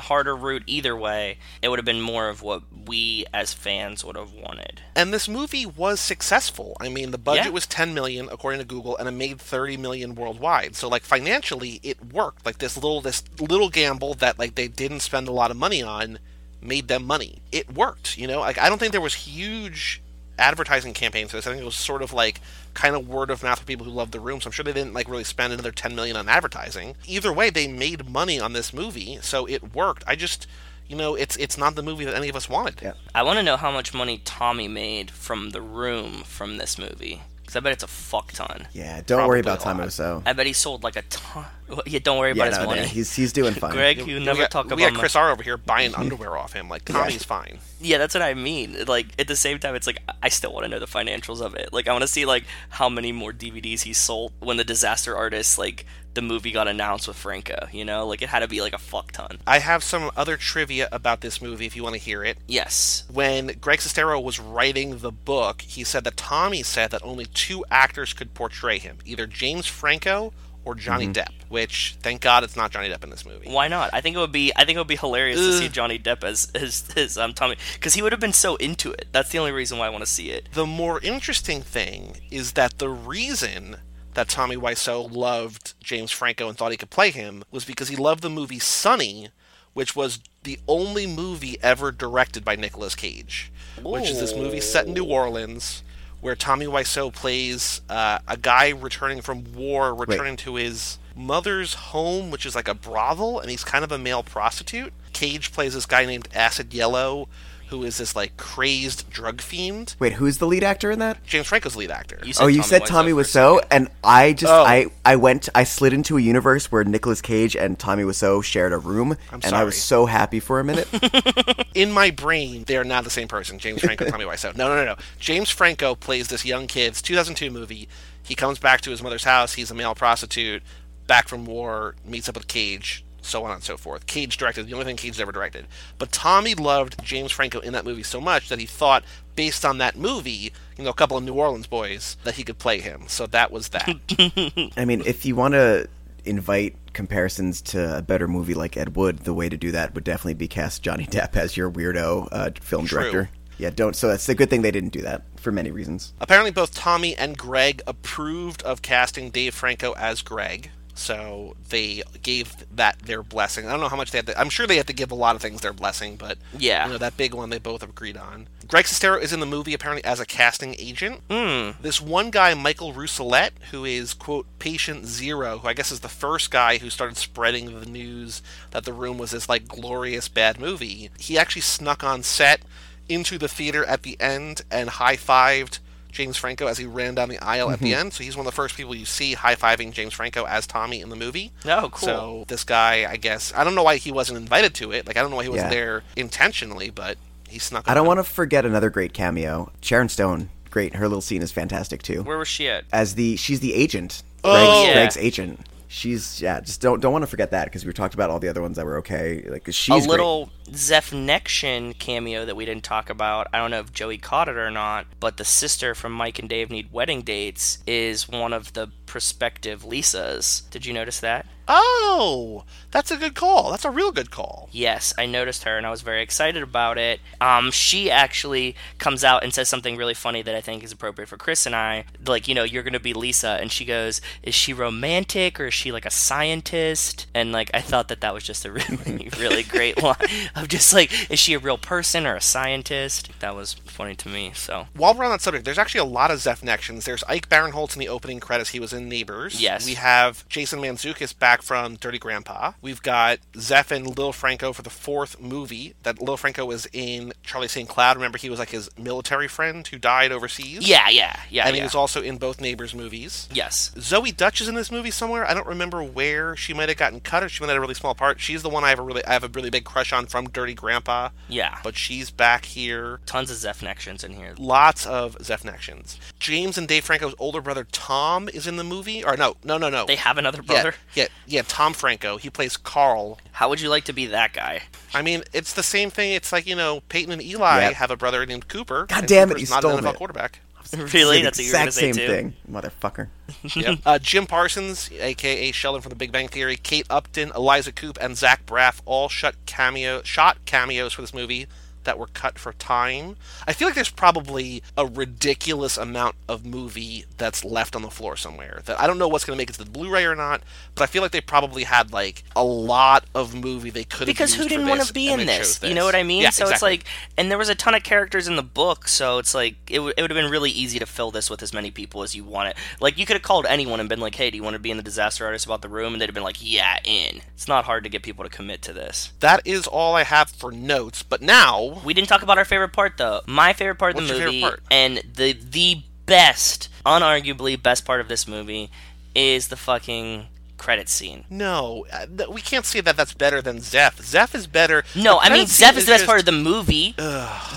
harder 0.00 0.34
route 0.34 0.64
either 0.66 0.96
way 0.96 1.38
it 1.62 1.68
would 1.68 1.78
have 1.78 1.86
been 1.86 2.00
more 2.00 2.28
of 2.28 2.42
what 2.42 2.62
we 2.86 3.24
as 3.32 3.52
fans 3.52 4.04
would 4.04 4.16
have 4.16 4.32
wanted 4.32 4.80
And 4.96 5.14
this 5.14 5.28
movie 5.28 5.64
was 5.64 6.00
successful. 6.00 6.76
I 6.80 6.88
mean, 6.88 7.10
the 7.12 7.18
budget 7.18 7.46
Yeah. 7.46 7.50
was 7.52 7.66
10 7.66 7.94
million 7.94 8.28
according 8.30 8.58
to 8.60 8.66
Google 8.66 8.96
and 8.96 9.08
it 9.08 9.12
made 9.12 9.40
30 9.40 9.76
million 9.76 10.14
worldwide. 10.14 10.74
So 10.76 10.88
like 10.88 11.02
financially 11.04 11.78
it 11.82 12.12
worked. 12.12 12.44
Like 12.44 12.58
this 12.58 12.76
little 12.76 13.00
this 13.00 13.22
little 13.38 13.70
gamble 13.70 14.14
that 14.14 14.38
like 14.38 14.56
they 14.56 14.66
didn't 14.68 15.00
spend 15.00 15.28
a 15.28 15.32
lot 15.32 15.50
of 15.50 15.56
money 15.56 15.82
on 15.82 16.18
made 16.62 16.88
them 16.88 17.04
money. 17.04 17.38
It 17.52 17.72
worked, 17.74 18.18
you 18.18 18.26
know? 18.26 18.40
Like 18.40 18.58
I 18.58 18.68
don't 18.68 18.78
think 18.78 18.92
there 18.92 19.00
was 19.00 19.14
huge 19.14 20.02
advertising 20.38 20.94
campaigns 20.94 21.30
for 21.30 21.36
this. 21.36 21.46
I 21.46 21.50
think 21.50 21.62
it 21.62 21.66
was 21.66 21.74
sort 21.74 22.02
of 22.02 22.12
like 22.12 22.40
kind 22.74 22.96
of 22.96 23.08
word 23.08 23.30
of 23.30 23.42
mouth 23.42 23.58
for 23.58 23.64
people 23.64 23.84
who 23.84 23.92
love 23.92 24.10
the 24.10 24.20
room. 24.20 24.40
So 24.40 24.48
I'm 24.48 24.52
sure 24.52 24.64
they 24.64 24.72
didn't 24.72 24.94
like 24.94 25.08
really 25.08 25.24
spend 25.24 25.52
another 25.52 25.72
10 25.72 25.94
million 25.94 26.16
on 26.16 26.28
advertising. 26.28 26.96
Either 27.06 27.32
way, 27.32 27.50
they 27.50 27.68
made 27.68 28.08
money 28.08 28.40
on 28.40 28.52
this 28.52 28.72
movie, 28.72 29.18
so 29.20 29.46
it 29.46 29.74
worked. 29.74 30.02
I 30.06 30.16
just 30.16 30.46
you 30.88 30.96
know, 30.96 31.14
it's 31.14 31.36
it's 31.36 31.56
not 31.56 31.76
the 31.76 31.84
movie 31.84 32.04
that 32.04 32.16
any 32.16 32.28
of 32.28 32.34
us 32.34 32.48
wanted. 32.48 32.82
Yeah. 32.82 32.94
i 33.14 33.22
want 33.22 33.38
to 33.38 33.44
know 33.44 33.56
how 33.56 33.70
much 33.70 33.94
money 33.94 34.20
tommy 34.24 34.66
made 34.66 35.10
from 35.10 35.50
the 35.50 35.62
room 35.62 36.24
from 36.24 36.56
this 36.56 36.78
movie 36.78 37.22
because 37.50 37.58
i 37.58 37.60
bet 37.60 37.72
it's 37.72 37.82
a 37.82 37.88
fuck 37.88 38.32
ton 38.32 38.68
yeah 38.72 39.00
don't 39.04 39.26
worry 39.26 39.40
about 39.40 39.60
a 39.60 39.62
time 39.62 39.90
so 39.90 40.22
I 40.26 40.32
bet 40.32 40.46
he 40.46 40.52
sold 40.52 40.84
like 40.84 40.96
a 40.96 41.02
ton. 41.02 41.46
Yeah, 41.86 42.00
don't 42.02 42.18
worry 42.18 42.30
yeah, 42.30 42.34
about 42.42 42.48
his 42.48 42.58
no, 42.58 42.66
money. 42.66 42.80
no, 42.80 42.86
he's 42.86 43.14
he's 43.14 43.32
doing 43.32 43.54
fine 43.62 43.72
Greg, 43.72 43.98
you 43.98 44.16
We 44.18 44.24
never 44.24 44.42
got- 44.42 44.50
talk 44.50 44.66
about. 44.66 44.76
we 44.76 44.82
about 44.82 44.90
got 44.90 44.94
my- 44.94 45.00
Chris 45.00 45.16
R 45.16 45.30
over 45.30 45.42
here 45.42 45.56
buying 45.56 45.92
mm-hmm. 45.92 46.00
underwear 46.00 46.36
off 46.36 46.52
him. 46.52 46.68
Like 46.68 46.84
Tommy's 46.84 47.22
fine. 47.22 47.60
Yeah, 47.80 47.98
that's 47.98 48.14
what 48.14 48.22
I 48.22 48.34
mean. 48.34 48.76
Like 48.86 49.06
at 49.18 49.28
the 49.28 49.36
same 49.36 49.58
time, 49.58 49.74
it's 49.74 49.86
like 49.86 49.98
I 50.22 50.28
still 50.28 50.52
want 50.52 50.64
to 50.64 50.68
know 50.68 50.80
the 50.80 50.86
financials 50.86 51.40
of 51.40 51.54
it. 51.54 51.72
Like 51.72 51.86
I 51.88 51.92
want 51.92 52.02
to 52.02 52.08
see 52.08 52.26
like 52.26 52.44
how 52.70 52.88
many 52.88 53.12
more 53.12 53.32
DVDs 53.32 53.82
he 53.82 53.92
sold 53.92 54.32
when 54.40 54.56
the 54.56 54.64
Disaster 54.64 55.16
Artist 55.16 55.58
like 55.58 55.86
the 56.14 56.22
movie 56.22 56.50
got 56.50 56.66
announced 56.68 57.06
with 57.08 57.16
Franco. 57.16 57.68
You 57.72 57.84
know, 57.84 58.06
like 58.06 58.22
it 58.22 58.28
had 58.28 58.40
to 58.40 58.48
be 58.48 58.60
like 58.60 58.72
a 58.74 58.78
fuck 58.78 59.12
ton. 59.12 59.38
I 59.46 59.58
have 59.60 59.82
some 59.84 60.10
other 60.16 60.36
trivia 60.36 60.88
about 60.90 61.20
this 61.20 61.40
movie 61.40 61.66
if 61.66 61.76
you 61.76 61.82
want 61.82 61.94
to 61.94 62.00
hear 62.00 62.24
it. 62.24 62.38
Yes. 62.46 63.04
When 63.12 63.48
Greg 63.60 63.78
Sestero 63.80 64.22
was 64.22 64.38
writing 64.40 64.98
the 64.98 65.12
book, 65.12 65.62
he 65.62 65.84
said 65.84 66.04
that 66.04 66.16
Tommy 66.16 66.62
said 66.62 66.90
that 66.90 67.02
only 67.04 67.26
two 67.26 67.64
actors 67.70 68.12
could 68.12 68.34
portray 68.34 68.78
him, 68.78 68.98
either 69.04 69.26
James 69.26 69.66
Franco 69.66 70.32
or 70.64 70.74
Johnny 70.74 71.06
Mm-hmm. 71.06 71.12
Depp. 71.12 71.30
Which, 71.48 71.96
thank 72.00 72.20
God, 72.20 72.44
it's 72.44 72.54
not 72.54 72.70
Johnny 72.70 72.88
Depp 72.90 73.02
in 73.02 73.10
this 73.10 73.24
movie. 73.26 73.50
Why 73.50 73.66
not? 73.66 73.90
I 73.92 74.00
think 74.00 74.14
it 74.14 74.20
would 74.20 74.30
be. 74.30 74.52
I 74.54 74.64
think 74.64 74.76
it 74.76 74.78
would 74.78 74.86
be 74.86 74.94
hilarious 74.96 75.40
to 75.40 75.52
see 75.54 75.68
Johnny 75.68 75.98
Depp 75.98 76.22
as 76.22 76.48
his 76.54 76.92
his 76.92 77.18
um 77.18 77.32
Tommy 77.34 77.56
because 77.74 77.94
he 77.94 78.02
would 78.02 78.12
have 78.12 78.20
been 78.20 78.32
so 78.32 78.54
into 78.56 78.92
it. 78.92 79.06
That's 79.10 79.30
the 79.30 79.38
only 79.38 79.50
reason 79.50 79.78
why 79.78 79.86
I 79.86 79.90
want 79.90 80.04
to 80.04 80.10
see 80.10 80.30
it. 80.30 80.48
The 80.52 80.66
more 80.66 81.00
interesting 81.00 81.62
thing 81.62 82.18
is 82.30 82.52
that 82.52 82.78
the 82.78 82.88
reason 82.88 83.78
that 84.14 84.28
Tommy 84.28 84.56
Wiseau 84.56 85.10
loved 85.10 85.74
James 85.82 86.10
Franco 86.10 86.48
and 86.48 86.56
thought 86.56 86.72
he 86.72 86.76
could 86.76 86.90
play 86.90 87.10
him 87.10 87.44
was 87.50 87.64
because 87.64 87.88
he 87.88 87.96
loved 87.96 88.22
the 88.22 88.30
movie 88.30 88.58
Sonny, 88.58 89.28
which 89.72 89.94
was 89.94 90.20
the 90.42 90.58
only 90.66 91.06
movie 91.06 91.58
ever 91.62 91.92
directed 91.92 92.44
by 92.44 92.56
Nicolas 92.56 92.94
Cage, 92.94 93.52
which 93.82 94.08
is 94.08 94.18
this 94.20 94.34
movie 94.34 94.60
set 94.60 94.86
in 94.86 94.94
New 94.94 95.04
Orleans 95.04 95.82
where 96.20 96.36
Tommy 96.36 96.66
Wiseau 96.66 97.12
plays 97.12 97.80
uh, 97.88 98.18
a 98.28 98.36
guy 98.36 98.68
returning 98.70 99.22
from 99.22 99.54
war, 99.54 99.94
returning 99.94 100.36
to 100.36 100.56
his 100.56 100.98
mother's 101.16 101.74
home, 101.74 102.30
which 102.30 102.44
is 102.44 102.54
like 102.54 102.68
a 102.68 102.74
brothel, 102.74 103.40
and 103.40 103.50
he's 103.50 103.64
kind 103.64 103.84
of 103.84 103.92
a 103.92 103.98
male 103.98 104.22
prostitute. 104.22 104.92
Cage 105.12 105.52
plays 105.52 105.74
this 105.74 105.86
guy 105.86 106.04
named 106.04 106.28
Acid 106.34 106.74
Yellow, 106.74 107.28
who 107.70 107.82
is 107.84 107.98
this 107.98 108.14
like 108.14 108.36
crazed 108.36 109.08
drug 109.10 109.40
fiend. 109.40 109.96
wait 109.98 110.14
who's 110.14 110.38
the 110.38 110.46
lead 110.46 110.62
actor 110.62 110.90
in 110.90 110.98
that 110.98 111.24
James 111.24 111.46
Franco's 111.46 111.76
lead 111.76 111.90
actor. 111.90 112.18
You 112.24 112.34
oh 112.40 112.46
you 112.46 112.62
said 112.62 112.84
tommy 112.86 113.12
for 113.12 113.20
a 113.20 113.24
wiseau 113.24 113.64
and 113.70 113.88
i 114.04 114.32
just 114.32 114.52
Oh. 114.52 114.64
i 114.64 114.86
i 115.04 115.16
went 115.16 115.48
i 115.54 115.64
slid 115.64 115.92
into 115.92 116.16
a 116.16 116.20
universe 116.20 116.70
where 116.70 116.84
Nicolas 116.84 117.20
cage 117.20 117.56
and 117.56 117.78
tommy 117.78 118.02
wiseau 118.02 118.42
shared 118.42 118.72
a 118.72 118.78
room 118.78 119.16
I'm 119.32 119.40
and 119.42 119.54
i 119.54 119.64
was 119.64 119.80
so 119.80 120.06
happy 120.06 120.40
for 120.40 120.60
a 120.60 120.64
minute 120.64 120.88
in 121.74 121.92
my 121.92 122.10
brain, 122.10 122.64
they 122.64 122.76
are 122.76 122.84
not 122.84 123.04
the 123.04 123.10
same 123.10 123.28
person. 123.28 123.58
James 123.58 123.80
Franco, 123.80 124.04
Tommy 124.08 124.24
Wiseau. 124.24 124.56
No, 124.56 124.68
no, 124.68 124.76
no, 124.76 124.84
no. 124.84 124.96
James 125.18 125.50
Franco 125.50 125.94
plays 125.94 126.28
this 126.28 126.44
young 126.44 126.66
kid's 126.66 127.00
2002 127.02 127.50
movie. 127.50 127.88
He 128.22 128.34
comes 128.34 128.58
back 128.58 128.80
to 128.82 128.90
his 128.90 129.02
mother's 129.02 129.24
house. 129.24 129.54
He's 129.54 129.70
a 129.70 129.74
male 129.74 129.94
prostitute, 129.94 130.62
back 131.06 131.28
from 131.28 131.44
war, 131.46 131.94
meets 132.04 132.28
up 132.28 132.34
with 132.36 132.48
Cage, 132.48 133.04
so 133.22 133.44
on 133.44 133.52
and 133.52 133.62
so 133.62 133.76
forth. 133.76 134.06
Cage 134.06 134.36
directed 134.36 134.66
the 134.66 134.74
only 134.74 134.84
thing 134.84 134.96
Cage 134.96 135.20
ever 135.20 135.32
directed. 135.32 135.66
But 135.98 136.12
Tommy 136.12 136.54
loved 136.54 137.02
James 137.02 137.32
Franco 137.32 137.60
in 137.60 137.72
that 137.72 137.84
movie 137.84 138.02
so 138.02 138.20
much 138.20 138.48
that 138.48 138.58
he 138.58 138.66
thought, 138.66 139.04
based 139.36 139.64
on 139.64 139.78
that 139.78 139.96
movie, 139.96 140.52
you 140.76 140.84
know, 140.84 140.90
a 140.90 140.94
couple 140.94 141.16
of 141.16 141.24
New 141.24 141.34
Orleans 141.34 141.66
boys 141.66 142.16
that 142.24 142.34
he 142.34 142.44
could 142.44 142.58
play 142.58 142.80
him. 142.80 143.04
So 143.08 143.26
that 143.26 143.50
was 143.50 143.70
that. 143.70 144.72
I 144.76 144.84
mean, 144.84 145.02
if 145.06 145.24
you 145.24 145.36
want 145.36 145.54
to 145.54 145.88
invite 146.24 146.76
comparisons 146.92 147.62
to 147.62 147.98
a 147.98 148.02
better 148.02 148.28
movie 148.28 148.54
like 148.54 148.76
Ed 148.76 148.96
Wood, 148.96 149.20
the 149.20 149.34
way 149.34 149.48
to 149.48 149.56
do 149.56 149.70
that 149.72 149.94
would 149.94 150.04
definitely 150.04 150.34
be 150.34 150.48
cast 150.48 150.82
Johnny 150.82 151.06
Depp 151.06 151.36
as 151.36 151.56
your 151.56 151.70
weirdo 151.70 152.28
uh, 152.30 152.50
film 152.60 152.86
True. 152.86 153.00
director. 153.00 153.30
Yeah, 153.58 153.68
don't. 153.68 153.94
So 153.94 154.08
that's 154.08 154.26
a 154.28 154.34
good 154.34 154.48
thing 154.48 154.62
they 154.62 154.70
didn't 154.70 154.90
do 154.90 155.02
that 155.02 155.22
for 155.36 155.52
many 155.52 155.70
reasons. 155.70 156.14
Apparently, 156.18 156.50
both 156.50 156.74
Tommy 156.74 157.14
and 157.14 157.36
Greg 157.36 157.82
approved 157.86 158.62
of 158.62 158.80
casting 158.80 159.28
Dave 159.28 159.54
Franco 159.54 159.92
as 159.92 160.22
Greg. 160.22 160.70
So 161.00 161.56
they 161.70 162.02
gave 162.22 162.54
that 162.76 162.98
their 163.00 163.22
blessing. 163.22 163.66
I 163.66 163.70
don't 163.70 163.80
know 163.80 163.88
how 163.88 163.96
much 163.96 164.10
they 164.10 164.18
had 164.18 164.26
to. 164.26 164.38
I'm 164.38 164.50
sure 164.50 164.66
they 164.66 164.76
had 164.76 164.86
to 164.88 164.92
give 164.92 165.10
a 165.10 165.14
lot 165.14 165.34
of 165.34 165.40
things 165.40 165.62
their 165.62 165.72
blessing, 165.72 166.16
but 166.16 166.36
Yeah. 166.58 166.84
you 166.86 166.92
know 166.92 166.98
that 166.98 167.16
big 167.16 167.32
one 167.32 167.48
they 167.48 167.58
both 167.58 167.82
agreed 167.82 168.18
on. 168.18 168.48
Greg 168.68 168.84
Sestero 168.84 169.18
is 169.20 169.32
in 169.32 169.40
the 169.40 169.46
movie 169.46 169.72
apparently 169.72 170.04
as 170.04 170.20
a 170.20 170.26
casting 170.26 170.76
agent. 170.78 171.22
Hmm. 171.30 171.70
This 171.82 172.00
one 172.02 172.30
guy, 172.30 172.52
Michael 172.52 172.92
Rousselet, 172.92 173.50
who 173.70 173.84
is 173.86 174.12
quote 174.12 174.46
patient 174.58 175.06
zero, 175.06 175.58
who 175.58 175.68
I 175.68 175.72
guess 175.72 175.90
is 175.90 176.00
the 176.00 176.08
first 176.10 176.50
guy 176.50 176.76
who 176.78 176.90
started 176.90 177.16
spreading 177.16 177.80
the 177.80 177.86
news 177.86 178.42
that 178.72 178.84
the 178.84 178.92
room 178.92 179.16
was 179.16 179.30
this 179.30 179.48
like 179.48 179.66
glorious 179.68 180.28
bad 180.28 180.60
movie. 180.60 181.10
He 181.18 181.38
actually 181.38 181.62
snuck 181.62 182.04
on 182.04 182.22
set 182.22 182.60
into 183.08 183.38
the 183.38 183.48
theater 183.48 183.84
at 183.86 184.02
the 184.02 184.20
end 184.20 184.62
and 184.70 184.90
high 184.90 185.16
fived 185.16 185.78
James 186.12 186.36
Franco 186.36 186.66
as 186.66 186.78
he 186.78 186.86
ran 186.86 187.14
down 187.14 187.28
the 187.28 187.38
aisle 187.38 187.70
at 187.70 187.80
the 187.80 187.92
mm-hmm. 187.92 188.00
end. 188.00 188.12
So 188.12 188.24
he's 188.24 188.36
one 188.36 188.46
of 188.46 188.52
the 188.52 188.56
first 188.56 188.76
people 188.76 188.94
you 188.94 189.04
see 189.04 189.34
high 189.34 189.54
fiving 189.54 189.92
James 189.92 190.12
Franco 190.12 190.44
as 190.44 190.66
Tommy 190.66 191.00
in 191.00 191.08
the 191.08 191.16
movie. 191.16 191.52
Oh, 191.64 191.88
cool. 191.92 192.06
So 192.06 192.44
this 192.48 192.64
guy, 192.64 193.10
I 193.10 193.16
guess, 193.16 193.52
I 193.54 193.64
don't 193.64 193.74
know 193.74 193.82
why 193.82 193.96
he 193.96 194.12
wasn't 194.12 194.38
invited 194.38 194.74
to 194.74 194.92
it. 194.92 195.06
Like 195.06 195.16
I 195.16 195.22
don't 195.22 195.30
know 195.30 195.36
why 195.36 195.44
he 195.44 195.48
wasn't 195.48 195.72
Yeah. 195.72 195.78
there 195.78 196.02
intentionally, 196.16 196.90
but 196.90 197.18
he 197.48 197.58
snuck. 197.58 197.84
I 197.88 197.94
don't 197.94 198.06
want 198.06 198.18
to 198.18 198.24
forget 198.24 198.64
another 198.64 198.90
great 198.90 199.12
cameo. 199.12 199.70
Sharon 199.80 200.08
Stone, 200.08 200.50
great. 200.70 200.94
Her 200.94 201.08
little 201.08 201.20
scene 201.20 201.42
is 201.42 201.52
fantastic 201.52 202.02
too. 202.02 202.22
Where 202.22 202.38
was 202.38 202.48
she 202.48 202.68
at? 202.68 202.84
As 202.92 203.14
the 203.14 203.36
she's 203.36 203.60
the 203.60 203.74
agent. 203.74 204.22
Oh! 204.44 204.52
Greg's, 204.52 204.86
Yeah. 204.86 204.92
Greg's 204.94 205.16
agent. 205.16 205.60
She's 205.92 206.40
yeah. 206.40 206.60
Just 206.60 206.80
don't 206.80 207.00
don't 207.00 207.12
want 207.12 207.24
to 207.24 207.26
forget 207.26 207.50
that 207.50 207.64
because 207.64 207.84
we 207.84 207.92
talked 207.92 208.14
about 208.14 208.30
all 208.30 208.38
the 208.38 208.46
other 208.46 208.62
ones 208.62 208.76
that 208.76 208.86
were 208.86 208.98
okay. 208.98 209.44
Like 209.48 209.66
she's 209.72 209.88
a 209.88 209.98
great. 209.98 210.08
little 210.08 210.50
Zeph 210.72 211.10
Nection 211.10 211.98
cameo 211.98 212.44
that 212.44 212.54
we 212.54 212.64
didn't 212.64 212.84
talk 212.84 213.10
about. 213.10 213.48
I 213.52 213.58
don't 213.58 213.72
know 213.72 213.80
if 213.80 213.92
Joey 213.92 214.16
caught 214.16 214.48
it 214.48 214.56
or 214.56 214.70
not, 214.70 215.06
but 215.18 215.36
the 215.36 215.44
sister 215.44 215.96
from 215.96 216.12
Mike 216.12 216.38
and 216.38 216.48
Dave 216.48 216.70
Need 216.70 216.92
Wedding 216.92 217.22
Dates 217.22 217.78
is 217.88 218.28
one 218.28 218.52
of 218.52 218.72
the 218.74 218.92
prospective 219.06 219.82
Lisas. 219.82 220.70
Did 220.70 220.86
you 220.86 220.92
notice 220.92 221.18
that? 221.20 221.44
Oh, 221.72 222.64
that's 222.90 223.12
a 223.12 223.16
good 223.16 223.36
call. 223.36 223.70
That's 223.70 223.84
a 223.84 223.90
real 223.90 224.10
good 224.10 224.32
call. 224.32 224.68
Yes, 224.72 225.14
I 225.16 225.26
noticed 225.26 225.62
her 225.62 225.78
and 225.78 225.86
I 225.86 225.90
was 225.90 226.02
very 226.02 226.20
excited 226.22 226.62
about 226.62 226.98
it. 226.98 227.20
Um, 227.40 227.70
she 227.70 228.10
actually 228.10 228.74
comes 228.98 229.22
out 229.22 229.44
and 229.44 229.54
says 229.54 229.68
something 229.68 229.96
really 229.96 230.14
funny 230.14 230.42
that 230.42 230.54
I 230.56 230.60
think 230.60 230.82
is 230.82 230.90
appropriate 230.90 231.28
for 231.28 231.36
Chris 231.36 231.66
and 231.66 231.76
I. 231.76 232.04
Like, 232.26 232.48
you 232.48 232.54
know, 232.54 232.64
you're 232.64 232.82
going 232.82 232.94
to 232.94 233.00
be 233.00 233.14
Lisa. 233.14 233.58
And 233.60 233.70
she 233.70 233.84
goes, 233.84 234.20
Is 234.42 234.54
she 234.56 234.72
romantic 234.72 235.60
or 235.60 235.66
is 235.66 235.74
she 235.74 235.92
like 235.92 236.04
a 236.04 236.10
scientist? 236.10 237.28
And 237.34 237.52
like, 237.52 237.70
I 237.72 237.80
thought 237.80 238.08
that 238.08 238.20
that 238.22 238.34
was 238.34 238.42
just 238.42 238.64
a 238.64 238.72
really, 239.06 239.28
really 239.38 239.62
great 239.62 240.02
line 240.02 240.16
of 240.56 240.66
just 240.66 240.92
like, 240.92 241.30
Is 241.30 241.38
she 241.38 241.54
a 241.54 241.60
real 241.60 241.78
person 241.78 242.26
or 242.26 242.34
a 242.34 242.40
scientist? 242.40 243.30
That 243.38 243.54
was 243.54 243.74
funny 243.74 244.16
to 244.16 244.28
me. 244.28 244.50
So, 244.56 244.88
While 244.94 245.14
we're 245.14 245.24
on 245.24 245.30
that 245.30 245.40
subject, 245.40 245.64
there's 245.64 245.78
actually 245.78 246.00
a 246.00 246.04
lot 246.04 246.32
of 246.32 246.40
Zeph 246.40 246.58
connections. 246.58 247.04
There's 247.04 247.22
Ike 247.28 247.48
Barinholtz 247.48 247.94
in 247.94 248.00
the 248.00 248.08
opening 248.08 248.40
credits. 248.40 248.70
He 248.70 248.80
was 248.80 248.92
in 248.92 249.08
Neighbors. 249.08 249.60
Yes. 249.60 249.86
We 249.86 249.94
have 249.94 250.48
Jason 250.48 250.80
Mantzoukas 250.80 251.38
back 251.38 251.59
from 251.62 251.96
Dirty 251.96 252.18
Grandpa. 252.18 252.72
We've 252.82 253.00
got 253.02 253.38
Zeph 253.56 253.90
and 253.90 254.18
Lil 254.18 254.32
Franco 254.32 254.72
for 254.72 254.82
the 254.82 254.90
fourth 254.90 255.40
movie. 255.40 255.94
That 256.02 256.20
Lil 256.20 256.36
Franco 256.36 256.66
was 256.66 256.86
in 256.92 257.32
Charlie 257.42 257.68
St. 257.68 257.88
Cloud. 257.88 258.16
Remember, 258.16 258.36
he 258.38 258.50
was 258.50 258.58
like 258.58 258.70
his 258.70 258.90
military 258.98 259.48
friend 259.48 259.86
who 259.86 259.98
died 259.98 260.32
overseas. 260.32 260.86
yeah, 260.86 261.08
yeah, 261.08 261.38
yeah. 261.48 261.66
And 261.66 261.74
he 261.76 261.82
was 261.82 261.94
also 261.94 262.20
in 262.20 262.36
both 262.36 262.60
Neighbors 262.60 262.94
movies. 262.94 263.48
yes. 263.52 263.92
Zoey 263.96 264.36
Deutch 264.36 264.60
is 264.60 264.68
in 264.68 264.74
this 264.74 264.90
movie 264.90 265.10
somewhere. 265.10 265.48
I 265.48 265.54
don't 265.54 265.66
remember 265.66 266.02
where 266.02 266.56
she 266.56 266.74
might 266.74 266.88
have 266.90 266.98
gotten 266.98 267.20
cut, 267.20 267.42
or 267.42 267.48
she 267.48 267.62
might 267.62 267.68
have 267.70 267.78
a 267.78 267.80
really 267.80 267.94
small 267.94 268.14
part. 268.14 268.40
She's 268.40 268.62
the 268.62 268.68
one 268.68 268.84
I 268.84 268.90
have 268.90 268.98
a 268.98 269.02
really, 269.02 269.24
I 269.24 269.32
have 269.32 269.44
a 269.44 269.48
really 269.48 269.70
big 269.70 269.84
crush 269.84 270.12
on 270.12 270.26
from 270.26 270.48
Dirty 270.50 270.74
Grandpa. 270.74 271.30
Yeah. 271.48 271.78
But 271.82 271.96
she's 271.96 272.30
back 272.30 272.64
here. 272.66 273.20
Tons 273.24 273.50
of 273.50 273.56
Zeph 273.56 273.82
Nections 273.82 274.24
in 274.24 274.32
here. 274.34 274.54
Lots 274.58 275.06
of 275.06 275.36
Zeph 275.42 275.60
connections. 275.70 276.18
James 276.38 276.76
and 276.76 276.88
Dave 276.88 277.04
Franco's 277.04 277.34
older 277.38 277.60
brother 277.60 277.86
Tom 277.92 278.48
is 278.48 278.66
in 278.66 278.76
the 278.76 278.84
movie. 278.84 279.22
Or 279.22 279.36
no, 279.36 279.56
no, 279.62 279.78
no, 279.78 279.88
no. 279.88 280.06
They 280.06 280.16
have 280.16 280.38
another 280.38 280.62
brother? 280.62 280.94
Yeah, 281.14 281.26
yeah, 281.46 281.49
Tom 281.68 281.92
Franco. 281.92 282.36
He 282.36 282.50
plays 282.50 282.76
Carl. 282.76 283.38
How 283.52 283.68
would 283.68 283.80
you 283.80 283.88
like 283.88 284.04
to 284.04 284.12
be 284.12 284.26
that 284.26 284.52
guy? 284.52 284.82
I 285.14 285.22
mean, 285.22 285.42
it's 285.52 285.72
the 285.72 285.82
same 285.82 286.10
thing. 286.10 286.32
It's 286.32 286.52
like 286.52 286.66
you 286.66 286.76
know, 286.76 287.02
Peyton 287.08 287.32
and 287.32 287.42
Eli 287.42 287.80
Yep. 287.80 287.92
have 287.94 288.10
a 288.10 288.16
brother 288.16 288.44
named 288.46 288.68
Cooper. 288.68 289.06
God 289.06 289.18
and 289.20 289.28
damn 289.28 289.48
it, 289.50 289.54
Cooper's 289.54 289.70
you 289.70 289.74
not 289.74 289.84
an 289.84 289.90
stole 289.90 290.00
NFL 290.10 290.14
it. 290.14 290.16
quarterback. 290.16 290.60
really? 291.12 291.38
the 291.38 291.44
That's 291.44 291.58
what 291.58 291.64
you 291.66 291.72
were 291.72 291.78
going 291.78 291.86
exact 291.86 291.86
to 291.86 291.92
say 291.92 292.12
same 292.12 292.14
too? 292.14 292.26
thing, 292.26 292.54
motherfucker. 292.70 293.28
yep. 293.76 293.98
Uh, 294.04 294.18
Jim 294.18 294.46
Parsons, 294.46 295.08
aka 295.20 295.70
Sheldon 295.72 296.02
from 296.02 296.10
The 296.10 296.16
Big 296.16 296.32
Bang 296.32 296.48
Theory, 296.48 296.76
Kate 296.76 297.06
Upton, 297.10 297.52
Eliza 297.54 297.92
Coupe, 297.92 298.18
and 298.20 298.36
Zach 298.36 298.66
Braff 298.66 299.00
all 299.04 299.28
shot 299.28 299.54
cameo 299.66 300.22
shot 300.24 300.64
cameos 300.64 301.12
for 301.12 301.20
this 301.20 301.32
movie 301.34 301.66
that 302.04 302.18
were 302.18 302.28
cut 302.28 302.58
for 302.58 302.72
time. 302.74 303.36
I 303.66 303.72
feel 303.72 303.88
like 303.88 303.94
there's 303.94 304.10
probably 304.10 304.82
a 304.96 305.06
ridiculous 305.06 305.96
amount 305.96 306.34
of 306.48 306.64
movie 306.64 307.24
that's 307.38 307.64
left 307.64 307.94
on 307.96 308.02
the 308.02 308.10
floor 308.10 308.36
somewhere 308.36 308.82
that 308.86 309.00
I 309.00 309.06
don't 309.06 309.18
know 309.18 309.28
what's 309.28 309.44
going 309.44 309.56
to 309.56 309.60
make 309.60 309.70
it 309.70 309.74
to 309.74 309.84
the 309.84 309.90
Blu-ray 309.90 310.24
or 310.24 310.34
not, 310.34 310.62
but 310.94 311.02
I 311.02 311.06
feel 311.06 311.22
like 311.22 311.30
they 311.32 311.40
probably 311.40 311.84
had 311.84 312.12
like 312.12 312.44
a 312.56 312.64
lot 312.64 313.24
of 313.34 313.54
movie 313.54 313.90
they 313.90 314.04
could 314.04 314.20
have 314.20 314.26
because 314.28 314.54
who 314.54 314.68
didn't 314.68 314.88
want 314.88 315.02
to 315.02 315.12
be 315.12 315.28
in 315.30 315.40
they 315.40 315.44
this? 315.44 315.82
You 315.82 315.94
know 315.94 316.04
what 316.04 316.14
I 316.14 316.22
mean? 316.22 316.42
Yeah, 316.42 316.50
so 316.50 316.68
it's 316.68 316.82
like, 316.82 317.04
and 317.36 317.50
there 317.50 317.58
was 317.58 317.68
a 317.68 317.74
ton 317.74 317.94
of 317.94 318.02
characters 318.02 318.48
in 318.48 318.56
the 318.56 318.62
book, 318.62 319.08
so 319.08 319.38
it's 319.38 319.54
like 319.54 319.76
it, 319.88 319.96
w- 319.96 320.14
it 320.16 320.22
would 320.22 320.30
have 320.30 320.36
been 320.36 320.50
really 320.50 320.70
easy 320.70 320.98
to 320.98 321.06
fill 321.06 321.30
this 321.30 321.48
with 321.50 321.62
as 321.62 321.72
many 321.72 321.90
people 321.90 322.22
as 322.22 322.34
you 322.34 322.44
wanted. 322.44 322.74
Like 323.00 323.18
you 323.18 323.26
could 323.26 323.34
have 323.36 323.42
called 323.42 323.66
anyone 323.66 324.00
and 324.00 324.08
been 324.08 324.20
like, 324.20 324.34
"Hey, 324.34 324.50
do 324.50 324.56
you 324.56 324.62
want 324.62 324.74
to 324.74 324.80
be 324.80 324.90
in 324.90 324.96
the 324.96 325.02
Disaster 325.02 325.44
Artist 325.46 325.66
about 325.66 325.82
the 325.82 325.88
room?" 325.88 326.12
And 326.14 326.20
they'd 326.20 326.26
have 326.26 326.34
been 326.34 326.44
like, 326.44 326.58
"Yeah, 326.60 326.98
in." 327.04 327.42
It's 327.54 327.68
not 327.68 327.84
hard 327.84 328.04
to 328.04 328.10
get 328.10 328.22
people 328.22 328.44
to 328.44 328.50
commit 328.50 328.82
to 328.82 328.92
this. 328.92 329.32
that 329.40 329.60
is 329.66 329.86
all 329.86 330.14
I 330.14 330.24
have 330.24 330.50
for 330.50 330.70
notes. 330.72 331.22
But 331.22 331.42
now 331.42 331.89
We 332.04 332.14
didn't 332.14 332.28
talk 332.28 332.42
about 332.42 332.58
our 332.58 332.64
favorite 332.64 332.92
part 332.92 333.16
though. 333.16 333.40
My 333.46 333.72
favorite 333.72 333.96
part 333.96 334.16
of 334.16 334.22
What's 334.22 334.32
the 334.32 334.38
movie, 334.38 334.64
and 334.90 335.22
the 335.34 335.52
the 335.52 336.02
best, 336.26 336.88
unarguably 337.04 337.82
best 337.82 338.04
part 338.04 338.20
of 338.20 338.28
this 338.28 338.46
movie, 338.46 338.90
is 339.34 339.68
the 339.68 339.76
fucking 339.76 340.48
credit 340.80 341.08
scene. 341.08 341.44
No, 341.50 342.06
uh, 342.12 342.24
th- 342.26 342.48
we 342.48 342.60
can't 342.62 342.86
say 342.86 343.00
that 343.02 343.16
that's 343.16 343.34
better 343.34 343.60
than 343.60 343.80
Zeph. 343.80 344.20
Zeph 344.22 344.54
is 344.54 344.66
better. 344.66 345.04
No, 345.14 345.38
I 345.38 345.50
mean 345.50 345.66
Zeph 345.66 345.96
is 345.98 346.06
the 346.06 346.12
best 346.12 346.20
just- 346.22 346.26
part 346.26 346.40
of 346.40 346.46
the 346.46 346.52
movie. 346.52 347.14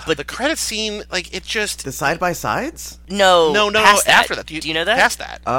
But 0.07 0.17
the 0.17 0.23
credit 0.23 0.57
scene, 0.57 1.03
like 1.11 1.33
it 1.33 1.43
just 1.43 1.83
The 1.85 1.91
side 1.91 2.19
by 2.19 2.33
sides? 2.33 2.99
no, 3.09 3.51
no, 3.53 3.69
no, 3.69 3.79
no. 3.83 3.99
that. 4.05 4.07
After 4.07 4.35
that, 4.35 4.45
do 4.47 4.55
you 4.55 4.73
know 4.73 4.85
that? 4.85 4.97
Past 4.97 5.19
that, 5.19 5.41
Uh, 5.45 5.51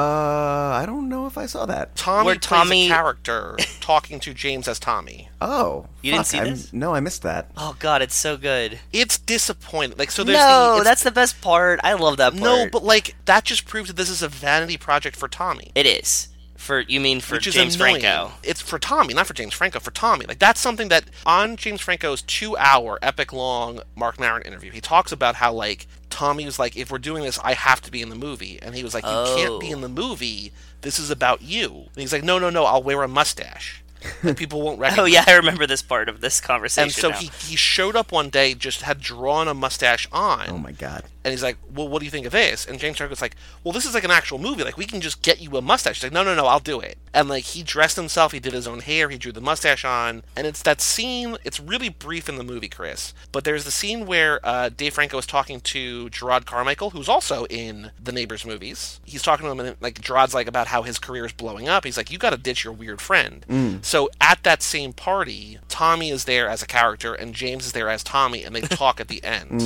I 0.80 0.84
don't 0.86 1.08
know 1.08 1.26
if 1.26 1.36
I 1.38 1.46
saw 1.46 1.66
that. 1.66 1.94
Tommy 1.96 2.26
Where 2.26 2.34
plays 2.34 2.42
Tommy- 2.48 2.86
a 2.86 2.88
character 2.88 3.56
talking 3.80 4.18
to 4.20 4.34
James 4.34 4.66
as 4.68 4.78
Tommy. 4.78 5.28
Oh, 5.40 5.86
You 6.02 6.12
didn't 6.12 6.26
see 6.26 6.38
I'm- 6.38 6.50
this? 6.50 6.72
No, 6.72 6.94
I 6.94 7.00
missed 7.00 7.22
that. 7.22 7.50
Oh 7.56 7.76
god, 7.78 8.00
it's 8.02 8.14
so 8.16 8.36
good. 8.36 8.80
It's 8.92 9.18
disappointing. 9.18 9.98
Like 9.98 10.10
so, 10.10 10.24
there's 10.24 10.38
no, 10.38 10.78
the, 10.78 10.84
that's 10.84 11.02
the 11.02 11.10
best 11.10 11.40
part. 11.42 11.80
I 11.84 11.92
love 11.94 12.16
that 12.16 12.32
part. 12.32 12.42
no, 12.42 12.66
but 12.72 12.82
like 12.84 13.14
that 13.26 13.44
just 13.44 13.66
proves 13.66 13.88
that 13.88 13.96
this 13.96 14.08
is 14.10 14.22
a 14.22 14.28
vanity 14.28 14.76
project 14.76 15.16
for 15.16 15.28
Tommy. 15.28 15.70
it 15.74 15.86
is. 15.86 16.28
For 16.64 16.80
you 16.80 16.98
mean 16.98 17.20
for 17.20 17.34
which 17.34 17.44
James. 17.44 17.76
Franco? 17.76 18.32
It's 18.42 18.62
for 18.62 18.78
Tommy, 18.78 19.12
not 19.12 19.26
for 19.26 19.34
James 19.34 19.52
Franco. 19.52 19.80
For 19.80 19.90
Tommy, 19.90 20.24
like 20.24 20.38
that's 20.38 20.60
something 20.60 20.88
that 20.88 21.04
on 21.26 21.56
James 21.56 21.82
Franco's 21.82 22.22
two-hour 22.22 22.98
epic-long 23.02 23.80
Marc 23.94 24.18
Maron 24.18 24.40
interview, 24.42 24.70
he 24.70 24.80
talks 24.80 25.12
about 25.12 25.34
how 25.34 25.52
like 25.52 25.86
Tommy 26.08 26.46
was 26.46 26.58
like, 26.58 26.74
if 26.74 26.90
we're 26.90 26.98
doing 26.98 27.22
this, 27.22 27.38
I 27.44 27.52
have 27.52 27.82
to 27.82 27.90
be 27.90 28.00
in 28.00 28.08
the 28.08 28.14
movie, 28.16 28.58
and 28.62 28.74
he 28.74 28.82
was 28.82 28.94
like, 28.94 29.04
you 29.04 29.10
can't 29.36 29.60
be 29.60 29.68
Oh. 29.68 29.72
in 29.76 29.80
the 29.82 29.88
movie. 29.90 30.52
This 30.80 30.98
is 30.98 31.10
about 31.10 31.42
you. 31.42 31.66
And 31.94 31.96
he's 31.96 32.12
like, 32.12 32.24
no, 32.24 32.38
no, 32.38 32.48
no, 32.50 32.64
I'll 32.64 32.82
wear 32.82 33.02
a 33.02 33.08
mustache. 33.08 33.82
And 34.22 34.36
people 34.36 34.62
won't 34.62 34.78
recognize. 34.78 35.02
Oh 35.02 35.06
yeah, 35.06 35.24
I 35.26 35.34
remember 35.34 35.66
this 35.66 35.82
part 35.82 36.08
of 36.08 36.20
this 36.20 36.40
conversation. 36.40 36.84
And 36.84 36.92
so 36.92 37.08
now. 37.10 37.16
he, 37.16 37.26
he 37.46 37.56
showed 37.56 37.94
up 37.94 38.10
one 38.10 38.30
day, 38.30 38.54
just 38.54 38.82
had 38.82 39.00
drawn 39.00 39.48
a 39.48 39.54
mustache 39.54 40.08
on. 40.12 40.48
Oh 40.48 40.58
my 40.58 40.72
god. 40.72 41.04
And 41.24 41.32
he's 41.32 41.42
like, 41.42 41.56
"Well, 41.72 41.88
what 41.88 42.00
do 42.00 42.04
you 42.04 42.10
think 42.10 42.26
of 42.26 42.32
this?" 42.32 42.66
And 42.66 42.78
James 42.78 42.98
Franco's 42.98 43.22
like, 43.22 43.34
"Well, 43.62 43.72
this 43.72 43.86
is 43.86 43.94
like 43.94 44.04
an 44.04 44.10
actual 44.10 44.38
movie. 44.38 44.62
Like, 44.62 44.76
we 44.76 44.84
can 44.84 45.00
just 45.00 45.22
get 45.22 45.40
you 45.40 45.56
a 45.56 45.62
mustache." 45.62 45.96
He's 45.96 46.04
like, 46.04 46.12
"No, 46.12 46.22
no, 46.22 46.34
no, 46.34 46.46
I'll 46.46 46.60
do 46.60 46.80
it." 46.80 46.98
And 47.14 47.28
like, 47.30 47.44
he 47.44 47.62
dressed 47.62 47.96
himself. 47.96 48.32
He 48.32 48.40
did 48.40 48.52
his 48.52 48.68
own 48.68 48.80
hair. 48.80 49.08
He 49.08 49.16
drew 49.16 49.32
the 49.32 49.40
mustache 49.40 49.84
on. 49.86 50.22
And 50.36 50.46
it's 50.46 50.62
that 50.62 50.80
scene. 50.82 51.36
It's 51.44 51.58
really 51.60 51.88
brief 51.88 52.28
in 52.28 52.36
the 52.36 52.44
movie, 52.44 52.68
Chris. 52.68 53.14
But 53.32 53.44
there's 53.44 53.64
the 53.64 53.70
scene 53.70 54.04
where 54.04 54.38
uh, 54.44 54.68
Dave 54.68 54.94
Franco 54.94 55.16
is 55.16 55.24
talking 55.26 55.60
to 55.62 56.10
Jerrod 56.10 56.44
Carmichael, 56.44 56.90
who's 56.90 57.08
also 57.08 57.46
in 57.46 57.90
the 58.02 58.12
Neighbors 58.12 58.44
movies. 58.44 59.00
He's 59.04 59.22
talking 59.22 59.46
to 59.46 59.52
him, 59.52 59.60
and 59.60 59.76
like 59.80 60.00
Jerrod's 60.02 60.34
like 60.34 60.46
about 60.46 60.66
how 60.66 60.82
his 60.82 60.98
career 60.98 61.24
is 61.24 61.32
blowing 61.32 61.68
up. 61.68 61.84
He's 61.84 61.96
like, 61.96 62.10
"You 62.10 62.18
got 62.18 62.30
to 62.30 62.36
ditch 62.36 62.64
your 62.64 62.72
weird 62.74 63.00
friend." 63.00 63.46
So 63.82 63.93
at 64.20 64.42
that 64.44 64.62
same 64.62 64.92
party, 64.92 65.58
Tommy 65.68 66.10
is 66.10 66.24
there 66.24 66.48
as 66.48 66.62
a 66.62 66.66
character, 66.66 67.14
and 67.14 67.34
James 67.34 67.66
is 67.66 67.72
there 67.72 67.88
as 67.88 68.02
Tommy, 68.04 68.42
and 68.44 68.54
they 68.54 68.60
talk 68.62 69.00
at 69.00 69.08
the 69.08 69.22
end. 69.24 69.62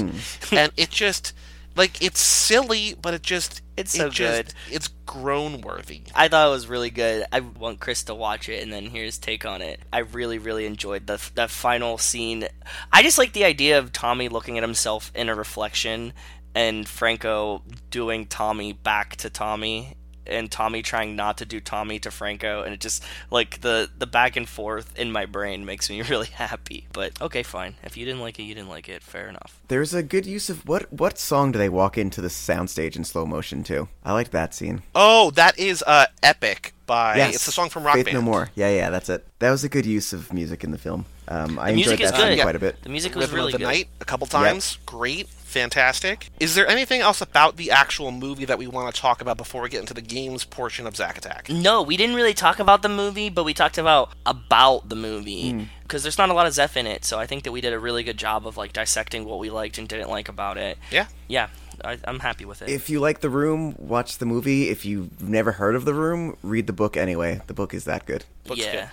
Hmm. 0.51 0.55
And 0.55 0.72
it 0.76 0.91
just 0.91 1.33
like 1.76 2.03
it's 2.03 2.20
silly, 2.20 2.95
but 3.01 3.14
it 3.14 3.22
just 3.22 3.62
It's 3.76 3.95
it 3.95 3.99
so 3.99 4.09
just- 4.09 4.47
good. 4.47 4.55
It's 4.74 4.89
grown 5.07 5.61
worthy. 5.61 6.03
I 6.14 6.29
thought 6.29 6.49
it 6.49 6.51
was 6.51 6.66
really 6.66 6.91
good. 6.91 7.24
I 7.33 7.41
want 7.41 7.81
Chris 7.81 8.03
to 8.05 8.14
watch 8.14 8.49
it 8.49 8.62
and 8.62 8.72
then 8.72 8.87
hear 8.87 9.05
his 9.05 9.16
take 9.18 9.47
on 9.47 9.62
it. 9.62 9.81
I 9.93 9.99
really, 10.01 10.39
really 10.39 10.66
enjoyed 10.66 11.07
the 11.07 11.20
that 11.35 11.51
final 11.51 11.97
scene. 11.99 12.47
I 12.93 13.03
just 13.03 13.18
like 13.18 13.33
the 13.33 13.45
idea 13.45 13.79
of 13.79 13.93
Tommy 13.93 14.29
looking 14.29 14.59
at 14.59 14.64
himself 14.64 15.12
in 15.14 15.29
a 15.29 15.35
reflection 15.35 16.12
and 16.55 16.89
Franco 16.89 17.62
doing 17.91 18.26
Tommy 18.26 18.72
back 18.72 19.14
to 19.16 19.31
Tommy 19.31 19.97
and 20.29 20.51
Tommy 20.51 20.83
trying 20.83 21.16
not 21.16 21.39
to 21.39 21.45
do 21.45 21.61
Tommy 21.61 21.99
to 22.01 22.11
Franco 22.11 22.62
and 22.62 22.74
it 22.74 22.81
just 22.81 23.03
like 23.31 23.61
the 23.61 23.89
the 23.99 24.07
back 24.07 24.37
and 24.37 24.49
forth 24.49 24.97
in 24.99 25.11
my 25.12 25.26
brain 25.26 25.64
makes 25.64 25.89
me 25.91 26.03
really 26.11 26.26
happy. 26.29 26.87
But 26.93 27.20
okay, 27.20 27.43
fine. 27.43 27.74
If 27.83 27.97
you 27.97 28.05
didn't 28.05 28.20
like 28.20 28.39
it, 28.39 28.43
you 28.45 28.55
didn't 28.55 28.68
like 28.70 28.89
it. 28.89 29.03
Fair 29.03 29.29
enough. 29.29 29.61
There's 29.68 29.95
a 29.95 30.03
good 30.03 30.26
use 30.26 30.49
of 30.51 30.66
what 30.66 30.93
what 30.93 31.18
song 31.18 31.53
do 31.53 31.59
they 31.59 31.68
walk 31.68 31.99
into 31.99 32.20
the 32.20 32.29
soundstage 32.29 32.97
in 32.97 33.05
slow 33.05 33.26
motion 33.26 33.62
to? 33.64 33.89
I 34.05 34.12
like 34.12 34.31
that 34.31 34.55
scene. 34.55 34.83
Oh, 34.95 35.31
that 35.33 35.59
is 35.59 35.83
uh, 35.87 36.07
Epic 36.22 36.72
by. 36.87 37.16
Yes, 37.16 37.35
It's 37.37 37.49
a 37.49 37.53
song 37.53 37.68
from 37.68 37.85
Rock 37.85 37.97
Faith 37.97 38.07
Band. 38.07 38.14
No 38.16 38.22
More. 38.22 38.51
Yeah, 38.55 38.70
yeah, 38.70 38.91
that's 38.91 39.09
it. 39.09 39.26
That 39.41 39.51
was 39.51 39.62
a 39.64 39.68
good 39.68 39.85
use 39.87 40.12
of 40.12 40.33
music 40.33 40.64
in 40.64 40.70
the 40.70 40.79
film. 40.79 41.05
Um, 41.29 41.59
I 41.59 41.70
The 41.70 41.76
music 41.76 41.93
enjoyed 42.01 42.05
is 42.07 42.11
that 42.12 42.20
scene 42.20 42.37
good. 42.37 42.43
quite 42.43 42.57
a 42.57 42.59
bit. 42.59 42.83
The 42.83 42.89
music 42.89 43.14
was 43.14 43.24
Rhythm 43.26 43.37
really 43.37 43.53
of 43.53 43.61
the 43.61 43.66
good. 43.66 43.72
Night 43.72 43.89
a 44.01 44.05
couple 44.07 44.26
times. 44.26 44.79
Great. 44.87 45.29
Fantastic. 45.49 46.28
Is 46.38 46.55
there 46.55 46.66
anything 46.68 47.01
else 47.01 47.22
about 47.22 47.57
the 47.57 47.70
actual 47.70 48.11
movie 48.12 48.44
that 48.44 48.59
we 48.59 48.66
want 48.66 48.94
to 48.94 49.01
talk 49.01 49.22
about 49.22 49.38
before 49.38 49.62
we 49.62 49.70
get 49.70 49.80
into 49.80 49.94
the 49.94 50.03
games 50.03 50.44
portion 50.44 50.86
of 50.86 50.94
Zack 50.94 51.16
Attack? 51.16 51.49
No, 51.49 51.82
we 51.82 51.96
didn't 51.96 52.16
really 52.16 52.34
talk 52.34 52.59
about 52.59 52.82
the 52.82 52.88
movie, 52.90 53.30
but 53.30 53.44
we 53.44 53.55
talked 53.55 53.78
about 53.78 54.12
about 54.26 54.90
the 54.90 54.94
movie 54.94 55.51
Hmm. 55.53 55.62
because 55.84 56.03
there's 56.03 56.18
not 56.18 56.28
a 56.28 56.34
lot 56.34 56.46
of 56.46 56.53
Zeph 56.53 56.76
in 56.76 56.86
it. 56.86 57.03
So 57.07 57.18
I 57.18 57.26
think 57.26 57.44
that 57.44 57.53
we 57.53 57.62
did 57.62 57.72
a 57.72 57.78
really 57.78 58.03
good 58.03 58.18
job 58.18 58.46
of 58.46 58.59
like 58.59 58.74
dissecting 58.74 59.24
what 59.24 59.38
we 59.38 59.49
liked 59.49 59.78
and 59.78 59.88
didn't 59.88 60.11
like 60.11 60.28
about 60.28 60.59
it. 60.59 60.76
Yeah. 60.90 61.07
Yeah, 61.28 61.49
I, 61.82 61.99
I'm 62.05 62.20
happy 62.20 62.44
with 62.44 62.61
it. 62.61 62.68
If 62.68 62.90
you 62.90 63.01
like 63.01 63.20
The 63.20 63.30
Room, 63.30 63.74
watch 63.78 64.18
the 64.18 64.26
movie. 64.26 64.68
If 64.68 64.84
you've 64.84 65.22
never 65.22 65.53
heard 65.53 65.74
of 65.74 65.86
The 65.86 65.94
Room, 65.94 66.36
read 66.42 66.66
the 66.66 66.72
book 66.74 66.96
anyway. 66.96 67.40
The 67.46 67.55
book 67.55 67.72
is 67.72 67.84
that 67.84 68.05
good. 68.05 68.26
Looks 68.46 68.61
yeah, 68.61 68.72
good. 68.72 68.88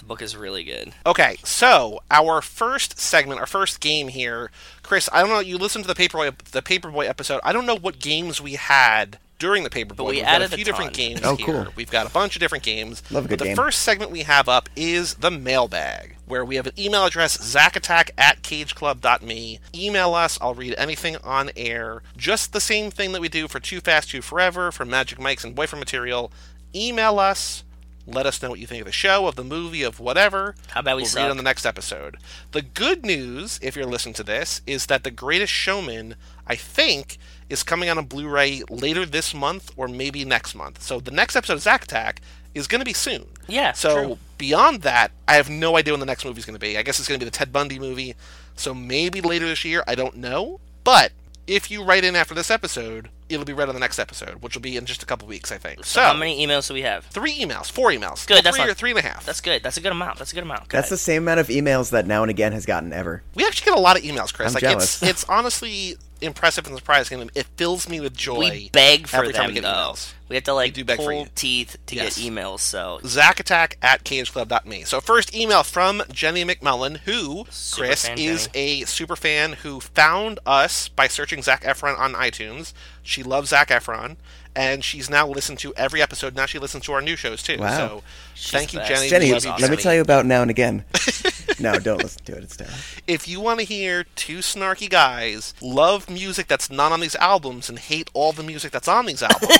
The 0.00 0.06
book 0.06 0.20
is 0.22 0.36
really 0.36 0.64
good. 0.64 0.92
Okay, 1.06 1.36
so 1.44 2.00
our 2.10 2.42
first 2.42 2.98
segment, 2.98 3.38
our 3.40 3.46
first 3.46 3.80
game 3.80 4.08
here, 4.08 4.50
Chris. 4.82 5.08
I 5.12 5.20
don't 5.20 5.30
know. 5.30 5.38
You 5.40 5.56
listened 5.58 5.84
to 5.84 5.92
the 5.92 5.94
Paperboy, 5.94 6.36
the 6.50 6.62
Paperboy 6.62 7.08
episode. 7.08 7.40
I 7.44 7.52
don't 7.52 7.66
know 7.66 7.76
what 7.76 7.98
games 8.00 8.40
we 8.40 8.54
had 8.54 9.18
during 9.38 9.62
the 9.64 9.70
Paperboy. 9.70 10.06
we 10.10 10.16
We've 10.16 10.24
added 10.24 10.50
got 10.50 10.50
a 10.50 10.54
a 10.54 10.56
few 10.56 10.64
different 10.66 10.92
ton. 10.92 10.98
games 10.98 11.20
Oh, 11.24 11.36
here. 11.36 11.46
cool. 11.46 11.66
We've 11.76 11.90
got 11.90 12.06
a 12.06 12.10
bunch 12.10 12.36
of 12.36 12.40
different 12.40 12.62
games. 12.64 13.02
Love 13.10 13.24
a 13.24 13.28
good 13.28 13.38
but 13.38 13.44
the 13.44 13.48
game. 13.50 13.56
first 13.56 13.80
segment 13.82 14.10
we 14.10 14.20
have 14.24 14.48
up 14.50 14.68
is 14.76 15.14
the 15.14 15.30
mailbag, 15.30 16.16
where 16.26 16.44
we 16.44 16.56
have 16.56 16.66
an 16.66 16.74
email 16.78 17.06
address, 17.06 17.38
zackattack 17.38 18.10
at 18.18 18.42
cageclub.me. 18.42 19.60
Email 19.74 20.12
us. 20.14 20.38
I'll 20.42 20.54
read 20.54 20.74
anything 20.76 21.16
on 21.24 21.50
air. 21.56 22.02
Just 22.16 22.52
the 22.52 22.60
same 22.60 22.90
thing 22.90 23.12
that 23.12 23.20
we 23.22 23.28
do 23.30 23.48
for 23.48 23.60
Too 23.60 23.80
Fast, 23.80 24.10
Too 24.10 24.20
Forever, 24.22 24.70
for 24.72 24.84
Magic 24.84 25.18
Mike's 25.18 25.44
and 25.44 25.54
Boyfriend 25.54 25.80
Material. 25.80 26.30
Email 26.74 27.18
us. 27.18 27.64
Let 28.06 28.26
us 28.26 28.42
know 28.42 28.50
what 28.50 28.58
you 28.58 28.66
think 28.66 28.80
of 28.80 28.86
the 28.86 28.92
show, 28.92 29.26
of 29.26 29.36
the 29.36 29.44
movie, 29.44 29.82
of 29.82 30.00
whatever. 30.00 30.54
How 30.68 30.80
about 30.80 30.96
we 30.96 31.02
we'll 31.02 31.12
read 31.14 31.26
it 31.26 31.30
on 31.30 31.36
the 31.36 31.42
next 31.42 31.64
episode. 31.66 32.16
The 32.52 32.62
good 32.62 33.04
news, 33.04 33.60
if 33.62 33.76
you're 33.76 33.84
listening 33.86 34.14
to 34.14 34.22
this, 34.22 34.62
is 34.66 34.86
that 34.86 35.04
The 35.04 35.10
Greatest 35.10 35.52
Showman, 35.52 36.16
I 36.46 36.56
think, 36.56 37.18
is 37.48 37.62
coming 37.62 37.88
out 37.88 37.98
on 37.98 38.06
Blu-ray 38.06 38.62
later 38.68 39.04
this 39.06 39.32
month 39.34 39.70
or 39.76 39.86
maybe 39.86 40.24
next 40.24 40.54
month. 40.54 40.82
So 40.82 40.98
the 40.98 41.10
next 41.10 41.36
episode 41.36 41.54
of 41.54 41.60
Zack 41.62 41.84
Attack 41.84 42.20
is 42.54 42.66
going 42.66 42.80
to 42.80 42.84
be 42.84 42.92
soon. 42.92 43.26
Yeah, 43.46 43.72
So 43.72 44.04
true. 44.06 44.18
beyond 44.38 44.82
that, 44.82 45.12
I 45.28 45.34
have 45.34 45.48
no 45.50 45.76
idea 45.76 45.92
when 45.92 46.00
the 46.00 46.06
next 46.06 46.24
movie 46.24 46.38
is 46.40 46.46
going 46.46 46.54
to 46.56 46.60
be. 46.60 46.76
I 46.76 46.82
guess 46.82 46.98
it's 46.98 47.08
going 47.08 47.20
to 47.20 47.24
be 47.24 47.30
the 47.30 47.36
Ted 47.36 47.52
Bundy 47.52 47.78
movie. 47.78 48.14
So 48.56 48.74
maybe 48.74 49.20
later 49.20 49.46
this 49.46 49.64
year. 49.64 49.84
I 49.86 49.94
don't 49.94 50.16
know. 50.16 50.58
But 50.82 51.12
if 51.50 51.70
you 51.70 51.82
write 51.82 52.04
in 52.04 52.14
after 52.14 52.32
this 52.32 52.50
episode, 52.50 53.08
it'll 53.28 53.44
be 53.44 53.52
read 53.52 53.68
on 53.68 53.74
the 53.74 53.80
next 53.80 53.98
episode, 53.98 54.40
which 54.40 54.54
will 54.54 54.62
be 54.62 54.76
in 54.76 54.86
just 54.86 55.02
a 55.02 55.06
couple 55.06 55.26
weeks, 55.26 55.50
I 55.50 55.58
think. 55.58 55.84
So, 55.84 56.00
How 56.00 56.14
many 56.14 56.46
emails 56.46 56.68
do 56.68 56.74
we 56.74 56.82
have? 56.82 57.04
Three 57.06 57.34
emails, 57.34 57.70
four 57.70 57.90
emails. 57.90 58.24
Good, 58.26 58.34
Well, 58.34 58.42
that's 58.42 58.56
three 58.56 58.66
not- 58.66 58.70
or 58.70 58.74
three 58.74 58.90
and 58.90 58.98
a 59.00 59.02
half. 59.02 59.26
That's 59.26 59.40
good. 59.40 59.62
That's 59.64 59.76
a 59.76 59.80
good 59.80 59.90
amount. 59.92 60.18
That's 60.18 60.30
a 60.30 60.34
good 60.36 60.44
amount. 60.44 60.68
Good. 60.68 60.76
That's 60.78 60.90
the 60.90 60.96
same 60.96 61.24
amount 61.24 61.40
of 61.40 61.48
emails 61.48 61.90
that 61.90 62.06
Now 62.06 62.22
and 62.22 62.30
Again 62.30 62.52
has 62.52 62.66
gotten 62.66 62.92
ever. 62.92 63.22
We 63.34 63.44
actually 63.44 63.64
get 63.72 63.78
a 63.78 63.80
lot 63.80 63.96
of 63.98 64.04
emails, 64.04 64.32
Chris. 64.32 64.48
I'm 64.48 64.54
like 64.54 64.62
jealous. 64.62 65.02
it's 65.02 65.10
it's 65.10 65.24
honestly 65.28 65.96
impressive 66.22 66.66
and 66.66 66.76
surprising. 66.76 67.20
and 67.20 67.30
It 67.34 67.46
fills 67.56 67.88
me 67.88 68.00
with 68.00 68.16
joy. 68.16 68.38
we 68.50 68.68
beg 68.70 69.06
for 69.06 69.16
every 69.18 69.32
time 69.32 69.42
them 69.46 69.48
we 69.50 69.54
get 69.54 69.62
though. 69.62 69.92
emails. 69.92 70.12
We 70.28 70.36
have 70.36 70.44
to 70.44 70.54
like 70.54 70.74
do 70.74 70.84
pull 70.84 71.26
teeth 71.34 71.76
to 71.86 71.96
Yes. 71.96 72.16
get 72.18 72.32
emails. 72.32 72.60
So 72.60 73.00
Zackattack 73.02 73.74
at 73.82 74.04
cageclub.me. 74.04 74.84
So 74.84 75.00
first 75.00 75.34
email 75.34 75.62
from 75.64 76.02
Jenny 76.12 76.44
McMullen, 76.44 76.98
who, 76.98 77.46
Super 77.50 77.86
Chris, 77.88 78.08
is 78.16 78.48
a 78.54 78.84
super 78.84 79.16
fan 79.16 79.54
who 79.54 79.80
found 79.80 80.38
us 80.46 80.88
by 80.88 81.08
searching 81.08 81.42
Zac 81.42 81.64
Efron 81.64 81.98
on 81.98 82.12
iTunes. 82.14 82.72
She 83.02 83.22
loves 83.24 83.50
Zac 83.50 83.70
Efron, 83.70 84.16
and 84.56 84.82
she's 84.84 85.08
now 85.08 85.26
listened 85.28 85.58
to 85.60 85.72
every 85.76 86.02
episode. 86.02 86.34
Now 86.34 86.46
she 86.46 86.58
listens 86.58 86.84
to 86.84 86.92
our 86.92 87.00
new 87.00 87.16
shows 87.16 87.42
too. 87.42 87.58
Wow. 87.58 87.76
So 87.76 88.02
thank 88.50 88.72
you, 88.72 88.78
best. 88.80 88.90
Jenny. 88.90 89.08
Jenny, 89.08 89.26
We 89.26 89.34
awesome. 89.34 89.54
let 89.60 89.70
me 89.70 89.76
tell 89.76 89.94
you 89.94 90.00
about 90.00 90.26
Now 90.26 90.42
and 90.42 90.50
Again. 90.50 90.84
no, 91.60 91.78
don't 91.78 92.02
listen 92.02 92.22
to 92.24 92.36
it. 92.36 92.42
It's 92.44 92.56
terrible. 92.56 92.76
if 93.06 93.28
you 93.28 93.40
want 93.40 93.60
to 93.60 93.64
hear 93.64 94.04
two 94.16 94.38
snarky 94.38 94.88
guys 94.90 95.54
love 95.60 96.08
music 96.10 96.46
that's 96.48 96.70
not 96.70 96.92
on 96.92 97.00
these 97.00 97.16
albums 97.16 97.68
and 97.68 97.78
hate 97.78 98.10
all 98.14 98.32
the 98.32 98.42
music 98.42 98.72
that's 98.72 98.88
on 98.88 99.06
these 99.06 99.22
albums, 99.22 99.58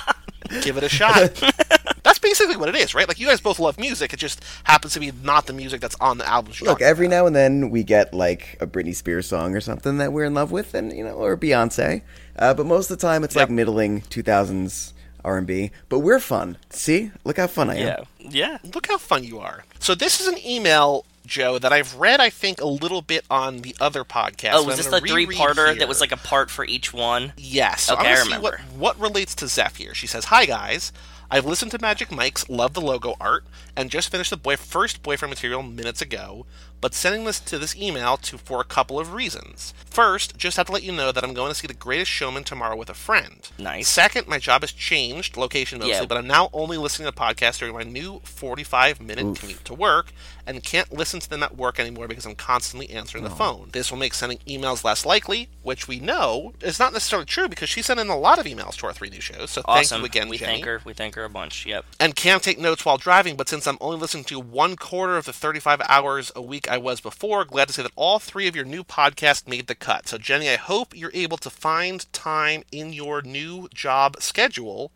give 0.62 0.76
it 0.76 0.84
a 0.84 0.88
shot. 0.88 1.42
That's 2.22 2.38
basically 2.40 2.56
what 2.56 2.68
it 2.68 2.76
is, 2.76 2.94
right? 2.94 3.08
Like 3.08 3.18
you 3.20 3.26
guys 3.26 3.40
both 3.40 3.58
love 3.58 3.78
music. 3.78 4.12
It 4.12 4.18
just 4.18 4.44
happens 4.64 4.94
to 4.94 5.00
be 5.00 5.12
not 5.22 5.46
the 5.46 5.52
music 5.52 5.80
that's 5.80 5.96
on 6.00 6.18
the 6.18 6.28
album. 6.28 6.52
Look, 6.62 6.80
every 6.82 7.06
about. 7.06 7.16
now 7.16 7.26
and 7.26 7.36
then 7.36 7.70
we 7.70 7.82
get 7.84 8.14
like 8.14 8.56
a 8.60 8.66
Britney 8.66 8.94
Spears 8.94 9.26
song 9.26 9.54
or 9.56 9.60
something 9.60 9.98
that 9.98 10.12
we're 10.12 10.24
in 10.24 10.34
love 10.34 10.50
with, 10.52 10.74
and 10.74 10.92
you 10.92 11.04
know, 11.04 11.14
or 11.14 11.36
Beyonce. 11.36 12.02
Uh, 12.38 12.54
but 12.54 12.66
most 12.66 12.90
of 12.90 12.98
the 12.98 13.06
time, 13.06 13.24
it's 13.24 13.36
like 13.36 13.50
middling 13.50 14.00
2000s 14.02 14.92
R&B. 15.24 15.70
But 15.88 16.00
we're 16.00 16.18
fun. 16.20 16.56
See, 16.70 17.10
look 17.24 17.36
how 17.36 17.46
fun 17.46 17.70
I 17.70 17.76
am. 17.76 17.86
yeah, 18.18 18.28
yeah. 18.30 18.58
Look 18.74 18.86
how 18.88 18.98
fun 18.98 19.24
you 19.24 19.38
are. 19.38 19.64
So 19.78 19.94
this 19.94 20.20
is 20.20 20.26
an 20.28 20.38
email, 20.44 21.04
Joe, 21.26 21.58
that 21.58 21.72
I've 21.72 21.94
read. 21.96 22.20
I 22.20 22.30
think 22.30 22.60
a 22.60 22.66
little 22.66 23.02
bit 23.02 23.24
on 23.30 23.58
the 23.58 23.76
other 23.80 24.02
podcast. 24.04 24.52
Oh, 24.54 24.64
was 24.64 24.78
this 24.78 24.86
the 24.86 25.00
three 25.00 25.26
parter 25.26 25.66
here. 25.68 25.74
that 25.76 25.88
was 25.88 26.00
like 26.00 26.10
a 26.12 26.16
part 26.16 26.50
for 26.50 26.64
each 26.64 26.92
one? 26.92 27.32
Yes. 27.36 27.82
So 27.82 27.94
Okay, 27.94 28.06
I'm 28.08 28.12
I 28.12 28.14
gonna 28.16 28.24
see 28.36 28.38
what, 28.42 28.52
remember. 28.54 28.74
what 28.78 28.98
relates 28.98 29.34
to 29.36 29.46
Zeph 29.46 29.76
here. 29.76 29.94
She 29.94 30.06
says, 30.06 30.24
Hi 30.26 30.44
guys. 30.46 30.92
I've 31.34 31.46
listened 31.46 31.70
to 31.70 31.78
Magic 31.80 32.12
Mike's 32.12 32.46
Love 32.50 32.74
the 32.74 32.82
Logo 32.82 33.14
Art 33.18 33.44
and 33.74 33.90
just 33.90 34.10
finished 34.10 34.28
the 34.28 34.36
boy- 34.36 34.56
first 34.56 35.02
boyfriend 35.02 35.30
material 35.30 35.62
minutes 35.62 36.02
ago, 36.02 36.44
but 36.82 36.92
sending 36.92 37.24
this 37.24 37.40
to 37.40 37.58
this 37.58 37.74
email 37.74 38.18
to 38.18 38.36
for 38.36 38.60
a 38.60 38.64
couple 38.64 39.00
of 39.00 39.14
reasons. 39.14 39.72
First, 39.86 40.36
just 40.36 40.58
have 40.58 40.66
to 40.66 40.72
let 40.72 40.82
you 40.82 40.92
know 40.92 41.10
that 41.10 41.24
I'm 41.24 41.32
going 41.32 41.48
to 41.50 41.54
see 41.54 41.66
The 41.66 41.72
Greatest 41.72 42.10
Showman 42.10 42.44
tomorrow 42.44 42.76
with 42.76 42.90
a 42.90 42.94
friend. 42.94 43.48
Nice. 43.58 43.88
Second, 43.88 44.28
my 44.28 44.38
job 44.38 44.60
has 44.60 44.72
changed, 44.72 45.38
location 45.38 45.78
mostly, 45.78 45.92
Yeah. 45.94 46.04
but 46.04 46.18
I'm 46.18 46.26
now 46.26 46.50
only 46.52 46.76
listening 46.76 47.10
to 47.10 47.16
podcasts 47.18 47.60
during 47.60 47.74
my 47.74 47.82
new 47.82 48.20
45 48.24 49.00
minute 49.00 49.38
commute 49.38 49.64
to 49.64 49.72
work 49.74 50.12
and 50.46 50.62
can't 50.62 50.92
listen 50.92 51.20
to 51.20 51.30
them 51.30 51.42
at 51.42 51.56
work 51.56 51.78
anymore 51.78 52.08
because 52.08 52.26
I'm 52.26 52.34
constantly 52.34 52.90
answering 52.90 53.24
the 53.24 53.30
phone. 53.30 53.68
This 53.72 53.90
will 53.90 53.98
make 53.98 54.14
sending 54.14 54.38
emails 54.38 54.84
less 54.84 55.06
likely, 55.06 55.48
which 55.62 55.86
we 55.88 56.00
know 56.00 56.52
is 56.60 56.78
not 56.78 56.92
necessarily 56.92 57.26
true 57.26 57.48
because 57.48 57.68
she 57.68 57.82
sent 57.82 58.00
in 58.00 58.08
a 58.08 58.18
lot 58.18 58.38
of 58.38 58.46
emails 58.46 58.76
to 58.76 58.86
our 58.86 58.92
three 58.92 59.10
new 59.10 59.20
shows. 59.20 59.50
So 59.50 59.62
thank 59.62 59.90
you 59.90 60.04
again, 60.04 60.28
we 60.28 60.38
Jenny. 60.38 60.54
thank 60.54 60.64
her. 60.66 60.80
We 60.84 60.92
thank 60.94 61.14
her 61.14 61.24
a 61.24 61.30
bunch. 61.30 61.66
Yep. 61.66 61.84
And 62.00 62.16
can't 62.16 62.42
take 62.42 62.58
notes 62.58 62.84
while 62.84 62.98
driving, 62.98 63.36
but 63.36 63.48
since 63.48 63.66
I'm 63.66 63.78
only 63.80 63.98
listening 63.98 64.24
to 64.24 64.40
one 64.40 64.76
quarter 64.76 65.16
of 65.16 65.26
the 65.26 65.32
35 65.32 65.82
hours 65.88 66.32
a 66.34 66.42
week 66.42 66.70
I 66.70 66.78
was 66.78 67.00
before, 67.00 67.44
glad 67.44 67.68
to 67.68 67.74
say 67.74 67.82
that 67.82 67.92
all 67.96 68.18
three 68.18 68.48
of 68.48 68.56
your 68.56 68.64
new 68.64 68.84
podcasts 68.84 69.48
made 69.48 69.66
the 69.66 69.74
cut. 69.74 70.08
So, 70.08 70.18
Jenny, 70.18 70.48
I 70.48 70.56
hope 70.56 70.96
you're 70.96 71.10
able 71.14 71.38
to 71.38 71.50
find 71.50 72.12
time 72.12 72.62
in 72.72 72.92
your 72.92 73.22
new 73.22 73.68
job 73.72 74.16
schedule 74.20 74.92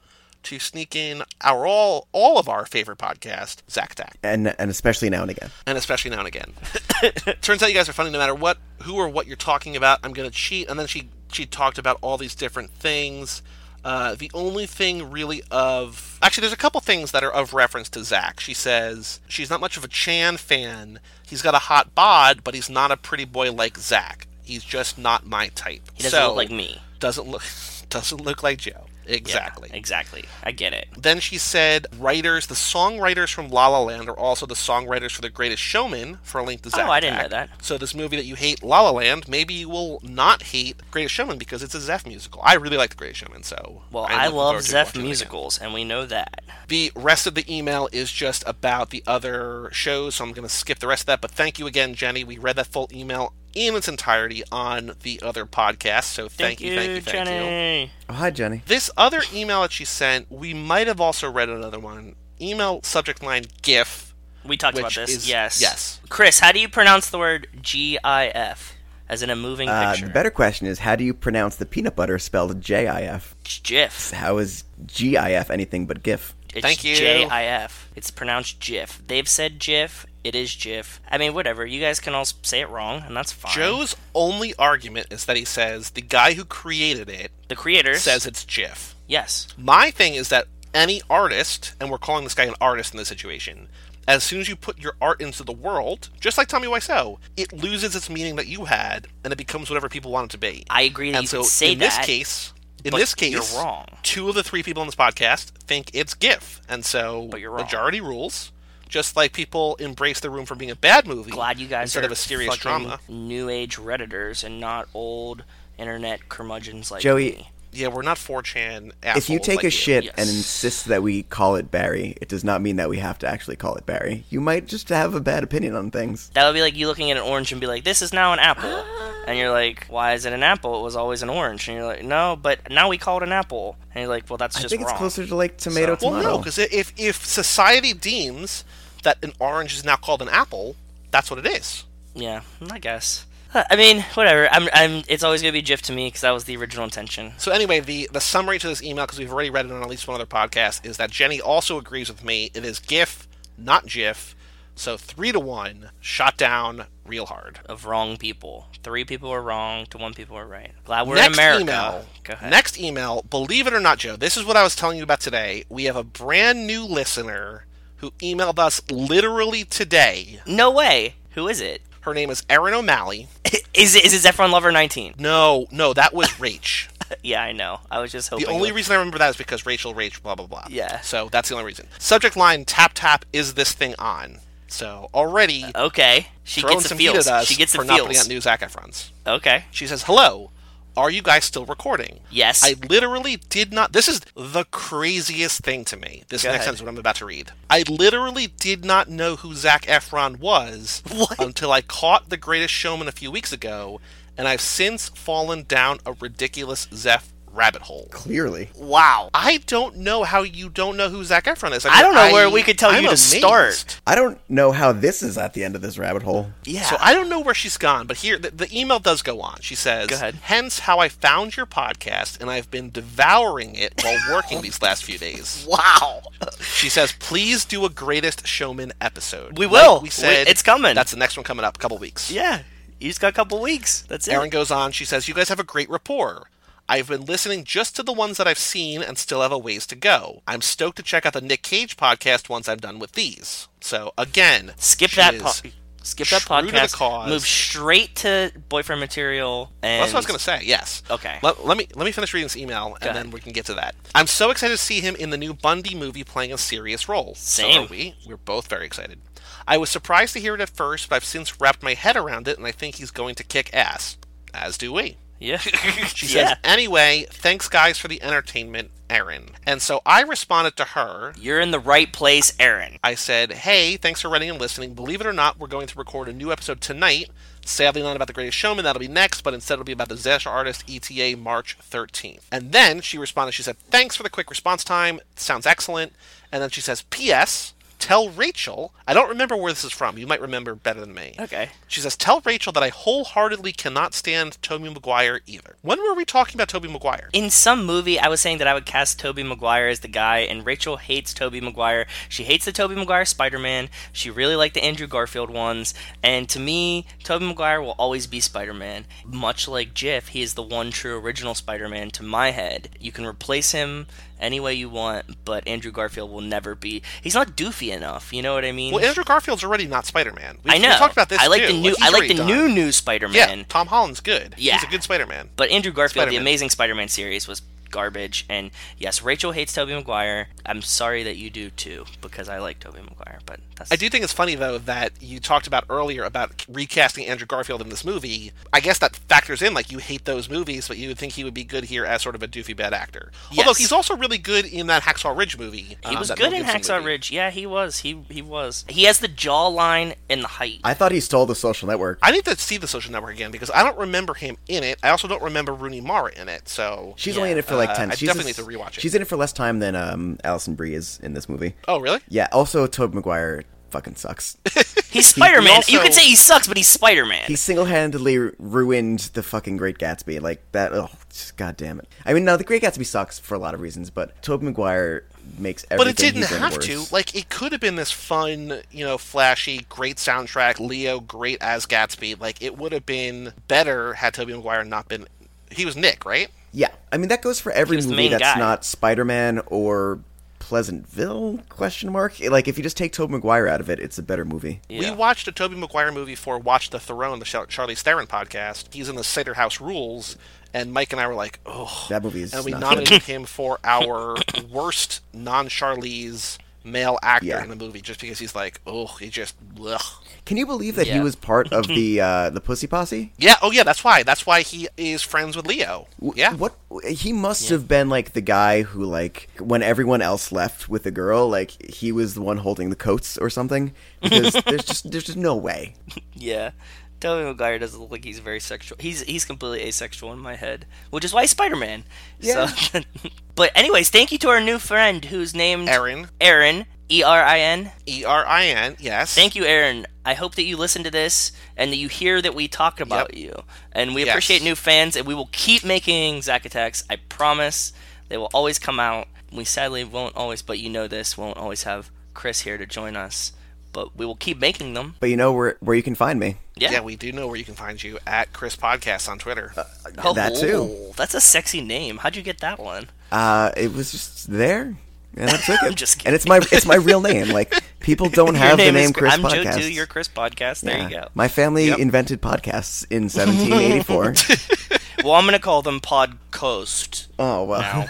to 0.46 0.58
sneak 0.58 0.96
in 0.96 1.22
our 1.42 1.66
all 1.66 2.08
all 2.12 2.38
of 2.38 2.48
our 2.48 2.66
favorite 2.66 2.98
podcast, 2.98 3.58
Zack 3.70 3.92
Attack, 3.92 4.16
And 4.22 4.54
and 4.58 4.70
especially 4.70 5.10
now 5.10 5.22
and 5.22 5.30
again. 5.30 5.50
and 5.66 5.78
especially 5.78 6.10
now 6.10 6.18
and 6.18 6.28
again. 6.28 6.52
Turns 7.42 7.62
out 7.62 7.68
you 7.68 7.74
guys 7.74 7.88
are 7.88 7.92
funny 7.92 8.10
no 8.10 8.18
matter 8.18 8.34
what, 8.34 8.58
who 8.82 8.94
or 8.96 9.08
what 9.08 9.26
you're 9.26 9.36
talking 9.36 9.76
about. 9.76 10.00
I'm 10.02 10.12
gonna 10.12 10.30
cheat, 10.30 10.68
and 10.68 10.78
then 10.78 10.86
she 10.86 11.08
she 11.32 11.46
talked 11.46 11.78
about 11.78 11.98
all 12.02 12.16
these 12.18 12.34
different 12.34 12.70
things. 12.70 13.42
Uh, 13.84 14.16
the 14.16 14.30
only 14.34 14.66
thing 14.66 15.10
really 15.12 15.42
of 15.50 16.18
actually, 16.20 16.40
there's 16.40 16.52
a 16.52 16.56
couple 16.56 16.80
things 16.80 17.12
that 17.12 17.22
are 17.22 17.30
of 17.30 17.54
reference 17.54 17.88
to 17.90 18.02
Zac. 18.02 18.40
She 18.40 18.52
says 18.54 19.20
she's 19.28 19.48
not 19.50 19.60
much 19.60 19.76
of 19.76 19.84
a 19.84 19.88
Chan 19.88 20.38
fan. 20.38 20.98
He's 21.26 21.40
got 21.42 21.54
a 21.54 21.58
hot 21.58 21.94
bod, 21.94 22.42
but 22.42 22.54
he's 22.54 22.68
not 22.70 22.90
a 22.90 22.96
pretty 22.96 23.24
boy 23.24 23.52
like 23.52 23.78
Zach. 23.78 24.26
He's 24.42 24.64
just 24.64 24.98
not 24.98 25.24
my 25.26 25.48
type. 25.48 25.82
He 25.94 26.02
doesn't 26.02 26.18
So, 26.18 26.28
look 26.28 26.36
like 26.36 26.50
me. 26.50 26.80
Doesn't 26.98 27.28
look 27.28 27.42
doesn't 27.90 28.20
look 28.20 28.42
like 28.42 28.58
Joe. 28.58 28.86
Exactly. 29.06 29.68
Yeah, 29.70 29.76
exactly. 29.76 30.24
I 30.42 30.52
get 30.52 30.72
it. 30.72 30.88
Then 30.96 31.20
she 31.20 31.38
said, 31.38 31.86
writers, 31.98 32.46
the 32.46 32.54
songwriters 32.54 33.32
from 33.32 33.48
La 33.48 33.68
La 33.68 33.80
Land 33.80 34.08
are 34.08 34.18
also 34.18 34.46
the 34.46 34.54
songwriters 34.54 35.12
for 35.12 35.22
The 35.22 35.30
Greatest 35.30 35.62
Showman 35.62 36.18
for 36.22 36.38
a 36.38 36.44
link 36.44 36.62
to 36.62 36.68
oh, 36.68 36.76
Zac. 36.76 36.88
Oh, 36.88 36.90
I 36.90 37.00
didn't 37.00 37.18
know 37.18 37.28
that. 37.28 37.50
So 37.62 37.78
this 37.78 37.94
movie 37.94 38.16
that 38.16 38.24
you 38.24 38.34
hate, 38.34 38.62
La 38.62 38.82
La 38.82 38.90
Land, 38.90 39.28
maybe 39.28 39.54
you 39.54 39.68
will 39.68 40.00
not 40.02 40.42
hate 40.42 40.76
Greatest 40.90 41.14
Showman 41.14 41.38
because 41.38 41.62
it's 41.62 41.74
a 41.74 41.80
Zeph 41.80 42.06
musical. 42.06 42.40
I 42.44 42.54
really 42.54 42.76
like 42.76 42.90
The 42.90 42.96
Greatest 42.96 43.20
Showman, 43.20 43.42
so 43.42 43.82
Well, 43.90 44.06
I 44.08 44.28
love 44.28 44.62
Zeph 44.62 44.88
watching 44.88 44.90
it 44.90 44.94
again. 44.96 45.04
musicals, 45.04 45.58
and 45.58 45.74
we 45.74 45.84
know 45.84 46.06
that. 46.06 46.42
The 46.68 46.92
rest 46.94 47.26
of 47.26 47.34
the 47.34 47.44
email 47.54 47.88
is 47.92 48.10
just 48.10 48.42
about 48.46 48.90
the 48.90 49.02
other 49.06 49.68
shows, 49.72 50.16
so 50.16 50.24
I'm 50.24 50.32
going 50.32 50.46
to 50.48 50.52
skip 50.52 50.80
the 50.80 50.88
rest 50.88 51.02
of 51.02 51.06
that. 51.06 51.20
But 51.20 51.30
thank 51.30 51.58
you 51.58 51.66
again, 51.66 51.94
Jenny. 51.94 52.24
We 52.24 52.38
read 52.38 52.56
that 52.56 52.66
full 52.66 52.88
email 52.92 53.32
in 53.56 53.74
its 53.74 53.88
entirety 53.88 54.42
on 54.52 54.92
the 55.02 55.18
other 55.22 55.46
podcast. 55.46 56.04
So 56.04 56.28
thank, 56.28 56.60
you, 56.60 56.76
thank 56.76 56.90
you, 56.90 57.00
thank 57.00 57.28
you. 57.28 57.90
Oh, 58.08 58.12
hi, 58.12 58.30
Jenny. 58.30 58.62
This 58.66 58.90
other 58.96 59.22
email 59.34 59.62
that 59.62 59.72
she 59.72 59.84
sent, 59.86 60.30
we 60.30 60.52
might 60.54 60.86
have 60.86 61.00
also 61.00 61.30
read 61.30 61.48
another 61.48 61.80
one. 61.80 62.14
Email 62.40 62.82
subject 62.82 63.22
line 63.22 63.44
GIF. 63.62 64.14
We 64.44 64.56
talked 64.58 64.78
about 64.78 64.94
this. 64.94 65.10
is- 65.10 65.28
yes. 65.28 65.60
yes. 65.60 66.00
Chris, 66.10 66.38
how 66.38 66.52
do 66.52 66.60
you 66.60 66.68
pronounce 66.68 67.08
the 67.10 67.18
word 67.18 67.48
GIF? 67.62 68.74
As 69.08 69.22
in 69.22 69.30
a 69.30 69.36
moving 69.36 69.68
Uh, 69.68 69.92
picture. 69.92 70.06
the 70.06 70.12
better 70.12 70.30
question 70.30 70.66
is, 70.66 70.80
how 70.80 70.96
do 70.96 71.04
you 71.04 71.14
pronounce 71.14 71.56
the 71.56 71.64
peanut 71.64 71.94
butter 71.96 72.18
spelled 72.18 72.60
J-I-F? 72.60 73.36
GIF. 73.62 74.10
How 74.10 74.38
is 74.38 74.64
G-I-F 74.84 75.48
anything 75.48 75.86
but 75.86 76.02
GIF? 76.02 76.34
It's 76.54 76.62
Thank 76.62 76.82
you. 76.84 76.96
J-I-F. 76.96 77.88
It's 77.94 78.10
pronounced 78.10 78.58
GIF. 78.60 79.00
They've 79.06 79.28
said 79.28 79.58
GIF. 79.60 80.06
It 80.26 80.34
is 80.34 80.54
GIF. 80.56 81.00
I 81.08 81.18
mean, 81.18 81.34
whatever. 81.34 81.64
You 81.64 81.80
guys 81.80 82.00
can 82.00 82.14
all 82.14 82.24
say 82.24 82.60
it 82.60 82.68
wrong, 82.68 83.02
and 83.06 83.16
that's 83.16 83.30
fine. 83.32 83.52
Joe's 83.54 83.94
only 84.14 84.54
argument 84.56 85.06
is 85.12 85.24
that 85.26 85.36
he 85.36 85.44
says 85.44 85.90
the 85.90 86.02
guy 86.02 86.34
who 86.34 86.44
created 86.44 87.08
it 87.08 87.30
the 87.48 87.54
creators 87.56 88.02
says 88.02 88.26
it's 88.26 88.44
GIF. 88.44 88.96
yes. 89.06 89.46
My 89.56 89.90
thing 89.92 90.14
is 90.14 90.28
that 90.30 90.46
any 90.74 91.00
artist, 91.08 91.74
and 91.80 91.90
we're 91.90 91.98
calling 91.98 92.24
this 92.24 92.34
guy 92.34 92.44
an 92.44 92.54
artist 92.60 92.92
in 92.92 92.98
this 92.98 93.08
situation, 93.08 93.68
as 94.08 94.22
soon 94.24 94.40
as 94.40 94.48
you 94.48 94.56
put 94.56 94.78
your 94.78 94.94
art 95.00 95.20
into 95.20 95.42
the 95.44 95.52
world, 95.52 96.08
just 96.20 96.38
like 96.38 96.48
Tommy 96.48 96.66
Wiseau, 96.68 97.18
it 97.36 97.52
loses 97.52 97.94
its 97.96 98.10
meaning 98.10 98.36
that 98.36 98.46
you 98.48 98.64
had, 98.66 99.06
and 99.24 99.32
it 99.32 99.36
becomes 99.36 99.70
whatever 99.70 99.88
people 99.88 100.10
want 100.10 100.26
it 100.26 100.30
to 100.32 100.38
be. 100.38 100.64
I 100.68 100.82
agree 100.82 101.12
that 101.12 101.18
and 101.18 101.24
you 101.24 101.28
so 101.28 101.38
can 101.42 101.44
say 101.48 101.72
in 101.72 101.78
that. 101.78 101.96
this 101.98 102.06
case, 102.06 102.52
in 102.84 102.90
but 102.90 102.98
this 102.98 103.14
case, 103.14 103.32
you're 103.54 103.62
wrong. 103.62 103.86
Two 104.02 104.28
of 104.28 104.34
the 104.34 104.42
three 104.42 104.62
people 104.62 104.80
on 104.80 104.86
this 104.86 104.94
podcast 104.96 105.50
think 105.66 105.90
it's 105.92 106.14
GIF, 106.14 106.60
and 106.68 106.84
so 106.84 107.26
But 107.30 107.40
you're 107.40 107.50
wrong. 107.52 107.62
majority 107.64 108.00
rules. 108.00 108.52
Just 108.88 109.16
like 109.16 109.32
people 109.32 109.74
embrace 109.76 110.20
the 110.20 110.30
room 110.30 110.46
for 110.46 110.54
being 110.54 110.70
a 110.70 110.76
bad 110.76 111.06
movie, 111.06 111.30
Glad 111.32 111.58
you 111.58 111.66
guys 111.66 111.88
instead 111.88 112.04
are 112.04 112.06
of 112.06 112.12
a 112.12 112.16
serious 112.16 112.56
drama. 112.56 113.00
new 113.08 113.48
age 113.48 113.76
redditors 113.76 114.44
and 114.44 114.60
not 114.60 114.88
old 114.94 115.44
internet 115.78 116.28
curmudgeons 116.28 116.90
like 116.90 117.02
Joey, 117.02 117.30
me. 117.32 117.50
Yeah, 117.76 117.88
we're 117.88 118.02
not 118.02 118.16
4chan 118.16 118.92
assholes. 119.02 119.24
If 119.24 119.30
you 119.30 119.38
take 119.38 119.56
like 119.56 119.66
a 119.66 119.70
shit 119.70 120.04
yes. 120.04 120.14
and 120.16 120.28
insist 120.28 120.86
that 120.86 121.02
we 121.02 121.22
call 121.22 121.56
it 121.56 121.70
Barry, 121.70 122.16
it 122.20 122.28
does 122.28 122.42
not 122.44 122.62
mean 122.62 122.76
that 122.76 122.88
we 122.88 122.98
have 122.98 123.18
to 123.18 123.28
actually 123.28 123.56
call 123.56 123.74
it 123.76 123.84
Barry. 123.84 124.24
You 124.30 124.40
might 124.40 124.66
just 124.66 124.88
have 124.88 125.14
a 125.14 125.20
bad 125.20 125.42
opinion 125.44 125.74
on 125.74 125.90
things. 125.90 126.30
That 126.30 126.46
would 126.46 126.54
be 126.54 126.62
like 126.62 126.74
you 126.74 126.86
looking 126.86 127.10
at 127.10 127.16
an 127.16 127.22
orange 127.22 127.52
and 127.52 127.60
be 127.60 127.66
like, 127.66 127.84
"This 127.84 128.02
is 128.02 128.12
now 128.12 128.32
an 128.32 128.38
apple," 128.38 128.84
and 129.26 129.38
you're 129.38 129.50
like, 129.50 129.86
"Why 129.88 130.14
is 130.14 130.24
it 130.24 130.32
an 130.32 130.42
apple? 130.42 130.80
It 130.80 130.82
was 130.82 130.96
always 130.96 131.22
an 131.22 131.28
orange." 131.28 131.68
And 131.68 131.76
you're 131.76 131.86
like, 131.86 132.04
"No, 132.04 132.38
but 132.40 132.70
now 132.70 132.88
we 132.88 132.98
call 132.98 133.18
it 133.18 133.22
an 133.22 133.32
apple." 133.32 133.76
And 133.94 134.02
you're 134.02 134.10
like, 134.10 134.28
"Well, 134.30 134.38
that's 134.38 134.54
just." 134.54 134.64
I 134.64 134.68
just 134.68 134.74
think 134.76 134.88
it's 134.88 134.98
closer 134.98 135.26
to 135.26 135.34
like 135.36 135.58
tomato 135.58 135.96
Well, 136.00 136.12
tomato. 136.12 136.28
no, 136.30 136.38
because 136.38 136.58
if 136.58 136.92
if 136.96 137.24
society 137.26 137.92
deems 137.92 138.64
that 139.02 139.18
an 139.22 139.32
orange 139.38 139.74
is 139.74 139.84
now 139.84 139.96
called 139.96 140.22
an 140.22 140.28
apple, 140.28 140.76
that's 141.10 141.30
what 141.30 141.38
it 141.38 141.46
is. 141.46 141.84
Yeah, 142.14 142.40
I 142.70 142.78
guess. 142.78 143.25
I 143.70 143.76
mean, 143.76 144.02
whatever. 144.14 144.48
I'm, 144.50 144.68
I'm. 144.72 145.02
It's 145.08 145.22
always 145.22 145.42
gonna 145.42 145.52
be 145.52 145.62
GIF 145.62 145.82
to 145.82 145.92
me 145.92 146.08
because 146.08 146.22
that 146.22 146.30
was 146.30 146.44
the 146.44 146.56
original 146.56 146.84
intention. 146.84 147.32
So 147.38 147.52
anyway, 147.52 147.80
the 147.80 148.08
the 148.12 148.20
summary 148.20 148.58
to 148.58 148.68
this 148.68 148.82
email, 148.82 149.06
because 149.06 149.18
we've 149.18 149.32
already 149.32 149.50
read 149.50 149.66
it 149.66 149.72
on 149.72 149.82
at 149.82 149.88
least 149.88 150.06
one 150.06 150.14
other 150.14 150.26
podcast, 150.26 150.84
is 150.84 150.96
that 150.96 151.10
Jenny 151.10 151.40
also 151.40 151.78
agrees 151.78 152.08
with 152.08 152.24
me. 152.24 152.50
It 152.54 152.64
is 152.64 152.78
GIF, 152.78 153.28
not 153.56 153.86
GIF. 153.86 154.34
So 154.78 154.98
three 154.98 155.32
to 155.32 155.40
one, 155.40 155.90
shot 156.00 156.36
down 156.36 156.86
real 157.06 157.26
hard. 157.26 157.60
Of 157.66 157.86
wrong 157.86 158.18
people. 158.18 158.68
Three 158.82 159.04
people 159.04 159.30
were 159.30 159.40
wrong 159.40 159.86
to 159.86 159.98
one 159.98 160.12
people 160.12 160.36
were 160.36 160.46
right. 160.46 160.72
Glad 160.84 161.08
we're 161.08 161.14
next 161.14 161.28
in 161.28 161.32
America. 161.34 161.62
email. 161.62 162.06
Go 162.24 162.32
ahead. 162.34 162.50
Next 162.50 162.78
email. 162.78 163.22
Believe 163.22 163.66
it 163.66 163.72
or 163.72 163.80
not, 163.80 163.98
Joe, 163.98 164.16
this 164.16 164.36
is 164.36 164.44
what 164.44 164.56
I 164.56 164.62
was 164.62 164.76
telling 164.76 164.98
you 164.98 165.02
about 165.02 165.20
today. 165.20 165.64
We 165.70 165.84
have 165.84 165.96
a 165.96 166.04
brand 166.04 166.66
new 166.66 166.84
listener 166.84 167.64
who 167.96 168.10
emailed 168.12 168.58
us 168.58 168.82
literally 168.90 169.64
today. 169.64 170.40
No 170.46 170.70
way. 170.70 171.14
Who 171.30 171.48
is 171.48 171.62
it? 171.62 171.80
Her 172.06 172.14
name 172.14 172.30
is 172.30 172.44
Erin 172.48 172.72
O'Malley. 172.72 173.26
Is 173.74 173.96
it 173.96 174.04
is 174.06 174.14
it 174.14 174.22
Zephron 174.26 174.52
Lover 174.52 174.70
19? 174.70 175.16
No, 175.18 175.66
no, 175.72 175.92
that 175.92 176.14
was 176.14 176.28
Rach. 176.38 176.88
Yeah, 177.22 177.40
I 177.42 177.52
know. 177.52 177.78
I 177.88 178.00
was 178.00 178.10
just 178.10 178.30
hoping. 178.30 178.46
The 178.46 178.52
only 178.52 178.70
it- 178.70 178.74
reason 178.74 178.92
I 178.94 178.98
remember 178.98 179.18
that 179.18 179.28
is 179.30 179.36
because 179.36 179.64
Rachel, 179.66 179.92
Rach, 179.94 180.20
blah 180.22 180.34
blah 180.36 180.46
blah. 180.46 180.64
Yeah. 180.68 181.00
So 181.02 181.28
that's 181.30 181.48
the 181.48 181.54
only 181.56 181.66
reason. 181.66 181.86
Subject 181.98 182.36
line: 182.36 182.64
Tap 182.64 182.92
tap. 182.94 183.24
Is 183.32 183.54
this 183.54 183.72
thing 183.72 183.94
on? 183.98 184.38
So 184.68 185.08
already 185.14 185.64
uh, 185.64 185.86
Okay. 185.86 186.28
She 186.44 186.62
gets 186.62 186.82
the 186.84 186.88
some 186.90 186.98
heat 186.98 187.10
feels. 187.12 187.26
at 187.28 187.34
us 187.42 187.46
She 187.46 187.54
gets 187.56 187.70
the 187.72 187.78
for 187.78 187.84
not 187.84 188.00
putting 188.00 188.16
out 188.18 188.28
new 188.28 188.40
Zac 188.40 188.60
Efrons. 188.60 189.10
Okay. 189.26 189.64
She 189.72 189.86
says, 189.86 190.04
"Hello, 190.04 190.50
are 190.96 191.10
you 191.10 191.22
guys 191.22 191.44
still 191.44 191.64
recording?" 191.66 192.20
Yes. 192.30 192.64
I 192.64 192.74
literally 192.88 193.36
did 193.36 193.72
not. 193.72 193.92
This 193.92 194.08
is 194.08 194.20
the 194.34 194.64
craziest 194.64 195.60
thing 195.62 195.84
to 195.86 195.96
me. 195.96 196.24
This 196.28 196.42
Go 196.42 196.48
next 196.50 196.62
ahead. 196.62 196.64
sentence, 196.64 196.82
what 196.82 196.88
I'm 196.88 196.98
about 196.98 197.16
to 197.16 197.26
read. 197.26 197.52
I 197.68 197.84
literally 197.88 198.46
did 198.46 198.84
not 198.84 199.08
know 199.08 199.36
who 199.36 199.54
Zac 199.54 199.82
Efron 199.86 200.38
was 200.38 201.02
What? 201.12 201.38
until 201.38 201.72
I 201.72 201.80
caught 201.82 202.28
The 202.30 202.36
Greatest 202.36 202.72
Showman 202.74 203.08
a 203.08 203.12
few 203.12 203.30
weeks 203.30 203.52
ago, 203.52 204.00
and 204.38 204.46
I've 204.48 204.60
since 204.60 205.08
fallen 205.10 205.64
down 205.64 205.98
a 206.06 206.12
ridiculous 206.12 206.88
Zeph 206.92 207.32
rabbit 207.56 207.82
hole. 207.82 208.08
Clearly. 208.10 208.70
Wow. 208.76 209.30
I 209.34 209.58
don't 209.66 209.96
know 209.96 210.22
how 210.24 210.42
you 210.42 210.68
don't 210.68 210.96
know 210.96 211.08
who 211.08 211.24
Zac 211.24 211.44
Efron 211.46 211.72
is. 211.74 211.84
I 211.86 212.02
don't 212.02 212.14
know 212.14 212.32
where 212.32 212.50
we 212.50 212.62
could 212.62 212.78
tell 212.78 212.90
I'm 212.90 212.96
you 212.96 213.02
to 213.02 213.08
amazed. 213.08 213.20
start. 213.38 214.00
I 214.06 214.14
don't 214.14 214.38
know 214.48 214.72
how 214.72 214.92
this 214.92 215.22
is 215.22 215.36
at 215.38 215.54
the 215.54 215.64
end 215.64 215.74
of 215.74 215.82
this 215.82 215.98
rabbit 215.98 216.22
hole. 216.22 216.50
Yeah. 216.64 216.82
So 216.82 216.96
I 217.00 217.12
don't 217.14 217.28
know 217.28 217.40
where 217.40 217.54
she's 217.54 217.76
gone, 217.78 218.06
but 218.06 218.18
here 218.18 218.38
the, 218.38 218.50
the 218.50 218.78
email 218.78 218.98
does 218.98 219.22
go 219.22 219.40
on. 219.40 219.58
She 219.60 219.74
says, 219.74 220.08
Go 220.08 220.16
ahead. 220.16 220.34
"Hence 220.42 220.80
how 220.80 220.98
I 220.98 221.08
found 221.08 221.56
your 221.56 221.66
podcast, 221.66 222.40
and 222.40 222.50
I've 222.50 222.70
been 222.70 222.90
devouring 222.90 223.74
it 223.74 223.94
while 224.04 224.18
working 224.30 224.60
these 224.62 224.80
last 224.82 225.04
few 225.04 225.18
days." 225.18 225.66
wow. 225.68 226.20
She 226.60 226.88
says, 226.88 227.12
"Please 227.18 227.64
do 227.64 227.84
a 227.84 227.90
Greatest 227.90 228.46
Showman 228.46 228.92
episode." 229.00 229.58
We 229.58 229.66
Like 229.66 229.72
will. 229.72 230.00
we 230.00 230.10
said 230.10 230.46
We- 230.46 230.50
it's 230.50 230.62
coming. 230.62 230.94
That's 230.94 231.10
the 231.12 231.16
next 231.16 231.36
one 231.36 231.44
coming 231.44 231.64
up, 231.64 231.76
a 231.76 231.78
couple 231.80 231.98
weeks. 231.98 232.30
yeah. 232.30 232.62
You 232.98 233.08
just 233.10 233.20
got 233.20 233.28
a 233.28 233.32
couple 233.32 233.60
weeks. 233.60 234.02
That's 234.08 234.26
it. 234.26 234.32
Erin 234.32 234.48
goes 234.48 234.70
on. 234.70 234.90
She 234.92 235.04
says, 235.04 235.28
"You 235.28 235.34
guys 235.34 235.50
have 235.50 235.60
a 235.60 235.64
great 235.64 235.90
rapport." 235.90 236.48
I've 236.88 237.08
been 237.08 237.24
listening 237.24 237.64
just 237.64 237.96
to 237.96 238.02
the 238.02 238.12
ones 238.12 238.36
that 238.38 238.46
I've 238.46 238.58
seen 238.58 239.02
and 239.02 239.18
still 239.18 239.42
have 239.42 239.52
a 239.52 239.58
ways 239.58 239.86
to 239.88 239.96
go. 239.96 240.42
I'm 240.46 240.60
stoked 240.60 240.96
to 240.98 241.02
check 241.02 241.26
out 241.26 241.32
the 241.32 241.40
Nick 241.40 241.62
Cage 241.62 241.96
podcast 241.96 242.48
once 242.48 242.68
I'm 242.68 242.78
done 242.78 242.98
with 242.98 243.12
these. 243.12 243.68
So 243.80 244.12
again, 244.16 244.72
skip 244.76 245.10
that. 245.12 245.38
Po- 245.38 245.70
skip 246.02 246.28
that 246.28 246.42
true 246.42 246.66
to 246.66 246.72
the 246.72 246.78
podcast. 246.78 247.28
Move 247.28 247.42
straight 247.42 248.14
to 248.16 248.52
boyfriend 248.68 249.00
material. 249.00 249.72
And 249.82 250.02
That's 250.02 250.12
what 250.12 250.18
I 250.18 250.20
was 250.20 250.26
going 250.26 250.38
to 250.38 250.44
say. 250.44 250.60
Yes. 250.62 251.02
Okay. 251.10 251.38
Let, 251.42 251.66
let 251.66 251.76
me 251.76 251.88
let 251.94 252.04
me 252.04 252.12
finish 252.12 252.32
reading 252.32 252.46
this 252.46 252.56
email, 252.56 252.96
and 253.00 253.16
then 253.16 253.30
we 253.30 253.40
can 253.40 253.52
get 253.52 253.66
to 253.66 253.74
that. 253.74 253.96
I'm 254.14 254.28
so 254.28 254.50
excited 254.50 254.76
to 254.76 254.82
see 254.82 255.00
him 255.00 255.16
in 255.16 255.30
the 255.30 255.38
new 255.38 255.54
Bundy 255.54 255.94
movie 255.94 256.24
playing 256.24 256.52
a 256.52 256.58
serious 256.58 257.08
role. 257.08 257.34
So 257.34 257.62
Same. 257.62 257.84
are 257.84 257.86
we. 257.86 258.14
We're 258.26 258.36
both 258.36 258.68
very 258.68 258.86
excited. 258.86 259.20
I 259.66 259.78
was 259.78 259.90
surprised 259.90 260.34
to 260.34 260.40
hear 260.40 260.54
it 260.54 260.60
at 260.60 260.70
first, 260.70 261.08
but 261.08 261.16
I've 261.16 261.24
since 261.24 261.60
wrapped 261.60 261.82
my 261.82 261.94
head 261.94 262.16
around 262.16 262.46
it, 262.46 262.56
and 262.58 262.66
I 262.66 262.70
think 262.70 262.96
he's 262.96 263.10
going 263.10 263.34
to 263.34 263.42
kick 263.42 263.74
ass. 263.74 264.16
As 264.54 264.78
do 264.78 264.92
we. 264.92 265.16
Yeah. 265.38 265.58
She 266.16 266.26
yeah. 266.34 266.48
says, 266.48 266.56
anyway, 266.64 267.26
thanks 267.30 267.68
guys 267.68 267.98
for 267.98 268.08
the 268.08 268.22
entertainment, 268.22 268.90
Erin. 269.10 269.50
And 269.66 269.82
so 269.82 270.00
I 270.06 270.22
responded 270.22 270.76
to 270.76 270.84
her. 270.84 271.34
You're 271.38 271.60
in 271.60 271.70
the 271.70 271.78
right 271.78 272.10
place, 272.12 272.54
Erin. 272.58 272.98
I 273.04 273.14
said, 273.14 273.52
hey, 273.52 273.96
thanks 273.96 274.22
for 274.22 274.28
writing 274.28 274.50
and 274.50 274.60
listening. 274.60 274.94
Believe 274.94 275.20
it 275.20 275.26
or 275.26 275.32
not, 275.32 275.58
we're 275.58 275.66
going 275.66 275.86
to 275.88 275.98
record 275.98 276.28
a 276.28 276.32
new 276.32 276.50
episode 276.52 276.80
tonight. 276.80 277.28
Sadly, 277.64 278.00
not 278.00 278.14
about 278.14 278.28
The 278.28 278.32
Greatest 278.32 278.56
Showman, 278.56 278.84
that'll 278.84 279.00
be 279.00 279.08
next, 279.08 279.40
but 279.42 279.52
instead 279.52 279.74
it'll 279.74 279.84
be 279.84 279.92
about 279.92 280.08
the 280.08 280.14
Disaster 280.14 280.48
Artist 280.48 280.84
ETA 280.88 281.36
March 281.36 281.76
13th. 281.80 282.42
And 282.52 282.70
then 282.72 283.00
she 283.00 283.18
responded, 283.18 283.52
she 283.52 283.64
said, 283.64 283.76
thanks 283.78 284.14
for 284.14 284.22
the 284.22 284.30
quick 284.30 284.48
response 284.50 284.84
time. 284.84 285.20
Sounds 285.34 285.66
excellent. 285.66 286.12
And 286.52 286.62
then 286.62 286.70
she 286.70 286.80
says, 286.80 287.02
P.S. 287.10 287.74
Tell 287.98 288.28
Rachel, 288.28 288.92
I 289.06 289.14
don't 289.14 289.28
remember 289.28 289.56
where 289.56 289.72
this 289.72 289.84
is 289.84 289.92
from. 289.92 290.18
You 290.18 290.26
might 290.26 290.40
remember 290.40 290.74
better 290.74 291.00
than 291.00 291.14
me. 291.14 291.34
Okay. 291.38 291.70
She 291.88 292.00
says, 292.00 292.16
Tell 292.16 292.40
Rachel 292.40 292.72
that 292.72 292.82
I 292.82 292.90
wholeheartedly 292.90 293.72
cannot 293.72 294.14
stand 294.14 294.60
Tobey 294.62 294.88
Maguire 294.88 295.40
either. 295.46 295.76
When 295.82 296.02
were 296.02 296.14
we 296.14 296.24
talking 296.24 296.54
about 296.56 296.68
Tobey 296.68 296.88
Maguire? 296.88 297.30
In 297.32 297.50
some 297.50 297.84
movie, 297.84 298.18
I 298.18 298.28
was 298.28 298.40
saying 298.40 298.58
that 298.58 298.66
I 298.66 298.74
would 298.74 298.86
cast 298.86 299.18
Tobey 299.18 299.42
Maguire 299.42 299.88
as 299.88 300.00
the 300.00 300.08
guy, 300.08 300.38
and 300.38 300.66
Rachel 300.66 300.98
hates 300.98 301.32
Tobey 301.32 301.60
Maguire. 301.60 302.06
She 302.28 302.44
hates 302.44 302.64
the 302.64 302.72
Tobey 302.72 302.94
Maguire 302.94 303.24
Spider-Man. 303.24 303.88
She 304.12 304.30
really 304.30 304.56
liked 304.56 304.74
the 304.74 304.84
Andrew 304.84 305.06
Garfield 305.06 305.50
ones, 305.50 305.94
and 306.22 306.48
to 306.50 306.60
me, 306.60 307.06
Tobey 307.24 307.46
Maguire 307.46 307.82
will 307.82 307.96
always 307.98 308.26
be 308.26 308.40
Spider-Man. 308.40 309.06
Much 309.24 309.66
like 309.66 309.94
Jiff, 309.94 310.28
he 310.28 310.42
is 310.42 310.54
the 310.54 310.62
one 310.62 310.90
true 310.90 311.18
original 311.18 311.54
Spider-Man 311.54 312.10
to 312.12 312.22
my 312.22 312.50
head. 312.50 312.90
You 313.00 313.10
can 313.10 313.26
replace 313.26 313.72
him 313.72 314.06
any 314.40 314.60
way 314.60 314.74
you 314.74 314.88
want, 314.88 315.44
but 315.44 315.66
Andrew 315.66 315.90
Garfield 315.90 316.30
will 316.30 316.40
never 316.40 316.74
be. 316.74 317.02
He's 317.22 317.34
not 317.34 317.56
doofy 317.56 317.94
enough. 317.94 318.32
You 318.32 318.42
know 318.42 318.54
what 318.54 318.64
I 318.64 318.72
mean? 318.72 318.92
Well, 318.94 319.04
Andrew 319.04 319.24
Garfield's 319.24 319.64
already 319.64 319.86
not 319.86 320.06
Spider-Man. 320.06 320.58
I 320.66 320.78
know. 320.78 320.88
We 320.88 320.94
talked 320.94 321.12
about 321.12 321.28
this. 321.28 321.40
I 321.40 321.46
like 321.46 321.62
too. 321.62 321.68
the 321.68 321.72
new. 321.74 321.88
he's 321.90 322.02
I 322.02 322.10
like 322.10 322.28
the 322.28 322.34
done. 322.34 322.46
new 322.46 322.68
new 322.68 322.92
Spider-Man. 322.92 323.58
Yeah, 323.58 323.64
Tom 323.68 323.86
Holland's 323.86 324.20
good. 324.20 324.54
Yeah. 324.58 324.74
he's 324.74 324.84
a 324.84 324.86
good 324.90 325.02
Spider-Man. 325.02 325.50
But 325.56 325.70
Andrew 325.70 325.92
Garfield, 325.92 326.26
the 326.26 326.30
Spider-Man. 326.30 326.40
Amazing 326.42 326.70
Spider-Man 326.70 327.08
series 327.08 327.48
was 327.48 327.62
garbage. 327.96 328.44
And 328.48 328.70
yes, 328.98 329.22
Rachel 329.22 329.52
hates 329.52 329.72
Tobey 329.72 329.94
Maguire. 329.94 330.48
I'm 330.64 330.82
sorry 330.82 331.22
that 331.22 331.36
you 331.36 331.50
do 331.50 331.70
too, 331.70 332.04
because 332.20 332.48
I 332.48 332.58
like 332.58 332.78
Tobey 332.78 333.00
Maguire. 333.00 333.40
But 333.46 333.60
that's 333.76 333.90
I 333.90 333.96
do 333.96 334.08
think 334.10 334.22
it's 334.24 334.32
funny 334.32 334.54
though 334.54 334.78
that 334.78 335.12
you 335.20 335.40
talked 335.40 335.66
about 335.66 335.84
earlier 335.88 336.24
about 336.24 336.64
recasting 336.68 337.26
Andrew 337.26 337.46
Garfield 337.46 337.80
in 337.80 337.88
this 337.88 338.04
movie. 338.04 338.52
I 338.72 338.80
guess 338.80 338.98
that 338.98 339.16
factors 339.16 339.62
in 339.62 339.74
like 339.74 339.90
you 339.90 339.98
hate 339.98 340.24
those 340.26 340.50
movies, 340.50 340.88
but 340.88 340.98
you 340.98 341.08
would 341.08 341.18
think 341.18 341.32
he 341.32 341.44
would 341.44 341.54
be 341.54 341.64
good 341.64 341.84
here 341.84 342.04
as 342.04 342.22
sort 342.22 342.34
of 342.34 342.42
a 342.42 342.48
doofy 342.48 342.76
bad 342.76 342.92
actor. 342.92 343.32
Although 343.56 343.74
he's 343.74 343.92
also 343.92 344.16
really 344.16 344.38
good 344.38 344.66
in 344.66 344.86
that 344.88 345.02
Hacksaw 345.02 345.36
Ridge 345.36 345.58
movie. 345.58 345.96
He 346.04 346.14
um, 346.14 346.18
was 346.18 346.28
that 346.28 346.38
good 346.38 346.52
in 346.52 346.64
Hacksaw 346.64 346.98
movie. 346.98 347.06
Ridge. 347.06 347.30
Yeah, 347.30 347.50
he 347.50 347.66
was. 347.66 347.98
He 347.98 348.24
he 348.28 348.42
was. 348.42 348.84
He 348.88 349.04
has 349.04 349.20
the 349.20 349.28
jawline 349.28 350.14
and 350.28 350.42
the 350.42 350.48
height. 350.48 350.80
I 350.84 350.94
thought 350.94 351.12
he 351.12 351.20
stole 351.20 351.46
the 351.46 351.54
social 351.54 351.88
network. 351.88 352.18
I 352.22 352.30
need 352.30 352.44
to 352.44 352.56
see 352.56 352.76
the 352.76 352.86
Social 352.86 353.12
Network 353.12 353.34
again 353.34 353.50
because 353.50 353.70
I 353.70 353.82
don't 353.82 353.98
remember 353.98 354.34
him 354.34 354.56
in 354.68 354.82
it. 354.84 354.98
I 355.02 355.10
also 355.10 355.28
don't 355.28 355.42
remember 355.42 355.72
Rooney 355.72 356.00
Mara 356.00 356.32
in 356.32 356.48
it. 356.48 356.68
So 356.68 357.14
She's 357.16 357.36
only 357.36 357.52
in 357.52 357.58
it 357.58 357.64
for 357.64 357.76
like 357.76 357.85
Uh, 357.88 357.94
10. 357.94 358.10
I 358.10 358.14
she's 358.14 358.28
definitely 358.28 358.52
just- 358.52 358.68
need 358.68 358.72
to 358.74 358.78
rewatch 358.78 358.88
it. 358.98 359.00
She's 359.00 359.14
in 359.14 359.22
it 359.22 359.28
for 359.28 359.36
less 359.36 359.52
time 359.52 359.78
than 359.78 359.94
um, 359.96 360.38
Alison 360.44 360.74
Brie 360.74 360.94
is 360.94 361.18
in 361.22 361.32
this 361.34 361.48
movie. 361.48 361.74
oh 361.88 361.98
really? 362.00 362.20
Yeah, 362.28 362.48
also, 362.52 362.86
Tobey 362.86 363.14
Maguire 363.16 363.64
fucking 363.90 364.16
sucks. 364.16 364.56
He's 365.10 365.28
Spider 365.28 365.62
Man. 365.62 365.76
also- 365.76 365.92
You 365.92 366.00
could 366.00 366.12
say 366.12 366.24
he 366.24 366.34
sucks, 366.36 366.66
but 366.66 366.76
he's 366.76 366.88
Spider 366.88 367.24
Man. 367.24 367.44
he 367.46 367.56
single-handedly 367.56 368.36
ruined 368.58 369.20
the 369.32 369.42
fucking 369.42 369.76
Great 369.78 369.96
Gatsby. 369.98 370.40
Like 370.42 370.60
that. 370.72 370.92
Oh, 370.92 371.08
just, 371.30 371.56
god 371.56 371.76
damn 371.78 372.00
it. 372.00 372.08
I 372.26 372.34
mean, 372.34 372.44
now 372.44 372.56
the 372.56 372.64
Great 372.64 372.82
Gatsby 372.82 373.06
sucks 373.06 373.38
for 373.38 373.54
a 373.54 373.58
lot 373.58 373.72
of 373.74 373.80
reasons, 373.80 374.10
but 374.10 374.42
Tobey 374.42 374.66
Maguire 374.66 375.24
makes 375.58 375.86
everything 375.90 375.98
But 375.98 376.08
it 376.08 376.16
didn't 376.16 376.36
he's 376.48 376.56
have 376.58 376.72
worse. 376.74 376.86
to. 376.86 377.14
Like, 377.14 377.34
it 377.34 377.48
could 377.48 377.72
have 377.72 377.80
been 377.80 377.94
this 377.96 378.10
fun, 378.10 378.80
you 378.90 379.04
know, 379.06 379.16
flashy, 379.16 379.86
great 379.88 380.16
soundtrack. 380.16 380.80
Leo, 380.80 381.20
great 381.20 381.58
as 381.62 381.86
Gatsby. 381.86 382.38
Like, 382.38 382.60
it 382.60 382.76
would 382.76 382.92
have 382.92 383.06
been 383.06 383.54
better 383.68 384.14
had 384.14 384.34
Tobey 384.34 384.52
Maguire 384.52 384.84
not 384.84 385.08
been. 385.08 385.26
He 385.70 385.86
was 385.86 385.96
Nick, 385.96 386.24
right? 386.26 386.48
Yeah, 386.78 386.88
I 387.10 387.16
mean 387.16 387.28
that 387.28 387.40
goes 387.40 387.58
for 387.58 387.72
every 387.72 387.96
movie 388.02 388.28
that's 388.28 388.42
guy. 388.42 388.58
not 388.58 388.84
Spider-Man 388.84 389.62
or 389.68 390.20
Pleasantville? 390.58 391.60
Question 391.70 392.12
mark. 392.12 392.38
Like 392.40 392.68
if 392.68 392.76
you 392.76 392.82
just 392.82 392.96
take 392.98 393.12
Tobey 393.12 393.32
Maguire 393.32 393.66
out 393.66 393.80
of 393.80 393.88
it, 393.88 393.98
it's 393.98 394.18
a 394.18 394.22
better 394.22 394.44
movie. 394.44 394.80
Yeah. 394.88 395.10
We 395.10 395.16
watched 395.16 395.48
a 395.48 395.52
Tobey 395.52 395.76
Maguire 395.76 396.12
movie 396.12 396.34
for 396.34 396.58
Watch 396.58 396.90
the 396.90 397.00
Throne, 397.00 397.38
the 397.38 397.44
Char- 397.46 397.66
Charlize 397.66 398.00
Theron 398.02 398.26
podcast. 398.26 398.92
He's 398.92 399.08
in 399.08 399.16
the 399.16 399.24
Cider 399.24 399.54
House 399.54 399.80
Rules, 399.80 400.36
and 400.74 400.92
Mike 400.92 401.12
and 401.12 401.20
I 401.20 401.26
were 401.28 401.34
like, 401.34 401.60
oh. 401.64 402.06
That 402.10 402.22
movie 402.22 402.42
is 402.42 402.52
And 402.52 402.64
we 402.64 402.72
not 402.72 402.80
nominated 402.80 403.22
him 403.22 403.44
for 403.46 403.78
our 403.82 404.36
worst 404.70 405.22
non-Charlie's 405.32 406.58
male 406.84 407.18
actor 407.22 407.46
Yeah. 407.46 407.62
in 407.62 407.68
the 407.70 407.76
movie 407.76 408.00
just 408.00 408.20
because 408.20 408.38
he's 408.38 408.54
like, 408.54 408.80
oh, 408.86 409.06
he 409.06 409.28
just. 409.30 409.54
Ugh. 409.82 410.00
Can 410.46 410.56
you 410.56 410.64
believe 410.64 410.94
that 410.94 411.08
he 411.08 411.18
was 411.18 411.34
part 411.34 411.72
of 411.72 411.88
the 411.88 412.20
uh, 412.22 412.50
the 412.50 412.60
Pussy 412.60 412.86
Posse? 412.86 413.32
Yeah, 413.36 413.56
oh 413.62 413.72
yeah, 413.72 413.82
that's 413.82 414.04
why. 414.04 414.22
That's 414.22 414.46
why 414.46 414.62
he 414.62 414.88
is 414.96 415.20
friends 415.20 415.56
with 415.56 415.66
Leo. 415.66 416.06
Yeah. 416.20 416.54
What 416.54 416.76
he 417.04 417.32
must 417.32 417.68
have 417.68 417.88
been 417.88 418.08
like 418.08 418.32
the 418.32 418.40
guy 418.40 418.82
who 418.82 419.04
like 419.04 419.50
when 419.58 419.82
everyone 419.82 420.22
else 420.22 420.52
left 420.52 420.88
with 420.88 421.02
the 421.02 421.10
girl, 421.10 421.48
like 421.48 421.90
he 421.92 422.12
was 422.12 422.34
the 422.34 422.42
one 422.42 422.58
holding 422.58 422.90
the 422.90 422.96
coats 422.96 423.36
or 423.36 423.50
something. 423.50 423.92
Because 424.22 424.52
there's 424.66 424.84
just 424.84 425.10
there's 425.10 425.24
just 425.24 425.36
no 425.36 425.56
way. 425.56 425.94
Yeah. 426.32 426.70
Tobey 427.18 427.44
Maguire 427.44 427.78
doesn't 427.78 427.98
look 427.98 428.12
like 428.12 428.24
he's 428.24 428.38
very 428.38 428.60
sexual. 428.60 428.98
He's 429.00 429.22
he's 429.22 429.44
completely 429.44 429.82
asexual 429.88 430.32
in 430.32 430.38
my 430.38 430.54
head, 430.54 430.86
which 431.10 431.24
is 431.24 431.34
why 431.34 431.46
Spider 431.46 431.74
Man. 431.74 432.04
Yeah. 432.38 432.66
So, 432.66 433.00
but 433.56 433.72
anyways, 433.74 434.10
thank 434.10 434.30
you 434.30 434.38
to 434.38 434.48
our 434.50 434.60
new 434.60 434.78
friend 434.78 435.24
who's 435.24 435.54
named 435.54 435.88
Erin. 435.88 436.28
Erin 436.40 436.86
E 437.10 437.22
R 437.22 437.42
I 437.42 437.60
N. 437.60 437.92
E 438.06 438.24
R 438.24 438.44
I 438.46 438.64
N, 438.66 438.96
yes. 438.98 439.34
Thank 439.34 439.54
you, 439.54 439.64
Erin. 439.64 440.06
I 440.24 440.34
hope 440.34 440.56
that 440.56 440.64
you 440.64 440.76
listen 440.76 441.04
to 441.04 441.10
this 441.10 441.52
and 441.76 441.92
that 441.92 441.96
you 441.96 442.08
hear 442.08 442.42
that 442.42 442.54
we 442.54 442.66
talk 442.68 443.00
about 443.00 443.34
Yep. 443.34 443.42
you. 443.44 443.62
And 443.92 444.14
we 444.14 444.24
Yes. 444.24 444.30
appreciate 444.32 444.62
new 444.62 444.74
fans, 444.74 445.14
and 445.16 445.26
we 445.26 445.34
will 445.34 445.48
keep 445.52 445.84
making 445.84 446.42
Zack 446.42 446.64
attacks. 446.64 447.04
I 447.08 447.16
promise. 447.28 447.92
They 448.28 448.36
will 448.36 448.50
always 448.52 448.78
come 448.80 448.98
out. 448.98 449.28
We 449.52 449.64
sadly 449.64 450.02
won't 450.02 450.34
always, 450.36 450.62
but 450.62 450.80
you 450.80 450.90
know 450.90 451.06
this, 451.06 451.38
won't 451.38 451.56
always 451.56 451.84
have 451.84 452.10
Chris 452.34 452.62
here 452.62 452.76
to 452.76 452.86
join 452.86 453.14
us. 453.16 453.52
But 453.92 454.16
we 454.16 454.26
will 454.26 454.36
keep 454.36 454.58
making 454.58 454.92
them. 454.94 455.14
But 455.20 455.30
you 455.30 455.36
know 455.36 455.52
where 455.52 455.76
where 455.80 455.96
you 455.96 456.02
can 456.02 456.16
find 456.16 456.38
me. 456.40 456.56
Yeah. 456.74 456.90
Yeah, 456.90 457.00
we 457.00 457.14
do 457.16 457.32
know 457.32 457.46
where 457.46 457.56
you 457.56 457.64
can 457.64 457.76
find 457.76 458.02
you 458.02 458.18
at 458.26 458.52
Chris 458.52 458.76
Podcast 458.76 459.26
on 459.28 459.38
Twitter. 459.38 459.72
Oh, 460.18 460.34
that 460.34 460.56
too. 460.56 461.12
That's 461.16 461.32
a 461.34 461.40
sexy 461.40 461.80
name. 461.80 462.18
How'd 462.18 462.36
you 462.36 462.42
get 462.42 462.58
that 462.60 462.78
one? 462.78 463.08
Uh, 463.32 463.70
it 463.76 463.94
was 463.94 464.10
just 464.12 464.50
there, 464.52 464.96
and 465.36 465.50
I 465.50 465.56
took 465.56 465.82
it. 465.82 465.86
I'm 465.86 465.94
just 465.94 466.18
kidding. 466.18 466.28
and 466.28 466.34
it's 466.34 466.46
my 466.46 466.58
it's 466.72 466.86
my 466.86 466.96
real 466.96 467.20
name. 467.20 467.48
Like 467.50 467.72
people 468.00 468.28
don't 468.30 468.54
have 468.54 468.78
the 468.78 468.90
name 468.92 469.12
Chris- 469.12 469.34
Chris 469.34 469.34
I'm 469.34 469.42
Joe 469.42 469.64
Podcast. 469.70 469.78
Do 469.80 469.92
Your 469.92 470.06
Chris 470.06 470.28
Podcast. 470.28 470.80
There 470.82 470.98
you 471.02 471.10
go. 471.10 471.28
My 471.34 471.48
family 471.48 471.86
Yep. 471.88 471.98
invented 471.98 472.40
podcasts 472.42 473.04
in 473.10 473.24
1784. 473.28 474.34
Well, 475.24 475.32
I'm 475.34 475.44
gonna 475.46 475.58
call 475.58 475.82
them 475.82 475.98
Podcoast. 475.98 477.26
oh 477.38 477.64
well. 477.64 478.02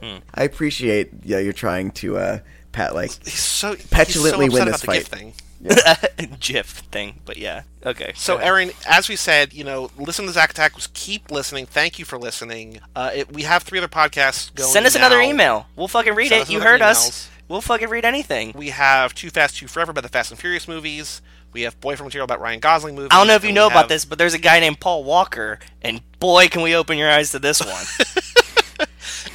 Hmm. 0.00 0.18
I 0.34 0.44
appreciate 0.44 1.10
yeah 1.24 1.38
you're 1.38 1.52
trying 1.52 1.90
to 1.92 2.16
uh 2.16 2.38
pat 2.72 2.94
like 2.94 3.10
He's 3.24 3.34
so 3.40 3.74
Petulantly 3.90 4.46
he's 4.46 4.54
so 4.54 4.60
win 4.60 4.68
this 4.72 4.82
about 4.84 4.92
the 4.94 4.98
gift 4.98 5.08
fight. 5.14 5.42
Thing. 5.64 6.36
GIF 6.40 6.66
thing, 6.66 7.20
but 7.24 7.36
yeah. 7.36 7.62
Okay. 7.84 8.12
So. 8.16 8.36
Erin, 8.36 8.70
as 8.86 9.08
we 9.08 9.16
said, 9.16 9.52
you 9.54 9.64
know, 9.64 9.90
listen 9.96 10.26
to 10.26 10.32
Zack 10.32 10.50
Attack. 10.50 10.74
Keep 10.92 11.30
listening. 11.30 11.66
Thank 11.66 11.98
you 11.98 12.04
for 12.04 12.18
listening. 12.18 12.80
Uh, 12.94 13.10
it, 13.14 13.32
we 13.32 13.42
have 13.42 13.62
three 13.62 13.78
other 13.78 13.88
podcasts 13.88 14.54
going. 14.54 14.70
send 14.70 14.86
us 14.86 14.94
another 14.94 15.20
email. 15.20 15.66
We'll 15.76 15.88
fucking 15.88 16.14
read 16.14 16.28
Send 16.28 16.42
it. 16.42 16.50
You 16.50 16.60
heard 16.60 16.82
us. 16.82 17.30
We'll 17.48 17.60
fucking 17.60 17.88
read 17.88 18.04
anything. 18.04 18.52
We 18.54 18.70
have 18.70 19.14
Too 19.14 19.30
Fast, 19.30 19.56
Too 19.56 19.66
Forever 19.66 19.92
by 19.92 20.00
the 20.00 20.08
Fast 20.08 20.30
and 20.30 20.40
Furious 20.40 20.66
movies. 20.66 21.20
We 21.52 21.62
have 21.62 21.78
Boyfriend 21.80 22.08
Material 22.08 22.24
about 22.24 22.40
Ryan 22.40 22.58
Gosling 22.58 22.94
movies. 22.94 23.10
I 23.12 23.18
don't 23.18 23.28
know 23.28 23.34
if 23.34 23.44
you 23.44 23.52
know 23.52 23.68
we 23.68 23.74
about 23.74 23.88
this, 23.88 24.04
but 24.04 24.18
there's 24.18 24.34
a 24.34 24.38
guy 24.38 24.60
named 24.60 24.80
Paul 24.80 25.04
Walker, 25.04 25.60
and 25.82 26.00
boy, 26.18 26.48
can 26.48 26.62
we 26.62 26.74
open 26.74 26.98
your 26.98 27.10
eyes 27.10 27.30
to 27.30 27.38
this 27.38 27.64
one. 27.64 27.84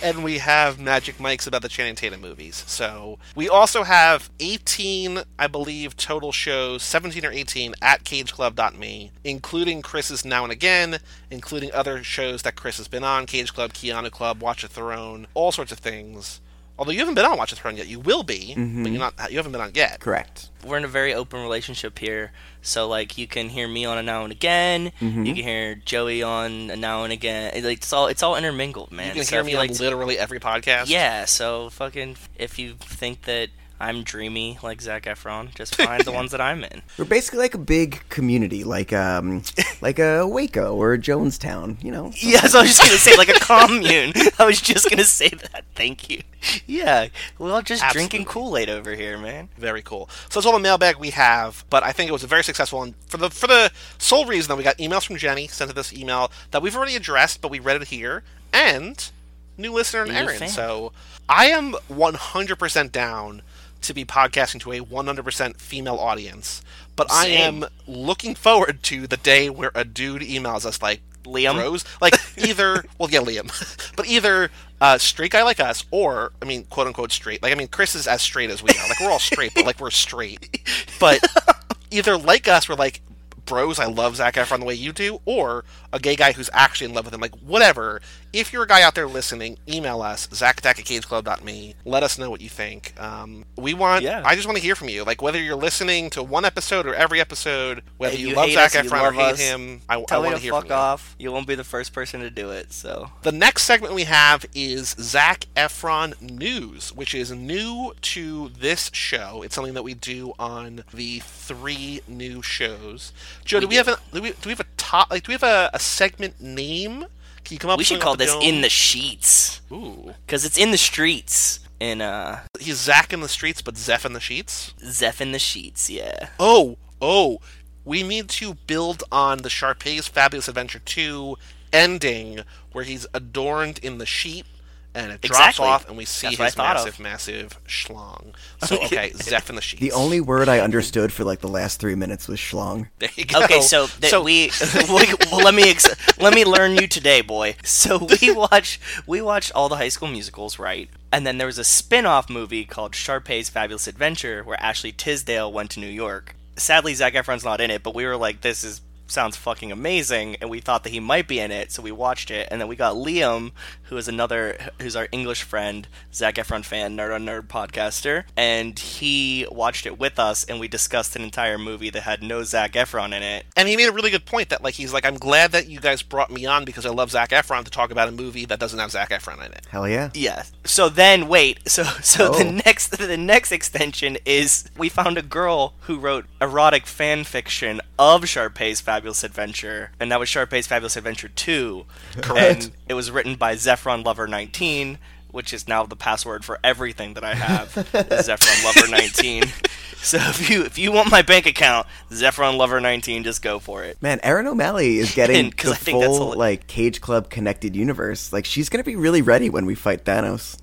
and 0.02 0.24
we 0.24 0.38
have 0.38 0.80
Magic 0.80 1.20
Mike's 1.20 1.48
about 1.48 1.62
the 1.62 1.70
Channing 1.70 1.96
Tatum 1.96 2.22
movies. 2.22 2.64
So 2.68 3.20
we 3.36 3.50
also 3.50 3.84
have 3.84 4.30
18, 4.40 5.20
I 5.38 5.48
believe, 5.48 5.98
total 5.98 6.32
shows, 6.32 6.84
17 6.84 7.26
or 7.26 7.32
18 7.32 7.76
at 7.82 8.04
CageClub.me, 8.04 9.12
including 9.24 9.82
Chris's 9.82 10.24
Now 10.24 10.44
and 10.44 10.52
Again, 10.52 11.00
including 11.30 11.72
other 11.74 12.04
shows 12.04 12.42
that 12.44 12.56
Chris 12.56 12.78
has 12.78 12.88
been 12.88 13.04
on, 13.04 13.26
Cage 13.26 13.54
Club, 13.54 13.74
Keanu 13.74 14.12
Club, 14.12 14.42
Watch 14.42 14.62
the 14.62 14.68
Throne, 14.68 15.28
all 15.34 15.52
sorts 15.52 15.72
of 15.72 15.80
things. 15.80 16.42
Although 16.80 16.92
you 16.94 17.00
haven't 17.00 17.16
been 17.16 17.26
on 17.26 17.38
Watch 17.38 17.50
the 17.52 17.58
Throne 17.58 17.76
yet, 17.78 17.88
you 17.88 18.00
will 18.00 18.24
be, 18.24 18.56
Mm-hmm. 18.58 18.84
but 18.84 18.92
you're 18.92 19.00
not. 19.00 19.32
You 19.32 19.38
haven't 19.38 19.52
been 19.52 19.62
on 19.62 19.72
yet. 19.76 20.00
correct. 20.00 20.50
We're 20.66 20.78
in 20.78 20.84
a 20.86 20.88
very 20.90 21.14
open 21.14 21.42
relationship 21.42 22.00
here, 22.00 22.32
so 22.62 22.88
like 22.88 23.18
you 23.18 23.28
can 23.28 23.50
hear 23.50 23.68
me 23.68 23.86
on 23.86 23.98
a 23.98 24.04
now 24.04 24.24
and 24.24 24.32
again. 24.32 24.92
Mm-hmm. 25.02 25.24
You 25.26 25.34
can 25.36 25.44
hear 25.44 25.76
Joey 25.76 26.24
on 26.24 26.70
a 26.72 26.76
now 26.76 27.04
and 27.04 27.14
again. 27.14 27.52
It- 27.54 27.64
like, 27.64 27.78
It's 27.80 27.94
all 27.94 28.08
it's 28.08 28.24
all 28.24 28.36
intermingled, 28.36 28.92
man. 28.92 29.10
You 29.10 29.14
can 29.16 29.24
So 29.26 29.36
hear 29.36 29.44
me 29.44 29.56
like 29.58 29.78
literally 29.80 30.18
every 30.18 30.40
podcast. 30.40 30.90
Yeah, 30.90 31.26
so 31.26 31.70
fucking 31.70 32.16
if 32.38 32.58
you 32.58 32.76
think 32.80 33.22
that 33.24 33.50
I'm 33.80 34.04
dreamy 34.04 34.58
like 34.62 34.82
Zac 34.82 35.04
Efron, 35.04 35.56
just 35.56 35.76
find 35.82 36.04
the 36.04 36.12
ones 36.12 36.32
that 36.32 36.42
I'm 36.42 36.64
in. 36.64 36.82
We're 36.98 37.06
basically 37.06 37.40
like 37.40 37.54
a 37.54 37.60
big 37.60 38.08
community, 38.10 38.64
like 38.64 38.92
um 38.92 39.44
like 39.82 40.00
a 40.00 40.28
Waco 40.28 40.76
or 40.76 40.94
a 40.94 40.98
Jonestown. 40.98 41.82
You 41.84 41.92
know. 41.92 42.12
Yeah, 42.22 42.42
so 42.42 42.60
I 42.60 42.62
was 42.64 42.76
just 42.78 42.82
gonna 42.82 42.98
say 43.00 43.16
like 43.16 43.30
a 43.30 43.40
commune. 43.40 44.14
I 44.38 44.46
was 44.46 44.60
just 44.62 44.90
gonna 44.90 45.04
say 45.06 45.30
that. 45.30 45.64
Thank 45.76 46.10
you. 46.10 46.22
Yeah, 46.68 47.08
we're 47.38 47.52
all 47.52 47.62
just 47.62 47.84
drinking 47.92 48.26
Kool 48.26 48.58
Aid 48.58 48.70
over 48.70 48.94
here, 48.96 49.18
man. 49.18 49.50
Very 49.58 49.82
cool. 49.82 50.10
So 50.30 50.40
that's 50.40 50.46
all 50.46 50.54
the 50.54 50.60
mailbag 50.60 50.98
we 50.98 51.12
have, 51.12 51.64
but 51.70 51.84
I 51.84 51.92
think 51.92 52.10
it 52.10 52.14
was 52.14 52.24
a 52.24 52.28
very 52.28 52.44
successful 52.44 52.80
one 52.80 52.96
for 53.08 53.18
the 53.18 53.30
for 53.30 53.48
the 53.48 53.72
sole 53.98 54.26
reason 54.26 54.50
that 54.50 54.58
we 54.58 54.64
got 54.64 54.78
emails 54.78 55.06
from 55.06 55.18
Jenny 55.18 55.48
sent 55.48 55.70
to 55.70 55.76
this 55.76 55.94
email 55.94 56.32
that 56.52 56.62
we've 56.62 56.76
already 56.76 56.96
addressed, 56.96 57.42
but 57.42 57.50
we 57.52 57.60
read 57.60 57.82
it 57.82 57.88
here, 57.88 58.24
and 58.52 59.10
new 59.58 59.74
listener 59.74 60.04
and 60.04 60.12
Erin. 60.12 60.40
fan. 60.40 60.50
So 60.50 60.92
I 61.28 61.48
am 61.48 61.74
100% 61.92 62.92
down 62.92 63.42
to 63.82 63.94
be 63.94 64.06
podcasting 64.06 64.60
to 64.62 64.72
a 64.72 64.80
100% 64.82 65.58
female 65.58 65.98
audience, 65.98 66.62
but 66.96 67.12
I 67.12 67.28
am 67.28 67.66
looking 67.88 68.36
forward 68.36 68.84
to 68.84 69.08
the 69.08 69.18
day 69.18 69.50
where 69.50 69.72
a 69.74 69.86
dude 69.86 70.22
emails 70.22 70.66
us 70.66 70.82
like 70.82 71.02
Liam? 71.24 71.56
bros, 71.56 71.86
like 72.02 72.16
either 72.38 72.84
well 72.98 73.10
yeah 73.10 73.20
Liam, 73.20 73.48
but 73.96 74.08
either 74.08 74.50
uh, 74.82 74.98
straight 74.98 75.32
guy 75.32 75.44
like 75.44 75.60
us 75.60 75.86
or 75.92 76.32
I 76.42 76.46
mean 76.46 76.64
quote 76.66 76.88
unquote 76.88 77.12
straight. 77.12 77.42
Like 77.42 77.52
I 77.52 77.56
mean 77.56 77.68
Chris 77.68 77.96
is 77.96 78.08
as 78.08 78.22
straight 78.22 78.50
as 78.50 78.64
we 78.64 78.70
are. 78.70 78.88
Like 78.88 79.00
we're 79.00 79.12
all 79.12 79.20
straight, 79.20 79.54
but 79.54 79.66
like 79.66 79.80
we're 79.80 79.92
straight. 79.92 80.62
But 81.00 81.20
either 81.92 82.18
like 82.18 82.48
us, 82.48 82.68
we're 82.70 82.76
like 82.76 83.02
bros. 83.46 83.80
I 83.80 83.86
love 83.86 84.16
Zac 84.16 84.36
Efron 84.36 84.60
the 84.60 84.66
way 84.66 84.76
you 84.76 84.94
do, 84.94 85.20
or 85.26 85.66
a 85.92 86.00
gay 86.00 86.16
guy 86.16 86.32
who's 86.32 86.50
actually 86.54 86.90
in 86.90 86.94
love 86.94 87.06
with 87.06 87.14
him. 87.14 87.20
Like 87.20 87.36
whatever. 87.38 88.02
If 88.32 88.54
you're 88.54 88.64
a 88.64 88.68
guy 88.68 88.82
out 88.84 88.96
there 88.96 89.08
listening, 89.08 89.58
email 89.68 90.02
us 90.02 90.28
zachattack 90.28 90.78
at 90.80 90.86
cageclub.me. 90.86 91.76
Let 91.86 92.04
us 92.04 92.18
know 92.18 92.30
what 92.30 92.42
you 92.42 92.50
think. 92.50 92.94
Um, 93.00 93.46
we 93.58 93.74
want. 93.74 94.04
Yeah. 94.04 94.22
I 94.24 94.36
just 94.36 94.48
want 94.48 94.58
to 94.58 94.64
hear 94.64 94.76
from 94.76 94.90
you. 94.90 95.04
Like 95.04 95.22
whether 95.22 95.42
you're 95.42 95.56
listening 95.56 96.10
to 96.12 96.22
one 96.24 96.46
episode 96.46 96.86
or 96.86 96.94
every 96.94 97.20
episode, 97.20 97.82
whether 97.98 98.16
you, 98.16 98.30
you 98.30 98.36
love 98.36 98.52
Zach 98.52 98.76
us, 98.76 98.86
Efron 98.86 99.02
or 99.02 99.12
hate 99.12 99.22
us, 99.34 99.40
him, 99.40 99.82
I, 99.90 99.98
I 99.98 100.04
Tell 100.04 100.22
want 100.24 100.36
to 100.36 100.42
hear 100.42 100.52
fuck 100.52 100.64
from 100.64 100.70
you. 100.70 100.76
off. 100.76 101.16
You 101.18 101.32
won't 101.32 101.48
be 101.48 101.56
the 101.56 101.64
first 101.64 101.92
person 101.94 102.22
to 102.22 102.30
do 102.30 102.52
it. 102.52 102.72
So 102.72 103.12
The 103.24 103.32
next 103.32 103.64
segment 103.64 103.94
we 103.94 104.04
have 104.04 104.46
is 104.54 104.96
Zac 105.00 105.46
Efron 105.56 106.20
News, 106.22 106.94
which 106.94 107.16
is 107.16 107.32
new 107.32 107.94
to 108.02 108.50
this 108.50 108.92
show. 108.94 109.42
It's 109.44 109.56
something 109.56 109.74
that 109.74 109.84
we 109.84 109.94
do 109.96 110.34
on 110.38 110.84
the 110.94 111.20
three 111.20 112.02
new 112.08 112.42
shows. 112.42 113.12
Joe, 113.44 113.60
do 113.60 113.68
we 113.68 113.76
have 113.76 113.88
a 113.88 113.98
do 114.14 114.22
we, 114.22 114.30
do 114.32 114.38
we 114.46 114.52
have 114.52 114.60
a 114.60 114.66
top 114.78 115.10
like 115.10 115.24
do 115.24 115.30
we 115.30 115.34
have 115.34 115.44
a, 115.44 115.70
a 115.74 115.80
segment 115.80 116.40
name? 116.40 117.06
Can 117.50 117.56
you 117.56 117.60
come 117.60 117.72
up? 117.72 117.80
we 117.80 117.84
should 117.84 118.00
call 118.00 118.16
this 118.16 118.32
dome? 118.32 118.44
in 118.44 118.62
the 118.62 118.70
sheets. 118.70 119.62
Ooh. 119.72 120.14
because 120.24 120.46
it's 120.46 120.56
in 120.56 120.70
the 120.70 120.78
streets 120.78 121.60
in 121.80 122.00
uh 122.00 122.42
He's 122.60 122.80
Zac 122.80 123.12
in 123.12 123.22
the 123.22 123.28
streets, 123.28 123.64
but 123.64 123.76
Zeph 123.76 124.06
in 124.06 124.14
the 124.14 124.20
sheets. 124.20 124.76
Zeph 124.84 125.20
in 125.20 125.32
the 125.32 125.40
sheets. 125.40 125.90
Yeah. 125.90 126.30
Oh, 126.40 126.78
oh. 127.02 127.40
We 127.84 128.04
need 128.04 128.30
to 128.30 128.54
build 128.54 129.04
on 129.12 129.40
the 129.40 129.50
Sharpay's 129.50 130.08
Fabulous 130.08 130.48
Adventure 130.48 130.78
2 130.78 131.38
ending 131.74 132.42
where 132.72 132.84
he's 132.84 133.08
adorned 133.16 133.80
in 133.80 133.98
the 133.98 134.06
sheet 134.06 134.46
and 134.96 135.12
it 135.12 135.22
drops 135.22 135.40
Exactly. 135.40 135.66
off 135.66 135.88
and 135.88 135.98
we 135.98 136.06
see 136.06 136.28
That's 136.36 136.38
his 136.38 136.56
thought 136.56 136.78
of. 136.78 137.00
massive, 137.00 137.00
massive 137.00 137.64
schlong. 137.68 138.34
So, 138.68 138.76
okay, 138.84 139.14
Zeph 139.16 139.50
in 139.50 139.56
the 139.56 139.62
sheets. 139.62 139.80
The 139.82 139.94
only 139.94 140.20
word 140.20 140.50
I 140.50 140.60
understood 140.60 141.14
for 141.14 141.24
like 141.24 141.40
the 141.40 141.48
last 141.48 141.80
three 141.80 141.96
minutes 141.96 142.28
was 142.28 142.40
schlong. 142.40 142.90
There 143.00 143.10
you 143.16 143.24
go. 143.24 143.42
Okay, 143.44 143.62
so, 143.62 143.88
that 143.88 144.10
so 144.10 144.22
we, 144.22 144.52
we 144.90 145.14
well, 145.32 145.46
let 145.46 145.54
me 145.54 145.70
ex- 145.70 146.18
let 146.20 146.34
me 146.34 146.44
learn 146.44 146.76
you 146.76 146.86
today, 146.88 147.22
boy. 147.22 147.56
So 147.64 148.06
we 148.22 148.32
watch 148.34 148.80
we 149.08 149.22
watched 149.22 149.54
all 149.56 149.70
the 149.70 149.78
High 149.78 149.88
School 149.90 150.10
Musicals, 150.10 150.60
right? 150.60 150.90
And 151.14 151.26
then 151.26 151.38
there 151.38 151.48
was 151.48 151.58
a 151.58 151.64
spin-off 151.64 152.30
movie 152.30 152.66
called 152.66 152.94
Sharpay's 152.96 153.48
Fabulous 153.50 153.88
Adventure, 153.88 154.44
where 154.44 154.62
Ashley 154.62 154.92
Tisdale 154.92 155.52
went 155.52 155.72
to 155.72 155.80
New 155.80 155.88
York. 155.88 156.36
Sadly, 156.58 156.94
Zac 156.94 157.14
Efron's 157.14 157.46
not 157.46 157.62
in 157.62 157.72
it, 157.72 157.82
but 157.82 157.96
we 157.96 158.06
were 158.06 158.18
like, 158.18 158.42
"This 158.42 158.66
is 158.66 158.82
sounds 159.10 159.36
fucking 159.38 159.72
amazing," 159.72 160.36
and 160.42 160.50
we 160.50 160.60
thought 160.60 160.84
that 160.84 160.92
he 160.92 161.00
might 161.00 161.28
be 161.28 161.40
in 161.40 161.52
it, 161.52 161.72
so 161.72 161.82
we 161.82 161.92
watched 161.92 162.32
it. 162.32 162.48
And 162.52 162.60
then 162.62 162.68
we 162.68 162.76
got 162.76 162.96
Liam, 162.96 163.52
who 163.84 163.98
is 163.98 164.08
another, 164.08 164.58
who's 164.82 164.96
our 164.96 165.08
English 165.12 165.44
friend, 165.44 165.88
Zac 166.14 166.36
Efron 166.36 166.64
fan, 166.64 166.96
nerd 166.98 167.14
on 167.16 167.26
nerd 167.26 167.48
podcaster, 167.48 168.24
and 168.38 168.78
he 168.78 169.46
watched 169.52 169.86
it 169.86 169.98
with 170.00 170.20
us, 170.20 170.44
and 170.44 170.60
we 170.60 170.68
discussed 170.68 171.16
an 171.16 171.22
entire 171.24 171.58
movie 171.58 171.90
that 171.90 172.04
had 172.04 172.22
no 172.24 172.44
Zac 172.44 172.74
Efron 172.74 173.08
in 173.16 173.24
it. 173.24 173.46
and 173.56 173.68
he 173.68 173.76
made 173.78 173.88
a 173.88 173.92
really 173.92 174.10
good 174.12 174.26
point 174.26 174.50
that 174.50 174.64
like 174.64 174.74
he's 174.76 174.94
like 174.94 175.06
I'm 175.06 175.18
glad 175.18 175.52
that 175.52 175.68
you 175.68 175.80
guys 175.80 176.02
brought 176.02 176.32
me 176.32 176.46
on 176.46 176.66
because 176.66 176.86
I 176.86 176.90
love 176.90 177.12
Zac 177.12 177.30
Efron 177.32 177.64
to 177.66 177.72
talk 177.72 177.92
about 177.92 178.08
a 178.08 178.12
movie 178.12 178.46
that 178.46 178.60
doesn't 178.60 178.80
have 178.80 178.92
Zac 178.92 179.10
Efron 179.10 179.38
in 179.46 179.52
it. 179.52 179.66
Hell 179.70 179.88
yeah. 179.88 180.10
Yeah. 180.14 180.44
So 180.66 180.90
then 180.90 181.28
wait. 181.28 181.60
So 181.70 181.84
so 182.02 182.32
the 182.32 182.46
Oh. 182.48 182.52
next 182.66 182.88
the 182.98 183.18
next 183.18 183.52
extension 183.52 184.18
is 184.26 184.66
we 184.78 184.90
found 184.90 185.18
a 185.18 185.22
girl 185.22 185.74
who 185.82 185.98
wrote 186.00 186.26
erotic 186.42 186.86
fan 186.86 187.24
fiction 187.24 187.82
of 187.98 188.28
Sharpay's 188.28 188.82
Fabulous 189.00 189.24
Adventure, 189.24 189.92
and 189.98 190.12
that 190.12 190.20
was 190.20 190.28
Sharpay's 190.28 190.68
Fabulous 190.68 190.98
Adventure 190.98 191.30
2. 191.30 191.86
Correct. 192.22 192.64
And 192.66 192.72
it 192.90 192.96
was 192.96 193.10
written 193.10 193.36
by 193.36 193.56
Zephron 193.56 194.04
Lover 194.04 194.28
19, 194.28 194.98
which 195.32 195.54
is 195.54 195.70
now 195.70 195.86
the 195.86 195.96
password 195.96 196.44
for 196.44 196.60
everything 196.66 197.14
that 197.14 197.24
I 197.24 197.34
have. 197.34 197.78
is 197.94 198.28
Zephron 198.28 198.66
Lover 198.66 198.90
19. 198.92 199.44
So 200.02 200.18
if 200.18 200.50
you 200.50 200.64
if 200.64 200.78
you 200.78 200.94
want 200.94 201.12
my 201.12 201.22
bank 201.24 201.46
account, 201.46 201.86
Zephron 202.10 202.56
Lover 202.56 202.80
19, 202.80 203.26
just 203.26 203.42
go 203.42 203.60
for 203.60 203.84
it. 203.84 204.02
Man, 204.02 204.22
Erin 204.24 204.48
O'Malley 204.48 204.98
is 204.98 205.14
getting 205.14 205.52
'Cause 205.52 205.72
the 205.72 205.76
I 205.76 205.78
think 205.78 206.00
that's 206.00 206.18
full 206.18 206.36
a- 206.36 206.36
like 206.36 206.68
Cage 206.68 207.02
Club 207.02 207.30
connected 207.30 207.76
universe. 207.76 208.32
Like 208.32 208.46
she's 208.46 208.70
gonna 208.70 208.86
be 208.86 208.96
really 208.96 209.22
ready 209.22 209.50
when 209.50 209.66
we 209.66 209.76
fight 209.76 210.06
Thanos. 210.06 210.56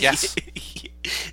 Yes. 0.00 0.34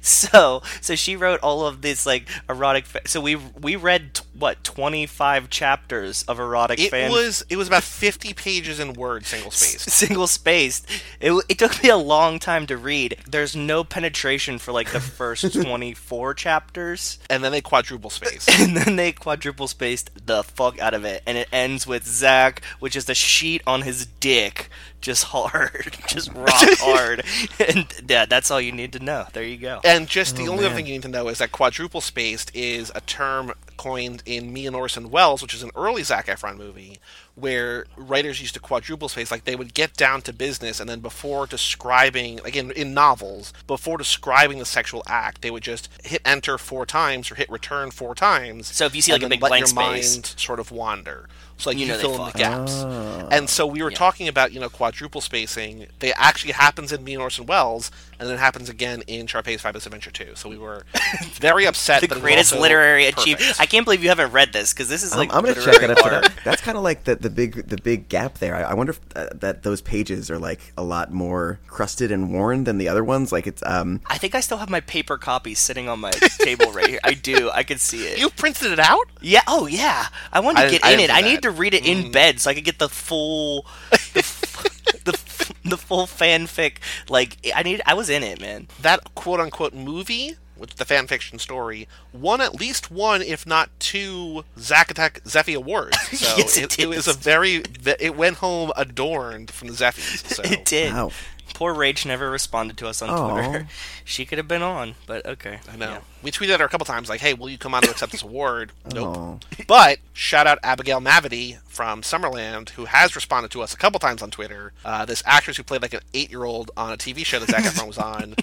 so 0.01 0.61
so 0.79 0.93
she 0.95 1.15
wrote 1.15 1.39
all 1.41 1.65
of 1.65 1.81
this 1.81 2.05
like 2.05 2.27
erotic 2.47 2.85
fa- 2.85 3.01
so 3.07 3.19
we 3.19 3.35
we 3.35 3.75
read 3.75 4.13
t- 4.13 4.23
what 4.39 4.63
25 4.63 5.49
chapters 5.49 6.23
of 6.23 6.39
erotic 6.39 6.79
It 6.79 6.91
fan 6.91 7.11
was 7.11 7.45
it 7.49 7.57
was 7.57 7.67
about 7.67 7.83
50 7.99 8.33
pages 8.33 8.79
in 8.79 8.93
Word, 8.93 9.25
single 9.25 9.51
spaced. 9.51 9.89
single 9.89 10.27
spaced. 10.27 10.87
It, 11.19 11.31
it 11.49 11.57
took 11.59 11.83
me 11.83 11.89
a 11.89 11.97
long 11.97 12.39
time 12.39 12.65
to 12.67 12.77
read. 12.77 13.17
There's 13.29 13.55
no 13.55 13.83
penetration 13.83 14.57
for 14.59 14.71
like 14.71 14.91
the 14.91 14.99
first 14.99 15.53
24 15.61 16.33
chapters. 16.33 17.19
And 17.29 17.43
then 17.43 17.51
they 17.51 17.61
quadruple 17.61 18.09
spaced. 18.09 18.49
and 18.59 18.75
then 18.75 18.95
they 18.95 19.11
quadruple 19.11 19.67
spaced 19.67 20.09
the 20.25 20.43
fuck 20.43 20.79
out 20.79 20.93
of 20.93 21.05
it. 21.05 21.21
And 21.27 21.37
it 21.37 21.47
ends 21.51 21.85
with 21.85 22.07
zach 22.07 22.61
which 22.79 22.95
is 22.95 23.05
the 23.05 23.15
sheet 23.15 23.61
on 23.67 23.81
his 23.83 24.05
dick 24.05 24.69
just 25.01 25.25
hard 25.25 25.97
just 26.07 26.31
rock 26.33 26.49
hard. 26.79 27.23
And 27.67 27.87
yeah 28.07 28.25
that's 28.25 28.51
all 28.51 28.59
you 28.61 28.71
need 28.71 28.93
to 28.93 28.99
know. 28.99 29.25
There 29.33 29.43
you 29.43 29.57
go. 29.57 29.81
And 29.83 30.07
just 30.07 30.35
the 30.35 30.47
Oh, 30.47 30.51
only 30.53 30.65
other 30.65 30.75
thing 30.75 30.85
you 30.87 30.93
need 30.93 31.01
to 31.03 31.07
know 31.09 31.27
is 31.27 31.37
that 31.39 31.51
quadruple 31.51 32.01
spaced 32.01 32.51
is 32.55 32.91
a 32.95 33.01
term 33.01 33.53
coined 33.79 34.21
in 34.25 34.51
Me 34.51 34.67
and 34.67 34.75
Orson 34.75 35.09
Welles, 35.09 35.41
which 35.41 35.53
is 35.53 35.63
an 35.63 35.71
early 35.73 36.03
Zac 36.03 36.27
Efron 36.27 36.57
movie, 36.57 36.99
where 37.35 37.85
writers 37.95 38.41
used 38.41 38.53
to 38.55 38.59
quadruple 38.59 39.07
space. 39.07 39.31
Like 39.31 39.45
they 39.45 39.55
would 39.55 39.73
get 39.73 39.93
down 39.93 40.21
to 40.23 40.33
business, 40.33 40.81
and 40.81 40.89
then 40.89 40.99
before 40.99 41.47
describing, 41.47 42.41
like 42.43 42.57
in, 42.57 42.71
in 42.71 42.93
novels, 42.93 43.53
before 43.67 43.97
describing 43.97 44.59
the 44.59 44.65
sexual 44.65 45.01
act, 45.07 45.41
they 45.41 45.49
would 45.49 45.63
just 45.63 45.87
hit 46.03 46.21
enter 46.25 46.57
four 46.57 46.85
times 46.85 47.31
or 47.31 47.35
hit 47.35 47.49
return 47.49 47.89
four 47.89 48.13
times. 48.13 48.67
So 48.67 48.85
if 48.85 48.93
you 48.93 49.01
see, 49.01 49.13
like, 49.13 49.23
a 49.23 49.29
big 49.29 49.39
blank 49.39 49.61
your 49.61 49.67
space- 49.67 50.15
mind 50.15 50.25
sort 50.25 50.59
of 50.59 50.71
wander. 50.71 51.29
So 51.59 51.69
like 51.69 51.77
You 51.77 51.85
you, 51.85 51.91
know 51.91 51.97
they 51.97 52.03
fill 52.03 52.25
in 52.25 52.31
the 52.31 52.37
gaps. 52.37 52.83
Ah. 52.85 53.27
And 53.31 53.49
so 53.49 53.67
we 53.67 53.83
were 53.83 53.91
talking 53.91 54.27
about, 54.29 54.53
you 54.53 54.59
know, 54.61 54.69
quadruple 54.69 55.19
spacing. 55.19 55.87
They 55.99 56.13
actually 56.13 56.53
happens 56.53 56.91
in 56.93 57.03
Me 57.03 57.13
and 57.13 57.21
Orson 57.21 57.45
Welles, 57.45 57.91
and 58.17 58.27
then 58.27 58.35
it 58.35 58.39
happens 58.39 58.69
again 58.69 59.03
in 59.07 59.27
Sharpay's 59.27 59.61
Fabulous 59.61 59.85
Adventure 59.85 60.09
2. 60.09 60.31
So 60.35 60.49
we 60.49 60.57
were 60.57 60.85
very 61.33 61.67
upset. 61.67 62.01
the 62.01 62.07
but 62.07 62.17
it 62.17 62.17
was 62.17 62.23
greatest 62.23 62.55
literary 62.55 63.05
achievement. 63.07 63.59
I 63.59 63.65
can't 63.65 63.85
believe 63.85 64.01
you 64.01 64.09
haven't 64.09 64.31
read 64.31 64.53
this 64.53 64.73
because 64.73 64.87
this 64.87 65.03
is 65.03 65.11
I'm, 65.11 65.19
like 65.19 65.33
I'm 65.33 65.43
gonna 65.43 65.61
check 65.61 65.83
it 65.83 65.91
out. 65.91 65.97
That, 65.97 66.33
that's 66.45 66.61
kind 66.61 66.77
of 66.77 66.83
like 66.83 67.03
the, 67.03 67.15
the 67.15 67.29
big 67.29 67.67
the 67.67 67.77
big 67.77 68.07
gap 68.07 68.37
there. 68.37 68.55
I, 68.55 68.61
I 68.61 68.73
wonder 68.73 68.91
if 68.91 68.99
uh, 69.15 69.27
that 69.35 69.63
those 69.63 69.81
pages 69.81 70.31
are 70.31 70.39
like 70.39 70.73
a 70.77 70.83
lot 70.83 71.11
more 71.11 71.59
crusted 71.67 72.11
and 72.11 72.33
worn 72.33 72.63
than 72.63 72.77
the 72.77 72.87
other 72.87 73.03
ones. 73.03 73.31
Like 73.33 73.47
it's 73.47 73.61
um 73.65 73.99
I 74.07 74.17
think 74.17 74.33
I 74.33 74.39
still 74.39 74.57
have 74.57 74.69
my 74.69 74.79
paper 74.79 75.17
copy 75.17 75.53
sitting 75.55 75.89
on 75.89 75.99
my 75.99 76.11
table 76.11 76.71
right 76.71 76.87
here. 76.87 76.99
I 77.03 77.13
do. 77.13 77.49
I 77.51 77.63
can 77.63 77.77
see 77.77 78.07
it. 78.07 78.17
You 78.17 78.29
printed 78.29 78.71
it 78.71 78.79
out? 78.79 79.07
yeah. 79.21 79.41
Oh 79.47 79.67
yeah. 79.67 80.07
I 80.31 80.39
want 80.39 80.57
to 80.57 80.69
get 80.69 80.85
I 80.85 80.91
in 80.91 80.99
didn't 80.99 81.11
it. 81.11 81.13
I 81.13 81.21
need 81.21 81.37
that. 81.37 81.48
To 81.51 81.57
read 81.57 81.73
it 81.73 81.83
Mm. 81.83 82.05
in 82.05 82.11
bed 82.11 82.39
so 82.39 82.49
I 82.49 82.53
could 82.53 82.65
get 82.65 82.79
the 82.79 82.89
full, 82.89 83.65
the, 84.13 84.19
f- 84.19 85.01
the, 85.03 85.13
f- 85.13 85.51
the 85.65 85.77
full 85.77 86.05
fanfic. 86.07 86.77
Like 87.09 87.37
I 87.55 87.63
need. 87.63 87.81
I 87.85 87.93
was 87.93 88.09
in 88.09 88.23
it, 88.23 88.39
man. 88.41 88.67
That 88.81 89.15
quote 89.15 89.39
unquote 89.39 89.73
movie, 89.73 90.35
which 90.59 90.75
the 90.75 90.85
fan 90.85 91.07
fiction 91.07 91.39
story, 91.39 91.87
won 92.13 92.41
at 92.41 92.59
least 92.59 92.91
one, 92.91 93.21
if 93.21 93.45
not 93.47 93.69
two, 93.79 94.43
Zack 94.57 94.91
Attack 94.91 95.23
Zeffie 95.23 95.55
Awards. 95.55 95.97
So 96.19 96.35
Yes, 96.37 96.57
it 96.57 96.77
it, 96.79 96.87
was 96.87 97.07
a 97.07 97.13
very. 97.13 97.63
It 97.99 98.15
went 98.15 98.37
home 98.37 98.71
adorned 98.75 99.51
from 99.51 99.69
the 99.69 99.73
Zeffies. 99.73 100.25
So. 100.35 100.43
It 100.43 100.65
did. 100.65 100.93
wow. 100.93 101.11
Poor 101.55 101.73
Rage 101.73 102.05
never 102.05 102.29
responded 102.29 102.77
to 102.77 102.87
us 102.87 103.01
on 103.01 103.09
Aw. 103.09 103.31
Twitter. 103.41 103.67
She 104.05 104.25
could 104.25 104.39
have 104.39 104.47
been 104.47 104.63
on, 104.63 104.95
but 105.05 105.23
okay. 105.23 105.59
I 105.71 105.75
know. 105.75 105.91
Yeah. 105.91 105.99
We 106.23 106.31
tweeted 106.31 106.57
her 106.57 106.65
a 106.65 106.69
couple 106.69 106.85
times, 106.85 107.09
like, 107.09 107.21
"Hey, 107.21 107.35
will 107.35 107.47
you 107.47 107.59
come 107.59 107.75
on 107.75 107.83
to 107.83 107.91
accept 107.91 108.11
this 108.11 108.23
award?" 108.23 108.71
Nope. 108.91 109.43
But 109.67 109.99
shout 110.13 110.47
out 110.47 110.57
Abigail 110.63 110.99
Mavity 110.99 111.59
from 111.67 112.01
Summerland, 112.01 112.69
who 112.71 112.85
has 112.85 113.15
responded 113.15 113.51
to 113.51 113.61
us 113.61 113.71
a 113.71 113.77
couple 113.77 113.99
times 113.99 114.23
on 114.23 114.31
Twitter. 114.31 114.73
Uh, 114.83 115.05
this 115.05 115.21
actress 115.27 115.57
who 115.57 115.63
played 115.63 115.83
like 115.83 115.93
an 115.93 115.99
eight-year-old 116.15 116.71
on 116.75 116.91
a 116.91 116.97
TV 116.97 117.23
show 117.23 117.37
that 117.37 117.49
Zac 117.51 117.63
Efron 117.63 117.85
was 117.85 117.99
on. 117.99 118.33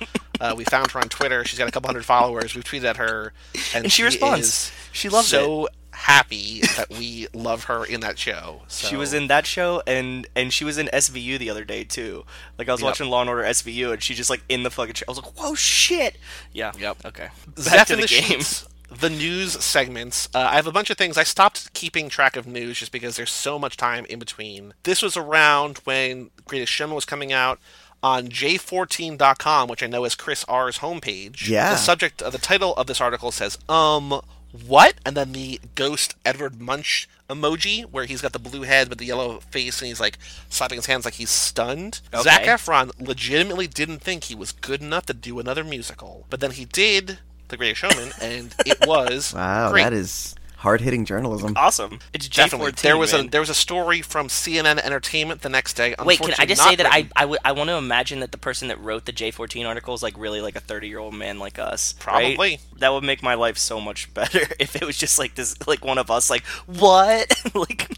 Uh, 0.41 0.55
we 0.57 0.65
found 0.65 0.91
her 0.93 1.01
on 1.01 1.09
Twitter. 1.09 1.45
She's 1.45 1.59
got 1.59 1.69
a 1.69 1.71
couple 1.71 1.89
hundred 1.89 2.05
followers. 2.05 2.55
We've 2.55 2.65
tweeted 2.65 2.85
at 2.85 2.97
her, 2.99 3.33
and, 3.75 3.85
And 3.85 3.93
she 3.93 4.03
responds. 4.03 4.47
is 4.47 4.73
She 4.93 5.09
loves 5.09 5.27
it. 5.33 5.37
so 5.37 5.69
happy 5.93 6.61
that 6.77 6.91
we 6.91 7.27
love 7.33 7.65
her 7.65 7.85
in 7.85 8.01
that 8.01 8.19
show. 8.19 8.61
So. 8.69 8.87
She 8.87 8.97
was 8.97 9.15
in 9.15 9.29
that 9.29 9.47
show, 9.47 9.83
and 9.87 10.27
and 10.37 10.53
she 10.53 10.65
was 10.65 10.77
in 10.79 10.89
SVU 10.93 11.39
the 11.39 11.49
other 11.51 11.65
day 11.65 11.85
too. 11.85 12.25
Like 12.59 12.69
I 12.69 12.73
was 12.73 12.81
Yep. 12.83 12.87
watching 12.87 13.09
Law 13.09 13.23
and 13.23 13.31
Order 13.31 13.45
SVU, 13.45 13.93
and 13.93 14.03
she 14.03 14.15
just 14.15 14.29
like 14.31 14.43
in 14.49 14.63
the 14.63 14.71
fucking 14.71 14.95
show. 14.95 15.05
I 15.09 15.11
was 15.11 15.23
like, 15.23 15.33
whoa, 15.39 15.55
shit. 15.55 16.17
Yeah. 16.53 16.73
Yep. 16.79 17.05
Okay. 17.07 17.29
Back 17.47 17.59
Zeph 17.59 17.87
to 17.89 17.97
the, 17.97 18.03
the 18.03 18.09
game. 18.09 18.23
Sheets, 18.25 18.69
the 19.01 19.11
news 19.11 19.53
segments. 19.65 20.29
Uh, 20.35 20.47
I 20.51 20.57
have 20.57 20.67
a 20.67 20.73
bunch 20.73 20.91
of 20.91 20.99
things. 20.99 21.17
I 21.17 21.25
stopped 21.25 21.73
keeping 21.73 22.09
track 22.09 22.37
of 22.37 22.47
news 22.47 22.79
just 22.79 22.93
because 22.93 23.17
there's 23.17 23.33
so 23.33 23.59
much 23.59 23.77
time 23.77 24.05
in 24.07 24.19
between. 24.19 24.75
This 24.85 25.01
was 25.03 25.17
around 25.17 25.79
when 25.85 26.31
Greatest 26.45 26.73
Showman 26.73 26.95
was 26.95 27.05
coming 27.07 27.33
out 27.33 27.59
on 28.07 28.29
J14.com, 28.29 29.69
which 29.69 29.83
I 29.83 29.87
know 29.87 30.05
is 30.05 30.15
Chris 30.15 30.45
R's 30.49 30.79
homepage. 30.79 31.49
Yeah. 31.49 31.71
The 31.71 31.77
subject, 31.77 32.23
of 32.23 32.33
the 32.33 32.39
title 32.39 32.75
of 32.75 32.87
this 32.87 33.01
article 33.01 33.33
says, 33.33 33.59
um, 33.69 34.21
what? 34.67 34.95
And 35.05 35.17
then 35.17 35.33
the 35.33 35.61
ghost 35.75 36.15
Edward 36.25 36.61
Munch 36.61 37.09
emoji, 37.29 37.83
where 37.85 38.05
he's 38.05 38.23
got 38.23 38.33
the 38.33 38.39
blue 38.39 38.63
head 38.63 38.89
with 38.89 38.99
the 38.99 39.07
yellow 39.07 39.41
face 39.51 39.81
and 39.81 39.89
he's 39.89 40.01
like 40.01 40.19
slapping 40.49 40.77
his 40.79 40.87
hands 40.87 41.05
like 41.05 41.15
he's 41.15 41.31
stunned. 41.31 42.01
Okay. 42.15 42.23
Zac 42.23 42.43
Efron 42.43 42.93
legitimately 43.05 43.67
didn't 43.67 43.99
think 44.01 44.25
he 44.25 44.35
was 44.35 44.53
good 44.53 44.81
enough 44.81 45.07
to 45.07 45.15
do 45.15 45.39
another 45.41 45.65
musical, 45.65 46.27
but 46.31 46.39
then 46.41 46.53
he 46.53 46.65
did 46.65 47.19
The 47.49 47.57
Greatest 47.57 47.81
Showman, 47.81 48.13
and 48.23 48.55
it 48.65 48.79
was 48.87 49.35
Wow, 49.35 49.73
great. 49.73 49.83
that 49.83 49.93
is 49.93 50.37
hard 50.67 50.81
hitting 50.81 51.05
journalism. 51.05 51.53
Awesome. 51.55 52.01
It's 52.13 52.29
Definitely. 52.29 52.73
J14. 52.73 52.81
there 52.83 52.97
was 52.97 53.13
man. 53.13 53.27
a 53.27 53.29
there 53.29 53.41
was 53.41 53.51
a 53.51 53.55
story 53.55 54.03
from 54.03 54.27
CNN 54.27 54.79
Entertainment 54.79 55.43
the 55.43 55.49
next 55.49 55.75
day. 55.75 55.95
Wait, 56.05 56.19
can 56.19 56.35
I 56.41 56.45
just 56.45 56.61
say 56.61 56.75
that 56.75 56.93
I 56.93 56.97
written- 56.97 57.13
I, 57.15 57.25
would, 57.25 57.39
want 57.57 57.71
to 57.71 57.77
imagine 57.77 58.19
that 58.19 58.33
the 58.33 58.39
person 58.39 58.67
that 58.67 58.81
wrote 58.81 59.05
the 59.05 59.13
J14 59.13 59.65
article 59.65 59.95
is 59.95 60.03
like 60.03 60.19
really 60.19 60.41
like 60.41 60.57
a 60.57 60.61
30 60.61 60.89
year 60.89 60.99
old 60.99 61.15
man 61.15 61.39
like 61.39 61.61
us. 61.61 61.95
right? 62.05 62.35
Probably. 62.35 62.59
That 62.79 62.93
would 62.93 63.05
make 63.05 63.23
my 63.23 63.35
life 63.35 63.59
so 63.59 63.81
much 63.81 64.13
better 64.15 64.41
if 64.59 64.75
it 64.75 64.85
was 64.85 64.99
just 64.99 65.21
like 65.21 65.37
this, 65.37 65.55
like 65.69 65.85
one 65.85 65.99
of 65.99 66.11
us, 66.11 66.31
like 66.31 66.45
what? 66.67 67.33
like, 67.55 67.89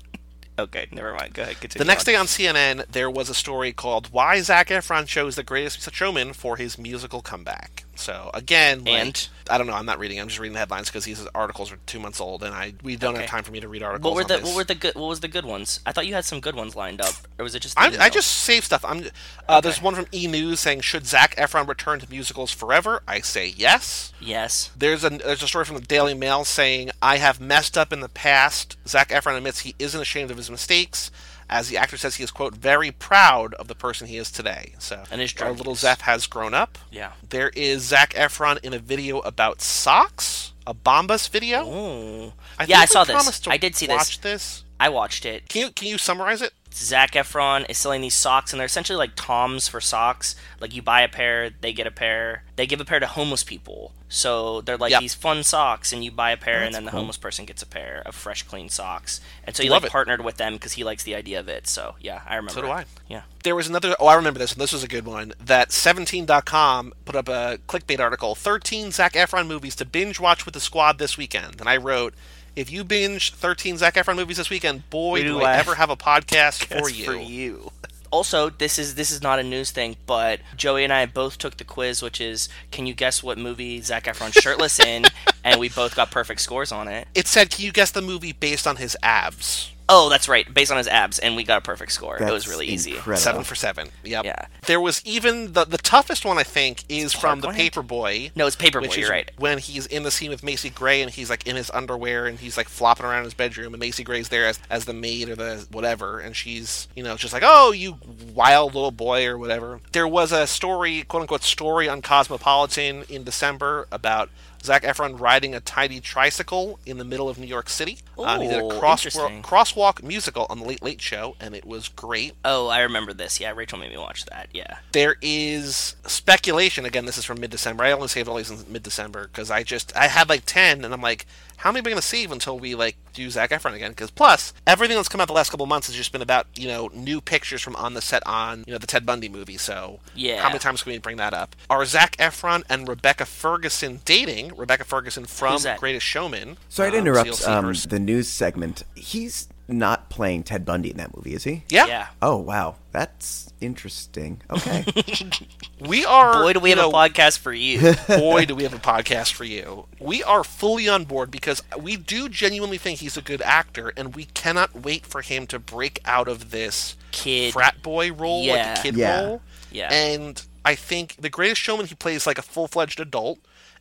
okay, 0.59 0.89
never 0.93 1.15
mind. 1.15 1.33
Go 1.33 1.45
ahead. 1.45 1.59
Continue. 1.61 1.83
The 1.83 1.89
next 1.89 2.07
on. 2.07 2.13
day 2.13 2.17
on 2.17 2.27
CNN, 2.27 2.87
there 2.89 3.11
was 3.11 3.31
a 3.31 3.35
story 3.35 3.73
called 3.73 4.13
"Why 4.13 4.43
Zac 4.43 4.69
Efron 4.69 5.07
Chose 5.07 5.37
the 5.37 5.43
Greatest 5.43 5.91
Showman 5.91 6.35
for 6.35 6.59
His 6.59 6.77
Musical 6.77 7.23
Comeback." 7.23 7.87
So 7.99 8.31
again, 8.33 8.85
like, 8.85 8.95
And? 8.95 9.29
I 9.51 9.59
don't 9.59 9.67
know. 9.67 9.73
I'm 9.73 9.87
not 9.87 9.99
reading. 9.99 10.21
I'm 10.21 10.29
just 10.29 10.39
reading 10.39 10.53
the 10.53 10.59
headlines 10.61 10.89
because 10.89 11.05
these 11.05 11.27
articles 11.35 11.73
are 11.73 11.79
two 11.87 11.99
months 11.99 12.21
old, 12.21 12.43
and 12.45 12.55
I 12.55 12.75
we 12.83 12.95
don't 12.97 13.15
Okay. 13.15 13.23
have 13.23 13.31
time 13.31 13.43
for 13.43 13.51
me 13.51 13.61
to 13.61 13.67
read 13.69 13.83
articles. 13.83 14.15
What 14.15 14.29
were 14.29 14.37
the 14.37 14.45
what 14.45 14.55
were 14.55 14.65
the 14.65 14.75
good 14.77 14.95
what 14.95 15.09
was 15.09 15.21
the 15.21 15.27
good 15.29 15.45
ones? 15.45 15.81
I 15.85 15.91
thought 15.93 16.07
you 16.07 16.15
had 16.15 16.25
some 16.25 16.39
good 16.41 16.55
ones 16.55 16.77
lined 16.77 17.01
up, 17.01 17.15
or 17.39 17.43
was 17.43 17.55
it 17.55 17.61
just? 17.61 17.79
I, 17.79 18.05
I 18.05 18.09
just 18.09 18.29
save 18.31 18.65
stuff. 18.65 18.85
I'm. 18.85 19.07
Uh, 19.49 19.61
There's 19.61 19.83
one 19.83 19.95
from 19.95 20.07
E 20.13 20.27
News 20.29 20.61
saying 20.61 20.83
should 20.83 21.07
Zac 21.07 21.35
Efron 21.37 21.67
return 21.67 21.99
to 22.01 22.09
musicals 22.11 22.53
forever? 22.53 23.03
I 23.09 23.21
say 23.21 23.49
yes. 23.57 24.13
yes. 24.21 24.71
There's 24.77 25.03
a 25.03 25.11
there's 25.11 25.43
a 25.43 25.49
story 25.49 25.65
from 25.65 25.77
the 25.77 25.83
Daily 25.83 26.15
Mail 26.15 26.45
saying 26.45 26.91
I 27.03 27.17
have 27.17 27.41
messed 27.41 27.77
up 27.77 27.93
in 27.93 28.01
the 28.01 28.09
past. 28.09 28.77
Zac 28.87 29.09
Efron 29.09 29.37
admits 29.37 29.61
he 29.61 29.75
isn't 29.79 30.01
ashamed 30.01 30.31
of 30.31 30.37
his 30.37 30.51
mistakes, 30.51 31.11
as 31.49 31.69
the 31.69 31.77
actor 31.77 31.97
says 31.97 32.17
he 32.17 32.25
is 32.25 32.31
quote 32.31 32.55
very 32.55 32.91
proud 32.91 33.55
of 33.55 33.69
the 33.69 33.75
person 33.75 34.07
he 34.07 34.17
is 34.17 34.31
today. 34.31 34.75
So 34.79 35.05
And 35.11 35.21
his 35.21 35.35
our 35.41 35.53
little. 35.53 35.75
Zeph 35.75 36.03
has 36.03 36.27
grown 36.27 36.55
up. 36.55 36.79
Yeah. 36.91 37.13
There 37.29 37.51
is 37.51 37.83
Zac 37.83 38.13
Efron 38.15 38.63
in 38.63 38.73
a 38.75 38.79
video 38.79 39.21
about 39.21 39.61
socks, 39.61 40.53
a 40.67 40.75
Bombas 40.75 41.29
video. 41.29 41.65
Oh. 41.65 42.33
I 42.59 42.65
yeah, 42.65 42.81
I 42.81 42.85
saw 42.85 43.05
this. 43.05 43.47
I 43.47 43.57
did 43.57 43.75
see 43.75 43.87
this. 43.87 43.97
watch 43.97 44.21
this. 44.21 44.65
I 44.81 44.89
watched 44.89 45.25
it. 45.25 45.49
Can 45.49 45.63
you 45.63 45.71
can 45.71 45.89
you 45.89 45.99
summarize 45.99 46.43
it? 46.43 46.53
Zac 46.75 47.13
Efron 47.13 47.69
is 47.69 47.79
selling 47.79 48.01
these 48.03 48.15
socks, 48.15 48.53
and 48.53 48.61
they're 48.61 48.67
essentially 48.67 48.97
like 48.97 49.13
Toms 49.17 49.69
for 49.69 49.81
socks. 49.81 50.37
Like 50.61 50.75
you 50.75 50.83
buy 50.83 51.01
a 51.03 51.09
pair, 51.09 51.51
they 51.61 51.73
get 51.73 51.87
a 51.87 51.91
pair. 51.91 52.45
They 52.57 52.67
give 52.67 52.81
a 52.81 52.85
pair 52.85 53.01
to 53.01 53.07
homeless 53.07 53.43
people. 53.43 53.93
So 54.11 54.63
they're 54.63 54.79
like 54.79 54.91
Yep. 54.93 55.01
these 55.01 55.15
fun 55.15 55.43
socks, 55.43 55.93
and 55.93 56.03
you 56.03 56.11
buy 56.11 56.31
a 56.31 56.37
pair, 56.37 56.61
oh, 56.61 56.65
and 56.65 56.67
That's 56.67 56.77
then 56.77 56.85
the 56.87 56.91
homeless 56.93 57.19
person 57.19 57.45
gets 57.45 57.63
a 57.63 57.67
pair 57.67 58.03
of 58.07 58.15
fresh, 58.15 58.43
clean 58.43 58.69
socks. 58.71 59.21
And 59.45 59.55
so 59.55 59.63
he 59.63 59.69
Love 59.69 59.83
like 59.83 59.91
it. 59.91 59.93
partnered 59.93 60.25
with 60.25 60.39
them 60.39 60.55
because 60.55 60.73
he 60.75 60.85
likes 60.85 61.03
the 61.03 61.15
idea 61.15 61.39
of 61.41 61.49
it. 61.49 61.67
So 61.67 61.97
yeah, 62.01 62.23
I 62.27 62.37
remember. 62.37 62.53
So 62.55 62.63
do 62.63 62.69
it. 62.69 62.71
I. 62.71 62.85
Yeah. 63.09 63.23
There 63.45 63.55
was 63.55 63.69
another. 63.69 63.95
Oh, 64.01 64.07
I 64.07 64.15
remember 64.15 64.39
this, 64.39 64.53
and 64.53 64.61
this 64.63 64.73
was 64.73 64.83
a 64.83 64.89
good 64.89 65.05
one. 65.05 65.35
That 65.45 65.71
17.com 65.71 66.93
put 67.05 67.17
up 67.17 67.29
a 67.29 67.59
clickbait 67.69 68.01
article 68.01 68.35
13 68.35 68.91
Zac 68.93 69.13
Efron 69.15 69.47
movies 69.47 69.75
to 69.77 69.85
binge 69.85 70.19
watch 70.21 70.45
with 70.45 70.55
the 70.55 70.61
squad 70.61 70.99
this 70.99 71.17
weekend. 71.19 71.61
And 71.61 71.69
I 71.69 71.77
wrote, 71.77 72.15
if 72.59 72.71
you 72.73 72.85
binge 72.85 73.33
13 73.35 73.77
Zac 73.79 73.95
Efron 73.95 74.17
movies 74.17 74.37
this 74.37 74.51
weekend, 74.51 74.89
boy, 74.91 75.23
Do 75.23 75.39
do 75.39 75.43
I 75.43 75.53
I- 75.53 75.57
ever 75.57 75.75
have 75.77 75.91
a 75.91 75.97
podcast 75.97 76.65
for 76.81 76.89
you. 76.91 77.05
for 77.05 77.15
you. 77.17 77.71
Also, 78.11 78.49
this 78.49 78.79
is 78.79 78.95
this 78.95 79.11
is 79.11 79.21
not 79.23 79.39
a 79.39 79.43
news 79.43 79.71
thing, 79.71 79.97
but 80.07 80.41
Joey 80.57 80.83
and 80.83 80.93
I 80.93 81.05
both 81.05 81.37
took 81.37 81.59
the 81.59 81.65
quiz, 81.65 82.01
which 82.03 82.21
is 82.23 82.49
can 82.71 82.87
you 82.87 82.95
guess 82.95 83.23
what 83.23 83.37
movie 83.37 83.83
Zac 83.83 84.05
Efron's 84.05 84.33
shirtless 84.35 84.81
in, 84.81 85.05
and 85.45 85.61
we 85.61 85.69
both 85.69 85.95
got 85.95 86.11
perfect 86.11 86.41
scores 86.41 86.73
on 86.73 86.89
it. 86.89 87.07
It 87.15 87.27
said, 87.27 87.51
can 87.51 87.65
you 87.67 87.71
guess 87.73 87.91
the 87.91 88.01
movie 88.01 88.33
based 88.33 88.67
on 88.67 88.77
his 88.77 88.97
abs? 89.03 89.73
Oh, 89.91 90.09
that's 90.11 90.29
right, 90.29 90.53
based 90.53 90.71
on 90.71 90.77
his 90.77 90.87
abs, 90.87 91.19
and 91.19 91.35
we 91.35 91.45
got 91.45 91.59
a 91.59 91.61
perfect 91.63 91.93
score. 91.93 92.23
it 92.23 92.31
was 92.31 92.47
really 92.47 92.67
easy. 92.67 92.91
incredible. 92.91 93.17
Seven 93.23 93.45
for 93.45 93.55
seven. 93.55 93.89
Yep. 94.05 94.25
Yeah. 94.25 94.47
There 94.67 94.81
was 94.81 95.01
even 95.07 95.55
the 95.55 95.65
the 95.65 95.79
toughest 95.79 96.25
one 96.27 96.37
I 96.39 96.43
think 96.43 96.85
is 96.89 97.15
from 97.15 97.41
the 97.41 97.49
Parkland? 97.49 97.73
Paperboy. 97.73 98.37
No, 98.37 98.47
it's 98.47 98.57
Paperboy, 98.57 98.83
Which 98.83 98.91
is 98.93 98.97
you're 98.99 99.11
right. 99.11 99.31
when 99.39 99.59
he's 99.59 99.87
in 99.87 100.03
the 100.03 100.11
scene 100.11 100.31
with 100.31 100.43
Macy 100.43 100.69
Gray 100.69 101.01
and 101.01 101.11
he's 101.11 101.31
like 101.31 101.47
in 101.47 101.57
his 101.57 101.71
underwear 101.71 102.27
and 102.27 102.39
he's 102.39 102.57
like 102.59 102.69
flopping 102.69 103.07
around 103.07 103.19
in 103.21 103.25
his 103.25 103.35
bedroom 103.35 103.73
and 103.73 103.81
Macy 103.81 104.05
Gray's 104.05 104.29
there 104.29 104.47
as, 104.47 104.59
as 104.69 104.85
the 104.85 104.93
maid 104.93 105.31
or 105.31 105.37
the 105.37 105.67
whatever 105.71 106.19
and 106.21 106.37
she's 106.37 106.87
you 106.95 107.03
know 107.03 107.17
just 107.17 107.33
like 107.33 107.43
oh 107.47 107.73
you 107.73 107.97
wild 108.35 108.75
little 108.75 108.91
boy 108.91 109.27
or 109.27 109.39
whatever. 109.39 109.81
There 109.93 110.09
was 110.09 110.33
a 110.33 110.47
story 110.47 111.03
quote 111.05 111.23
unquote 111.23 111.43
story 111.43 111.89
on 111.89 112.03
Cosmopolitan 112.03 113.05
in 113.09 113.25
December 113.25 113.87
about 113.91 114.29
Zac 114.63 114.83
Efron 114.83 115.19
riding 115.21 115.55
a 115.55 115.61
tiny 115.61 116.01
tricycle 116.01 116.79
in 116.85 116.99
the 116.99 117.05
middle 117.05 117.29
of 117.29 117.39
New 117.39 117.47
York 117.47 117.69
City. 117.69 117.99
Um, 118.19 118.41
he 118.43 118.49
did 118.49 118.59
a 118.63 118.79
cross- 118.79 119.05
crosswalk 119.05 120.03
musical 120.03 120.47
on 120.51 120.59
the 120.61 120.67
Late 120.67 120.83
Late 120.83 121.01
Show, 121.01 121.37
and 121.41 121.55
it 121.55 121.65
was 121.65 121.89
great. 121.89 122.35
Oh, 122.45 122.69
I 122.69 122.81
remember 122.81 123.13
this. 123.13 123.41
Yeah, 123.41 123.53
Rachel 123.55 123.79
made 123.79 123.91
me 123.91 123.99
watch 123.99 124.25
that. 124.27 124.49
Yeah. 124.53 124.79
There 124.93 125.17
is 125.23 125.97
speculation. 126.07 126.85
Again, 126.85 127.07
this 127.07 127.19
is 127.19 127.25
from 127.25 127.41
mid-December. 127.41 127.85
I 127.85 127.93
only 127.93 128.09
saved 128.09 128.29
all 128.29 128.37
these 128.37 128.51
in 128.51 128.65
mid-December 128.71 129.29
because 129.29 129.51
I 129.51 129.63
just 129.63 129.97
I 129.97 130.09
had 130.09 130.29
like 130.29 130.43
ten, 130.45 130.85
and 130.85 130.93
I'm 130.93 131.03
like, 131.03 131.27
how 131.59 131.71
many 131.73 131.81
am 131.81 131.87
I 131.87 131.91
going 131.91 132.01
to 132.01 132.07
save 132.07 132.31
until 132.31 132.59
we 132.59 132.75
like 132.75 132.97
do 133.15 133.29
Zac 133.31 133.51
Efron 133.51 133.75
again? 133.75 133.91
Because 133.91 134.11
plus 134.11 134.53
everything 134.67 134.97
that's 134.97 135.09
come 135.09 135.21
out 135.21 135.27
the 135.27 135.33
last 135.35 135.51
couple 135.51 135.67
months 135.67 135.87
has 135.89 135.97
just 135.97 136.13
been 136.13 136.23
about 136.23 136.47
you 136.57 136.69
know 136.69 136.89
new 136.95 137.21
pictures 137.21 137.63
from 137.63 137.75
on 137.77 137.95
the 137.95 138.01
set 138.03 138.25
on 138.27 138.65
you 138.67 138.73
know 138.73 138.79
the 138.79 138.87
Ted 138.87 139.05
Bundy 139.07 139.29
movie. 139.29 139.57
So 139.57 140.01
Yeah. 140.15 140.41
how 140.41 140.49
many 140.49 140.59
times 140.61 140.83
can 140.83 140.93
we 140.93 140.99
bring 140.99 141.17
that 141.17 141.35
up? 141.35 141.57
Are 141.71 141.85
Zac 141.85 142.17
Efron 142.19 142.63
and 142.69 142.87
Rebecca 142.89 143.25
Ferguson 143.27 144.01
dating? 144.05 144.48
Rebecca 144.57 144.85
Ferguson 144.85 145.25
from 145.27 145.53
Who's? 145.55 145.67
Greatest 145.79 146.07
Showman. 146.07 146.57
Sorry 146.69 146.91
to 146.91 146.97
Um, 146.99 147.05
so 147.05 147.11
interrupt 147.11 147.35
see 147.37 147.45
um, 147.51 147.73
the 147.89 147.99
news 147.99 148.29
segment. 148.29 148.85
He's 148.95 149.49
not 149.71 150.09
playing 150.09 150.43
Ted 150.45 150.65
Bundy 150.65 150.91
in 150.91 150.97
that 150.97 151.15
movie, 151.15 151.35
is 151.35 151.45
he? 151.45 151.63
yeah. 151.69 151.87
Yeah. 151.87 152.07
Oh 152.23 152.37
wow, 152.37 152.77
that's 152.91 153.53
interesting. 153.61 154.41
Okay. 154.51 154.85
we 155.81 156.05
are. 156.07 156.43
Boy, 156.43 156.53
do 156.55 156.61
we 156.61 156.71
have 156.71 156.79
know, 156.79 156.89
a 156.89 156.93
podcast 156.93 157.39
for 157.39 157.53
you. 157.53 157.95
boy, 158.09 158.47
do 158.47 158.55
we 158.55 158.63
have 158.63 158.73
a 158.75 158.79
podcast 158.79 159.33
for 159.33 159.45
you. 159.45 159.87
We 160.01 160.23
are 160.23 160.43
fully 160.45 160.89
on 160.89 161.05
board 161.05 161.31
because 161.31 161.63
we 161.79 161.97
do 161.97 162.29
genuinely 162.29 162.79
think 162.79 163.01
he's 163.01 163.17
a 163.17 163.23
good 163.23 163.43
actor, 163.43 163.93
and 163.97 164.15
we 164.15 164.25
cannot 164.25 164.75
wait 164.85 165.05
for 165.07 165.21
him 165.21 165.47
to 165.49 165.59
break 165.59 166.01
out 166.07 166.29
of 166.29 166.51
this 166.51 166.97
Kid. 167.13 167.53
frat 167.53 167.83
boy 167.83 168.13
role, 168.13 168.41
like 168.41 168.57
Yeah. 168.57 168.79
a 168.79 168.83
kid 168.83 168.97
Yeah. 168.97 169.21
role. 169.25 169.43
Yeah. 169.71 169.93
And 169.93 170.43
I 170.65 170.75
think 170.75 171.17
The 171.19 171.29
Greatest 171.31 171.61
Showman, 171.61 171.87
he 171.87 171.95
plays 171.95 172.27
like 172.27 172.39
a 172.39 172.43
full 172.43 172.69
fledged 172.69 173.01
adult. 173.01 173.39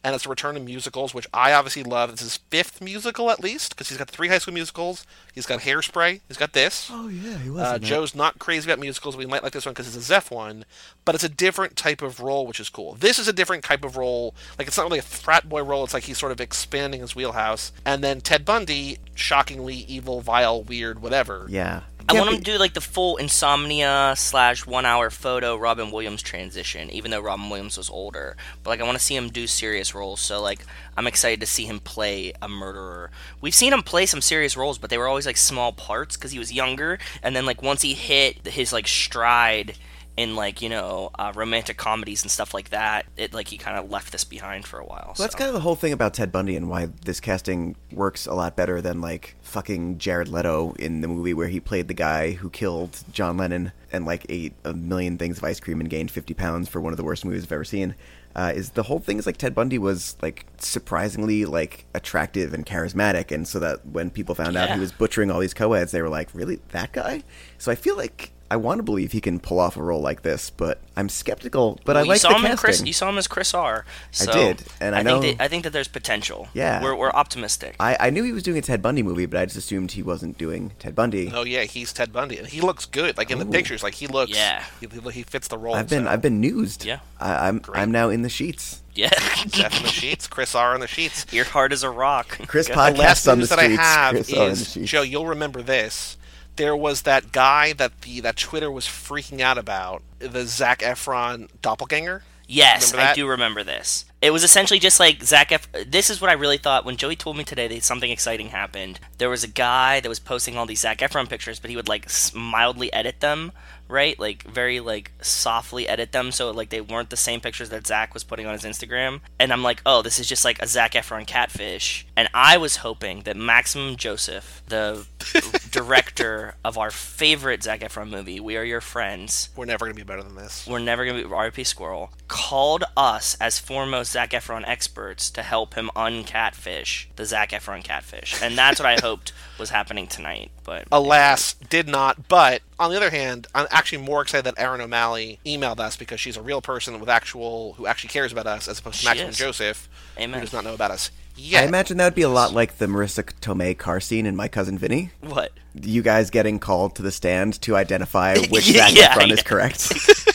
And 0.08 0.16
it's 0.16 0.26
a 0.26 0.30
return 0.30 0.56
to 0.56 0.62
musicals, 0.62 1.14
which 1.14 1.28
I 1.34 1.52
obviously 1.52 1.84
love. 1.84 2.10
It's 2.12 2.22
his 2.22 2.38
fifth 2.38 2.80
musical, 2.80 3.30
at 3.30 3.42
least, 3.42 3.72
because 3.72 3.90
he's 3.90 3.98
got 3.98 4.10
three 4.10 4.30
high 4.30 4.38
school 4.38 4.54
musicals. 4.54 5.06
He's 5.36 5.46
got 5.46 5.60
Hairspray. 5.60 6.22
He's 6.30 6.38
got 6.38 6.54
this. 6.54 6.88
oh 6.90 7.10
yeah, 7.10 7.38
he 7.40 7.50
was. 7.50 7.62
Uh. 7.62 7.78
Joe's 7.78 8.16
not 8.16 8.40
crazy 8.40 8.70
about 8.72 8.80
musicals. 8.80 9.18
We 9.18 9.26
might 9.26 9.44
like 9.44 9.52
this 9.52 9.66
one 9.66 9.74
because 9.74 9.86
it's 9.86 9.98
a 9.98 10.02
Zeph 10.02 10.32
one, 10.32 10.64
but 11.04 11.14
it's 11.14 11.26
a 11.26 11.30
different 11.30 11.76
type 11.76 12.02
of 12.02 12.22
role, 12.22 12.48
which 12.48 12.62
is 12.62 12.70
cool. 12.70 12.94
This 12.94 13.20
is 13.20 13.28
a 13.28 13.34
different 13.34 13.66
type 13.66 13.84
of 13.84 13.98
role. 13.98 14.34
Like 14.58 14.70
it's 14.70 14.78
not 14.78 14.84
really 14.84 15.00
a 15.00 15.02
frat 15.02 15.50
boy 15.50 15.62
role. 15.62 15.84
It's 15.84 15.94
like 15.94 16.04
he's 16.06 16.18
sort 16.18 16.32
of 16.32 16.40
expanding 16.40 17.02
his 17.02 17.14
wheelhouse. 17.14 17.74
And 17.84 18.02
then 18.02 18.22
Ted 18.22 18.46
Bundy, 18.46 19.00
shockingly 19.14 19.76
evil, 19.76 20.22
vile, 20.22 20.64
weird, 20.64 21.02
whatever. 21.02 21.48
Yeah. 21.50 21.82
I 22.10 22.14
want 22.14 22.30
him 22.30 22.38
to 22.38 22.44
do 22.44 22.58
like 22.58 22.74
the 22.74 22.82
full 22.82 23.18
insomnia 23.18 24.14
slash 24.16 24.66
one 24.66 24.86
hour 24.86 25.10
photo 25.10 25.58
Robin 25.58 25.92
Williams 25.92 26.22
transition, 26.22 26.90
even 26.90 27.12
though 27.12 27.20
Robin 27.20 27.50
Williams 27.50 27.78
was 27.78 27.90
older. 27.90 28.38
But 28.64 28.70
like 28.70 28.80
I 28.80 28.84
want 28.84 28.98
to 28.98 29.04
see 29.04 29.16
him 29.16 29.30
do 29.30 29.46
serious 29.46 29.94
roles. 29.94 30.22
So 30.22 30.42
like 30.42 30.66
I'm 30.96 31.08
excited 31.08 31.42
to 31.42 31.46
see 31.46 31.66
him 31.66 31.80
play 31.80 32.32
a 32.42 32.48
murderer. 32.48 33.12
We've 33.42 33.56
seen 33.56 33.74
him 33.74 33.84
play 33.84 34.06
some 34.06 34.22
serious 34.22 34.56
roles, 34.56 34.78
but 34.78 34.90
they 34.90 34.98
were 34.98 35.08
always 35.08 35.26
like 35.26 35.38
small 35.38 35.74
parts 35.74 36.16
because 36.16 36.32
he 36.32 36.40
was 36.40 36.54
younger. 36.54 36.98
And 37.22 37.36
then 37.36 37.46
like 37.46 37.62
once 37.62 37.82
he 37.82 37.94
hit 37.94 38.48
his 38.48 38.72
like 38.72 38.88
stride 38.88 39.76
in 40.18 40.36
like 40.36 40.62
you 40.62 40.68
know 40.68 41.12
uh, 41.18 41.32
romantic 41.36 41.78
comedies 41.78 42.24
and 42.24 42.32
stuff 42.32 42.54
like 42.54 42.72
that, 42.72 43.06
it 43.16 43.34
like 43.34 43.48
he 43.48 43.58
kind 43.58 43.78
of 43.78 43.90
left 43.90 44.12
this 44.12 44.24
behind 44.24 44.66
for 44.66 44.80
a 44.80 44.86
while. 44.86 45.06
Well, 45.06 45.16
that's 45.20 45.36
kind 45.36 45.48
of 45.48 45.54
the 45.54 45.62
whole 45.62 45.76
thing 45.76 45.94
about 45.94 46.16
Ted 46.16 46.32
Bundy 46.32 46.56
and 46.56 46.70
why 46.70 46.88
this 47.06 47.20
casting 47.20 47.76
works 47.92 48.26
a 48.26 48.34
lot 48.34 48.56
better 48.56 48.82
than 48.82 49.00
like 49.00 49.36
fucking 49.42 50.00
Jared 50.00 50.28
Leto 50.28 50.74
in 50.80 51.02
the 51.02 51.08
movie 51.08 51.36
where 51.36 51.48
he 51.48 51.60
played 51.60 51.88
the 51.88 51.94
guy 51.94 52.32
who 52.32 52.50
killed 52.50 53.04
John 53.12 53.38
Lennon 53.38 53.72
and 53.92 54.06
like 54.06 54.26
ate 54.28 54.54
a 54.66 54.74
million 54.74 55.18
things 55.18 55.38
of 55.38 55.44
ice 55.44 55.60
cream 55.60 55.80
and 55.80 55.90
gained 55.90 56.12
50 56.12 56.34
pounds 56.34 56.68
for 56.68 56.82
one 56.82 56.92
of 56.92 56.98
the 56.98 57.04
worst 57.04 57.24
movies 57.24 57.44
I've 57.44 57.52
ever 57.52 57.64
seen. 57.64 57.96
Uh, 58.36 58.52
is 58.56 58.72
the 58.72 58.84
whole 58.84 59.00
thing 59.00 59.18
is 59.18 59.26
like 59.26 59.38
Ted 59.38 59.56
Bundy 59.56 59.80
was 59.80 60.16
like 60.22 60.46
surprisingly 60.58 61.46
like 61.46 61.86
attractive 61.96 62.54
and 62.54 62.66
charismatic, 62.66 63.32
and 63.32 63.48
so 63.48 63.58
that 63.60 63.84
when 63.86 64.12
people 64.12 64.36
found 64.36 64.56
out 64.56 64.70
he 64.70 64.80
was 64.80 64.92
butchering 64.92 65.32
all 65.32 65.40
these 65.40 65.56
co-eds, 65.56 65.92
they 65.92 66.04
were 66.04 66.10
like, 66.10 66.30
"Really, 66.36 66.60
that 66.70 66.92
guy?" 66.92 67.24
So 67.58 67.72
I 67.72 67.76
feel 67.76 67.98
like 67.98 68.32
I 68.50 68.56
want 68.56 68.80
to 68.80 68.84
believe 68.84 69.12
he 69.12 69.20
can 69.22 69.40
pull 69.40 69.60
off 69.60 69.76
a 69.78 69.84
role 69.84 70.00
like 70.02 70.22
this, 70.22 70.50
but 70.50 70.80
I'm 70.96 71.10
skeptical. 71.10 71.80
But 71.84 71.96
Well, 71.96 72.06
I 72.06 72.08
like 72.08 72.20
saw 72.22 72.30
the 72.30 72.36
him 72.36 72.42
casting. 72.44 72.58
Chris. 72.58 72.86
You 72.86 72.94
saw 72.94 73.10
him 73.10 73.18
as 73.18 73.28
Chris 73.28 73.54
R. 73.54 73.86
So 74.12 74.32
did, 74.32 74.64
and 74.80 74.96
I 74.96 75.00
think 75.04 75.08
know- 75.08 75.22
that, 75.34 75.42
I 75.42 75.48
think 75.48 75.64
that 75.66 75.74
there's 75.74 75.88
potential. 75.90 76.48
Yeah. 76.54 76.82
we're 76.82 76.96
we're 76.96 77.10
optimistic. 77.12 77.76
I, 77.80 77.98
I 78.00 78.10
knew 78.10 78.24
he 78.24 78.32
was 78.32 78.44
doing 78.44 78.58
a 78.58 78.62
Ted 78.62 78.82
Bundy 78.82 79.04
movie, 79.04 79.26
but 79.26 79.40
I 79.40 79.46
just 79.46 79.58
assumed 79.58 79.92
he 79.92 80.02
wasn't 80.04 80.38
doing 80.38 80.72
Ted 80.80 80.96
Bundy. 80.96 81.32
Oh 81.34 81.44
yeah, 81.44 81.64
he's 81.64 81.92
Ted 81.92 82.14
Bundy, 82.14 82.38
and 82.38 82.48
he 82.48 82.62
looks 82.62 82.86
good. 82.86 83.18
Like 83.18 83.32
in 83.32 83.40
the 83.40 83.46
pictures, 83.46 83.84
like 83.84 83.96
he 83.96 84.08
looks. 84.08 84.32
Yeah. 84.32 84.64
He, 84.80 84.88
he 85.12 85.24
fits 85.24 85.48
the 85.50 85.58
role. 85.58 85.76
I've 85.76 85.90
been 85.90 86.06
so. 86.06 86.10
I've 86.10 86.22
been 86.22 86.40
newsed. 86.40 86.86
Yeah. 86.86 87.00
I, 87.20 87.48
I'm 87.50 87.60
Great. 87.60 87.82
I'm 87.82 87.92
now 87.92 88.10
in 88.10 88.22
the 88.22 88.30
sheets. 88.30 88.82
yeah, 88.96 89.10
Zeph 89.50 89.78
in 89.78 89.84
the 89.84 89.90
sheets, 89.90 90.26
Chris 90.28 90.56
R 90.56 90.74
in 90.74 90.82
the 90.82 90.88
sheets. 90.88 91.26
your 91.32 91.46
heart 91.46 91.72
is 91.74 91.84
a 91.84 91.90
rock. 91.90 92.40
Chris 92.48 92.68
The 92.70 92.74
podcasts 92.74 92.98
last 92.98 93.28
on 93.28 93.38
the 93.38 93.42
news 93.42 93.50
that 93.50 93.60
I 93.60 93.64
have 93.68 94.12
Chris 94.16 94.34
are 94.34 94.36
in 94.36 94.46
the 94.48 94.52
is. 94.52 94.74
Joe. 94.90 95.02
You'll 95.04 95.28
remember 95.28 95.62
this. 95.62 96.18
There 96.58 96.76
was 96.76 97.04
that 97.04 97.32
guy 97.32 97.74
that 97.74 98.02
the 98.02 98.20
that 98.22 98.36
Twitter 98.36 98.72
was 98.72 98.86
freaking 98.86 99.40
out 99.40 99.58
about, 99.58 100.04
the 100.20 100.46
Zac 100.46 100.80
Efron 100.80 101.50
doppelganger. 101.62 102.24
Yes, 102.48 102.94
I 102.94 103.14
do 103.14 103.28
remember 103.28 103.64
this. 103.64 104.06
It 104.22 104.32
was 104.32 104.44
essentially 104.44 104.80
just 104.80 105.00
like 105.00 105.22
Zach 105.22 105.52
F. 105.52 105.68
This 105.86 106.10
is 106.10 106.22
what 106.22 106.30
I 106.30 106.34
really 106.34 106.58
thought 106.58 106.86
when 106.86 106.96
Joey 106.96 107.18
told 107.18 107.36
me 107.36 107.44
today 107.44 107.68
that 107.68 107.84
something 107.84 108.10
exciting 108.10 108.50
happened. 108.50 109.02
There 109.18 109.30
was 109.30 109.44
a 109.44 109.50
guy 109.50 110.00
that 110.00 110.08
was 110.08 110.20
posting 110.20 110.58
all 110.58 110.66
these 110.66 110.80
Zac 110.80 111.00
Efron 111.00 111.30
pictures, 111.30 111.60
but 111.60 111.70
he 111.70 111.76
would 111.76 111.90
like 111.90 112.08
mildly 112.34 112.92
edit 112.94 113.20
them, 113.20 113.52
right? 113.88 114.20
Like 114.20 114.44
very 114.44 114.80
like 114.80 115.12
softly 115.22 115.88
edit 115.88 116.12
them, 116.12 116.32
so 116.32 116.52
like 116.52 116.70
they 116.70 116.82
weren't 116.82 117.10
the 117.10 117.18
same 117.18 117.40
pictures 117.40 117.70
that 117.70 117.88
Zac 117.88 118.14
was 118.14 118.24
putting 118.24 118.46
on 118.46 118.54
his 118.54 118.64
Instagram. 118.64 119.22
And 119.40 119.52
I'm 119.54 119.64
like, 119.64 119.82
oh, 119.86 120.02
this 120.02 120.20
is 120.20 120.28
just 120.28 120.46
like 120.46 120.62
a 120.62 120.68
Zac 120.68 120.94
Efron 120.94 121.26
catfish. 121.28 122.06
And 122.16 122.30
I 122.34 122.58
was 122.58 122.78
hoping 122.78 123.22
that 123.22 123.38
Maximum 123.38 123.96
Joseph, 123.96 124.62
the 124.68 125.06
director 125.72 126.56
of 126.66 126.78
our 126.78 126.92
favorite 126.92 127.64
Zac 127.64 127.82
Efron 127.82 128.10
movie, 128.10 128.40
We 128.40 128.58
Are 128.58 128.64
Your 128.64 128.82
Friends, 128.82 129.50
We're 129.56 129.66
never 129.66 129.86
gonna 129.86 129.94
be 129.96 130.04
better 130.04 130.24
than 130.24 130.36
this. 130.36 130.66
we're 130.68 130.80
never 130.80 131.06
gonna 131.06 131.22
be 131.22 131.28
RP 131.30 131.66
Squirrel, 131.66 132.12
called 132.28 132.84
us 132.96 133.36
as 133.40 133.60
foremost 133.60 134.12
Zac 134.12 134.32
Efron 134.32 134.64
experts 134.68 135.30
to 135.32 135.44
help 135.44 135.76
him 135.76 135.90
uncatfish 135.96 137.06
the 137.16 137.26
Zac 137.26 137.52
Efron 137.52 137.84
catfish, 137.84 138.42
and 138.42 138.58
that's 138.58 138.80
what 138.80 138.86
I 138.88 138.98
hoped 139.02 139.34
was 139.60 139.70
happening 139.70 140.08
tonight. 140.08 140.52
But 140.64 140.88
Alas, 140.92 141.54
did 141.70 141.88
not. 141.88 142.28
But 142.28 142.62
on 142.80 142.92
the 142.92 142.98
other 142.98 143.10
hand, 143.10 143.48
I'm 143.56 143.68
actually 143.72 144.04
more 144.04 144.22
excited 144.22 144.46
that 144.46 144.62
Erin 144.62 144.82
O'Malley 144.82 145.40
emailed 145.46 145.80
us 145.80 145.96
because 145.96 146.20
she's 146.20 146.38
a 146.38 146.42
real 146.42 146.62
person 146.62 147.00
with 147.00 147.10
actual 147.10 147.74
who 147.74 147.88
actually 147.88 148.10
cares 148.10 148.32
about 148.32 148.48
us, 148.48 148.68
as 148.68 148.80
opposed 148.80 148.98
to 148.98 149.02
She 149.02 149.08
Maximum 149.08 149.30
is. 149.30 149.38
Joseph, 149.38 149.90
Amen. 150.20 150.40
who 150.40 150.46
does 150.46 150.54
not 150.54 150.64
know 150.64 150.74
about 150.74 150.92
us 150.92 151.12
I 151.56 151.64
imagine 151.64 151.98
that 151.98 152.06
would 152.06 152.16
be 152.16 152.24
a 152.24 152.30
lot 152.30 152.54
like 152.54 152.78
the 152.78 152.88
Marisa 152.88 153.24
Tomei 153.42 153.78
car 153.78 154.00
scene 154.00 154.26
in 154.26 154.36
My 154.36 154.48
Cousin 154.48 154.78
Vinny. 154.78 155.12
what? 155.22 155.52
You 155.80 156.02
guys 156.02 156.30
getting 156.32 156.58
called 156.60 156.96
to 156.96 157.04
the 157.04 157.12
stand 157.12 157.62
to 157.62 157.76
identify 157.76 158.38
which 158.50 158.68
Yeah, 158.70 158.88
Zac 158.90 158.96
yeah, 158.98 159.14
Efron 159.14 159.28
yeah. 159.28 159.34
is 159.34 159.44
correct. 159.44 159.94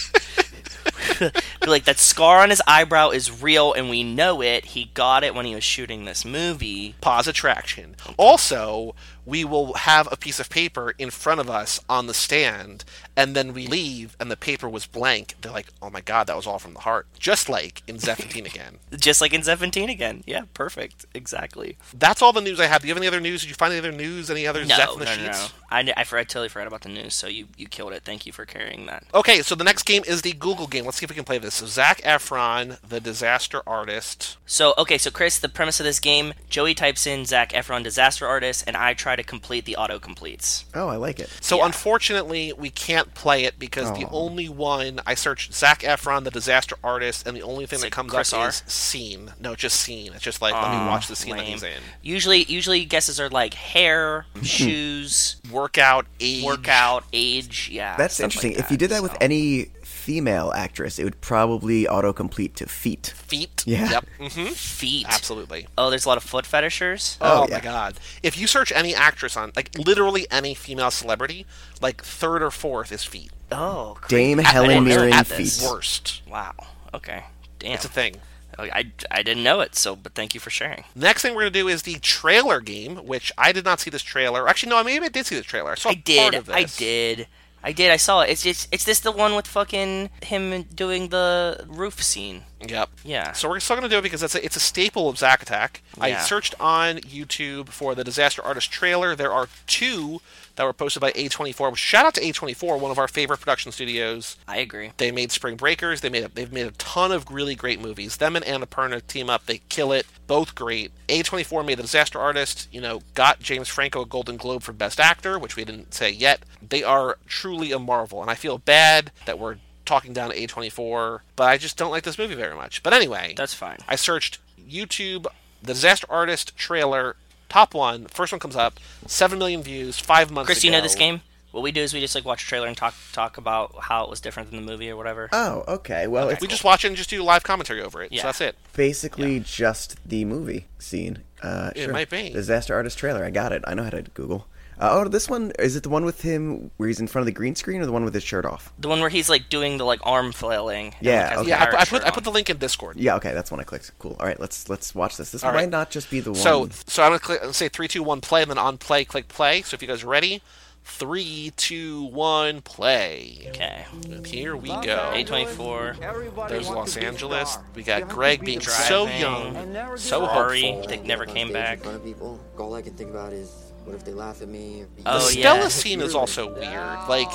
Be 1.60 1.66
like 1.66 1.85
that 1.85 1.98
scar 1.98 2.39
on 2.43 2.51
his 2.51 2.62
eyebrow 2.66 3.10
is 3.10 3.43
real, 3.43 3.73
and 3.73 3.90
we 3.90 4.02
know 4.02 4.43
it. 4.43 4.64
He 4.64 4.90
got 4.94 5.24
it 5.24 5.35
when 5.35 5.47
he 5.47 5.55
was 5.55 5.62
shooting 5.64 6.05
this 6.05 6.24
movie. 6.24 6.94
Pause 7.01 7.28
attraction. 7.28 7.97
Also, 8.16 8.94
we 9.24 9.44
will 9.44 9.74
have 9.74 10.09
a 10.11 10.16
piece 10.16 10.40
of 10.40 10.51
paper 10.51 10.94
in 10.99 11.11
front 11.11 11.40
of 11.40 11.49
us 11.49 11.81
on 11.89 12.07
the 12.07 12.15
stand, 12.15 12.85
and 13.16 13.35
then 13.36 13.53
we 13.53 13.66
leave, 13.66 14.16
and 14.19 14.31
the 14.31 14.36
paper 14.36 14.69
was 14.69 14.86
blank. 14.86 15.35
They're 15.40 15.53
like, 15.53 15.69
"Oh 15.81 15.90
my 15.90 16.01
god, 16.01 16.27
that 16.27 16.36
was 16.36 16.47
all 16.47 16.59
from 16.59 16.74
the 16.74 16.81
heart," 16.81 17.07
just 17.19 17.49
like 17.49 17.82
in 17.86 17.99
Zephantine 17.99 18.47
again. 18.47 18.78
Just 18.99 19.20
like 19.20 19.32
in 19.32 19.43
Seventeen 19.43 19.89
again. 19.89 20.23
Yeah, 20.27 20.43
perfect. 20.55 21.07
Exactly. 21.15 21.77
That's 21.94 22.20
all 22.23 22.32
the 22.32 22.40
news 22.40 22.61
I 22.61 22.66
have. 22.66 22.82
Do 22.82 22.89
you 22.89 22.94
have 22.94 22.99
any 22.99 23.07
other 23.07 23.20
news? 23.20 23.40
Did 23.40 23.49
you 23.49 23.55
find 23.55 23.73
any 23.73 23.78
other 23.78 23.90
news? 23.97 24.31
Any 24.31 24.47
other 24.47 24.65
No, 24.65 24.77
Zeph 24.77 24.86
no, 24.89 24.93
in 24.94 24.99
the 25.01 25.05
no, 25.07 25.11
sheets? 25.12 25.49
no. 25.49 25.59
I, 25.70 25.81
I, 25.97 26.01
I 26.01 26.05
totally 26.05 26.49
forgot 26.51 26.66
about 26.66 26.82
the 26.82 26.90
news, 26.90 27.15
so 27.15 27.27
you, 27.27 27.49
you 27.57 27.66
killed 27.66 27.94
it. 27.94 28.03
Thank 28.05 28.27
you 28.27 28.32
for 28.32 28.44
carrying 28.44 28.85
that. 28.86 29.05
Okay, 29.15 29.40
so 29.40 29.55
the 29.55 29.65
next 29.65 29.85
game 29.85 30.03
is 30.07 30.20
the 30.23 30.32
Google 30.35 30.66
game. 30.66 30.85
Let's 30.85 30.99
see 30.99 31.05
if 31.05 31.11
we 31.11 31.16
can 31.16 31.24
play 31.24 31.39
this. 31.39 31.55
So 31.55 31.66
Zac 31.66 32.03
Efron, 32.03 32.78
the 32.86 33.01
disaster 33.01 33.62
artist. 33.66 34.36
So, 34.44 34.74
okay, 34.77 34.99
so 34.99 35.11
Chris, 35.11 35.39
the 35.39 35.49
premise 35.49 35.81
of 35.81 35.85
this 35.85 35.99
game 36.01 36.35
Joey 36.51 36.74
types 36.74 37.07
in 37.07 37.24
Zac 37.24 37.53
Efron 37.53 37.82
disaster 37.82 38.27
artist, 38.27 38.65
and 38.66 38.77
I 38.77 38.93
try 38.93 39.11
to 39.16 39.22
complete 39.22 39.64
the 39.64 39.76
auto 39.76 39.98
completes. 39.98 40.64
oh, 40.74 40.89
I 40.89 40.97
like 40.97 41.20
it. 41.20 41.28
So 41.40 41.59
Yeah. 41.59 41.66
unfortunately, 41.66 42.52
we 42.56 42.70
can't 42.70 43.14
play 43.14 43.44
it 43.44 43.59
because 43.59 43.90
the 43.93 44.05
Oh. 44.06 44.10
only 44.12 44.48
one 44.48 45.01
I 45.06 45.14
searched 45.14 45.55
Zac 45.55 45.80
Efron, 45.82 46.24
the 46.24 46.30
disaster 46.30 46.76
artist, 46.82 47.26
and 47.26 47.36
the 47.36 47.43
only 47.43 47.66
thing 47.66 47.76
Is 47.76 47.80
that 47.82 47.86
it 47.89 47.93
comes 47.93 48.12
Chris 48.12 48.32
up 48.32 48.40
R? 48.40 48.48
is 48.48 48.62
scene. 48.66 49.32
No, 49.40 49.55
just 49.55 49.80
scene. 49.80 50.12
It's 50.14 50.22
just 50.22 50.40
like 50.43 50.55
let 50.55 50.70
me 50.70 50.76
oh, 50.78 50.86
watch 50.86 51.09
the 51.09 51.16
scene 51.16 51.36
that 51.36 51.44
he's 51.44 51.62
in. 51.62 51.80
Usually, 52.02 52.44
usually 52.44 52.84
guesses 52.84 53.20
are 53.20 53.28
like 53.28 53.55
hair, 53.55 54.26
hmm. 54.34 54.43
shoes, 54.43 55.36
Workout, 55.51 56.06
age, 56.20 56.44
workout, 56.44 57.05
age. 57.12 57.68
Yeah, 57.72 57.97
That's 57.97 58.20
interesting. 58.20 58.52
like 58.52 58.60
if 58.60 58.70
you 58.70 58.76
did 58.76 58.90
that 58.90 59.02
with 59.02 59.12
so. 59.12 59.18
any 59.20 59.66
female 60.03 60.53
actress, 60.55 60.99
it 60.99 61.05
would 61.05 61.20
probably 61.20 61.85
autocomplete 61.85 62.55
to 62.57 62.66
feet. 62.66 63.12
feet. 63.16 63.62
Yeah. 63.66 63.91
Yep. 64.19 64.33
hmm 64.33 64.47
feet. 64.49 65.07
Absolutely. 65.09 65.69
Oh, 65.79 65.91
there's 65.91 66.05
a 66.05 66.09
lot 66.09 66.19
of 66.19 66.24
foot 66.24 66.45
fetishers. 66.45 67.16
Oh, 67.20 67.45
Oh, 67.45 67.49
my 67.49 67.61
god. 67.61 67.95
If 68.23 68.37
you 68.37 68.47
search 68.49 68.73
any 68.73 68.95
actress 68.95 69.37
on 69.37 69.53
like 69.55 69.70
literally 69.79 70.27
any 70.31 70.55
female 70.55 70.91
celebrity, 70.91 71.47
like 71.81 72.03
third 72.03 72.43
or 72.43 72.51
fourth 72.51 72.91
is 72.91 73.05
feet. 73.05 73.31
Oh, 73.53 73.97
creepy. 74.01 74.16
Dame 74.23 74.41
I 74.41 74.43
Helen 74.43 74.85
Mirren 74.85 75.09
about 75.09 75.27
feet. 75.29 75.61
Worst. 75.62 76.23
Wow. 76.29 76.55
Okay. 76.93 77.24
Damn. 77.61 77.74
It's 77.74 77.85
a 77.85 77.89
thing. 77.89 78.16
Oh, 78.59 78.65
I, 78.65 78.93
I 79.11 79.23
didn't 79.23 79.45
know 79.45 79.61
it, 79.61 79.74
so 79.77 79.97
but 79.97 80.15
thank 80.15 80.35
you 80.35 80.41
for 80.41 80.51
sharing. 80.51 80.85
Next 80.95 81.23
thing 81.23 81.35
we're 81.35 81.43
gonna 81.43 81.51
do 81.53 81.69
is 81.69 81.83
the 81.83 81.95
trailer 82.01 82.61
game, 82.61 82.97
which 83.07 83.33
I 83.39 83.53
did 83.53 83.65
not 83.65 83.81
see 83.81 83.89
this 83.89 84.03
trailer. 84.03 84.47
Actually, 84.49 84.70
no, 84.70 84.77
I 84.79 84.83
maybe 84.83 85.07
I 85.07 85.09
did 85.09 85.24
see 85.27 85.37
this 85.37 85.47
trailer. 85.47 85.70
I 85.70 85.74
saw 85.77 85.89
I 85.91 85.95
part 85.95 86.05
did. 86.05 86.35
of 86.35 86.47
this. 86.47 86.55
I 86.57 86.65
did. 86.65 87.29
I 87.64 87.72
did. 87.72 87.90
I 87.90 87.97
saw 87.97 88.22
it. 88.22 88.30
It's 88.30 88.43
just 88.43 88.68
it's 88.72 88.84
this 88.84 89.01
the 89.01 89.12
one 89.12 89.34
with 89.34 89.47
fucking 89.47 90.10
him 90.22 90.62
doing 90.74 91.09
the 91.09 91.64
roof 91.68 92.02
scene. 92.02 92.43
Yep. 92.66 92.90
Yeah. 93.05 93.32
So 93.32 93.48
we're 93.48 93.60
still 93.60 93.76
gonna 93.76 93.89
do 93.89 93.98
it 93.98 94.02
because 94.02 94.22
it's 94.22 94.34
a, 94.34 94.44
it's 94.44 94.56
a 94.56 94.60
staple 94.60 95.09
of 95.09 95.18
Zack 95.18 95.43
Attack. 95.43 95.82
I 96.01 96.18
searched 96.18 96.55
on 96.59 96.98
YouTube 96.98 97.68
for 97.68 97.94
the 97.94 98.05
Disaster 98.05 98.43
Artist 98.43 98.70
trailer. 98.72 99.14
There 99.14 99.32
are 99.32 99.48
two 99.66 100.20
that 100.57 100.65
were 100.65 100.73
posted 100.73 101.01
by 101.01 101.12
A24. 101.12 101.77
Shout 101.77 102.07
out 102.07 102.15
to 102.15 102.20
A24, 102.20 102.79
one 102.79 102.91
of 102.91 102.99
our 102.99 103.09
favorite 103.09 103.41
production 103.41 103.73
studios. 103.73 104.37
I 104.47 104.59
agree. 104.59 104.93
They 104.97 105.11
made 105.11 105.33
Spring 105.33 105.57
Breakers. 105.57 106.01
They 106.01 106.11
made 106.11 106.24
a, 106.24 106.29
they've 106.29 106.53
made 106.53 106.66
a 106.66 106.73
ton 106.73 107.12
of 107.12 107.31
really 107.31 107.55
great 107.55 107.81
movies. 107.81 108.16
Them 108.19 108.37
and 108.37 108.45
Annapurna 108.45 109.07
team 109.07 109.31
up. 109.31 109.47
They 109.47 109.59
kill 109.69 109.93
it. 109.93 110.07
Both 110.27 110.55
great. 110.55 110.93
A24 111.09 111.65
made 111.65 111.79
The 111.79 111.83
Disaster 111.83 112.19
Artist. 112.19 112.69
You 112.73 112.81
know, 112.81 113.01
got 113.15 113.41
James 113.41 113.69
Franco 113.69 114.03
a 114.03 114.07
Golden 114.07 114.37
Globe 114.37 114.62
for 114.62 114.73
Best 114.73 115.01
Actor, 115.01 115.39
which 115.39 115.57
we 115.57 115.65
didn't 115.65 115.95
say 115.95 116.11
yet. 116.11 116.41
They 116.66 116.83
are 116.83 117.19
truly 117.27 117.73
a 117.73 117.79
marvel, 117.79 118.20
and 118.20 118.31
I 118.31 118.35
feel 118.35 118.59
bad 118.59 119.11
that 119.27 119.39
we're 119.39 119.57
talking 119.85 120.12
down 120.12 120.31
A24, 120.31 121.20
but 121.37 121.45
I 121.45 121.59
just 121.59 121.77
don't 121.77 121.91
like 121.91 122.05
this 122.05 122.19
movie 122.19 122.35
very 122.35 122.55
much. 122.55 122.83
But 122.83 122.93
anyway, 122.93 123.35
That's 123.37 123.55
fine. 123.55 123.79
I 123.89 123.97
searched 123.97 124.39
YouTube, 124.59 125.27
The 125.62 125.74
Disaster 125.74 126.07
Artist 126.09 126.57
trailer, 126.57 127.16
top 127.53 127.74
one, 127.74 128.07
first 128.07 128.33
one 128.33 128.41
comes 128.41 128.57
up, 128.57 128.81
seven 129.07 129.39
million 129.39 129.62
views, 129.62 129.99
five 129.99 130.31
months. 130.31 130.47
Chris, 130.47 130.65
you 130.65 130.70
know 130.70 130.81
this 130.81 130.95
game? 130.95 131.20
What 131.51 131.62
we 131.62 131.70
do 131.70 131.83
is 131.83 131.93
we 131.93 132.01
just 132.01 132.15
like 132.15 132.24
watch 132.24 132.43
a 132.45 132.47
trailer 132.47 132.66
and 132.66 132.74
talk 132.74 132.95
talk 133.12 133.37
about 133.37 133.74
how 133.83 134.05
it 134.05 134.11
was 134.11 134.20
different 134.23 134.51
than 134.51 134.65
the 134.65 134.70
movie 134.73 134.89
or 134.89 134.97
whatever. 134.97 135.29
Oh, 135.33 135.62
okay. 135.69 136.07
Well, 136.07 136.31
it's 136.31 136.41
We 136.41 136.49
just 136.49 136.65
watch 136.65 136.83
it 136.85 136.89
and 136.89 136.97
just 136.97 137.11
do 137.11 137.23
live 137.23 137.43
commentary 137.43 137.83
over 137.83 138.03
it. 138.03 138.11
Yeah. 138.11 138.23
So 138.23 138.29
that's 138.29 138.41
it. 138.41 138.57
basically 138.74 139.39
just 139.41 139.97
the 140.09 140.24
movie 140.24 140.65
scene. 140.79 141.19
Uh, 141.43 141.70
It 141.77 141.85
sure. 141.85 141.93
might 141.93 142.09
be. 142.09 142.31
Disaster 142.31 142.74
Artist 142.74 142.97
trailer. 142.97 143.23
I 143.23 143.31
got 143.31 143.53
it. 143.53 143.62
I 143.66 143.74
know 143.74 143.83
how 143.85 143.91
to 143.91 144.03
Google. 144.03 144.47
Uh, 144.82 145.04
oh, 145.04 145.09
this 145.09 145.30
one 145.30 145.52
is 145.60 145.76
it 145.76 145.84
the 145.84 145.88
one 145.88 146.04
with 146.04 146.22
him 146.22 146.72
where 146.76 146.88
he's 146.88 146.98
in 146.98 147.06
front 147.06 147.22
of 147.22 147.26
the 147.26 147.32
green 147.32 147.54
screen, 147.54 147.80
or 147.80 147.86
the 147.86 147.92
one 147.92 148.04
with 148.04 148.12
his 148.14 148.24
shirt 148.24 148.44
off? 148.44 148.72
The 148.80 148.88
one 148.88 148.98
where 148.98 149.09
he's 149.10 149.28
like 149.30 149.48
doing 149.48 149.78
the 149.78 149.84
like 149.84 150.00
arm 150.02 150.32
flailing. 150.32 150.86
and, 150.86 150.94
Yeah, 151.06 151.28
like, 151.28 151.38
okay. 151.38 151.48
Yeah, 151.50 151.62
I, 151.62 151.66
put- 151.66 151.78
I 151.78 151.84
put 151.84 152.04
I 152.06 152.10
put 152.10 152.24
the 152.24 152.32
link 152.32 152.50
in 152.50 152.56
Discord. 152.56 152.96
Yeah, 152.96 153.14
okay, 153.14 153.32
that's 153.32 153.52
one 153.52 153.60
I 153.60 153.62
clicked. 153.62 153.92
Cool. 154.00 154.16
All 154.18 154.26
right, 154.26 154.40
let's 154.40 154.68
let's 154.68 154.92
watch 154.92 155.16
this. 155.16 155.30
This 155.30 155.44
All 155.44 155.52
might 155.52 155.56
right. 155.60 155.68
not 155.70 155.90
just 155.90 156.10
be 156.10 156.18
the 156.18 156.32
one. 156.32 156.40
So 156.40 156.68
so 156.88 157.04
I'm 157.04 157.10
gonna 157.10 157.20
click, 157.20 157.54
say 157.54 157.68
three, 157.68 157.86
two, 157.86 158.02
one, 158.02 158.20
play, 158.20 158.42
and 158.42 158.50
then 158.50 158.59
on 158.59 158.76
play, 158.76 159.04
click 159.04 159.28
play. 159.28 159.62
So 159.62 159.76
if 159.76 159.82
you 159.82 159.86
guys 159.86 160.02
are 160.02 160.09
ready, 160.09 160.42
three, 160.82 161.52
two, 161.56 162.02
one, 162.06 162.60
play. 162.60 163.46
Okay. 163.50 163.84
And 164.10 164.26
here 164.26 164.56
we 164.56 164.70
go. 164.70 165.12
A24. 165.14 166.48
There's 166.48 166.68
Los 166.68 166.96
Angeles. 166.96 167.56
We 167.76 167.84
got 167.84 168.09
Greg 168.09 168.44
being 168.44 168.60
so 168.60 169.06
young, 169.06 169.54
so 169.96 170.26
Ferrari. 170.26 170.72
hopeful. 170.72 170.88
They 170.88 170.98
never 170.98 171.24
came 171.24 171.52
back. 171.52 171.84
of 171.86 172.02
people. 172.04 172.40
All 172.59 172.74
I 172.74 172.82
can 172.82 172.94
think 172.94 173.10
about 173.10 173.32
is 173.32 173.61
what 173.84 173.94
if 173.94 174.04
they 174.04 174.12
laugh 174.12 174.42
at 174.42 174.48
me? 174.48 174.82
Or 174.82 174.86
be 174.86 175.02
The 175.02 175.14
Oh, 175.16 175.18
Stella 175.20 175.60
yeah. 175.62 175.68
scene 175.68 176.00
is 176.00 176.14
also 176.14 176.52
weird. 176.52 177.09
Like 177.09 177.30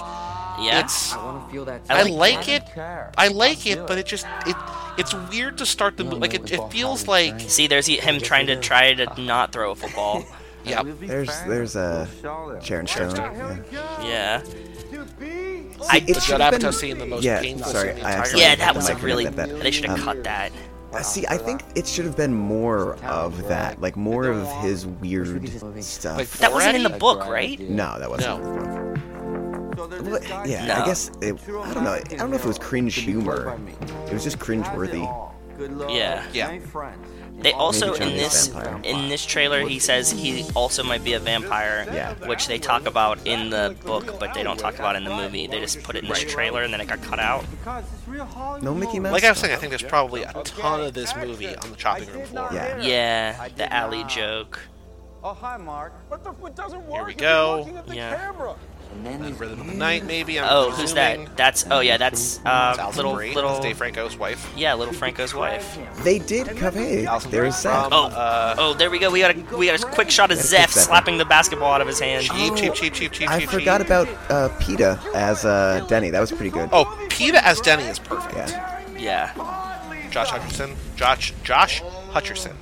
Yeah. 0.59 0.79
it's. 0.81 1.13
I 1.13 1.23
want 1.23 1.45
to 1.47 1.53
feel 1.53 1.65
that. 1.65 1.81
I 1.89 2.03
like 2.03 2.37
like 2.37 2.47
it. 2.49 2.63
I 3.17 3.27
like 3.29 3.65
it, 3.67 3.85
but 3.87 3.97
it 3.97 4.05
just 4.07 4.25
it 4.45 4.55
it's 4.97 5.13
weird 5.31 5.57
to 5.59 5.65
start 5.65 5.97
the 5.97 6.03
mo- 6.03 6.17
like 6.17 6.33
it, 6.33 6.51
it 6.51 6.61
feels 6.71 7.07
like 7.07 7.39
See, 7.41 7.67
there's 7.67 7.87
him 7.87 8.19
trying 8.19 8.47
to 8.47 8.55
try 8.69 8.93
to 8.93 9.21
not 9.21 9.51
throw 9.51 9.71
a 9.71 9.75
football. 9.75 10.25
yeah. 10.65 10.81
there's 10.83 11.29
there's 11.43 11.75
a 11.75 12.07
uh, 12.25 12.59
Sharon 12.61 12.87
Stone. 12.87 13.63
Yeah. 13.71 14.03
Yeah. 14.03 14.41
I, 15.89 15.99
The 15.99 16.13
Judd 16.25 16.41
Apatow 16.41 16.73
scene, 16.73 16.97
the 16.97 17.05
most 17.05 17.23
yeah, 17.23 17.39
painful 17.39 17.71
sorry, 17.71 17.89
scene 17.89 17.97
in 17.97 18.03
the 18.03 18.07
I 18.09 18.17
entire 18.17 18.37
Yeah, 18.37 18.55
that 18.55 18.75
was 18.75 18.89
a 18.89 18.95
really. 18.95 19.25
and 19.25 19.35
that. 19.35 19.59
They 19.61 19.69
should 19.71 19.85
have 19.85 19.99
Um, 19.99 20.03
cut 20.05 20.23
that. 20.23 20.51
Uh, 20.93 21.01
See, 21.01 21.25
I 21.27 21.37
think 21.37 21.63
it 21.75 21.85
should 21.85 22.05
have 22.05 22.15
been 22.15 22.33
more 22.33 22.95
of 23.03 23.47
that, 23.47 23.81
like 23.81 23.95
more 23.97 24.27
of 24.27 24.47
his 24.61 24.85
weird 24.85 25.47
stuff. 25.83 26.17
Like 26.17 26.29
That 26.29 26.51
wasn't 26.53 26.77
in 26.77 26.83
the 26.83 26.89
book, 26.97 27.25
right? 27.27 27.59
no, 27.59 27.99
that 27.99 28.09
wasn't. 28.09 28.41
Well, 29.77 30.19
yeah, 30.47 30.65
No. 30.65 30.73
I 30.75 30.85
guess 30.85 31.11
it, 31.21 31.35
I 31.47 31.73
don't 31.73 31.83
know. 31.83 31.91
I 31.93 31.99
don't 32.01 32.29
know 32.31 32.35
if 32.35 32.43
it 32.43 32.47
was 32.47 32.57
cringe 32.57 32.95
humor. 32.95 33.59
It 34.07 34.13
was 34.13 34.23
just 34.23 34.39
cringe 34.39 34.65
worthy. 34.75 35.05
Yeah. 35.89 36.25
Yeah. 36.33 36.57
They 37.39 37.53
also 37.53 37.93
in 37.93 38.09
this 38.17 38.47
in 38.83 39.09
this 39.09 39.25
trailer 39.25 39.61
he 39.67 39.77
says 39.79 40.11
he 40.11 40.45
also 40.55 40.83
might 40.83 41.03
be 41.03 41.13
a 41.13 41.19
vampire, 41.19 41.85
Yeah. 41.93 42.13
which 42.27 42.47
they 42.47 42.57
talk 42.57 42.87
about 42.87 43.25
in 43.27 43.49
the 43.51 43.75
book, 43.85 44.19
but 44.19 44.33
they 44.33 44.41
don't 44.43 44.57
talk 44.57 44.75
about 44.79 44.95
in 44.95 45.03
the 45.03 45.15
movie. 45.15 45.45
They 45.47 45.59
just 45.59 45.83
put 45.83 45.95
it 45.95 46.03
in 46.03 46.09
this 46.09 46.23
trailer 46.23 46.63
and 46.63 46.73
then 46.73 46.81
it 46.81 46.87
got 46.87 47.01
cut 47.03 47.19
out. 47.19 47.45
No 48.61 48.73
Mickey 48.73 48.99
Mouse. 48.99 49.13
Like 49.13 49.23
I 49.23 49.29
was 49.29 49.37
saying, 49.39 49.53
I 49.53 49.57
think 49.57 49.69
there's 49.69 49.83
probably 49.83 50.23
a 50.23 50.33
ton 50.43 50.81
of 50.81 50.93
this 50.93 51.15
movie 51.15 51.55
on 51.55 51.69
the 51.69 51.75
chopping 51.75 52.09
room 52.11 52.25
floor. 52.25 52.49
Yeah. 52.51 52.81
Yeah, 52.81 53.47
the 53.55 53.71
alley 53.71 54.03
joke. 54.05 54.59
Oh, 55.23 55.33
hi, 55.33 55.57
Mark. 55.57 55.93
What 56.09 56.23
the 56.23 56.31
f- 56.31 56.55
doesn't 56.55 56.85
work? 56.87 56.95
Here 56.95 57.05
we 57.05 57.13
go. 57.13 57.49
you're 57.49 57.59
looking 57.59 57.77
at 57.77 57.87
the 57.87 57.95
Yeah. 57.95 58.31
Camera. 58.89 58.97
And 58.97 59.05
then 59.21 59.29
these 59.31 59.39
Rhythm 59.39 59.61
of 59.61 59.67
the 59.67 59.73
Night, 59.73 60.05
maybe. 60.05 60.39
I'm 60.39 60.47
Oh, 60.49 60.71
who's 60.71 60.93
that? 60.95 61.35
That's 61.37 61.65
oh 61.69 61.79
yeah, 61.81 61.97
that's 61.97 62.39
uh, 62.45 62.91
little 62.95 63.13
Brie. 63.13 63.33
little 63.33 63.51
That's 63.51 63.63
Dave 63.65 63.77
Franco's 63.77 64.17
wife. 64.17 64.51
yeah, 64.57 64.73
little 64.73 64.93
Franco's 64.93 65.33
wife. 65.33 65.77
They 66.03 66.19
did 66.19 66.47
come. 66.57 66.73
Hey, 66.73 67.05
Alison 67.05 67.31
there 67.31 67.41
Brie 67.41 67.49
is 67.49 67.59
Zach. 67.61 67.83
from, 67.85 67.93
Oh, 67.93 68.05
uh, 68.07 68.55
oh, 68.57 68.73
there 68.73 68.89
we 68.89 68.99
go. 68.99 69.09
We 69.11 69.19
got 69.19 69.35
a 69.35 69.57
we 69.57 69.67
got 69.67 69.81
a 69.81 69.85
quick 69.87 70.09
shot 70.09 70.31
of 70.31 70.37
That's 70.37 70.49
Zeph 70.49 70.71
Zeph. 70.71 70.83
slapping 70.85 71.17
the 71.17 71.25
basketball 71.25 71.73
out 71.73 71.81
of 71.81 71.87
his 71.87 71.99
hand. 71.99 72.23
cheap, 72.25 72.55
cheap, 72.55 72.73
cheap, 72.73 72.93
cheap, 72.93 73.11
cheap, 73.11 73.29
I 73.29 73.39
cheap, 73.41 73.49
forgot 73.49 73.79
cheap. 73.79 73.87
about 73.87 74.07
uh, 74.29 74.49
Peeta 74.59 74.99
as 75.13 75.45
uh, 75.45 75.85
Denny. 75.87 76.09
That 76.09 76.19
was 76.21 76.31
pretty 76.31 76.49
good. 76.51 76.69
Oh, 76.71 76.85
Peeta 77.09 77.41
as 77.43 77.59
Denny 77.61 77.83
is 77.83 77.99
perfect. 77.99 78.35
Yeah. 78.35 78.73
Yeah, 78.97 80.07
Josh 80.09 80.29
Hutcherson. 80.31 80.75
Josh 80.95 81.31
Josh 81.43 81.81
Hutcherson. 82.11 82.53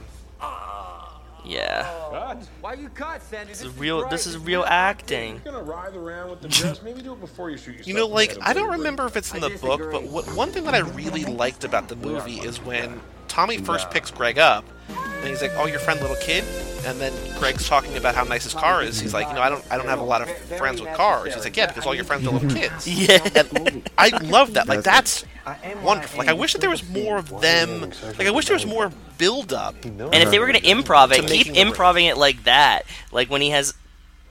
Yeah. 1.46 1.84
Cut. 2.12 2.48
Why 2.62 2.74
you 2.74 2.90
cut, 2.90 3.22
Sandy? 3.22 3.54
This 3.54 3.62
is 3.62 3.78
real. 3.78 4.08
This 4.10 4.28
is 4.28 4.38
real 4.38 4.64
acting. 4.68 5.42
You're 5.46 5.54
gonna 5.54 5.64
writhe 5.64 5.96
around 5.96 6.32
with 6.32 6.42
the 6.42 6.48
dress. 6.50 6.82
Maybe 6.82 7.02
do 7.02 7.14
it 7.14 7.22
before 7.22 7.50
you 7.50 7.58
shoot 7.58 7.72
yourself. 7.72 7.88
You 7.88 7.94
know, 7.94 8.08
like 8.08 8.38
I 8.42 8.54
don't 8.54 8.72
remember 8.72 9.06
if 9.06 9.16
it's 9.16 9.34
in 9.34 9.42
the 9.42 9.50
book, 9.50 9.92
but 9.92 10.04
what, 10.04 10.26
one 10.36 10.52
thing 10.52 10.64
that 10.66 10.74
I 10.74 10.80
really 10.80 11.26
liked 11.26 11.64
about 11.64 11.88
the 11.88 11.96
movie 11.96 12.40
is 12.40 12.62
when 12.62 13.00
Tommy 13.28 13.58
first 13.58 13.90
picks 13.92 14.12
Greg 14.12 14.40
up, 14.40 14.66
and 14.90 15.28
he's 15.28 15.42
like, 15.42 15.52
"Oh, 15.56 15.66
your 15.66 15.80
friend, 15.80 16.00
little 16.02 16.16
kid," 16.18 16.44
and 16.86 17.00
then 17.00 17.12
Greg's 17.40 17.68
talking 17.68 17.98
about 17.98 18.14
how 18.16 18.24
nice 18.24 18.44
his 18.44 18.54
car 18.54 18.84
is. 18.84 19.00
He's 19.00 19.14
like, 19.14 19.28
"You 19.28 19.34
know, 19.34 19.42
I 19.42 19.50
don't, 19.50 19.66
I 19.72 19.78
don't 19.78 19.88
have 19.88 20.00
a 20.00 20.04
lot 20.04 20.22
of 20.22 20.30
friends 20.58 20.82
with 20.82 20.94
cars." 20.94 21.34
He's 21.34 21.44
like, 21.44 21.58
"Yeah, 21.58 21.66
because 21.68 21.86
all 21.86 21.96
your 21.96 22.04
friends 22.04 22.28
are 22.28 22.32
little 22.32 22.50
kids." 22.56 22.88
Yeah. 22.88 23.28
And 23.36 23.90
I 23.98 24.10
love 24.24 24.54
that. 24.54 24.68
Like 24.68 24.84
that's 24.84 25.26
wonderful. 25.82 26.20
Like 26.20 26.28
I 26.28 26.34
wish 26.34 26.54
that 26.54 26.60
there 26.62 26.70
was 26.70 26.88
more 26.90 27.18
of 27.18 27.42
them. 27.42 27.92
Like 28.18 28.28
I 28.28 28.32
wish 28.32 28.46
there 28.46 28.56
was 28.56 28.66
more 28.66 28.92
build 29.18 29.52
up. 29.54 29.84
And 29.84 30.16
if 30.16 30.30
they 30.30 30.40
were 30.40 30.46
gonna 30.46 30.60
improv 30.60 31.10
To 31.10 31.16
it, 31.16 31.22
keep 31.22 31.30
making 31.30 31.54
the 31.54 31.62
improving 31.62 32.06
it 32.06 32.18
like 32.18 32.44
that. 32.44 32.84
Like 33.12 33.30
when 33.30 33.42
he 33.42 33.50
has, 33.50 33.74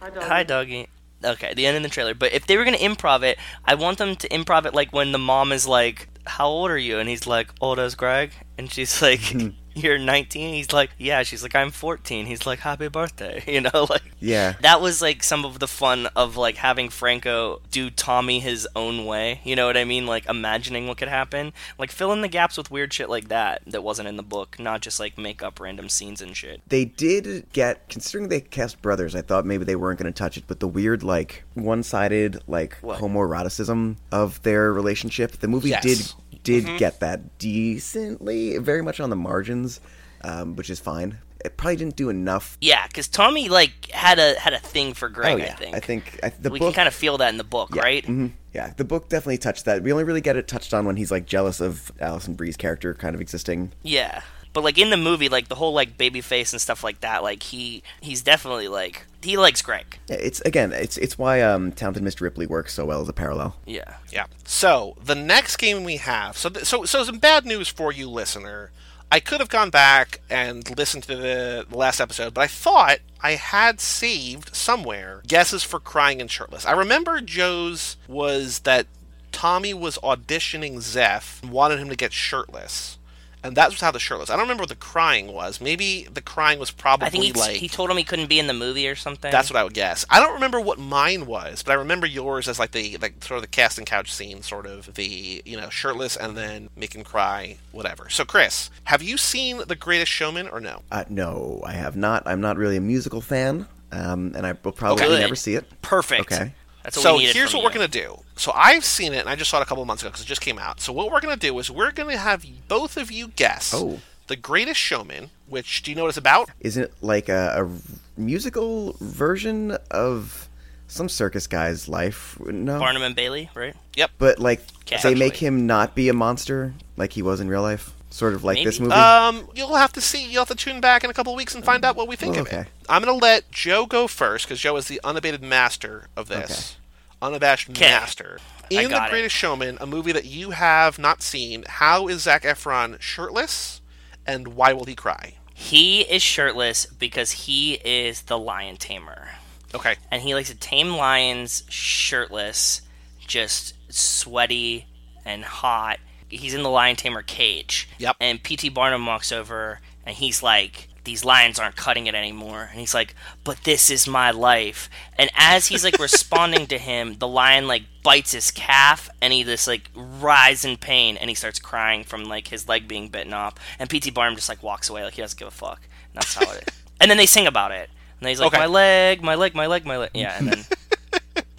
hi 0.00 0.44
doggy. 0.44 0.88
Okay, 1.24 1.54
the 1.54 1.66
end 1.66 1.76
of 1.76 1.82
the 1.82 1.88
trailer. 1.88 2.14
But 2.14 2.32
if 2.32 2.46
they 2.46 2.56
were 2.56 2.64
gonna 2.64 2.76
improv 2.76 3.22
it, 3.22 3.38
I 3.64 3.74
want 3.74 3.98
them 3.98 4.14
to 4.16 4.28
improv 4.28 4.66
it 4.66 4.74
like 4.74 4.92
when 4.92 5.12
the 5.12 5.18
mom 5.18 5.52
is 5.52 5.66
like, 5.66 6.08
"How 6.26 6.46
old 6.46 6.70
are 6.70 6.78
you?" 6.78 6.98
and 6.98 7.08
he's 7.08 7.26
like, 7.26 7.48
"Old 7.60 7.78
as 7.78 7.94
Greg," 7.94 8.32
and 8.58 8.70
she's 8.70 9.00
like, 9.00 9.34
"You're 9.74 9.98
19." 9.98 10.54
He's 10.54 10.72
like, 10.72 10.90
"Yeah." 10.98 11.22
She's 11.22 11.42
like, 11.42 11.54
"I'm 11.54 11.70
14." 11.70 12.26
He's 12.26 12.46
like, 12.46 12.60
"Happy 12.60 12.88
birthday," 12.88 13.42
you 13.52 13.60
know, 13.60 13.86
like. 13.90 14.02
Yeah. 14.20 14.54
That 14.62 14.80
was 14.80 15.02
like 15.02 15.22
some 15.22 15.44
of 15.44 15.58
the 15.58 15.68
fun 15.68 16.06
of 16.16 16.36
like 16.38 16.56
having 16.56 16.88
Franco 16.88 17.60
do 17.70 17.90
Tommy 17.90 18.40
his 18.40 18.66
own 18.74 19.04
way. 19.04 19.40
You 19.44 19.54
know 19.54 19.66
what 19.66 19.76
I 19.76 19.84
mean? 19.84 20.06
Like 20.06 20.26
imagining 20.26 20.86
what 20.86 20.96
could 20.96 21.08
happen. 21.08 21.52
Like 21.78 21.90
fill 21.90 22.10
in 22.12 22.22
the 22.22 22.28
gaps 22.28 22.56
with 22.56 22.70
weird 22.70 22.92
shit 22.92 23.10
like 23.10 23.28
that 23.28 23.60
that 23.66 23.82
wasn't 23.82 24.08
in 24.08 24.16
the 24.16 24.22
book, 24.22 24.58
not 24.58 24.80
just 24.80 24.98
like 24.98 25.18
make 25.18 25.42
up 25.42 25.60
random 25.60 25.90
scenes 25.90 26.22
and 26.22 26.34
shit. 26.34 26.62
They 26.68 26.86
did 26.86 27.44
get, 27.52 27.86
considering 27.90 28.28
they 28.30 28.40
cast 28.40 28.80
brothers, 28.80 29.14
I 29.14 29.20
thought 29.20 29.44
maybe 29.44 29.64
they 29.64 29.76
weren't 29.76 29.98
going 29.98 30.10
to 30.10 30.16
touch 30.16 30.38
it, 30.38 30.44
but 30.46 30.60
the 30.60 30.68
weird, 30.68 31.02
like, 31.02 31.44
one 31.52 31.82
sided, 31.82 32.40
like, 32.46 32.76
What? 32.80 33.00
homoeroticism 33.00 33.96
of 34.10 34.42
their 34.42 34.72
relationship, 34.72 35.32
the 35.32 35.48
movie 35.48 35.70
Yes. 35.70 35.82
did 35.82 36.12
did 36.44 36.64
Mm-hmm. 36.64 36.76
get 36.76 37.00
that 37.00 37.38
decently, 37.38 38.58
very 38.58 38.82
much 38.82 39.00
on 39.00 39.10
the 39.10 39.16
margins, 39.16 39.80
um, 40.22 40.54
which 40.56 40.70
is 40.70 40.78
fine. 40.78 41.18
It 41.44 41.56
probably 41.58 41.76
didn't 41.76 41.96
do 41.96 42.08
enough. 42.08 42.56
Yeah, 42.60 42.86
because 42.86 43.06
Tommy 43.08 43.48
like 43.50 43.90
had 43.90 44.18
a 44.18 44.38
had 44.38 44.54
a 44.54 44.58
thing 44.58 44.94
for 44.94 45.08
Greg. 45.10 45.34
oh, 45.34 45.36
yeah. 45.36 45.52
I 45.52 45.56
think. 45.56 45.74
I 45.76 45.80
think 45.80 46.20
I, 46.22 46.28
the 46.40 46.50
we 46.50 46.58
book. 46.58 46.68
can 46.68 46.74
kind 46.76 46.88
of 46.88 46.94
feel 46.94 47.18
that 47.18 47.28
in 47.28 47.36
the 47.36 47.44
book, 47.44 47.74
yeah, 47.74 47.82
right? 47.82 48.04
mhm, 48.06 48.30
yeah, 48.54 48.72
the 48.76 48.84
book 48.84 49.08
definitely 49.10 49.36
touched 49.38 49.64
that. 49.66 49.82
We 49.82 49.92
only 49.92 50.04
really 50.04 50.22
get 50.22 50.36
it 50.36 50.48
touched 50.48 50.72
on 50.72 50.86
when 50.86 50.96
he's, 50.96 51.10
like, 51.10 51.26
jealous 51.26 51.60
of 51.60 51.92
Alison 52.00 52.34
Brie's 52.34 52.56
character 52.56 52.94
kind 52.94 53.14
of 53.14 53.20
existing. 53.20 53.72
Yeah. 53.82 54.22
But 54.54 54.64
like 54.64 54.78
in 54.78 54.88
the 54.88 54.96
movie, 54.96 55.28
like 55.28 55.48
the 55.48 55.56
whole 55.56 55.74
like 55.74 55.98
baby 55.98 56.22
face 56.22 56.52
and 56.52 56.62
stuff 56.62 56.82
like 56.82 57.00
that, 57.00 57.22
like 57.22 57.42
he 57.42 57.82
he's 58.00 58.22
definitely 58.22 58.68
like 58.68 59.04
he 59.22 59.36
likes 59.36 59.60
Greg. 59.60 59.98
Yeah, 60.08 60.16
It's, 60.16 60.40
again, 60.42 60.72
it's 60.72 60.96
it's 60.96 61.18
why 61.18 61.42
um, 61.42 61.72
Talented 61.72 62.02
Mr. 62.02 62.22
Ripley 62.22 62.46
works 62.46 62.72
so 62.72 62.86
well 62.86 63.02
as 63.02 63.08
a 63.08 63.12
parallel. 63.12 63.56
Yeah. 63.66 63.96
Yeah. 64.10 64.26
So 64.44 64.96
the 65.04 65.14
next 65.16 65.56
game 65.56 65.84
we 65.84 65.96
have, 65.96 66.38
so 66.38 66.48
th- 66.48 66.64
so 66.64 66.84
so 66.84 67.04
some 67.04 67.18
bad 67.18 67.44
news 67.44 67.68
for 67.68 67.92
you, 67.92 68.08
listener. 68.08 68.70
I 69.12 69.20
could 69.20 69.38
have 69.40 69.48
gone 69.50 69.70
back 69.70 70.20
and 70.28 70.76
listened 70.76 71.04
to 71.04 71.14
the, 71.14 71.66
the 71.68 71.76
last 71.76 72.00
episode, 72.00 72.34
but 72.34 72.40
I 72.40 72.46
thought 72.48 72.98
I 73.20 73.32
had 73.32 73.80
saved 73.80 74.56
somewhere 74.56 75.22
guesses 75.26 75.62
for 75.62 75.78
crying 75.78 76.20
and 76.20 76.28
shirtless. 76.28 76.64
I 76.66 76.72
remember 76.72 77.20
Joe's 77.20 77.96
was 78.08 78.60
that 78.60 78.86
Tommy 79.30 79.72
was 79.74 79.98
auditioning 79.98 80.80
Zeph 80.80 81.40
and 81.42 81.52
wanted 81.52 81.78
him 81.78 81.88
to 81.90 81.96
get 81.96 82.12
shirtless. 82.12 82.98
And 83.44 83.56
that 83.56 83.68
was 83.70 83.80
how 83.80 83.90
the 83.90 84.00
shirtless. 84.00 84.30
I 84.30 84.32
don't 84.36 84.42
remember 84.44 84.62
what 84.62 84.70
the 84.70 84.74
crying 84.74 85.30
was. 85.32 85.60
Maybe 85.60 86.08
the 86.10 86.22
crying 86.22 86.58
was 86.58 86.70
probably 86.70 87.06
I 87.06 87.10
think 87.10 87.24
he, 87.24 87.32
like 87.32 87.56
he 87.56 87.68
told 87.68 87.90
him 87.90 87.96
he 87.98 88.02
couldn't 88.04 88.28
be 88.28 88.38
in 88.38 88.46
the 88.46 88.54
movie 88.54 88.88
or 88.88 88.96
something. 88.96 89.30
that's 89.30 89.50
what 89.50 89.58
I 89.58 89.62
would 89.64 89.74
guess. 89.74 90.06
I 90.08 90.18
don't 90.18 90.32
remember 90.32 90.58
what 90.60 90.78
mine 90.78 91.26
was, 91.26 91.62
but 91.62 91.72
I 91.72 91.74
remember 91.74 92.06
yours 92.06 92.48
as 92.48 92.58
like 92.58 92.70
the 92.72 92.96
like 92.96 93.22
sort 93.22 93.36
of 93.36 93.42
the 93.42 93.48
casting 93.48 93.84
couch 93.84 94.12
scene, 94.12 94.40
sort 94.42 94.64
of 94.66 94.94
the 94.94 95.42
you 95.44 95.56
know 95.58 95.68
shirtless 95.68 96.16
and 96.16 96.36
then 96.36 96.70
make 96.74 96.94
him 96.94 97.04
cry, 97.04 97.58
whatever. 97.70 98.08
So 98.08 98.24
Chris, 98.24 98.70
have 98.84 99.02
you 99.02 99.18
seen 99.18 99.58
The 99.68 99.76
Greatest 99.76 100.10
Showman 100.10 100.48
or 100.48 100.58
no? 100.60 100.80
Uh, 100.90 101.04
no, 101.10 101.62
I 101.66 101.72
have 101.72 101.96
not. 101.96 102.22
I'm 102.26 102.40
not 102.40 102.56
really 102.56 102.78
a 102.78 102.80
musical 102.80 103.20
fan, 103.20 103.66
um, 103.92 104.32
and 104.34 104.46
I 104.46 104.54
will 104.62 104.72
probably 104.72 105.04
Okay. 105.04 105.18
never 105.20 105.36
see 105.36 105.54
it. 105.54 105.66
perfect. 105.82 106.32
Okay. 106.32 106.54
That's 106.84 106.96
what 106.98 107.02
so 107.02 107.12
we 107.14 107.20
needed 107.20 107.34
here's 107.34 107.50
from 107.50 107.62
what 107.62 107.70
we're 107.72 107.74
gonna 107.74 107.88
do. 107.88 108.20
So 108.36 108.52
I've 108.54 108.84
seen 108.84 109.12
it, 109.12 109.18
and 109.18 109.28
I 109.28 109.34
just 109.34 109.50
saw 109.50 109.58
it 109.58 109.62
a 109.62 109.64
couple 109.66 109.82
of 109.82 109.86
months 109.88 110.02
ago 110.02 110.10
because 110.10 110.22
it 110.22 110.28
just 110.28 110.40
came 110.42 110.58
out. 110.58 110.80
So 110.80 110.92
what 110.92 111.10
we're 111.10 111.20
gonna 111.20 111.36
do 111.36 111.58
is 111.58 111.70
we're 111.70 111.90
gonna 111.90 112.16
have 112.16 112.44
both 112.68 112.96
of 112.96 113.10
you 113.10 113.28
guess 113.28 113.72
Oh. 113.74 114.00
The 114.26 114.36
Greatest 114.36 114.78
Showman. 114.80 115.30
Which 115.48 115.82
do 115.82 115.90
you 115.90 115.96
know 115.96 116.04
what 116.04 116.08
it's 116.08 116.16
about? 116.18 116.48
Isn't 116.60 116.84
it 116.84 116.94
like 117.02 117.28
a, 117.28 117.66
a 117.66 118.20
musical 118.20 118.96
version 119.00 119.76
of 119.90 120.48
some 120.88 121.08
circus 121.08 121.46
guy's 121.46 121.88
life? 121.88 122.38
No, 122.40 122.78
Barnum 122.78 123.02
and 123.02 123.14
Bailey, 123.16 123.50
right? 123.54 123.74
Yep. 123.96 124.10
but 124.18 124.38
like 124.38 124.60
Okay. 124.86 124.98
they 125.02 125.14
make 125.14 125.36
him 125.36 125.66
not 125.66 125.94
be 125.94 126.08
a 126.10 126.12
monster 126.14 126.74
like 126.98 127.14
he 127.14 127.22
was 127.22 127.40
in 127.40 127.48
real 127.48 127.62
life, 127.62 127.92
sort 128.14 128.34
of 128.34 128.44
like 128.44 128.62
this 128.62 128.78
movie. 128.78 128.92
Um, 128.92 129.48
you'll 129.54 129.74
have 129.76 129.92
to 129.94 130.00
see. 130.00 130.24
You'll 130.26 130.42
have 130.44 130.48
to 130.48 130.54
tune 130.54 130.80
back 130.80 131.02
in 131.04 131.10
a 131.10 131.14
couple 131.14 131.32
of 131.32 131.36
weeks 131.36 131.54
and 131.54 131.64
find 131.64 131.84
out 131.84 131.96
what 131.96 132.06
we 132.08 132.16
think 132.16 132.36
Oh, 132.36 132.40
of 132.42 132.46
it. 132.46 132.52
okay. 132.54 132.68
I'm 132.88 133.02
gonna 133.02 133.16
let 133.18 133.50
Joe 133.50 133.86
go 133.86 134.06
first 134.06 134.46
because 134.46 134.60
Joe 134.60 134.76
is 134.76 134.86
the 134.88 135.00
unabated 135.02 135.42
master 135.42 136.08
of 136.16 136.28
this, 136.28 136.76
unabashed 137.20 137.72
'Kay. 137.74 137.90
master. 137.90 138.38
I 138.70 138.74
In 138.76 138.84
The 138.84 138.88
got 138.90 139.08
it. 139.08 139.10
Greatest 139.10 139.34
Showman, 139.36 139.78
a 139.80 139.86
movie 139.86 140.12
that 140.12 140.24
you 140.24 140.50
have 140.52 140.98
not 140.98 141.22
seen, 141.22 141.64
how 141.68 142.08
is 142.08 142.22
Zac 142.22 142.44
Efron 142.44 143.00
shirtless, 143.00 143.80
and 144.26 144.48
why 144.48 144.72
will 144.72 144.84
he 144.86 144.94
cry? 144.94 145.34
He 145.52 146.00
is 146.02 146.22
shirtless 146.22 146.86
because 146.86 147.30
he 147.32 147.74
is 147.84 148.22
the 148.22 148.38
lion 148.38 148.76
tamer. 148.76 149.28
Okay. 149.74 149.96
and 150.10 150.22
he 150.22 150.34
likes 150.36 150.48
to 150.50 150.54
tame 150.54 150.90
lions 150.96 151.64
shirtless, 151.68 152.80
just 153.26 153.74
sweaty 153.88 154.86
and 155.24 155.44
hot. 155.44 155.98
He's 156.36 156.54
in 156.54 156.62
the 156.62 156.70
lion 156.70 156.96
tamer 156.96 157.22
cage. 157.22 157.88
Yep. 157.98 158.16
And 158.20 158.42
P.T. 158.42 158.68
Barnum 158.70 159.06
walks 159.06 159.32
over 159.32 159.80
and 160.04 160.16
he's 160.16 160.42
like, 160.42 160.88
These 161.04 161.24
lions 161.24 161.58
aren't 161.58 161.76
cutting 161.76 162.06
it 162.06 162.14
anymore. 162.14 162.68
And 162.70 162.80
he's 162.80 162.94
like, 162.94 163.14
But 163.44 163.64
this 163.64 163.90
is 163.90 164.06
my 164.06 164.30
life. 164.30 164.88
And 165.16 165.30
as 165.36 165.68
he's 165.68 165.84
like 165.84 165.98
responding 165.98 166.66
to 166.68 166.78
him, 166.78 167.14
the 167.18 167.28
lion 167.28 167.66
like 167.66 167.84
bites 168.02 168.32
his 168.32 168.50
calf 168.50 169.08
and 169.22 169.32
he 169.32 169.44
just 169.44 169.66
like 169.66 169.90
writhes 169.94 170.64
in 170.64 170.76
pain 170.76 171.16
and 171.16 171.30
he 171.30 171.34
starts 171.34 171.58
crying 171.58 172.04
from 172.04 172.24
like 172.24 172.48
his 172.48 172.68
leg 172.68 172.86
being 172.88 173.08
bitten 173.08 173.32
off. 173.32 173.54
And 173.78 173.88
P.T. 173.88 174.10
Barnum 174.10 174.36
just 174.36 174.48
like 174.48 174.62
walks 174.62 174.90
away 174.90 175.04
like 175.04 175.14
he 175.14 175.22
doesn't 175.22 175.38
give 175.38 175.48
a 175.48 175.50
fuck. 175.50 175.80
And 176.12 176.16
that's 176.16 176.34
how 176.34 176.50
it 176.52 176.68
is. 176.68 176.74
And 177.00 177.10
then 177.10 177.18
they 177.18 177.26
sing 177.26 177.46
about 177.46 177.72
it. 177.72 177.90
And 178.20 178.28
he's 178.28 178.40
like, 178.40 178.52
Okay. 178.54 178.58
My 178.58 178.66
leg, 178.66 179.22
my 179.22 179.34
leg, 179.34 179.54
my 179.54 179.66
leg, 179.66 179.84
my 179.84 179.98
leg. 179.98 180.10
Yeah, 180.14 180.38
and 180.38 180.48
then 180.48 180.64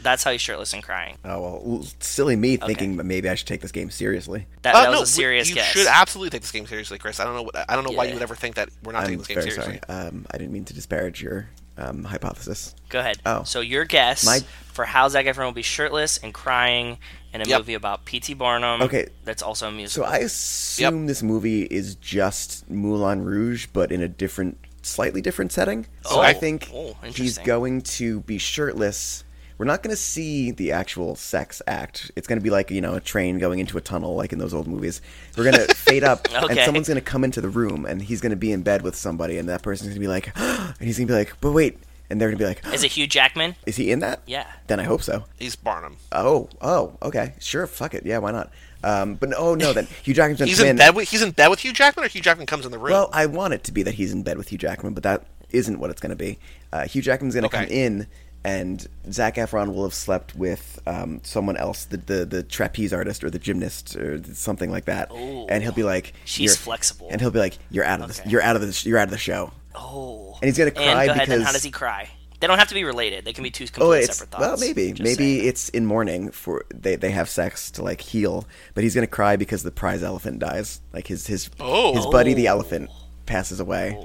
that's 0.05 0.23
how 0.23 0.31
he's 0.31 0.39
shirtless 0.41 0.73
and 0.73 0.81
crying. 0.81 1.17
oh 1.25 1.41
well, 1.41 1.85
silly 1.99 2.35
me 2.37 2.55
thinking 2.57 2.95
that 2.97 3.03
maybe 3.03 3.27
I 3.27 3.35
should 3.35 3.47
take 3.47 3.61
this 3.61 3.71
game 3.73 3.89
seriously. 3.89 4.47
That, 4.61 4.73
Uh, 4.75 4.81
that 4.83 4.89
was 4.91 4.99
no, 4.99 5.03
a 5.03 5.05
serious 5.07 5.49
you 5.49 5.55
guess. 5.55 5.67
should 5.71 5.87
absolutely 5.87 6.29
take 6.29 6.41
this 6.41 6.51
game 6.51 6.65
seriously, 6.67 6.97
Chris. 6.97 7.19
I 7.19 7.25
don't 7.25 7.35
know. 7.35 7.43
What, 7.43 7.55
I 7.69 7.75
don't 7.75 7.83
know 7.83 7.91
why 7.91 8.05
you 8.05 8.13
would 8.13 8.23
ever 8.23 8.35
think 8.35 8.55
that 8.55 8.69
we're 8.83 8.93
not 8.93 9.01
taking 9.01 9.13
I'm 9.15 9.17
this 9.19 9.27
game 9.27 9.35
very 9.37 9.51
seriously. 9.51 9.79
sorry. 9.87 10.07
Um, 10.07 10.25
I 10.31 10.37
didn't 10.37 10.53
mean 10.53 10.65
to 10.65 10.73
disparage 10.73 11.21
your 11.21 11.49
um, 11.77 12.05
hypothesis. 12.05 12.73
Go 12.89 12.99
ahead. 12.99 13.17
Oh. 13.25 13.43
So 13.43 13.59
your 13.59 13.83
guess 13.83 14.25
My- 14.25 14.39
for 14.71 14.85
how 14.85 15.07
Zac 15.09 15.25
Efron 15.25 15.45
will 15.45 15.51
be 15.51 15.61
shirtless 15.61 16.17
and 16.19 16.33
crying 16.33 16.97
in 17.33 17.41
a 17.41 17.45
Yep. 17.45 17.59
movie 17.59 17.73
about 17.73 18.05
P.T. 18.05 18.33
Barnum. 18.35 18.81
Okay. 18.81 19.07
That's 19.25 19.41
also 19.41 19.67
a 19.67 19.71
So 19.71 19.75
musical. 19.75 20.05
I 20.05 20.17
assume 20.19 21.05
this 21.07 21.21
movie 21.23 21.63
is 21.63 21.95
just 21.95 22.69
Moulin 22.69 23.23
Rouge, 23.25 23.67
but 23.73 23.91
in 23.91 24.01
a 24.01 24.07
different, 24.07 24.57
slightly 24.83 25.21
different 25.21 25.51
setting. 25.51 25.85
So 26.03 26.17
Oh. 26.17 26.21
I 26.21 26.31
think 26.33 26.69
Oh, 26.73 26.95
he's 27.03 27.37
going 27.39 27.81
to 27.81 28.21
be 28.21 28.37
shirtless. 28.37 29.23
We're 29.57 29.65
not 29.65 29.83
going 29.83 29.91
to 29.95 30.01
see 30.01 30.51
the 30.51 30.71
actual 30.73 31.15
sex 31.15 31.61
act. 31.65 32.11
It's 32.15 32.27
going 32.27 32.39
to 32.39 32.43
be 32.43 32.49
like 32.49 32.71
you 32.71 32.81
know 32.81 32.95
a 32.95 32.99
train 32.99 33.39
going 33.39 33.59
into 33.59 33.77
a 33.77 33.81
tunnel, 33.81 34.15
like 34.15 34.33
in 34.33 34.39
those 34.39 34.53
old 34.53 34.67
movies. 34.67 35.01
We're 35.37 35.49
going 35.49 35.55
to 35.67 35.73
fade 35.73 36.03
up, 36.03 36.27
and 36.33 36.59
someone's 36.59 36.87
going 36.87 36.99
to 36.99 37.05
come 37.05 37.23
into 37.23 37.39
the 37.41 37.49
room, 37.49 37.85
and 37.85 38.01
he's 38.01 38.21
going 38.21 38.31
to 38.31 38.35
be 38.35 38.51
in 38.51 38.63
bed 38.63 38.81
with 38.81 38.95
somebody, 38.95 39.37
and 39.37 39.47
that 39.49 39.61
person's 39.61 39.89
going 39.89 39.95
to 39.95 39.99
be 40.01 40.07
like, 40.07 40.31
and 40.37 40.75
he's 40.79 40.97
going 40.97 41.07
to 41.07 41.13
be 41.13 41.17
like, 41.17 41.33
but 41.39 41.51
wait, 41.53 41.79
and 42.09 42.19
they're 42.19 42.29
going 42.29 42.37
to 42.37 42.43
be 42.43 42.47
like, 42.47 42.73
Is 42.73 42.83
it 42.83 42.91
Hugh 42.91 43.07
Jackman? 43.07 43.55
is 43.65 43.77
he 43.77 43.91
in 43.91 43.99
that? 43.99 44.21
Yeah. 44.25 44.45
Then 44.67 44.79
I 44.79 44.83
hope 44.83 45.01
so. 45.03 45.23
He's 45.37 45.55
Barnum. 45.55 45.97
Oh, 46.11 46.49
oh, 46.61 46.97
okay, 47.01 47.33
sure, 47.39 47.65
fuck 47.67 47.93
it, 47.93 48.05
yeah, 48.05 48.17
why 48.17 48.31
not? 48.31 48.51
Um, 48.83 49.15
but 49.15 49.33
oh 49.35 49.55
no, 49.55 49.73
then 49.73 49.87
Hugh 50.03 50.13
Jackman's 50.13 50.41
He's 50.41 50.59
in 50.59 50.67
in. 50.67 50.75
bed 50.75 50.95
with 50.95 51.09
he's 51.09 51.21
in 51.23 51.31
bed 51.31 51.47
with 51.47 51.59
Hugh 51.59 51.73
Jackman, 51.73 52.05
or 52.05 52.09
Hugh 52.09 52.21
Jackman 52.21 52.45
comes 52.45 52.65
in 52.65 52.71
the 52.71 52.77
room. 52.77 52.91
Well, 52.91 53.09
I 53.13 53.25
want 53.25 53.53
it 53.55 53.63
to 53.63 53.71
be 53.71 53.81
that 53.83 53.95
he's 53.95 54.11
in 54.11 54.21
bed 54.21 54.37
with 54.37 54.49
Hugh 54.49 54.57
Jackman, 54.59 54.93
but 54.93 55.03
that 55.03 55.23
isn't 55.49 55.79
what 55.79 55.89
it's 55.89 56.01
going 56.01 56.09
to 56.11 56.15
be. 56.15 56.37
Uh, 56.73 56.85
Hugh 56.85 57.01
Jackman's 57.01 57.33
going 57.33 57.49
to 57.49 57.55
Okay. 57.55 57.65
come 57.65 57.73
in, 57.73 58.07
and 58.45 58.87
Zac 59.11 59.35
Efron 59.35 59.73
will 59.73 59.83
have 59.83 59.93
slept 59.93 60.35
with 60.35 60.79
um, 60.87 61.19
someone 61.23 61.57
else, 61.57 61.85
the, 61.85 61.97
the 61.97 62.25
the 62.25 62.43
trapeze 62.43 62.93
artist 62.93 63.23
or 63.23 63.29
the 63.29 63.39
gymnast 63.39 63.95
or 63.95 64.21
something 64.33 64.71
like 64.71 64.85
that, 64.85 65.11
Ooh. 65.11 65.47
and 65.47 65.63
he'll 65.63 65.71
be 65.73 65.83
like, 65.83 66.13
She's 66.25 66.51
"You're-" 66.51 66.55
flexible. 66.57 67.07
and 67.11 67.19
he'll 67.21 67.31
be 67.31 67.39
like, 67.39 67.57
"You're 67.71 67.85
out 67.85 68.01
of 68.01 68.07
this. 68.07 68.19
Okay. 68.21 68.29
You're 68.29 68.41
out 68.41 68.55
of 68.55 68.61
this. 68.61 68.85
You're 68.85 68.97
out 68.99 69.05
of 69.07 69.11
the 69.11 69.17
show." 69.17 69.51
Oh. 69.73 70.37
And 70.41 70.45
he's 70.47 70.57
gonna 70.57 70.67
And 70.69 70.75
cry 70.77 71.05
go 71.07 71.11
ahead, 71.13 71.27
because- 71.27 71.43
how 71.43 71.51
does 71.51 71.63
he 71.63 71.71
cry? 71.71 72.09
They 72.41 72.47
don't 72.47 72.59
have 72.59 72.67
to 72.67 72.73
be 72.75 72.83
related. 72.83 73.23
They 73.25 73.31
can 73.33 73.43
be 73.43 73.49
two 73.49 73.65
completely 73.65 73.99
it's 73.99 74.17
separate 74.17 74.31
thoughts. 74.31 74.41
well, 74.41 74.57
maybe, 74.57 74.91
Just 74.91 75.01
maybe 75.03 75.37
saying. 75.39 75.47
it's 75.49 75.69
in 75.69 75.85
mourning 75.85 76.31
for 76.31 76.65
they 76.69 76.95
they 76.97 77.11
have 77.11 77.29
sex 77.29 77.71
to 77.71 77.81
like 77.81 78.01
heal, 78.01 78.45
but 78.73 78.83
he's 78.83 78.93
gonna 78.93 79.07
cry 79.07 79.35
because 79.37 79.63
the 79.63 79.71
prize 79.71 80.03
elephant 80.03 80.39
dies. 80.39 80.81
Like 80.93 81.07
his 81.07 81.25
his 81.25 81.49
Oh. 81.59 81.95
his 81.95 82.05
buddy 82.07 82.33
the 82.33 82.47
elephant 82.47 82.89
passes 83.25 83.59
away, 83.61 83.97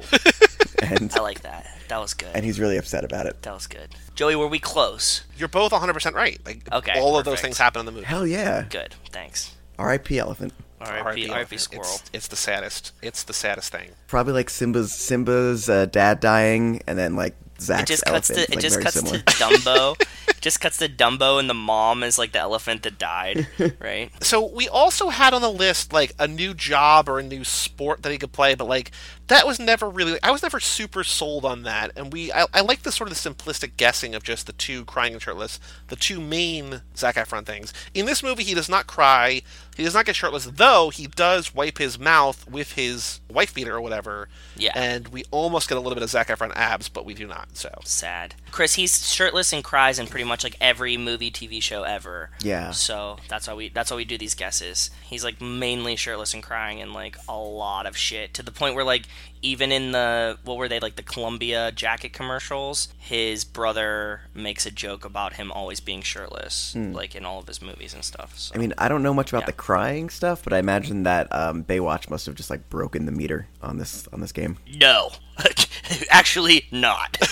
and 0.83 1.13
I 1.15 1.21
like 1.21 1.43
that. 1.43 1.67
That 1.91 2.01
was 2.01 2.15
good. 2.15 2.31
and 2.35 2.45
he's 2.45 2.59
really 2.59 2.79
upset 2.79 3.05
about 3.05 3.27
it. 3.27 3.43
That 3.43 3.53
was 3.53 3.67
good. 3.67 3.95
Joey, 4.15 4.35
were 4.37 4.47
we 4.49 4.59
close? 4.59 5.25
You're 5.37 5.49
both 5.49 5.73
100% 5.73 6.15
right. 6.15 6.41
Like, 6.47 6.73
Okay, 6.73 6.99
all 6.99 7.19
of 7.19 7.25
those 7.25 7.33
perfect. 7.33 7.43
things 7.43 7.59
happen 7.59 7.81
in 7.81 7.87
the 7.87 7.93
movie. 7.93 8.07
Hell 8.07 8.27
yeah! 8.27 8.65
Good. 8.71 8.95
Thanks. 9.11 9.55
R.I.P. 9.79 10.19
Elephant. 10.19 10.53
R.I.P. 10.81 11.23
RIP, 11.25 11.31
R.I.P. 11.33 11.57
Squirrel. 11.59 11.83
It's, 11.85 12.11
it's 12.13 12.29
the 12.29 12.37
saddest. 12.37 12.93
It's 13.03 13.23
the 13.25 13.33
saddest 13.35 13.71
thing. 13.73 13.91
Probably 14.07 14.33
like 14.33 14.49
Simba's 14.49 14.93
Simba's 14.93 15.69
uh, 15.69 15.87
dad 15.87 16.21
dying, 16.21 16.83
and 16.87 16.99
then 16.99 17.17
like 17.17 17.35
It 17.69 17.87
just 17.87 18.05
cuts 18.05 18.31
elephant. 18.31 18.39
to 18.39 18.53
it 18.53 18.57
like, 18.57 18.61
just 18.61 18.81
cuts 18.81 18.95
similar. 18.97 19.19
to 19.19 19.25
Dumbo. 19.25 20.03
just 20.41 20.61
cuts 20.61 20.79
to 20.79 20.89
Dumbo 20.89 21.39
and 21.39 21.51
the 21.51 21.55
mom 21.55 22.03
is 22.03 22.19
like 22.19 22.33
the 22.33 22.39
elephant 22.39 22.83
that 22.85 22.99
died, 22.99 23.47
right? 23.81 24.11
So 24.25 24.47
we 24.47 24.69
also 24.69 25.09
had 25.11 25.35
on 25.35 25.43
the 25.43 25.53
list 25.53 25.93
like 25.93 26.13
a 26.19 26.27
new 26.27 26.55
job 26.55 27.09
or 27.09 27.19
a 27.19 27.23
new 27.23 27.45
sport 27.45 28.03
that 28.03 28.13
he 28.13 28.19
could 28.19 28.33
play, 28.33 28.55
but 28.55 28.67
like 28.67 28.93
that 29.31 29.47
was 29.47 29.61
never 29.61 29.89
really. 29.89 30.19
I 30.25 30.33
was 30.33 30.43
never 30.43 30.59
super 30.59 31.05
sold 31.05 31.45
on 31.45 31.63
that, 31.63 31.93
and 31.97 32.13
we. 32.13 32.33
I, 32.33 32.47
I 32.53 32.63
like 32.63 32.83
the 32.83 32.91
sort 32.91 33.11
of 33.11 33.23
the 33.23 33.31
simplistic 33.31 33.77
guessing 33.77 34.15
of 34.17 34.25
just 34.25 34.47
the 34.47 34.53
two 34.53 34.85
crying 34.85 35.13
and 35.13 35.23
shirtless, 35.23 35.61
the 35.87 35.95
two 35.95 36.21
main 36.21 36.83
Zac 36.97 37.15
Efron 37.15 37.47
things. 37.47 37.73
In 37.95 38.07
this 38.07 38.25
movie, 38.25 38.43
he 38.43 38.55
does 38.55 38.69
not 38.69 38.89
cry. 38.89 39.43
He 39.81 39.85
does 39.85 39.95
not 39.95 40.05
get 40.05 40.15
shirtless, 40.15 40.45
though 40.45 40.91
he 40.91 41.07
does 41.07 41.55
wipe 41.55 41.79
his 41.79 41.99
mouth 41.99 42.47
with 42.47 42.73
his 42.73 43.23
wife 43.31 43.55
beater 43.55 43.75
or 43.75 43.81
whatever. 43.81 44.29
Yeah. 44.55 44.73
And 44.75 45.09
we 45.09 45.25
almost 45.31 45.71
get 45.71 45.79
a 45.79 45.81
little 45.81 45.95
bit 45.95 46.03
of 46.03 46.11
Zac 46.11 46.29
Efron 46.29 46.53
abs, 46.55 46.91
but 46.91 47.07
we 47.07 47.15
do 47.15 47.27
not. 47.27 47.57
So 47.57 47.71
Sad. 47.83 48.35
Chris, 48.51 48.75
he's 48.75 49.11
shirtless 49.11 49.55
and 49.55 49.65
cries 49.65 49.99
in 49.99 50.07
pretty 50.07 50.25
much 50.25 50.45
like 50.45 50.55
every 50.61 50.99
movie, 50.99 51.31
TV 51.31 51.63
show 51.63 51.85
ever. 51.85 52.29
Yeah. 52.43 52.73
So 52.73 53.17
that's 53.31 53.49
why 53.49 53.55
we 53.55 53.71
that's 53.71 53.91
why 53.91 53.97
we 53.97 54.05
do 54.05 54.19
these 54.19 54.35
guesses. 54.35 54.91
He's 55.03 55.25
like 55.25 55.41
mainly 55.41 55.97
shirtless 55.97 56.35
and 56.35 56.43
crying 56.43 56.79
in 56.79 56.93
like 56.93 57.17
a 57.27 57.39
lot 57.39 57.87
of 57.87 57.97
shit 57.97 58.35
to 58.35 58.43
the 58.43 58.53
point 58.53 58.75
where 58.75 58.85
like 58.85 59.05
even 59.43 59.73
in 59.73 59.93
the 59.93 60.39
what 60.45 60.57
were 60.59 60.69
they 60.69 60.81
like 60.81 60.97
the 60.97 61.03
Columbia 61.03 61.73
jacket 61.73 62.13
commercials, 62.13 62.89
his 62.99 63.45
brother 63.45 64.23
makes 64.35 64.67
a 64.67 64.71
joke 64.71 65.05
about 65.05 65.35
him 65.35 65.51
always 65.53 65.81
being 65.81 66.03
shirtless, 66.03 66.75
like 66.77 67.15
in 67.15 67.25
all 67.25 67.39
of 67.41 67.47
his 67.47 67.63
movies 67.63 67.95
and 67.95 68.05
stuff. 68.05 68.39
So. 68.39 68.53
Hmm. 68.53 68.59
I 68.59 68.61
mean, 68.61 68.75
I 68.79 68.89
don't 68.89 69.03
know 69.03 69.15
much 69.15 69.31
about 69.33 69.43
Yeah. 69.43 69.47
the 69.47 69.53
crying 69.53 70.11
stuff, 70.11 70.43
but 70.45 70.53
I 70.53 70.59
imagine 70.59 71.05
that 71.05 71.29
um, 71.35 71.65
Baywatch 71.65 72.11
must 72.11 72.27
have 72.27 72.35
just 72.35 72.51
like 72.51 72.69
broken 72.69 73.07
the 73.07 73.13
meter 73.13 73.49
on 73.63 73.79
this 73.79 74.07
on 74.13 74.21
this 74.21 74.33
game. 74.33 74.59
no, 74.77 75.11
actually 76.11 76.67
not. 76.71 77.17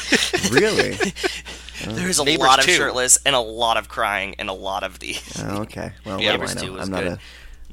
Really? 0.52 0.92
There's 1.84 2.18
a 2.18 2.24
Neighbors 2.24 2.46
lot 2.46 2.58
of 2.58 2.64
too. 2.64 2.72
shirtless 2.72 3.18
and 3.26 3.34
a 3.34 3.40
lot 3.40 3.76
of 3.76 3.88
crying 3.88 4.34
and 4.38 4.48
a 4.48 4.52
lot 4.52 4.82
of 4.82 4.98
these. 4.98 5.40
oh, 5.44 5.62
okay. 5.62 5.92
Well, 6.04 6.20
Yeah, 6.20 6.36
what 6.36 6.46
do 6.48 6.54
Neighbors 6.54 6.56
I 6.56 6.60
2 6.66 6.74
know? 6.74 6.80
I'm 6.82 6.90
not 6.90 7.02
good. 7.04 7.12
a 7.12 7.18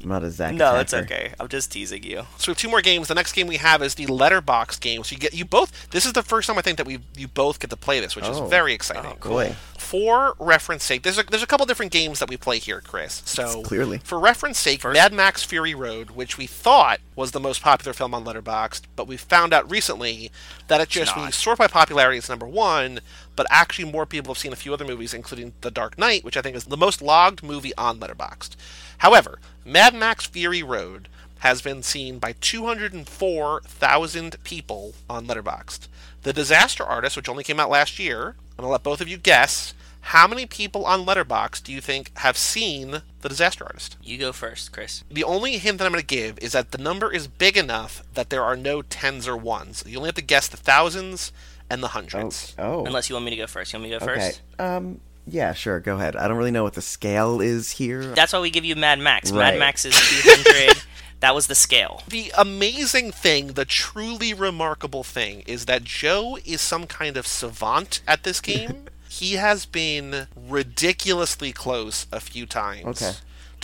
I'm 0.06 0.10
not 0.10 0.24
a 0.24 0.30
Zac. 0.30 0.54
No, 0.54 0.76
it's 0.76 0.94
okay. 0.94 1.34
I'm 1.40 1.48
just 1.48 1.72
teasing 1.72 2.04
you. 2.04 2.28
So 2.38 2.50
we 2.50 2.52
have 2.52 2.58
two 2.60 2.70
more 2.70 2.82
games. 2.82 3.08
The 3.08 3.16
next 3.16 3.34
game 3.34 3.48
we 3.48 3.58
have 3.58 3.82
is 3.82 3.96
the 3.96 4.06
letterbox 4.06 4.78
game. 4.78 5.04
So 5.04 5.14
you 5.16 5.20
get 5.20 5.34
you 5.34 5.46
both. 5.46 5.90
This 5.90 6.06
is 6.06 6.14
the 6.14 6.22
first 6.22 6.48
time 6.48 6.60
I 6.60 6.62
think 6.62 6.78
that 6.78 6.86
we 6.86 7.00
you 7.18 7.28
both 7.28 7.60
get 7.60 7.72
to 7.72 7.76
play 7.76 8.00
this, 8.00 8.16
which 8.16 8.26
Oh. 8.26 8.44
is 8.44 8.50
very 8.52 8.74
oh, 8.74 8.76
exciting. 8.76 9.18
Boy. 9.20 9.56
For 9.80 10.36
reference 10.38 10.84
sake, 10.84 11.02
there's 11.02 11.18
a, 11.18 11.24
there's 11.24 11.42
a 11.42 11.48
couple 11.48 11.66
different 11.66 11.92
games 11.92 12.20
that 12.20 12.30
we 12.30 12.38
play 12.38 12.60
here, 12.60 12.82
Chris. 12.82 13.24
So 13.26 13.64
Clearly. 13.64 13.98
for 14.00 14.20
reference 14.20 14.60
sake, 14.60 14.84
Mad 14.84 15.12
Max 15.12 15.44
Fury 15.44 15.74
Road, 15.74 16.12
which 16.12 16.38
we 16.38 16.46
thought 16.46 17.00
was 17.16 17.32
the 17.32 17.40
most 17.40 17.62
popular 17.64 17.94
film 17.94 18.14
on 18.14 18.26
Letterboxd, 18.26 18.84
but 18.96 19.08
we 19.08 19.18
found 19.18 19.54
out 19.54 19.70
recently 19.70 20.32
that 20.68 20.82
it 20.82 20.90
just 20.90 21.16
when 21.16 21.26
you 21.26 21.32
sort 21.32 21.58
by 21.58 21.68
popularity, 21.68 22.20
it's 22.20 22.30
number 22.30 22.48
one. 22.48 23.00
But 23.36 23.48
actually, 23.50 23.92
more 23.92 24.06
people 24.06 24.34
have 24.34 24.40
seen 24.40 24.54
a 24.54 24.56
few 24.56 24.74
other 24.74 24.86
movies, 24.86 25.14
including 25.14 25.54
The 25.62 25.72
Dark 25.72 25.98
Knight, 25.98 26.24
which 26.24 26.38
I 26.38 26.42
think 26.42 26.56
is 26.56 26.66
the 26.66 26.78
most 26.78 27.02
logged 27.02 27.44
movie 27.44 27.76
on 27.76 28.00
Letterboxd. 28.00 28.56
However, 29.00 29.40
Mad 29.68 29.96
Max 29.96 30.28
Fury 30.28 30.62
Road 30.62 31.08
has 31.40 31.60
been 31.62 31.82
seen 31.82 32.20
by 32.20 32.34
204,000 32.34 34.44
people 34.44 34.94
on 35.10 35.26
Letterboxd. 35.26 35.88
The 36.22 36.34
Disaster 36.34 36.84
Artist, 36.84 37.18
which 37.18 37.28
only 37.28 37.44
came 37.44 37.60
out 37.60 37.72
last 37.72 37.98
year, 37.98 38.36
I'm 38.58 38.64
going 38.64 38.68
to 38.68 38.70
let 38.72 38.84
both 38.84 39.02
of 39.02 39.08
you 39.08 39.18
guess 39.18 39.74
how 40.02 40.28
many 40.28 40.46
people 40.46 40.86
on 40.86 41.04
Letterboxd 41.06 41.64
do 41.64 41.74
you 41.74 41.82
think 41.82 42.12
have 42.20 42.38
seen 42.38 43.02
The 43.22 43.30
Disaster 43.30 43.66
Artist? 43.66 43.98
You 44.04 44.20
go 44.20 44.32
first, 44.32 44.72
Chris. 44.72 45.04
The 45.10 45.24
only 45.24 45.58
hint 45.58 45.80
that 45.80 45.86
I'm 45.86 45.92
going 45.92 46.02
to 46.02 46.06
give 46.06 46.38
is 46.40 46.52
that 46.52 46.70
the 46.72 46.78
number 46.78 47.12
is 47.12 47.28
big 47.28 47.58
enough 47.58 48.04
that 48.14 48.30
there 48.30 48.44
are 48.44 48.56
no 48.56 48.84
tens 48.84 49.28
or 49.28 49.36
ones. 49.36 49.84
You 49.88 49.98
only 49.98 50.10
have 50.10 50.16
to 50.16 50.22
guess 50.22 50.48
the 50.48 50.58
thousands 50.58 51.32
and 51.72 51.82
the 51.82 51.88
Oh, 51.88 51.90
hundreds. 51.90 52.54
oh. 52.60 52.86
Unless 52.86 53.10
you 53.10 53.16
want 53.16 53.26
me 53.26 53.32
to 53.32 53.38
go 53.38 53.48
first. 53.48 53.74
You 53.74 53.80
want 53.80 53.90
me 53.90 53.98
to 53.98 54.06
go 54.06 54.12
okay. 54.12 54.22
first? 54.22 54.42
Um. 54.60 55.00
Yeah. 55.28 55.54
Sure. 55.54 55.80
Go 55.80 55.96
ahead. 55.96 56.16
I 56.16 56.28
don't 56.28 56.38
really 56.38 56.52
know 56.52 56.64
what 56.64 56.74
the 56.74 56.82
scale 56.82 57.42
is 57.42 57.72
here. 57.72 58.04
That's 58.16 58.34
why 58.34 58.40
we 58.40 58.50
give 58.50 58.66
you 58.66 58.76
Mad 58.76 59.00
Max. 59.00 59.32
Right. 59.32 59.54
Mad 59.54 59.60
Max 59.60 59.86
is 59.86 59.94
200. 60.24 60.84
that 61.22 61.34
was 61.34 61.48
the 61.48 61.56
scale. 61.56 62.04
The 62.08 62.32
amazing 62.38 63.12
thing, 63.12 63.54
the 63.54 63.66
truly 63.66 64.34
remarkable 64.34 65.04
thing, 65.04 65.42
is 65.48 65.66
that 65.66 65.84
Joe 65.84 66.38
is 66.46 66.62
some 66.62 66.86
kind 66.88 67.18
of 67.18 67.26
savant 67.26 68.02
at 68.08 68.24
this 68.24 68.40
game. 68.52 68.86
he 69.10 69.34
has 69.34 69.66
been 69.66 70.28
ridiculously 70.36 71.52
close 71.54 72.06
a 72.12 72.20
few 72.20 72.46
times. 72.46 73.02
Okay. 73.02 73.14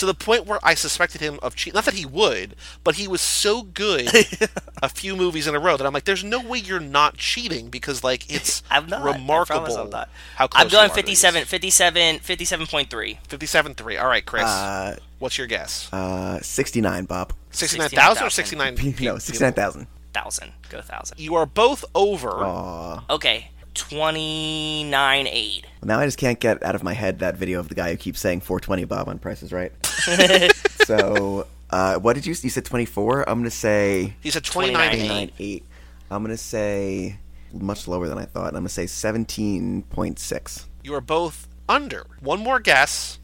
To 0.01 0.07
the 0.07 0.15
point 0.15 0.47
where 0.47 0.57
I 0.63 0.73
suspected 0.73 1.21
him 1.21 1.37
of 1.43 1.53
cheating. 1.55 1.75
Not 1.75 1.85
that 1.85 1.93
he 1.93 2.07
would, 2.07 2.55
but 2.83 2.95
he 2.95 3.07
was 3.07 3.21
so 3.21 3.61
good 3.61 4.09
a 4.81 4.89
few 4.89 5.15
movies 5.15 5.45
in 5.45 5.53
a 5.53 5.59
row 5.59 5.77
that 5.77 5.85
I'm 5.85 5.93
like, 5.93 6.05
there's 6.05 6.23
no 6.23 6.41
way 6.41 6.57
you're 6.57 6.79
not 6.79 7.17
cheating 7.17 7.69
because, 7.69 8.03
like, 8.03 8.27
it's 8.33 8.63
I'm 8.71 8.87
not. 8.87 9.03
Remarkable 9.03 9.77
I'm 9.77 9.91
not. 9.91 10.09
how 10.37 10.47
close 10.47 10.63
I'm 10.63 10.69
going 10.69 10.87
you 10.87 10.91
are 10.91 10.95
57, 10.95 11.45
57, 11.45 12.15
57.3. 12.17 13.17
57.3. 13.29 14.01
All 14.01 14.07
right, 14.07 14.25
Chris. 14.25 14.43
Uh, 14.43 14.97
what's 15.19 15.37
your 15.37 15.45
guess? 15.45 15.87
uh, 15.93 16.39
sixty-nine, 16.41 17.05
Bob. 17.05 17.33
69,000 17.51 18.25
or 18.25 18.29
69,000. 18.31 18.77
69? 18.77 19.05
no, 19.13 19.19
sixty-nine 19.19 19.53
thousand. 19.53 19.85
Thousand. 20.15 20.51
Go 20.69 20.81
thousand. 20.81 21.19
You 21.19 21.35
are 21.35 21.45
both 21.45 21.85
over. 21.93 22.31
Aw. 22.31 23.03
Okay. 23.07 23.50
29 23.73 25.27
8. 25.27 25.65
Now 25.83 25.99
I 25.99 26.05
just 26.05 26.17
can't 26.17 26.39
get 26.39 26.61
out 26.63 26.75
of 26.75 26.83
my 26.83 26.93
head 26.93 27.19
that 27.19 27.35
video 27.35 27.59
of 27.59 27.69
the 27.69 27.75
guy 27.75 27.91
who 27.91 27.97
keeps 27.97 28.19
saying 28.19 28.41
420 28.41 28.85
Bob 28.85 29.07
on 29.07 29.19
prices, 29.19 29.51
Right. 29.51 29.71
so, 30.85 31.47
uh, 31.69 31.95
what 31.95 32.13
did 32.13 32.25
you? 32.25 32.35
You 32.41 32.49
said 32.49 32.65
24. 32.65 33.29
I'm 33.29 33.39
gonna 33.39 33.49
say 33.49 34.15
He 34.21 34.29
said 34.31 34.43
29 34.43 34.73
29. 34.89 35.07
29 35.07 35.31
eight. 35.39 35.65
I'm 36.09 36.23
gonna 36.23 36.37
say 36.37 37.17
much 37.53 37.87
lower 37.87 38.07
than 38.07 38.17
I 38.17 38.25
thought. 38.25 38.47
I'm 38.47 38.53
gonna 38.61 38.69
say 38.69 38.85
17.6. 38.85 40.65
You 40.83 40.93
are 40.95 41.01
both 41.01 41.47
under. 41.69 42.05
One 42.19 42.39
more 42.39 42.59
guess 42.59 43.19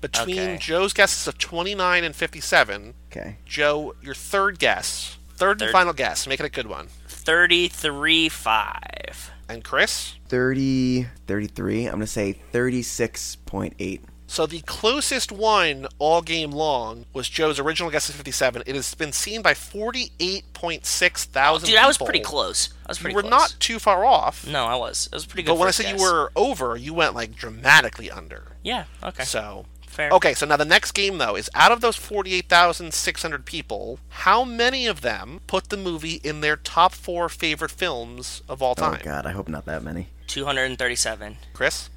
between 0.00 0.38
Okay. 0.38 0.56
Joe's 0.58 0.92
guesses 0.92 1.26
of 1.28 1.38
29 1.38 2.04
and 2.04 2.14
57. 2.16 2.94
Okay. 3.10 3.36
Joe, 3.46 3.94
your 4.02 4.14
third 4.14 4.58
guess. 4.58 5.16
Third, 5.36 5.60
and 5.62 5.68
Third. 5.68 5.72
final 5.72 5.92
guess. 5.92 6.26
Make 6.26 6.40
it 6.40 6.46
a 6.46 6.48
good 6.50 6.66
one. 6.66 6.88
33 7.08 8.28
5. 8.28 9.30
And 9.52 9.62
Chris? 9.62 10.14
30, 10.28 11.06
33. 11.26 11.84
I'm 11.86 11.92
gonna 11.92 12.06
say 12.06 12.40
36.8. 12.52 14.00
So 14.26 14.46
the 14.46 14.60
closest 14.62 15.30
one 15.30 15.86
all 15.98 16.22
game 16.22 16.52
long 16.52 17.04
was 17.12 17.28
Joe's 17.28 17.58
original 17.58 17.90
guess 17.90 18.08
of 18.08 18.14
57. 18.14 18.62
It 18.64 18.74
has 18.74 18.94
been 18.94 19.12
seen 19.12 19.42
by 19.42 19.52
48.6 19.52 21.24
thousand 21.26 21.68
Dude, 21.68 21.76
I 21.78 21.86
was 21.86 21.98
pretty 21.98 22.20
close. 22.20 22.70
I 22.86 22.90
was 22.92 22.98
You 22.98 23.02
pretty 23.02 23.16
were 23.16 23.22
close. 23.22 23.30
not 23.30 23.54
too 23.58 23.78
far 23.78 24.06
off. 24.06 24.46
No, 24.46 24.64
I 24.64 24.76
was. 24.76 25.06
It 25.12 25.14
was 25.14 25.26
pretty 25.26 25.42
good. 25.42 25.52
But 25.52 25.58
when 25.58 25.68
I 25.68 25.72
first 25.72 25.78
said 25.86 25.98
you 25.98 26.02
were 26.02 26.32
over, 26.34 26.76
you 26.76 26.94
went 26.94 27.14
like 27.14 27.34
dramatically 27.34 28.10
under. 28.10 28.52
Yeah, 28.62 28.84
okay. 29.02 29.24
So 29.24 29.66
Fair. 29.92 30.10
Okay, 30.10 30.32
so 30.32 30.46
now 30.46 30.56
the 30.56 30.64
next 30.64 30.92
game 30.92 31.18
though 31.18 31.36
is 31.36 31.50
out 31.54 31.70
of 31.70 31.82
those 31.82 31.96
48,600 31.96 33.44
people, 33.44 33.98
how 34.08 34.42
many 34.42 34.86
of 34.86 35.02
them 35.02 35.42
put 35.46 35.68
the 35.68 35.76
movie 35.76 36.14
in 36.24 36.40
their 36.40 36.56
top 36.56 36.92
4 36.92 37.28
favorite 37.28 37.70
films 37.70 38.40
of 38.48 38.62
all 38.62 38.74
time? 38.74 38.94
Oh 38.94 38.96
time? 38.96 39.04
God, 39.04 39.26
I 39.26 39.32
hope 39.32 39.48
not 39.48 39.66
that 39.66 39.82
many. 39.82 40.08
237. 40.28 41.36
Chris, 41.52 41.90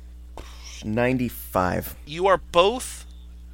95. 0.83 1.95
you 2.05 2.27
are 2.27 2.37
both 2.37 3.05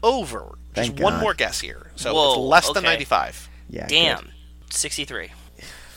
over. 0.01 0.55
Thank 0.73 0.88
Just 0.88 0.97
Thank 0.97 0.99
one 0.99 1.19
more 1.19 1.35
guess 1.35 1.61
here. 1.61 1.91
So 1.95 2.11
Whoa, 2.15 2.30
it's 2.31 2.39
less 2.39 2.72
than 2.72 2.84
95. 2.84 3.47
Yeah. 3.69 3.81
good. 3.81 3.89
Damn. 3.89 4.31
63. 4.72 5.30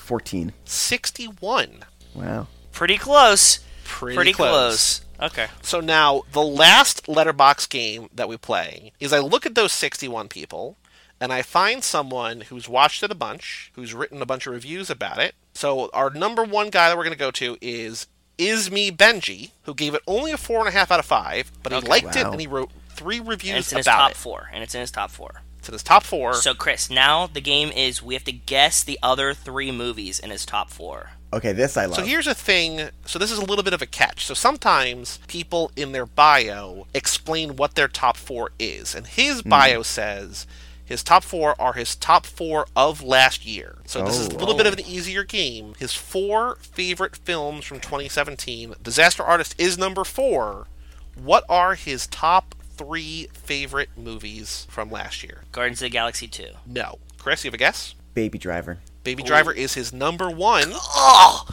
14. 0.01 0.53
61. 0.66 1.85
Wow. 2.15 2.49
Pretty 2.73 2.99
close. 2.99 3.61
Pretty, 3.85 4.35
close. 4.35 5.01
Okay. 5.25 5.49
So 5.63 5.81
now 5.81 6.23
the 6.33 6.43
last 6.43 7.09
letterbox 7.09 7.67
game 7.67 8.09
that 8.15 8.29
we 8.29 8.37
play 8.37 8.93
is 9.01 9.13
I 9.13 9.19
look 9.21 9.47
at 9.47 9.55
those 9.55 9.73
61 9.73 10.29
people 10.29 10.77
and 11.21 11.33
I 11.33 11.43
find 11.43 11.83
someone 11.83 12.43
who's 12.43 12.69
watched 12.69 13.03
it 13.03 13.11
a 13.11 13.15
bunch, 13.15 13.73
who's 13.75 13.95
written 13.95 14.21
a 14.21 14.27
bunch 14.27 14.47
of 14.47 14.53
reviews 14.53 14.91
about 14.91 15.19
it. 15.19 15.35
So 15.55 15.89
our 15.93 16.11
number 16.11 16.45
one 16.45 16.71
guy 16.71 16.89
that 16.89 16.97
we're 16.97 17.05
going 17.05 17.13
to 17.15 17.19
go 17.19 17.31
to 17.33 17.57
is 17.61 18.07
Isme 18.39 18.91
Benji, 18.97 19.51
who 19.63 19.75
gave 19.75 19.95
it 19.95 20.03
only 20.07 20.33
a 20.33 20.37
four 20.37 20.59
and 20.59 20.69
a 20.69 20.73
half 20.73 20.91
out 20.91 20.99
of 20.99 21.07
five, 21.07 21.53
but 21.63 21.73
he 21.73 21.79
Okay. 21.79 21.89
liked 21.89 22.17
it 22.17 22.27
and 22.27 22.41
he 22.41 22.47
wrote 22.47 22.71
three 22.91 23.21
reviews 23.21 23.21
And 23.21 23.31
reviews 23.31 23.57
it's 23.67 23.73
in 23.73 23.77
his 23.79 23.87
top 23.87 24.11
it. 24.11 24.17
four. 24.17 24.51
And 24.53 24.63
it's 24.63 24.75
in 24.75 24.81
his 24.81 24.91
top 24.91 25.11
four. 25.11 25.43
It's 25.59 25.69
in 25.69 25.73
his 25.73 25.83
top 25.83 26.03
four. 26.03 26.35
So, 26.35 26.53
Chris, 26.55 26.91
now 26.91 27.27
the 27.27 27.41
game 27.41 27.71
is 27.71 28.03
we 28.03 28.15
have 28.15 28.25
to 28.25 28.33
guess 28.33 28.83
the 28.85 28.99
other 29.03 29.33
three 29.33 29.73
movies 29.73 30.19
in 30.19 30.29
his 30.31 30.45
top 30.45 30.69
four. 30.69 31.13
Okay, 31.35 31.52
this 31.52 31.77
I 31.77 31.86
love. 31.86 31.97
So 31.97 32.02
here's 32.05 32.27
a 32.28 32.35
thing. 32.35 32.90
So 33.06 33.19
this 33.19 33.32
is 33.32 33.39
a 33.39 33.44
little 33.44 33.65
bit 33.65 33.73
of 33.73 33.82
a 33.82 33.86
catch. 33.86 34.24
So 34.24 34.35
sometimes 34.35 35.19
people 35.27 35.73
in 35.74 35.93
their 35.93 36.06
bio 36.06 36.86
explain 36.94 37.56
what 37.56 37.74
their 37.74 37.89
top 37.89 38.16
four 38.16 38.51
is, 38.59 38.94
and 38.94 39.06
his 39.06 39.40
hmm. 39.40 39.48
bio 39.48 39.82
says 39.82 40.47
His 40.86 41.02
top 41.02 41.24
four 41.24 41.59
are 41.59 41.73
his 41.73 41.97
top 41.97 42.27
four 42.27 42.66
of 42.77 43.02
last 43.02 43.47
year. 43.47 43.78
So 43.86 44.05
this 44.05 44.19
is 44.19 44.28
a 44.28 44.35
Oh. 44.35 44.36
little 44.36 44.55
bit 44.55 44.66
of 44.66 44.74
an 44.74 44.85
oh, 44.86 44.90
easier 44.90 45.24
game. 45.24 45.73
His 45.78 45.94
four 45.94 46.56
favorite 46.61 47.16
films 47.16 47.65
from 47.65 47.81
2017. 47.81 48.74
Disaster 48.82 49.23
Artist 49.23 49.55
is 49.56 49.78
number 49.78 50.05
four. 50.05 50.66
What 51.15 51.44
are 51.48 51.74
his 51.74 52.06
top 52.06 52.55
three 52.77 53.28
favorite 53.32 53.90
movies 53.97 54.66
from 54.69 54.90
last 54.90 55.23
year? 55.23 55.44
Guardians 55.52 55.81
of 55.81 55.86
the 55.86 55.90
Galaxy 55.90 56.28
2. 56.28 56.48
No. 56.66 56.98
Chris, 57.16 57.44
you 57.44 57.48
have 57.48 57.55
a 57.55 57.59
guess? 57.59 57.94
Baby 58.12 58.39
Driver. 58.39 58.78
Baby 59.05 59.22
Driver 59.22 59.52
is 59.52 59.74
his 59.74 59.93
number 59.93 60.28
one. 60.31 60.64
Oh, 60.74 61.47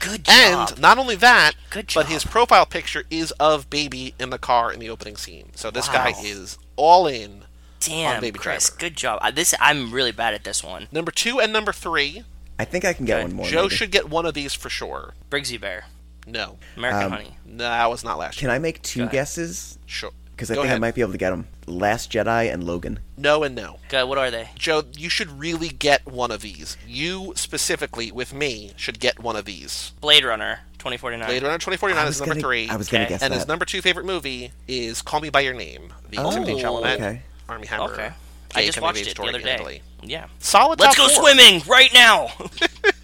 good 0.00 0.24
job. 0.24 0.70
And 0.72 0.80
not 0.80 0.98
only 0.98 1.16
that, 1.16 1.52
Good 1.70 1.90
but 1.94 2.06
his 2.06 2.24
profile 2.24 2.66
picture 2.66 3.04
is 3.10 3.30
of 3.32 3.70
Baby 3.70 4.14
in 4.18 4.30
the 4.30 4.38
car 4.38 4.72
in 4.72 4.80
the 4.80 4.90
opening 4.90 5.16
scene. 5.16 5.50
So 5.54 5.70
this 5.70 5.88
guy 5.88 6.12
is 6.22 6.58
all 6.76 7.06
in. 7.06 7.42
Damn, 7.78 8.20
Baby 8.20 8.38
Chris, 8.38 8.68
Driver. 8.70 8.80
good 8.80 8.96
job. 8.96 9.18
Uh, 9.22 9.30
this 9.30 9.54
I'm 9.60 9.92
really 9.92 10.10
bad 10.10 10.34
at 10.34 10.42
this 10.44 10.64
one. 10.64 10.88
Number 10.90 11.12
two 11.12 11.40
and 11.40 11.52
number 11.52 11.72
three, 11.72 12.24
I 12.58 12.64
think 12.64 12.84
I 12.84 12.92
can 12.92 13.04
get 13.04 13.18
Good. 13.18 13.28
one 13.28 13.36
more. 13.36 13.46
Joe 13.46 13.62
maybe. 13.64 13.74
should 13.76 13.90
get 13.92 14.08
one 14.08 14.26
of 14.26 14.34
these 14.34 14.54
for 14.54 14.68
sure. 14.70 15.14
Brigsby 15.30 15.60
Bear, 15.60 15.84
No. 16.26 16.58
American 16.76 17.04
Um, 17.04 17.10
Honey. 17.12 17.36
No, 17.44 17.64
that 17.64 17.88
was 17.88 18.02
not 18.02 18.18
last 18.18 18.38
Can 18.38 18.48
year. 18.48 18.56
I 18.56 18.58
make 18.58 18.82
two 18.82 19.06
guesses? 19.08 19.78
Sure. 19.86 20.10
Because 20.32 20.50
I 20.50 20.54
Go 20.54 20.62
think 20.62 20.66
ahead. 20.70 20.76
I 20.76 20.80
might 20.80 20.94
be 20.96 21.00
able 21.02 21.12
to 21.12 21.18
get 21.18 21.30
them. 21.30 21.46
Last 21.66 22.12
Jedi 22.12 22.52
and 22.52 22.62
Logan. 22.64 23.00
No 23.16 23.42
and 23.42 23.54
no. 23.54 23.78
Good. 23.88 24.08
What 24.08 24.18
are 24.18 24.30
they? 24.30 24.50
Joe, 24.56 24.84
you 24.96 25.08
should 25.08 25.30
really 25.38 25.68
get 25.68 26.06
one 26.06 26.30
of 26.30 26.40
these. 26.40 26.76
You 26.86 27.32
specifically, 27.34 28.12
with 28.12 28.32
me, 28.32 28.72
should 28.76 29.00
get 29.00 29.18
one 29.18 29.34
of 29.36 29.44
these. 29.46 29.92
Blade 30.00 30.24
Runner 30.24 30.60
2049. 30.78 31.26
Blade 31.28 31.42
Runner 31.42 31.58
2049 31.58 32.06
is 32.08 32.20
number 32.20 32.34
gonna- 32.34 32.40
three. 32.40 32.68
I 32.68 32.76
was 32.76 32.88
gonna 32.88 33.04
Okay. 33.04 33.14
guess 33.14 33.22
and 33.22 33.32
that. 33.32 33.38
his 33.38 33.48
number 33.48 33.64
two 33.64 33.82
favorite 33.82 34.06
movie 34.06 34.52
is 34.68 35.02
Call 35.02 35.20
Me 35.20 35.28
by 35.30 35.40
Your 35.40 35.54
Name, 35.54 35.92
the 36.10 36.18
Oh, 36.18 36.30
Timothée 36.30 36.60
Chalamet, 36.62 36.94
okay. 36.94 37.22
Armie 37.48 37.66
Hammer. 37.66 37.92
Okay. 37.92 38.10
I 38.54 38.60
gay 38.60 38.66
just 38.66 38.80
watched 38.80 39.06
it 39.06 39.16
the 39.16 39.22
other 39.24 39.40
day. 39.40 39.54
Italy. 39.54 39.82
Yeah. 40.02 40.26
Solid. 40.38 40.78
Let's 40.78 40.94
top 40.96 41.08
go 41.08 41.12
four. 41.14 41.22
swimming 41.24 41.62
right 41.66 41.92
now. 41.92 42.28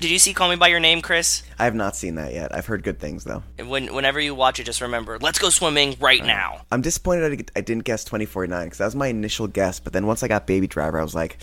Did 0.00 0.10
you 0.10 0.18
see 0.18 0.34
Call 0.34 0.50
Me 0.50 0.56
by 0.56 0.68
Your 0.68 0.80
Name, 0.80 1.00
Chris? 1.00 1.44
I 1.58 1.64
have 1.64 1.74
not 1.74 1.94
seen 1.96 2.16
that 2.16 2.32
yet. 2.34 2.54
I've 2.54 2.66
heard 2.66 2.82
good 2.82 2.98
things 2.98 3.24
though. 3.24 3.42
When, 3.64 3.94
whenever 3.94 4.20
you 4.20 4.34
watch 4.34 4.58
it, 4.58 4.64
just 4.64 4.80
remember, 4.80 5.18
let's 5.18 5.38
go 5.38 5.50
swimming 5.50 5.96
right 6.00 6.20
uh, 6.20 6.26
now. 6.26 6.60
I'm 6.72 6.82
disappointed 6.82 7.40
I, 7.54 7.58
I 7.58 7.62
didn't 7.62 7.84
guess 7.84 8.04
2049 8.04 8.64
because 8.66 8.78
that 8.78 8.86
was 8.86 8.96
my 8.96 9.06
initial 9.06 9.46
guess. 9.46 9.80
But 9.80 9.92
then 9.92 10.06
once 10.06 10.22
I 10.22 10.28
got 10.28 10.46
Baby 10.46 10.66
Driver, 10.66 10.98
I 10.98 11.02
was 11.02 11.14
like, 11.14 11.38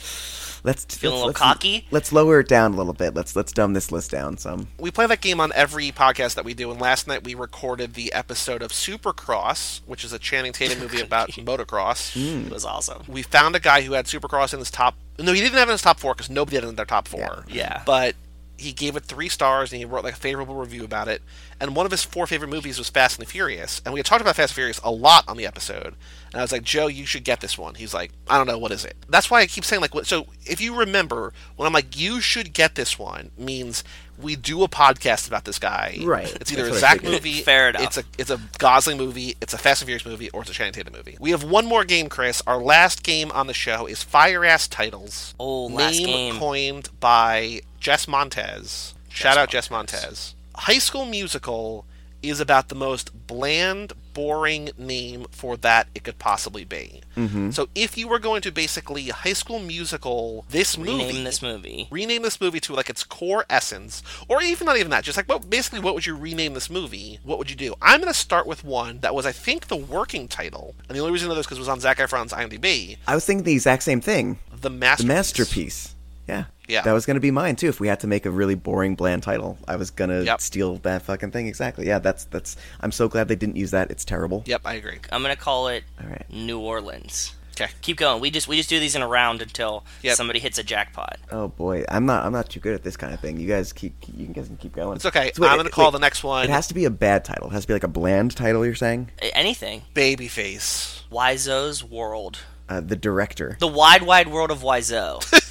let's 0.63 0.83
Feeling 0.83 1.21
a 1.21 1.25
let's, 1.25 1.25
little 1.25 1.27
let's- 1.27 1.39
cocky? 1.39 1.87
Let's 1.91 2.11
lower 2.11 2.41
it 2.41 2.49
down 2.49 2.73
a 2.73 2.75
little 2.75 2.93
bit. 2.93 3.15
Let's 3.15 3.35
let's 3.37 3.53
dumb 3.53 3.73
this 3.73 3.89
list 3.91 4.11
down 4.11 4.37
some. 4.37 4.67
We 4.77 4.91
play 4.91 5.07
that 5.07 5.21
game 5.21 5.39
on 5.39 5.53
every 5.55 5.89
podcast 5.91 6.35
that 6.35 6.45
we 6.45 6.53
do, 6.53 6.71
and 6.71 6.79
last 6.79 7.07
night 7.07 7.23
we 7.23 7.33
recorded 7.35 7.93
the 7.93 8.11
episode 8.11 8.61
of 8.61 8.71
Supercross, 8.71 9.79
which 9.85 10.03
is 10.03 10.11
a 10.11 10.19
Channing 10.19 10.51
Tatum 10.51 10.79
movie 10.81 11.01
about 11.01 11.29
motocross. 11.31 12.13
Hmm. 12.13 12.47
It 12.47 12.53
was 12.53 12.65
awesome. 12.65 13.03
We 13.07 13.21
found 13.23 13.55
a 13.55 13.59
guy 13.61 13.81
who 13.81 13.93
had 13.93 14.05
Supercross 14.05 14.53
in 14.53 14.59
his 14.59 14.69
top. 14.69 14.95
No, 15.17 15.31
he 15.33 15.39
didn't 15.39 15.57
have 15.57 15.69
it 15.69 15.71
in 15.71 15.75
his 15.75 15.81
top 15.81 15.99
four 15.99 16.13
because 16.13 16.29
nobody 16.29 16.57
had 16.57 16.65
it 16.65 16.67
in 16.67 16.75
their 16.75 16.85
top 16.85 17.07
four. 17.07 17.45
Yeah. 17.47 17.83
But 17.85 18.15
he 18.61 18.71
gave 18.71 18.95
it 18.95 19.03
three 19.03 19.29
stars 19.29 19.71
and 19.71 19.79
he 19.79 19.85
wrote 19.85 20.03
like 20.03 20.13
a 20.13 20.17
favorable 20.17 20.55
review 20.55 20.83
about 20.83 21.07
it. 21.07 21.21
And 21.59 21.75
one 21.75 21.85
of 21.85 21.91
his 21.91 22.03
four 22.03 22.25
favorite 22.27 22.47
movies 22.49 22.77
was 22.77 22.89
Fast 22.89 23.19
and 23.19 23.27
the 23.27 23.31
Furious. 23.31 23.81
And 23.85 23.93
we 23.93 23.99
had 23.99 24.05
talked 24.05 24.21
about 24.21 24.35
Fast 24.35 24.51
and 24.51 24.55
Furious 24.55 24.79
a 24.83 24.91
lot 24.91 25.27
on 25.27 25.37
the 25.37 25.45
episode. 25.45 25.95
And 26.31 26.39
I 26.39 26.41
was 26.41 26.51
like, 26.51 26.63
Joe, 26.63 26.87
you 26.87 27.05
should 27.05 27.23
get 27.23 27.41
this 27.41 27.57
one. 27.57 27.75
He's 27.75 27.93
like, 27.93 28.11
I 28.29 28.37
don't 28.37 28.47
know, 28.47 28.57
what 28.57 28.71
is 28.71 28.85
it? 28.85 28.95
That's 29.09 29.29
why 29.29 29.41
I 29.41 29.47
keep 29.47 29.65
saying 29.65 29.81
like, 29.81 29.93
what, 29.93 30.07
so 30.07 30.27
if 30.45 30.61
you 30.61 30.75
remember 30.75 31.33
when 31.55 31.67
I'm 31.67 31.73
like, 31.73 31.99
you 31.99 32.21
should 32.21 32.53
get 32.53 32.75
this 32.75 32.97
one, 32.97 33.31
means 33.37 33.83
we 34.17 34.35
do 34.35 34.63
a 34.63 34.67
podcast 34.69 35.27
about 35.27 35.45
this 35.45 35.59
guy. 35.59 35.97
Right. 36.01 36.33
It's 36.39 36.51
either 36.51 36.65
a 36.65 36.69
That's 36.69 36.79
Zac 36.79 37.03
movie, 37.03 37.41
Fair 37.41 37.69
enough. 37.69 37.83
It's 37.83 37.97
a 37.97 38.03
it's 38.17 38.29
a 38.29 38.39
Gosling 38.59 38.97
movie, 38.97 39.35
it's 39.41 39.53
a 39.53 39.57
Fast 39.57 39.81
and 39.81 39.87
Furious 39.87 40.05
movie, 40.05 40.29
or 40.29 40.41
it's 40.41 40.51
a 40.51 40.53
Channing 40.53 40.73
Tatum 40.73 40.93
movie. 40.93 41.17
We 41.19 41.31
have 41.31 41.43
one 41.43 41.65
more 41.65 41.83
game, 41.83 42.07
Chris. 42.09 42.41
Our 42.47 42.61
last 42.61 43.03
game 43.03 43.31
on 43.31 43.47
the 43.47 43.53
show 43.53 43.85
is 43.87 44.03
Fire 44.03 44.45
Ass 44.45 44.67
Titles. 44.67 45.33
Oh, 45.39 45.65
last 45.65 45.97
name 45.97 46.05
game. 46.07 46.39
coined 46.39 46.89
by 46.99 47.61
Jess 47.81 48.07
Montez. 48.07 48.93
Shout 49.09 49.37
out 49.37 49.49
Jess 49.49 49.71
Montez. 49.71 50.35
High 50.55 50.77
School 50.77 51.05
Musical 51.05 51.83
is 52.21 52.39
about 52.39 52.69
the 52.69 52.75
most 52.75 53.25
bland, 53.25 53.93
boring 54.13 54.69
name 54.77 55.25
for 55.31 55.57
that 55.57 55.87
it 55.95 56.03
could 56.03 56.19
possibly 56.19 56.63
be. 56.63 57.01
Mm-hmm. 57.17 57.49
So 57.49 57.69
if 57.73 57.97
you 57.97 58.07
were 58.07 58.19
going 58.19 58.43
to 58.43 58.51
basically 58.51 59.07
High 59.07 59.33
School 59.33 59.57
Musical 59.57 60.45
this 60.51 60.77
movie, 60.77 60.91
Rename 60.91 61.23
this 61.23 61.41
movie. 61.41 61.87
rename 61.89 62.21
this 62.21 62.39
movie 62.39 62.59
to 62.59 62.73
like 62.75 62.91
its 62.91 63.03
core 63.03 63.45
essence, 63.49 64.03
or 64.27 64.43
even 64.43 64.65
not 64.67 64.77
even 64.77 64.91
that, 64.91 65.03
just 65.03 65.17
like 65.17 65.27
what 65.27 65.49
basically 65.49 65.79
what 65.79 65.95
would 65.95 66.05
you 66.05 66.15
rename 66.15 66.53
this 66.53 66.69
movie? 66.69 67.19
What 67.23 67.39
would 67.39 67.49
you 67.49 67.55
do? 67.55 67.73
I'm 67.81 67.99
going 67.99 68.13
to 68.13 68.19
start 68.19 68.45
with 68.45 68.63
one 68.63 68.99
that 68.99 69.15
was 69.15 69.25
I 69.25 69.31
think 69.31 69.69
the 69.69 69.75
working 69.75 70.27
title, 70.27 70.75
and 70.87 70.95
the 70.95 71.01
only 71.01 71.13
reason 71.13 71.29
I 71.29 71.31
know 71.31 71.35
this 71.35 71.47
because 71.47 71.57
it 71.57 71.61
was 71.61 71.67
on 71.67 71.79
Zac 71.79 71.97
Efron's 71.97 72.31
IMDb, 72.31 72.97
I 73.07 73.15
was 73.15 73.25
thinking 73.25 73.43
the 73.43 73.53
exact 73.53 73.81
same 73.81 74.01
thing. 74.01 74.37
the 74.55 74.69
masterpiece. 74.69 75.07
The 75.07 75.13
masterpiece. 75.15 75.95
Yeah. 76.27 76.43
Yeah. 76.71 76.81
That 76.81 76.93
was 76.93 77.05
gonna 77.05 77.19
be 77.19 77.31
mine 77.31 77.55
too. 77.57 77.67
If 77.69 77.79
we 77.79 77.87
had 77.87 77.99
to 77.99 78.07
make 78.07 78.25
a 78.25 78.31
really 78.31 78.55
boring, 78.55 78.95
bland 78.95 79.23
title, 79.23 79.57
I 79.67 79.75
was 79.75 79.91
gonna 79.91 80.21
Yep. 80.23 80.41
steal 80.41 80.77
that 80.77 81.01
fucking 81.03 81.31
thing. 81.31 81.47
Exactly. 81.47 81.85
Yeah. 81.87 81.99
That's 81.99 82.23
that's. 82.25 82.55
I'm 82.79 82.91
so 82.91 83.07
glad 83.09 83.27
they 83.27 83.35
didn't 83.35 83.57
use 83.57 83.71
that. 83.71 83.91
It's 83.91 84.05
terrible. 84.05 84.43
Yep, 84.45 84.61
I 84.65 84.73
agree. 84.75 84.99
I'm 85.11 85.21
gonna 85.21 85.35
call 85.35 85.67
it 85.67 85.83
All 86.01 86.09
right. 86.09 86.25
New 86.31 86.59
Orleans. 86.59 87.35
Okay. 87.59 87.69
Keep 87.81 87.97
going. 87.97 88.21
We 88.21 88.31
just 88.31 88.47
we 88.47 88.55
just 88.55 88.69
do 88.69 88.79
these 88.79 88.95
in 88.95 89.01
a 89.01 89.07
round 89.07 89.41
until 89.41 89.83
Yep. 90.03 90.15
somebody 90.15 90.39
hits 90.39 90.57
a 90.57 90.63
jackpot. 90.63 91.19
Oh 91.31 91.49
boy, 91.49 91.83
I'm 91.89 92.05
not. 92.05 92.25
I'm 92.25 92.31
not 92.31 92.49
too 92.49 92.61
good 92.61 92.73
at 92.73 92.81
this 92.83 92.95
kind 92.95 93.13
of 93.13 93.19
thing. 93.19 93.37
You 93.39 93.47
guys 93.47 93.73
keep. 93.73 93.93
You 94.15 94.27
guys 94.27 94.47
can 94.47 94.55
keep 94.57 94.73
going. 94.73 94.95
It's 94.95 95.05
okay. 95.05 95.31
So 95.35 95.41
wait, 95.43 95.49
I'm 95.49 95.57
going 95.57 95.65
to 95.67 95.71
call 95.71 95.87
wait, 95.87 95.91
the 95.93 95.99
next 95.99 96.23
one 96.23 96.45
It 96.45 96.49
has 96.49 96.67
to 96.69 96.73
be 96.73 96.85
a 96.85 96.89
bad 96.89 97.25
title. 97.25 97.49
It 97.49 97.53
has 97.53 97.63
to 97.63 97.67
be 97.67 97.73
like 97.73 97.83
a 97.83 97.89
bland 97.89 98.35
title. 98.35 98.65
You're 98.65 98.73
saying? 98.75 99.11
A- 99.21 99.35
Anything. 99.37 99.81
Babyface. 99.93 101.01
Wiseau's 101.11 101.83
World. 101.83 102.39
Uh, 102.69 102.79
the 102.79 102.95
director, 102.95 103.57
The 103.59 103.67
wide, 103.67 104.01
wide 104.03 104.29
world 104.29 104.49
of 104.49 104.59
Wiseau. 104.61 105.19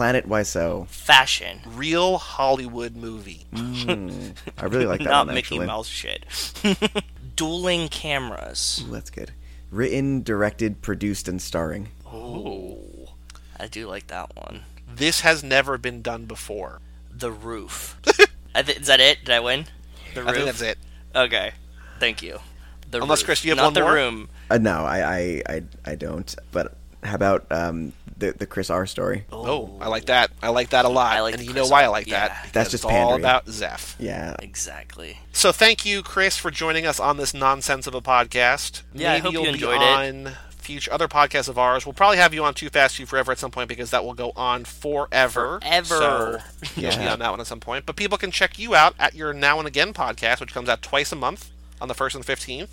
Planet 0.00 0.26
Wiseau. 0.26 0.86
Fashion. 0.88 1.60
Real 1.66 2.16
Hollywood 2.16 2.96
movie. 2.96 3.44
Mm, 3.52 4.32
I 4.56 4.64
really 4.64 4.86
like 4.86 5.00
that 5.04 5.10
Not 5.10 5.26
one 5.26 5.34
Mickey. 5.34 5.58
Mouse 5.58 5.88
shit. 5.88 6.24
Dueling 7.36 7.88
cameras. 7.90 8.82
Ooh, 8.82 8.92
that's 8.92 9.10
good. 9.10 9.32
Written, 9.70 10.22
directed, 10.22 10.80
produced, 10.80 11.28
and 11.28 11.42
starring. 11.42 11.88
Oh, 12.06 13.10
I 13.58 13.66
do 13.66 13.86
like 13.88 14.06
that 14.06 14.34
one. 14.34 14.62
This 14.90 15.20
has 15.20 15.44
never 15.44 15.76
been 15.76 16.00
done 16.00 16.24
before. 16.24 16.80
The 17.14 17.30
Roof. 17.30 17.98
I 18.54 18.62
th- 18.62 18.78
is 18.78 18.86
that 18.86 19.00
it? 19.00 19.26
Did 19.26 19.34
I 19.34 19.40
win? 19.40 19.66
The 20.14 20.22
I 20.22 20.32
think 20.32 20.46
that's 20.46 20.62
it. 20.62 20.78
Okay. 21.14 21.52
Thank 21.98 22.22
you. 22.22 22.38
The 22.90 23.02
Unless, 23.02 23.20
Roof. 23.20 23.26
Chris, 23.26 23.44
you 23.44 23.50
have 23.50 23.58
Not 23.58 23.64
one 23.64 23.74
the 23.74 23.80
more? 23.82 23.92
room. 23.92 24.28
Uh, 24.50 24.56
no, 24.56 24.82
I, 24.82 25.02
I, 25.18 25.42
I, 25.46 25.62
I 25.84 25.94
don't. 25.94 26.34
But 26.52 26.74
how 27.02 27.14
about 27.16 27.44
um, 27.50 27.92
the 28.20 28.32
the 28.32 28.46
Chris 28.46 28.70
R 28.70 28.86
story? 28.86 29.24
Oh, 29.32 29.76
I 29.80 29.88
like 29.88 30.06
that. 30.06 30.30
I 30.42 30.50
like 30.50 30.70
that 30.70 30.84
a 30.84 30.88
lot. 30.88 31.12
I 31.16 31.20
like 31.22 31.34
and 31.34 31.42
the 31.42 31.46
you 31.46 31.52
know 31.52 31.62
Chris 31.62 31.70
why 31.70 31.84
I 31.84 31.88
like 31.88 32.06
yeah. 32.06 32.28
that? 32.28 32.48
That's 32.52 32.70
just 32.70 32.84
it's 32.84 32.84
all 32.84 32.90
pandering. 32.90 33.20
about 33.20 33.48
Zeph. 33.48 33.96
Yeah. 33.98 34.36
Exactly. 34.40 35.18
So 35.32 35.50
thank 35.52 35.84
you, 35.84 36.02
Chris, 36.02 36.36
for 36.36 36.50
joining 36.50 36.86
us 36.86 37.00
on 37.00 37.16
this 37.16 37.34
nonsense 37.34 37.86
of 37.86 37.94
a 37.94 38.00
podcast. 38.00 38.82
Yeah, 38.94 39.12
I 39.14 39.18
hope 39.18 39.32
you 39.32 39.40
you'll 39.40 39.48
enjoyed 39.54 39.80
be 39.80 39.84
it. 39.84 40.26
on 40.26 40.32
future 40.58 40.92
other 40.92 41.08
podcasts 41.08 41.48
of 41.48 41.58
ours. 41.58 41.84
We'll 41.86 41.94
probably 41.94 42.18
have 42.18 42.32
you 42.34 42.44
on 42.44 42.54
Too 42.54 42.68
Fast 42.68 42.96
Too 42.96 43.06
Forever 43.06 43.32
at 43.32 43.38
some 43.38 43.50
point 43.50 43.68
because 43.68 43.90
that 43.90 44.04
will 44.04 44.14
go 44.14 44.32
on 44.36 44.64
forever. 44.64 45.58
Ever. 45.62 45.86
So 45.86 46.38
you'll 46.80 46.90
be 46.90 46.96
Yeah. 47.02 47.12
on 47.12 47.18
that 47.20 47.30
one 47.30 47.40
at 47.40 47.46
some 47.46 47.60
point. 47.60 47.86
But 47.86 47.96
people 47.96 48.18
can 48.18 48.30
check 48.30 48.58
you 48.58 48.74
out 48.74 48.94
at 48.98 49.14
your 49.14 49.32
Now 49.32 49.58
and 49.58 49.66
Again 49.66 49.92
podcast, 49.92 50.38
which 50.40 50.52
comes 50.54 50.68
out 50.68 50.82
twice 50.82 51.10
a 51.12 51.16
month 51.16 51.50
on 51.80 51.88
the 51.88 51.94
first 51.94 52.14
and 52.14 52.24
fifteenth. 52.24 52.70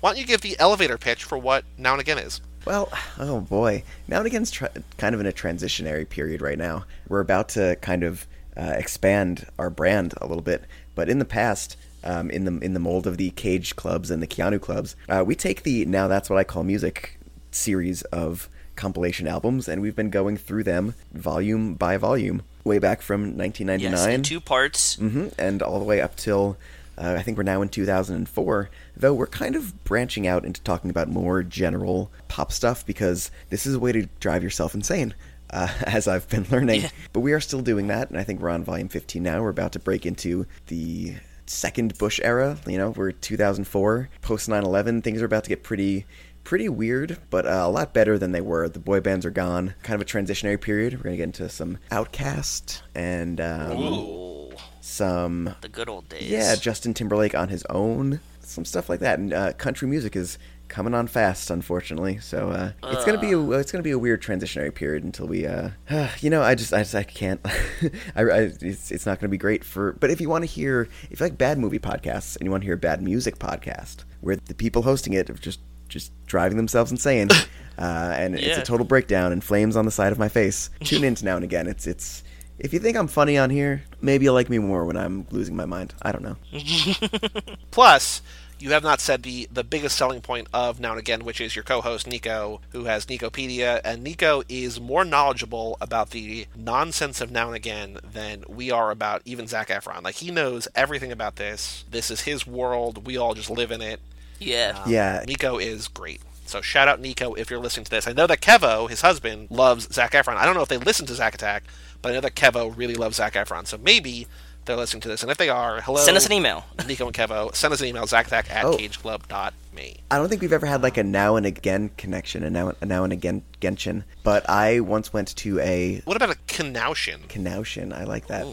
Why 0.00 0.10
don't 0.10 0.18
you 0.20 0.26
give 0.26 0.40
the 0.42 0.58
elevator 0.58 0.98
pitch 0.98 1.24
for 1.24 1.38
what 1.38 1.64
Now 1.76 1.92
and 1.92 2.00
Again 2.00 2.18
is? 2.18 2.40
Well, 2.64 2.90
oh 3.18 3.40
boy. 3.40 3.82
Now 4.08 4.18
and 4.18 4.26
again's 4.26 4.50
tra- 4.50 4.70
kind 4.98 5.14
of 5.14 5.20
in 5.20 5.26
a 5.26 5.32
transitionary 5.32 6.08
period 6.08 6.42
right 6.42 6.58
now. 6.58 6.84
We're 7.08 7.20
about 7.20 7.48
to 7.50 7.76
kind 7.80 8.02
of 8.02 8.26
uh, 8.56 8.74
expand 8.76 9.46
our 9.58 9.70
brand 9.70 10.14
a 10.20 10.26
little 10.26 10.42
bit, 10.42 10.64
but 10.94 11.08
in 11.08 11.18
the 11.18 11.24
past, 11.24 11.76
um, 12.04 12.30
in 12.30 12.44
the 12.44 12.58
in 12.64 12.74
the 12.74 12.80
mold 12.80 13.06
of 13.06 13.16
the 13.16 13.30
Cage 13.30 13.76
clubs 13.76 14.10
and 14.10 14.22
the 14.22 14.26
Keanu 14.26 14.60
clubs, 14.60 14.96
uh, 15.08 15.22
we 15.26 15.34
take 15.34 15.62
the 15.62 15.84
now 15.86 16.08
that's 16.08 16.28
what 16.28 16.38
I 16.38 16.44
call 16.44 16.62
music 16.64 17.18
series 17.50 18.02
of 18.02 18.48
compilation 18.76 19.26
albums, 19.26 19.66
and 19.68 19.80
we've 19.82 19.96
been 19.96 20.10
going 20.10 20.36
through 20.36 20.62
them 20.64 20.94
volume 21.12 21.74
by 21.74 21.96
volume, 21.96 22.42
way 22.64 22.78
back 22.78 23.02
from 23.02 23.22
Yes, 23.30 23.36
1999 23.38 24.10
in 24.14 24.22
two 24.22 24.40
parts. 24.40 24.96
hmm 24.96 25.28
and 25.38 25.62
all 25.62 25.78
the 25.78 25.84
way 25.84 26.00
up 26.00 26.14
till 26.16 26.56
uh, 26.96 27.14
I 27.18 27.22
think 27.22 27.36
we're 27.36 27.44
now 27.44 27.62
in 27.62 27.68
2004. 27.68 28.70
Though 28.98 29.14
we're 29.14 29.26
kind 29.28 29.54
of 29.56 29.84
branching 29.84 30.26
out 30.26 30.44
into 30.44 30.60
talking 30.62 30.90
about 30.90 31.08
more 31.08 31.42
general 31.42 32.10
pop 32.28 32.50
stuff 32.52 32.84
because 32.84 33.30
this 33.48 33.64
is 33.66 33.74
a 33.76 33.78
way 33.78 33.92
to 33.92 34.08
drive 34.20 34.42
yourself 34.42 34.74
insane. 34.74 35.14
Uh, 35.50 35.68
as 35.86 36.06
I've 36.06 36.28
been 36.28 36.46
learning, 36.50 36.82
but 37.14 37.20
we 37.20 37.32
are 37.32 37.40
still 37.40 37.62
doing 37.62 37.86
that, 37.86 38.10
and 38.10 38.18
I 38.18 38.22
think 38.24 38.40
we're 38.40 38.50
on 38.50 38.64
volume 38.64 38.88
15 38.88 39.22
now. 39.22 39.40
We're 39.40 39.48
about 39.48 39.72
to 39.72 39.78
break 39.78 40.04
into 40.04 40.46
the 40.66 41.14
second 41.46 41.96
Bush 41.96 42.20
era. 42.22 42.58
You 42.66 42.76
know, 42.76 42.90
we're 42.90 43.12
2004, 43.12 44.10
post 44.20 44.48
9/11. 44.50 45.02
Things 45.02 45.22
are 45.22 45.24
about 45.24 45.44
to 45.44 45.48
get 45.48 45.62
pretty, 45.62 46.04
pretty 46.44 46.68
weird, 46.68 47.16
but 47.30 47.46
uh, 47.46 47.62
a 47.64 47.70
lot 47.70 47.94
better 47.94 48.18
than 48.18 48.32
they 48.32 48.42
were. 48.42 48.68
The 48.68 48.78
boy 48.78 49.00
bands 49.00 49.24
are 49.24 49.30
gone. 49.30 49.74
Kind 49.82 49.94
of 49.94 50.06
a 50.06 50.10
transitionary 50.10 50.60
period. 50.60 50.94
We're 50.98 51.04
gonna 51.04 51.16
get 51.16 51.22
into 51.22 51.48
some 51.48 51.78
OutKast 51.90 52.82
and 52.94 53.40
um, 53.40 54.50
some 54.82 55.54
the 55.62 55.68
good 55.68 55.88
old 55.88 56.08
days. 56.10 56.28
yeah, 56.28 56.56
Justin 56.56 56.92
Timberlake 56.92 57.34
on 57.34 57.48
his 57.48 57.64
own, 57.70 58.20
some 58.48 58.64
stuff 58.64 58.88
like 58.88 59.00
that. 59.00 59.18
And 59.18 59.32
uh, 59.32 59.52
country 59.54 59.88
music 59.88 60.16
is 60.16 60.38
coming 60.68 60.94
on 60.94 61.06
fast, 61.06 61.50
unfortunately. 61.50 62.18
So 62.18 62.50
uh, 62.50 62.72
it's 62.84 63.04
gonna 63.04 63.18
be 63.18 63.32
a, 63.32 63.50
it's 63.52 63.72
gonna 63.72 63.82
be 63.82 63.90
a 63.90 63.98
weird 63.98 64.22
transitionary 64.22 64.74
period 64.74 65.04
until 65.04 65.26
we, 65.26 65.46
uh, 65.46 65.70
you 66.20 66.30
know, 66.30 66.42
I 66.42 66.54
just 66.54 66.72
I, 66.72 66.78
just, 66.78 66.94
I 66.94 67.02
can't. 67.02 67.40
I, 68.14 68.22
I 68.22 68.40
it's, 68.60 68.90
it's 68.90 69.06
not 69.06 69.18
gonna 69.18 69.30
be 69.30 69.38
great 69.38 69.64
for. 69.64 69.94
But 69.94 70.10
if 70.10 70.20
you 70.20 70.28
want 70.28 70.42
to 70.42 70.50
hear, 70.50 70.88
if 71.10 71.20
you 71.20 71.26
like 71.26 71.38
bad 71.38 71.58
movie 71.58 71.78
podcasts 71.78 72.36
and 72.36 72.44
you 72.44 72.50
want 72.50 72.62
to 72.62 72.66
hear 72.66 72.74
a 72.74 72.78
bad 72.78 73.02
music 73.02 73.38
podcast 73.38 74.04
where 74.20 74.36
the 74.36 74.54
people 74.54 74.82
hosting 74.82 75.14
it 75.14 75.28
are 75.30 75.34
just 75.34 75.60
just 75.88 76.12
driving 76.26 76.56
themselves 76.56 76.90
insane, 76.90 77.30
uh, 77.78 78.14
and 78.16 78.38
it's 78.38 78.58
a 78.58 78.62
total 78.62 78.86
breakdown 78.86 79.32
and 79.32 79.42
flames 79.42 79.76
on 79.76 79.84
the 79.84 79.90
side 79.90 80.12
of 80.12 80.18
my 80.18 80.28
face. 80.28 80.70
Tune 80.84 81.04
in 81.04 81.14
to 81.16 81.24
now 81.24 81.36
and 81.36 81.44
again. 81.44 81.66
It's 81.66 81.86
it's. 81.86 82.22
If 82.58 82.72
you 82.72 82.80
think 82.80 82.96
I'm 82.96 83.08
funny 83.08 83.38
on 83.38 83.50
here, 83.50 83.84
maybe 84.00 84.24
you'll 84.24 84.34
like 84.34 84.50
me 84.50 84.58
more 84.58 84.84
when 84.84 84.96
I'm 84.96 85.26
losing 85.30 85.54
my 85.54 85.64
mind. 85.64 85.94
I 86.02 86.10
don't 86.12 86.22
know. 86.22 86.36
Plus, 87.70 88.20
you 88.58 88.70
have 88.70 88.82
not 88.82 89.00
said 89.00 89.22
the, 89.22 89.48
the 89.52 89.62
biggest 89.62 89.96
selling 89.96 90.20
point 90.20 90.48
of 90.52 90.80
Now 90.80 90.90
and 90.90 90.98
Again, 90.98 91.24
which 91.24 91.40
is 91.40 91.54
your 91.54 91.62
co 91.62 91.80
host, 91.80 92.06
Nico, 92.06 92.60
who 92.70 92.84
has 92.84 93.06
Nicopedia. 93.06 93.80
And 93.84 94.02
Nico 94.02 94.42
is 94.48 94.80
more 94.80 95.04
knowledgeable 95.04 95.76
about 95.80 96.10
the 96.10 96.46
nonsense 96.56 97.20
of 97.20 97.30
Now 97.30 97.46
and 97.46 97.56
Again 97.56 97.98
than 98.02 98.42
we 98.48 98.70
are 98.70 98.90
about 98.90 99.22
even 99.24 99.46
Zac 99.46 99.68
Efron. 99.68 100.02
Like, 100.02 100.16
he 100.16 100.30
knows 100.32 100.66
everything 100.74 101.12
about 101.12 101.36
this. 101.36 101.84
This 101.90 102.10
is 102.10 102.22
his 102.22 102.46
world. 102.46 103.06
We 103.06 103.16
all 103.16 103.34
just 103.34 103.50
live 103.50 103.70
in 103.70 103.80
it. 103.80 104.00
Yeah. 104.40 104.80
Um, 104.84 104.90
yeah, 104.90 105.24
Nico 105.26 105.58
is 105.58 105.86
great. 105.86 106.20
So 106.46 106.62
shout 106.62 106.88
out 106.88 106.98
Nico 107.00 107.34
if 107.34 107.50
you're 107.50 107.60
listening 107.60 107.84
to 107.84 107.90
this. 107.90 108.08
I 108.08 108.12
know 108.12 108.26
that 108.26 108.40
Kevo, 108.40 108.88
his 108.88 109.02
husband, 109.02 109.50
loves 109.50 109.92
Zac 109.92 110.12
Efron. 110.12 110.36
I 110.36 110.46
don't 110.46 110.54
know 110.54 110.62
if 110.62 110.68
they 110.68 110.78
listen 110.78 111.04
to 111.06 111.14
Zack 111.14 111.34
Attack, 111.34 111.64
but 112.02 112.10
I 112.10 112.14
know 112.14 112.20
that 112.20 112.34
Kevo 112.34 112.76
really 112.76 112.94
loves 112.94 113.16
Zac 113.16 113.34
Efron. 113.34 113.66
So 113.66 113.78
maybe 113.78 114.26
they're 114.64 114.76
listening 114.76 115.00
to 115.02 115.08
this. 115.08 115.22
And 115.22 115.30
if 115.32 115.38
they 115.38 115.48
are, 115.48 115.80
hello. 115.80 116.00
Send 116.02 116.16
us 116.16 116.26
an 116.26 116.32
email. 116.32 116.64
Nico 116.86 117.06
and 117.06 117.14
Kevo. 117.14 117.54
Send 117.54 117.72
us 117.72 117.80
an 117.80 117.86
email, 117.86 118.04
zackattack 118.04 118.50
at 118.50 118.64
Oh. 118.64 118.76
cageclub.me. 118.76 119.96
I 120.10 120.16
don't 120.18 120.28
think 120.28 120.42
we've 120.42 120.52
ever 120.52 120.66
had 120.66 120.82
like 120.82 120.96
a 120.96 121.04
now 121.04 121.36
and 121.36 121.46
again 121.46 121.90
connection, 121.96 122.42
a 122.42 122.50
now, 122.50 122.72
a 122.80 122.84
now 122.86 123.04
and 123.04 123.12
again 123.12 123.42
Genshin. 123.60 124.04
But 124.22 124.48
I 124.48 124.80
once 124.80 125.12
went 125.12 125.34
to 125.36 125.58
a 125.60 126.00
What 126.04 126.16
about 126.16 126.30
a 126.30 126.38
Knaushin? 126.48 127.20
Knaushin. 127.28 127.92
I 127.96 128.04
like 128.04 128.26
that. 128.26 128.46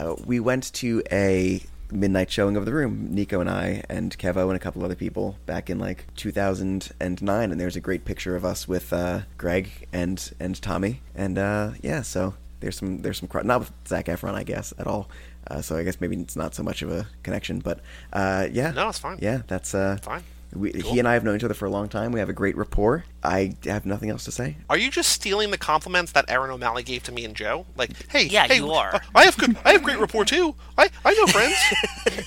Uh, 0.00 0.14
we 0.24 0.40
went 0.40 0.72
to 0.74 1.02
a 1.12 1.62
midnight 1.90 2.30
showing 2.30 2.56
of 2.56 2.64
The 2.64 2.72
Room, 2.72 3.08
Nico 3.14 3.40
and 3.40 3.50
I, 3.50 3.84
and 3.90 4.16
Kevo 4.18 4.46
and 4.48 4.56
a 4.56 4.58
couple 4.58 4.82
other 4.82 4.94
people 4.94 5.36
back 5.44 5.68
in 5.68 5.78
like 5.78 6.06
2009. 6.16 7.50
And 7.52 7.60
there's 7.60 7.76
a 7.76 7.80
great 7.80 8.04
picture 8.04 8.34
of 8.34 8.44
us 8.44 8.66
with 8.66 8.92
uh, 8.92 9.20
Greg 9.38 9.86
and 9.92 10.32
and 10.40 10.60
Tommy. 10.60 11.02
And 11.14 11.38
uh, 11.38 11.72
yeah, 11.82 12.02
so 12.02 12.34
there's 12.62 12.78
some 12.78 13.02
there's 13.02 13.18
some 13.18 13.28
not 13.44 13.60
with 13.60 13.72
Zac 13.86 14.06
Efron, 14.06 14.34
I 14.34 14.44
guess, 14.44 14.72
at 14.78 14.86
all. 14.86 15.10
Uh, 15.50 15.60
so 15.60 15.76
I 15.76 15.82
guess 15.82 16.00
maybe 16.00 16.16
it's 16.16 16.36
not 16.36 16.54
so 16.54 16.62
much 16.62 16.82
of 16.82 16.90
a 16.90 17.06
connection, 17.24 17.58
but 17.58 17.80
uh, 18.12 18.46
yeah, 18.50 18.70
No, 18.70 18.88
it's 18.88 18.98
fine. 19.00 19.18
Yeah, 19.20 19.42
that's 19.48 19.74
uh, 19.74 19.98
Fine. 20.00 20.22
We, 20.54 20.70
Cool. 20.70 20.92
He 20.92 20.98
and 20.98 21.08
I 21.08 21.14
have 21.14 21.24
known 21.24 21.34
each 21.36 21.44
other 21.44 21.54
for 21.54 21.64
a 21.64 21.70
long 21.70 21.88
time. 21.88 22.12
We 22.12 22.20
have 22.20 22.28
a 22.28 22.34
great 22.34 22.58
rapport. 22.58 23.04
I 23.24 23.54
have 23.64 23.86
nothing 23.86 24.10
else 24.10 24.24
to 24.24 24.30
say. 24.32 24.58
Are 24.68 24.76
you 24.76 24.90
just 24.90 25.08
stealing 25.10 25.50
the 25.50 25.56
compliments 25.56 26.12
that 26.12 26.26
Aaron 26.28 26.50
O'Malley 26.50 26.82
gave 26.82 27.02
to 27.04 27.12
me 27.12 27.24
and 27.24 27.34
Joe? 27.34 27.64
Like, 27.74 27.90
hey, 28.10 28.24
Yeah, 28.26 28.46
hey, 28.46 28.56
you 28.56 28.70
are. 28.70 28.96
uh, 28.96 29.00
I 29.14 29.24
have 29.24 29.36
good, 29.38 29.56
I 29.64 29.72
have 29.72 29.82
great 29.82 29.98
rapport 29.98 30.26
too. 30.26 30.54
I, 30.76 30.90
I 31.06 31.14
know 31.14 31.26
friends. 31.26 31.56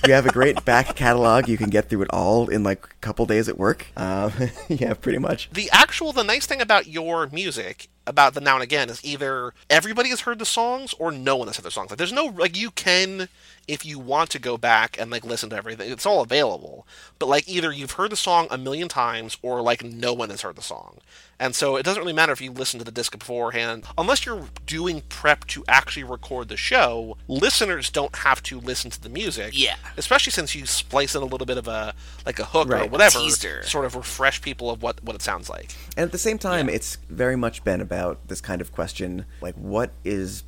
we 0.04 0.10
have 0.10 0.26
a 0.26 0.30
great 0.32 0.64
back 0.64 0.96
catalog. 0.96 1.48
You 1.48 1.56
can 1.56 1.70
get 1.70 1.88
through 1.88 2.02
it 2.02 2.08
all 2.10 2.48
in 2.48 2.64
like 2.64 2.84
a 2.84 2.88
couple 3.00 3.24
days 3.26 3.48
at 3.48 3.58
work. 3.58 3.86
Um, 3.96 4.32
yeah, 4.68 4.94
pretty 4.94 5.18
much. 5.18 5.48
the 5.52 5.70
actual, 5.72 6.12
the 6.12 6.24
nice 6.24 6.46
thing 6.46 6.60
about 6.60 6.88
your 6.88 7.28
music, 7.28 7.88
about 8.06 8.34
the 8.34 8.40
now 8.40 8.54
and 8.54 8.62
again, 8.62 8.88
is 8.88 9.04
either 9.04 9.52
everybody 9.68 10.10
has 10.10 10.20
heard 10.20 10.38
the 10.38 10.46
songs 10.46 10.94
or 10.98 11.10
no 11.10 11.36
one 11.36 11.48
has 11.48 11.56
heard 11.56 11.64
the 11.64 11.70
songs. 11.70 11.90
Like, 11.90 11.98
there's 11.98 12.12
no 12.12 12.26
like 12.26 12.56
you 12.56 12.70
can, 12.70 13.28
if 13.68 13.84
you 13.84 13.98
want 13.98 14.30
to 14.30 14.38
go 14.38 14.56
back 14.56 14.96
and 14.98 15.10
like 15.10 15.24
listen 15.24 15.50
to 15.50 15.56
everything, 15.56 15.90
it's 15.90 16.06
all 16.06 16.20
available. 16.22 16.86
But 17.18 17.26
like 17.26 17.48
either 17.48 17.72
you've 17.72 17.92
heard 17.92 18.10
the 18.12 18.16
song 18.16 18.46
a 18.50 18.58
million 18.58 18.88
times 18.88 19.36
or 19.42 19.60
like 19.60 19.82
no 19.82 20.12
one 20.12 20.30
has 20.30 20.42
heard 20.42 20.56
the 20.56 20.62
song. 20.62 20.98
And 21.38 21.54
so 21.54 21.76
it 21.76 21.82
doesn't 21.82 22.00
really 22.00 22.14
matter 22.14 22.32
if 22.32 22.40
you 22.40 22.50
listen 22.50 22.78
to 22.78 22.84
the 22.84 22.90
disc 22.90 23.12
beforehand, 23.18 23.84
unless 23.98 24.24
you're 24.24 24.46
doing 24.64 25.02
prep 25.10 25.44
to 25.48 25.64
actually 25.68 26.04
record 26.04 26.48
the 26.48 26.56
show. 26.56 27.18
Listeners 27.28 27.90
don't 27.90 28.14
have 28.16 28.42
to 28.44 28.58
listen 28.58 28.90
to 28.90 29.00
the 29.02 29.10
music, 29.10 29.50
Yeah. 29.52 29.76
Especially 29.98 30.30
since 30.30 30.54
you 30.54 30.64
splice 30.64 31.14
in 31.14 31.22
a 31.22 31.26
little 31.26 31.46
bit 31.46 31.58
of 31.58 31.68
a 31.68 31.94
like 32.24 32.38
a 32.38 32.44
hook 32.44 32.70
or 32.70 32.86
whatever, 32.86 33.18
Teaser. 33.18 33.62
sort 33.64 33.84
of 33.84 33.96
refresh 33.96 34.40
people 34.40 34.70
of 34.70 34.82
what 34.82 35.02
what 35.02 35.14
it 35.16 35.22
sounds 35.22 35.50
like. 35.50 35.74
And 35.96 36.04
at 36.04 36.12
the 36.12 36.18
same 36.18 36.38
time, 36.38 36.68
it's 36.68 36.96
very 37.10 37.36
much 37.36 37.64
been 37.64 37.80
about 37.80 38.28
this 38.28 38.40
kind 38.40 38.60
of 38.60 38.72
question 38.72 39.26
like, 39.42 39.54
what 39.56 39.90
is 40.04 40.44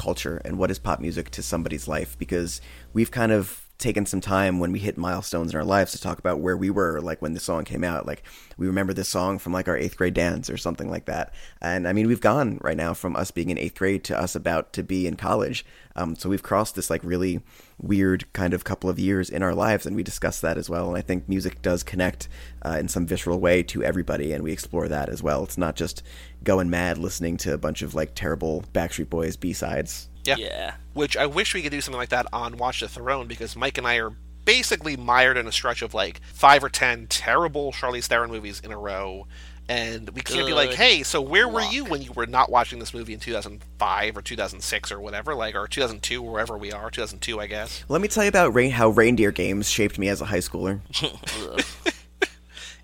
culture 0.00 0.40
and 0.44 0.58
what 0.58 0.70
is 0.70 0.78
pop 0.78 0.98
music 0.98 1.30
to 1.30 1.42
somebody's 1.42 1.86
life? 1.86 2.18
Because 2.18 2.60
we've 2.92 3.10
kind 3.10 3.30
of 3.30 3.69
taken 3.80 4.06
some 4.06 4.20
time 4.20 4.60
when 4.60 4.70
we 4.70 4.78
hit 4.78 4.96
milestones 4.96 5.52
in 5.52 5.58
our 5.58 5.64
lives 5.64 5.92
to 5.92 6.00
talk 6.00 6.18
about 6.18 6.40
where 6.40 6.56
we 6.56 6.70
were, 6.70 7.00
like 7.00 7.20
when 7.20 7.32
the 7.32 7.40
song 7.40 7.64
came 7.64 7.82
out. 7.82 8.06
Like, 8.06 8.22
we 8.56 8.66
remember 8.66 8.92
this 8.92 9.08
song 9.08 9.38
from 9.38 9.52
like 9.52 9.68
our 9.68 9.76
eighth 9.76 9.96
grade 9.96 10.14
dance 10.14 10.50
or 10.50 10.56
something 10.56 10.90
like 10.90 11.06
that. 11.06 11.32
And 11.60 11.88
I 11.88 11.92
mean, 11.92 12.06
we've 12.06 12.20
gone 12.20 12.58
right 12.62 12.76
now 12.76 12.94
from 12.94 13.16
us 13.16 13.30
being 13.30 13.50
in 13.50 13.58
eighth 13.58 13.76
grade 13.78 14.04
to 14.04 14.18
us 14.18 14.36
about 14.36 14.72
to 14.74 14.82
be 14.82 15.06
in 15.06 15.16
college. 15.16 15.64
Um, 15.96 16.14
so 16.14 16.28
we've 16.28 16.42
crossed 16.42 16.76
this 16.76 16.90
like 16.90 17.02
really 17.02 17.40
weird 17.78 18.30
kind 18.32 18.52
of 18.52 18.64
couple 18.64 18.90
of 18.90 18.98
years 18.98 19.30
in 19.30 19.42
our 19.42 19.54
lives, 19.54 19.86
and 19.86 19.96
we 19.96 20.02
discuss 20.02 20.40
that 20.40 20.58
as 20.58 20.68
well. 20.68 20.88
And 20.88 20.98
I 20.98 21.00
think 21.00 21.28
music 21.28 21.62
does 21.62 21.82
connect 21.82 22.28
uh, 22.62 22.76
in 22.78 22.88
some 22.88 23.06
visceral 23.06 23.40
way 23.40 23.62
to 23.64 23.82
everybody, 23.82 24.32
and 24.32 24.44
we 24.44 24.52
explore 24.52 24.88
that 24.88 25.08
as 25.08 25.22
well. 25.22 25.42
It's 25.42 25.58
not 25.58 25.76
just 25.76 26.02
going 26.44 26.68
mad 26.68 26.98
listening 26.98 27.38
to 27.38 27.54
a 27.54 27.58
bunch 27.58 27.80
of 27.82 27.94
like 27.94 28.14
terrible 28.14 28.64
Backstreet 28.72 29.08
Boys 29.08 29.36
B 29.36 29.54
sides. 29.54 30.09
Yeah. 30.24 30.36
Yeah. 30.38 30.74
Which 30.92 31.16
I 31.16 31.26
wish 31.26 31.54
we 31.54 31.62
could 31.62 31.72
do 31.72 31.80
something 31.80 31.98
like 31.98 32.10
that 32.10 32.26
on 32.32 32.56
Watch 32.56 32.80
the 32.80 32.88
Throne 32.88 33.26
because 33.26 33.56
Mike 33.56 33.78
and 33.78 33.86
I 33.86 33.96
are 33.98 34.12
basically 34.44 34.96
mired 34.96 35.36
in 35.36 35.46
a 35.46 35.52
stretch 35.52 35.82
of 35.82 35.94
like 35.94 36.20
five 36.32 36.64
or 36.64 36.68
ten 36.68 37.06
terrible 37.06 37.72
Charlize 37.72 38.06
Theron 38.06 38.30
movies 38.30 38.60
in 38.60 38.72
a 38.72 38.78
row. 38.78 39.26
And 39.68 40.10
we 40.10 40.20
can't 40.20 40.48
be 40.48 40.52
like, 40.52 40.72
hey, 40.72 41.04
so 41.04 41.20
where 41.20 41.46
were 41.46 41.62
you 41.62 41.84
when 41.84 42.02
you 42.02 42.10
were 42.10 42.26
not 42.26 42.50
watching 42.50 42.80
this 42.80 42.92
movie 42.92 43.12
in 43.12 43.20
2005 43.20 44.16
or 44.16 44.20
2006 44.20 44.90
or 44.90 44.98
whatever, 45.00 45.32
like, 45.36 45.54
or 45.54 45.68
2002, 45.68 46.20
wherever 46.20 46.58
we 46.58 46.72
are, 46.72 46.90
2002, 46.90 47.38
I 47.38 47.46
guess. 47.46 47.84
Let 47.88 48.00
me 48.00 48.08
tell 48.08 48.24
you 48.24 48.28
about 48.30 48.52
rain- 48.52 48.72
how 48.72 48.88
reindeer 48.88 49.30
games 49.30 49.70
shaped 49.70 49.96
me 49.96 50.08
as 50.08 50.20
a 50.20 50.24
high 50.24 50.38
schooler. 50.38 50.80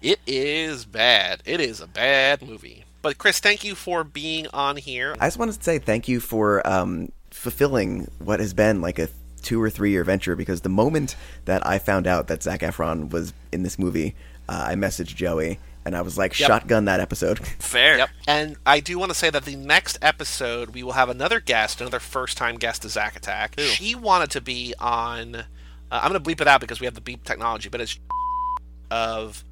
It 0.03 0.21
is 0.27 0.85
bad. 0.85 1.43
It 1.45 1.61
is 1.61 1.81
a 1.81 1.87
bad 1.87 2.43
movie. 2.43 2.85
But 3.03 3.19
Chris, 3.19 3.41
thank 3.41 3.65
you 3.65 3.75
for 3.75 4.05
being 4.05 4.47
on 4.49 4.77
here. 4.77 5.17
I 5.21 5.27
just 5.27 5.39
wanted 5.39 5.57
to 5.57 5.63
say 5.63 5.79
thank 5.79 6.07
you 6.07 6.21
for 6.21 6.65
um, 6.67 7.11
fulfilling 7.37 8.11
what 8.19 8.41
has 8.41 8.55
been 8.55 8.81
like 8.81 8.99
a 8.99 9.09
two 9.43 9.63
or 9.63 9.71
three 9.71 9.91
year 9.91 10.03
venture 10.05 10.35
because 10.35 10.63
the 10.63 10.69
moment 10.69 11.15
that 11.45 11.65
I 11.67 11.79
found 11.79 12.07
out 12.07 12.27
that 12.29 12.43
Zac 12.43 12.61
Efron 12.61 13.11
was 13.11 13.33
in 13.53 13.63
this 13.63 13.79
movie, 13.79 14.15
uh, 14.49 14.65
I 14.69 14.75
messaged 14.75 15.15
Joey 15.15 15.59
and 15.85 15.95
I 15.97 16.01
was 16.03 16.19
like, 16.19 16.37
Yep. 16.39 16.49
shotgun 16.49 16.87
that 16.87 16.99
episode. 16.99 17.39
Fair. 17.61 17.99
Yep. 17.99 18.09
And 18.27 18.57
I 18.67 18.81
do 18.81 18.99
want 18.99 19.11
to 19.13 19.15
say 19.17 19.31
that 19.31 19.45
the 19.45 19.55
next 19.55 19.99
episode 20.03 20.71
we 20.71 20.83
will 20.83 20.93
have 20.93 21.09
another 21.09 21.39
guest, 21.39 21.81
another 21.81 22.01
first-time 22.01 22.57
guest 22.57 22.83
to 22.83 22.89
Zack 22.89 23.15
Attack. 23.17 23.61
She 23.61 23.95
wanted 23.95 24.31
to 24.33 24.41
be 24.41 24.75
on. 24.81 25.37
Uh, 25.37 25.45
I'm 25.91 26.11
going 26.11 26.21
to 26.21 26.29
bleep 26.29 26.41
it 26.41 26.49
out 26.49 26.61
because 26.61 26.81
we 26.81 26.87
have 26.87 26.95
the 26.95 27.01
beep 27.01 27.23
technology, 27.23 27.69
but 27.69 27.81
it's 27.81 27.99
of 28.91 29.45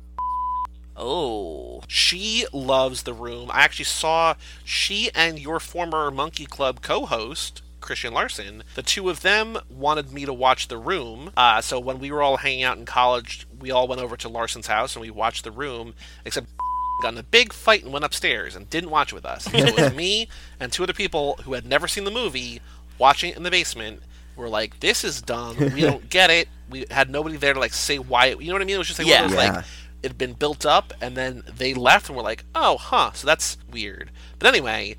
Oh. 0.96 1.82
she 1.88 2.46
loves 2.52 3.02
the 3.02 3.12
room. 3.12 3.50
I 3.52 3.62
actually 3.62 3.84
saw 3.86 4.34
she 4.64 5.10
and 5.14 5.38
your 5.40 5.58
former 5.60 6.10
Monkey 6.10 6.46
Club 6.46 6.82
co-host 6.82 7.62
Christian 7.84 8.12
Larson. 8.14 8.62
The 8.74 8.82
two 8.82 9.08
of 9.10 9.20
them 9.22 9.58
wanted 9.68 10.12
me 10.12 10.24
to 10.24 10.32
watch 10.32 10.68
The 10.68 10.78
Room. 10.78 11.30
Uh, 11.36 11.60
so 11.60 11.78
when 11.78 11.98
we 11.98 12.10
were 12.10 12.22
all 12.22 12.38
hanging 12.38 12.62
out 12.64 12.78
in 12.78 12.84
college, 12.84 13.46
we 13.58 13.70
all 13.70 13.86
went 13.86 14.00
over 14.00 14.16
to 14.16 14.28
Larson's 14.28 14.66
house 14.66 14.96
and 14.96 15.00
we 15.00 15.10
watched 15.10 15.44
The 15.44 15.50
Room. 15.52 15.94
Except 16.24 16.46
got 17.02 17.12
in 17.12 17.18
a 17.18 17.22
big 17.22 17.52
fight 17.52 17.82
and 17.84 17.92
went 17.92 18.04
upstairs 18.04 18.54
and 18.56 18.68
didn't 18.70 18.90
watch 18.90 19.12
it 19.12 19.14
with 19.16 19.24
us. 19.26 19.44
So 19.44 19.56
it 19.56 19.76
was 19.76 19.94
me 19.96 20.28
and 20.60 20.72
two 20.72 20.82
other 20.82 20.92
people 20.92 21.38
who 21.44 21.52
had 21.54 21.66
never 21.66 21.86
seen 21.88 22.04
the 22.04 22.10
movie 22.10 22.60
watching 22.98 23.30
it 23.30 23.36
in 23.36 23.42
the 23.42 23.50
basement. 23.50 24.00
We're 24.36 24.48
like, 24.48 24.80
this 24.80 25.04
is 25.04 25.20
dumb. 25.22 25.56
We 25.58 25.82
don't 25.82 26.08
get 26.10 26.30
it. 26.30 26.48
We 26.70 26.86
had 26.90 27.10
nobody 27.10 27.36
there 27.36 27.54
to 27.54 27.60
like 27.60 27.72
say 27.74 27.98
why. 27.98 28.26
It, 28.26 28.40
you 28.40 28.48
know 28.48 28.54
what 28.54 28.62
I 28.62 28.64
mean? 28.64 28.76
It 28.76 28.78
was 28.78 28.86
just 28.88 28.98
like 28.98 29.08
one 29.08 29.24
of 29.24 29.30
those, 29.30 29.38
Yeah. 29.38 29.52
like 29.56 29.64
it 30.02 30.08
had 30.08 30.18
been 30.18 30.32
built 30.34 30.66
up 30.66 30.92
and 31.00 31.16
then 31.16 31.42
they 31.56 31.72
left 31.72 32.08
and 32.08 32.16
we're 32.16 32.22
like, 32.22 32.44
oh, 32.54 32.76
huh. 32.76 33.12
So 33.12 33.26
that's 33.26 33.56
weird. 33.70 34.10
But 34.38 34.48
anyway, 34.48 34.96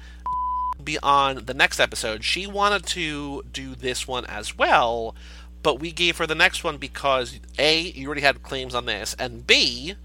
be 0.86 0.98
on 1.00 1.46
the 1.46 1.54
next 1.54 1.80
episode. 1.80 2.24
She 2.24 2.48
wanted 2.48 2.86
to 2.88 3.44
do 3.52 3.76
this 3.76 4.08
one 4.08 4.26
as 4.26 4.58
well, 4.58 5.16
but 5.64 5.80
we 5.80 5.92
gave 5.92 6.18
her 6.18 6.28
the 6.28 6.36
next 6.36 6.64
one 6.64 6.78
because 6.78 7.40
A, 7.58 7.80
you 7.80 8.08
already 8.08 8.22
had 8.22 8.44
claims 8.44 8.76
on 8.76 8.86
this, 8.86 9.16
and 9.18 9.46
B, 9.46 9.96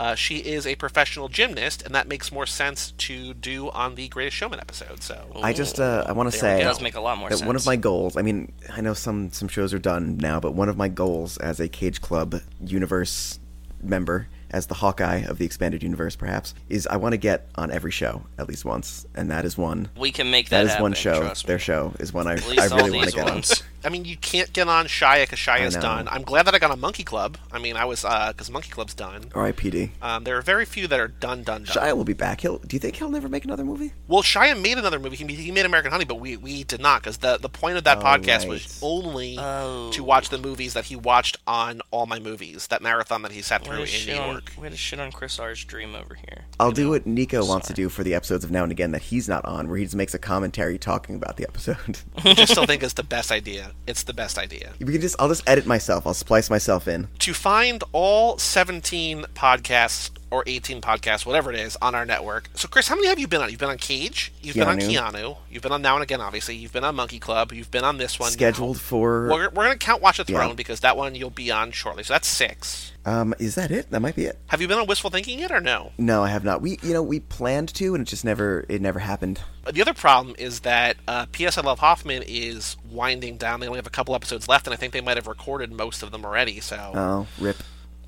uh, 0.00 0.14
she 0.14 0.38
is 0.38 0.66
a 0.66 0.76
professional 0.76 1.28
gymnast, 1.28 1.82
and 1.82 1.94
that 1.94 2.08
makes 2.08 2.32
more 2.32 2.46
sense 2.46 2.92
to 2.92 3.34
do 3.34 3.68
on 3.72 3.96
the 3.96 4.08
Greatest 4.08 4.34
Showman 4.34 4.58
episode. 4.58 5.02
So 5.02 5.26
I 5.42 5.52
just 5.52 5.78
uh, 5.78 6.04
I 6.06 6.12
want 6.12 6.32
to 6.32 6.38
say 6.38 6.60
go. 6.60 6.64
Does 6.64 6.80
make 6.80 6.94
a 6.94 7.02
lot 7.02 7.18
more 7.18 7.28
that 7.28 7.36
sense. 7.36 7.46
one 7.46 7.54
of 7.54 7.66
my 7.66 7.76
goals. 7.76 8.16
I 8.16 8.22
mean, 8.22 8.50
I 8.70 8.80
know 8.80 8.94
some 8.94 9.30
some 9.30 9.46
shows 9.46 9.74
are 9.74 9.78
done 9.78 10.16
now, 10.16 10.40
but 10.40 10.54
one 10.54 10.70
of 10.70 10.78
my 10.78 10.88
goals 10.88 11.36
as 11.36 11.60
a 11.60 11.68
Cage 11.68 12.00
Club 12.00 12.40
universe 12.64 13.38
member, 13.82 14.26
as 14.50 14.66
the 14.66 14.74
Hawkeye 14.74 15.18
of 15.28 15.38
the 15.38 15.44
expanded 15.44 15.82
universe, 15.82 16.16
perhaps, 16.16 16.54
is 16.68 16.86
I 16.86 16.96
want 16.96 17.12
to 17.12 17.16
get 17.18 17.48
on 17.56 17.70
every 17.70 17.90
show 17.90 18.22
at 18.38 18.48
least 18.48 18.64
once, 18.64 19.06
and 19.14 19.30
that 19.30 19.44
is 19.44 19.56
one. 19.56 19.88
we 19.96 20.10
can 20.12 20.30
make 20.30 20.48
That 20.48 20.58
that, 20.58 20.64
is 20.64 20.70
happen, 20.70 20.82
one 20.82 20.92
show. 20.94 21.20
Trust 21.20 21.44
me. 21.44 21.48
Their 21.48 21.58
show 21.58 21.92
is 21.98 22.12
one 22.12 22.26
I, 22.26 22.32
I 22.32 22.34
really 22.34 22.70
want 22.70 22.84
to 22.86 22.90
these 22.92 23.14
get 23.14 23.24
ones. 23.24 23.60
on. 23.62 23.66
I 23.82 23.88
mean, 23.88 24.04
you 24.04 24.16
can't 24.18 24.52
get 24.52 24.68
on 24.68 24.86
Shia 24.88 25.22
because 25.22 25.38
Shia's 25.38 25.74
know. 25.74 25.80
done. 25.80 26.08
I'm 26.10 26.20
glad 26.22 26.44
that 26.46 26.54
I 26.54 26.58
got 26.58 26.70
on 26.70 26.80
Monkey 26.80 27.02
Club. 27.02 27.38
I 27.50 27.58
mean, 27.58 27.76
I 27.76 27.86
was 27.86 28.02
because 28.02 28.50
Monkey 28.50 28.68
Club's 28.68 28.92
done. 28.92 29.30
R.I.P.D. 29.34 29.92
Um, 30.02 30.24
there 30.24 30.36
are 30.36 30.42
very 30.42 30.66
few 30.66 30.86
that 30.88 31.00
are 31.00 31.08
done, 31.08 31.44
done, 31.44 31.64
done. 31.64 31.76
Shia 31.76 31.96
will 31.96 32.04
be 32.04 32.12
back. 32.12 32.42
He'll. 32.42 32.58
Do 32.58 32.76
you 32.76 32.80
think 32.80 32.96
he'll 32.96 33.08
never 33.08 33.28
make 33.30 33.46
another 33.46 33.64
movie? 33.64 33.92
Well, 34.06 34.22
Shia 34.22 34.60
made 34.60 34.76
another 34.76 34.98
movie. 34.98 35.16
He 35.16 35.24
made, 35.24 35.38
he 35.38 35.50
made 35.50 35.64
American 35.64 35.92
Honey, 35.92 36.04
but 36.04 36.16
we, 36.20 36.36
we 36.36 36.64
did 36.64 36.80
not 36.82 37.00
because 37.02 37.18
the 37.18 37.38
the 37.38 37.48
point 37.48 37.78
of 37.78 37.84
that 37.84 37.98
Oh, 37.98 38.02
podcast 38.02 38.40
right. 38.40 38.48
was 38.48 38.78
only 38.82 39.36
Oh. 39.38 39.90
to 39.92 40.04
watch 40.04 40.28
the 40.28 40.36
movies 40.38 40.74
that 40.74 40.84
he 40.84 40.96
watched 40.96 41.38
on 41.46 41.80
all 41.90 42.04
my 42.04 42.18
movies. 42.18 42.66
That 42.66 42.82
marathon 42.82 43.22
that 43.22 43.32
he 43.32 43.40
sat 43.40 43.64
through 43.64 43.74
in 43.76 43.80
New 43.80 43.86
shit 43.86 44.39
on, 44.40 44.54
York. 44.54 44.62
way 44.62 44.70
to 44.70 44.76
shit 44.76 45.00
on 45.00 45.12
Chris 45.12 45.38
R's 45.38 45.64
dream 45.64 45.94
over 45.94 46.14
here. 46.14 46.44
I'll 46.58 46.72
do 46.72 46.90
what 46.90 47.06
Nico 47.06 47.44
wants 47.44 47.68
to 47.68 47.74
do 47.74 47.88
for 47.88 48.02
the 48.02 48.14
episodes 48.14 48.44
of 48.44 48.50
Now 48.50 48.62
and 48.62 48.72
Again 48.72 48.92
that 48.92 49.02
he's 49.02 49.28
not 49.28 49.44
on, 49.44 49.68
where 49.68 49.78
he 49.78 49.84
just 49.84 49.96
makes 49.96 50.14
a 50.14 50.18
commentary 50.18 50.78
talking 50.78 51.14
about 51.14 51.36
the 51.36 51.44
episode. 51.44 51.76
Which 52.22 52.38
I 52.38 52.44
still 52.44 52.66
think 52.66 52.82
is 52.82 52.94
the 52.94 53.02
best 53.02 53.30
idea. 53.30 53.72
It's 53.86 54.02
the 54.02 54.14
best 54.14 54.38
idea. 54.38 54.72
we 54.78 54.92
can 54.92 55.00
just. 55.00 55.16
I'll 55.18 55.28
just 55.28 55.48
edit 55.48 55.66
myself. 55.66 56.06
I'll 56.06 56.14
splice 56.14 56.50
myself 56.50 56.88
in. 56.88 57.08
To 57.20 57.34
find 57.34 57.82
all 57.92 58.38
17 58.38 59.24
podcasts 59.34 60.10
or 60.30 60.44
18 60.46 60.80
podcasts, 60.80 61.26
whatever 61.26 61.52
it 61.52 61.58
is, 61.58 61.76
on 61.82 61.94
our 61.94 62.06
network. 62.06 62.48
So, 62.54 62.68
Chris, 62.68 62.88
how 62.88 62.94
many 62.94 63.08
have 63.08 63.18
you 63.18 63.26
been 63.26 63.40
on? 63.42 63.50
You've 63.50 63.58
been 63.58 63.68
on 63.70 63.78
Cage. 63.78 64.32
You've 64.42 64.54
been 64.54 64.68
on 64.68 64.78
Keanu. 64.78 65.12
Keanu. 65.12 65.36
You've 65.50 65.62
been 65.62 65.72
on 65.72 65.82
Now 65.82 65.94
and 65.96 66.02
Again, 66.02 66.20
obviously. 66.20 66.54
You've 66.56 66.72
been 66.72 66.84
on 66.84 66.94
Monkey 66.94 67.18
Club. 67.18 67.52
You've 67.52 67.70
been 67.70 67.84
on 67.84 67.98
this 67.98 68.18
one. 68.18 68.30
Scheduled 68.30 68.80
for. 68.80 69.28
We're, 69.28 69.48
we're 69.50 69.64
going 69.64 69.72
to 69.72 69.78
count 69.78 70.00
Watch 70.02 70.18
the 70.18 70.24
Yeah. 70.32 70.38
Throne 70.38 70.56
because 70.56 70.80
that 70.80 70.96
one 70.96 71.14
you'll 71.14 71.30
be 71.30 71.50
on 71.50 71.72
shortly. 71.72 72.02
So 72.04 72.14
that's 72.14 72.28
six. 72.28 72.92
Um, 73.04 73.34
is 73.38 73.54
that 73.54 73.70
it? 73.70 73.90
That 73.90 74.00
might 74.00 74.14
be 74.14 74.26
it. 74.26 74.38
Have 74.48 74.60
you 74.60 74.68
been 74.68 74.78
on 74.78 74.86
Wistful 74.86 75.10
Thinking 75.10 75.38
yet 75.38 75.50
or 75.50 75.60
no? 75.60 75.92
No, 75.96 76.22
I 76.22 76.28
have 76.28 76.44
not. 76.44 76.60
We, 76.60 76.78
you 76.82 76.92
know, 76.92 77.02
we 77.02 77.18
planned 77.20 77.72
to, 77.76 77.94
and 77.94 78.02
it 78.06 78.10
just 78.10 78.24
never. 78.24 78.66
It 78.68 78.80
never 78.82 78.98
happened. 78.98 79.40
The 79.72 79.80
other 79.80 79.94
problem 79.94 80.34
is 80.38 80.60
that 80.60 80.96
uh, 81.08 81.26
P.S. 81.32 81.56
I 81.58 81.62
Love 81.62 81.78
Hoffman 81.78 82.22
is 82.26 82.76
winding 82.90 83.36
down. 83.38 83.60
They 83.60 83.66
only 83.66 83.78
have 83.78 83.86
a 83.86 83.90
couple 83.90 84.14
episodes 84.14 84.48
left, 84.48 84.66
and 84.66 84.74
I 84.74 84.76
think 84.76 84.92
they 84.92 85.00
might 85.00 85.16
have 85.16 85.26
recorded 85.26 85.72
most 85.72 86.02
of 86.02 86.10
them 86.10 86.24
already. 86.24 86.60
So 86.60 86.76
Oh, 86.94 87.26
rip. 87.42 87.56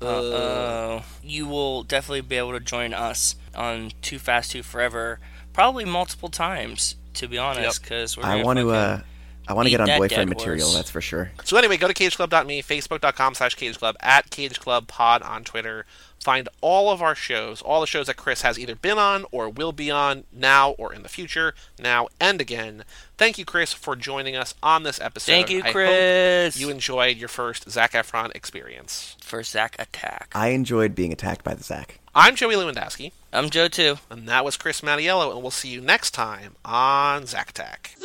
Uh, 0.07 1.01
you 1.23 1.47
will 1.47 1.83
definitely 1.83 2.21
be 2.21 2.37
able 2.37 2.53
to 2.53 2.59
join 2.59 2.93
us 2.93 3.35
on 3.55 3.91
Too 4.01 4.19
Fast, 4.19 4.51
Too 4.51 4.63
Forever, 4.63 5.19
probably 5.53 5.85
multiple 5.85 6.29
times, 6.29 6.95
to 7.15 7.27
be 7.27 7.37
honest, 7.37 7.81
because 7.81 8.17
we're 8.17 8.23
I 8.23 8.35
gonna 8.35 8.45
want 8.45 8.59
to. 8.59 8.69
Uh, 8.71 9.01
I 9.47 9.53
want 9.53 9.65
to 9.65 9.71
get 9.71 9.81
on 9.81 9.87
boyfriend 9.87 10.09
dead 10.09 10.29
material. 10.29 10.67
horse. 10.67 10.75
That's 10.77 10.89
for 10.89 11.01
sure. 11.01 11.31
So 11.43 11.57
anyway, 11.57 11.75
go 11.77 11.87
to 11.87 11.93
cageclub.me, 11.93 12.63
facebook.com 12.63 13.35
slash 13.35 13.57
cageclub, 13.57 13.95
at 13.99 14.29
cageclubpod 14.29 15.27
on 15.27 15.43
Twitter. 15.43 15.85
Find 16.23 16.47
all 16.61 16.89
of 16.89 17.01
our 17.01 17.15
shows, 17.15 17.61
all 17.61 17.81
the 17.81 17.85
shows 17.87 18.07
that 18.07 18.15
Chris 18.15 18.43
has 18.43 18.57
either 18.57 18.75
been 18.75 18.97
on 18.97 19.25
or 19.31 19.49
will 19.49 19.73
be 19.73 19.91
on 19.91 20.23
now 20.31 20.71
or 20.71 20.93
in 20.93 21.03
the 21.03 21.09
future, 21.09 21.53
now 21.77 22.07
and 22.17 22.39
again. 22.39 22.85
Thank 23.17 23.37
you, 23.37 23.43
Chris, 23.43 23.73
for 23.73 23.97
joining 23.97 24.33
us 24.33 24.55
on 24.63 24.83
this 24.83 25.01
episode. 25.01 25.33
Thank 25.33 25.49
you, 25.49 25.59
I 25.59 25.65
hope 25.65 25.71
Chris. 25.73 26.57
you 26.57 26.69
enjoyed 26.69 27.17
your 27.17 27.27
first 27.27 27.69
Zac 27.69 27.91
Efron 27.91 28.33
experience. 28.33 29.17
for 29.21 29.43
Zack 29.43 29.75
Attack. 29.77 30.31
I 30.33 30.49
enjoyed 30.49 30.95
being 30.95 31.11
attacked 31.11 31.43
by 31.43 31.55
the 31.55 31.63
Zac. 31.63 31.99
I'm 32.15 32.35
Joey 32.35 32.55
Lewandowski, 32.55 33.11
I'm 33.33 33.49
Joe 33.49 33.67
too. 33.67 33.97
and 34.09 34.25
that 34.29 34.45
was 34.45 34.55
Chris 34.55 34.79
Mattiello, 34.79 35.31
and 35.33 35.41
we'll 35.41 35.51
see 35.51 35.69
you 35.69 35.81
next 35.81 36.11
time 36.11 36.55
on 36.63 37.25
Zack 37.25 37.49
Attack. 37.49 37.95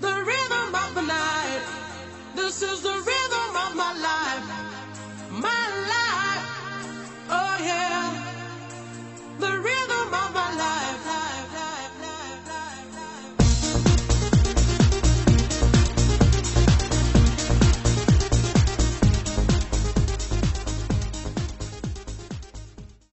The 0.00 0.14
rhythm 0.24 0.57
rhythm 0.68 0.88
of 0.88 0.94
the 0.94 1.02
night. 1.02 1.62
This 2.34 2.62
is 2.62 2.82
the 2.82 2.90
rhythm 2.90 3.56
of 3.56 3.74
my 3.74 3.92
life. 3.94 4.46
My 5.30 5.66
life. 5.94 6.46
Oh 7.30 7.56
yeah. 7.62 8.34
The 9.38 9.58
rhythm 9.58 10.14
of 10.14 10.34
my 10.34 10.54
life. 10.56 11.27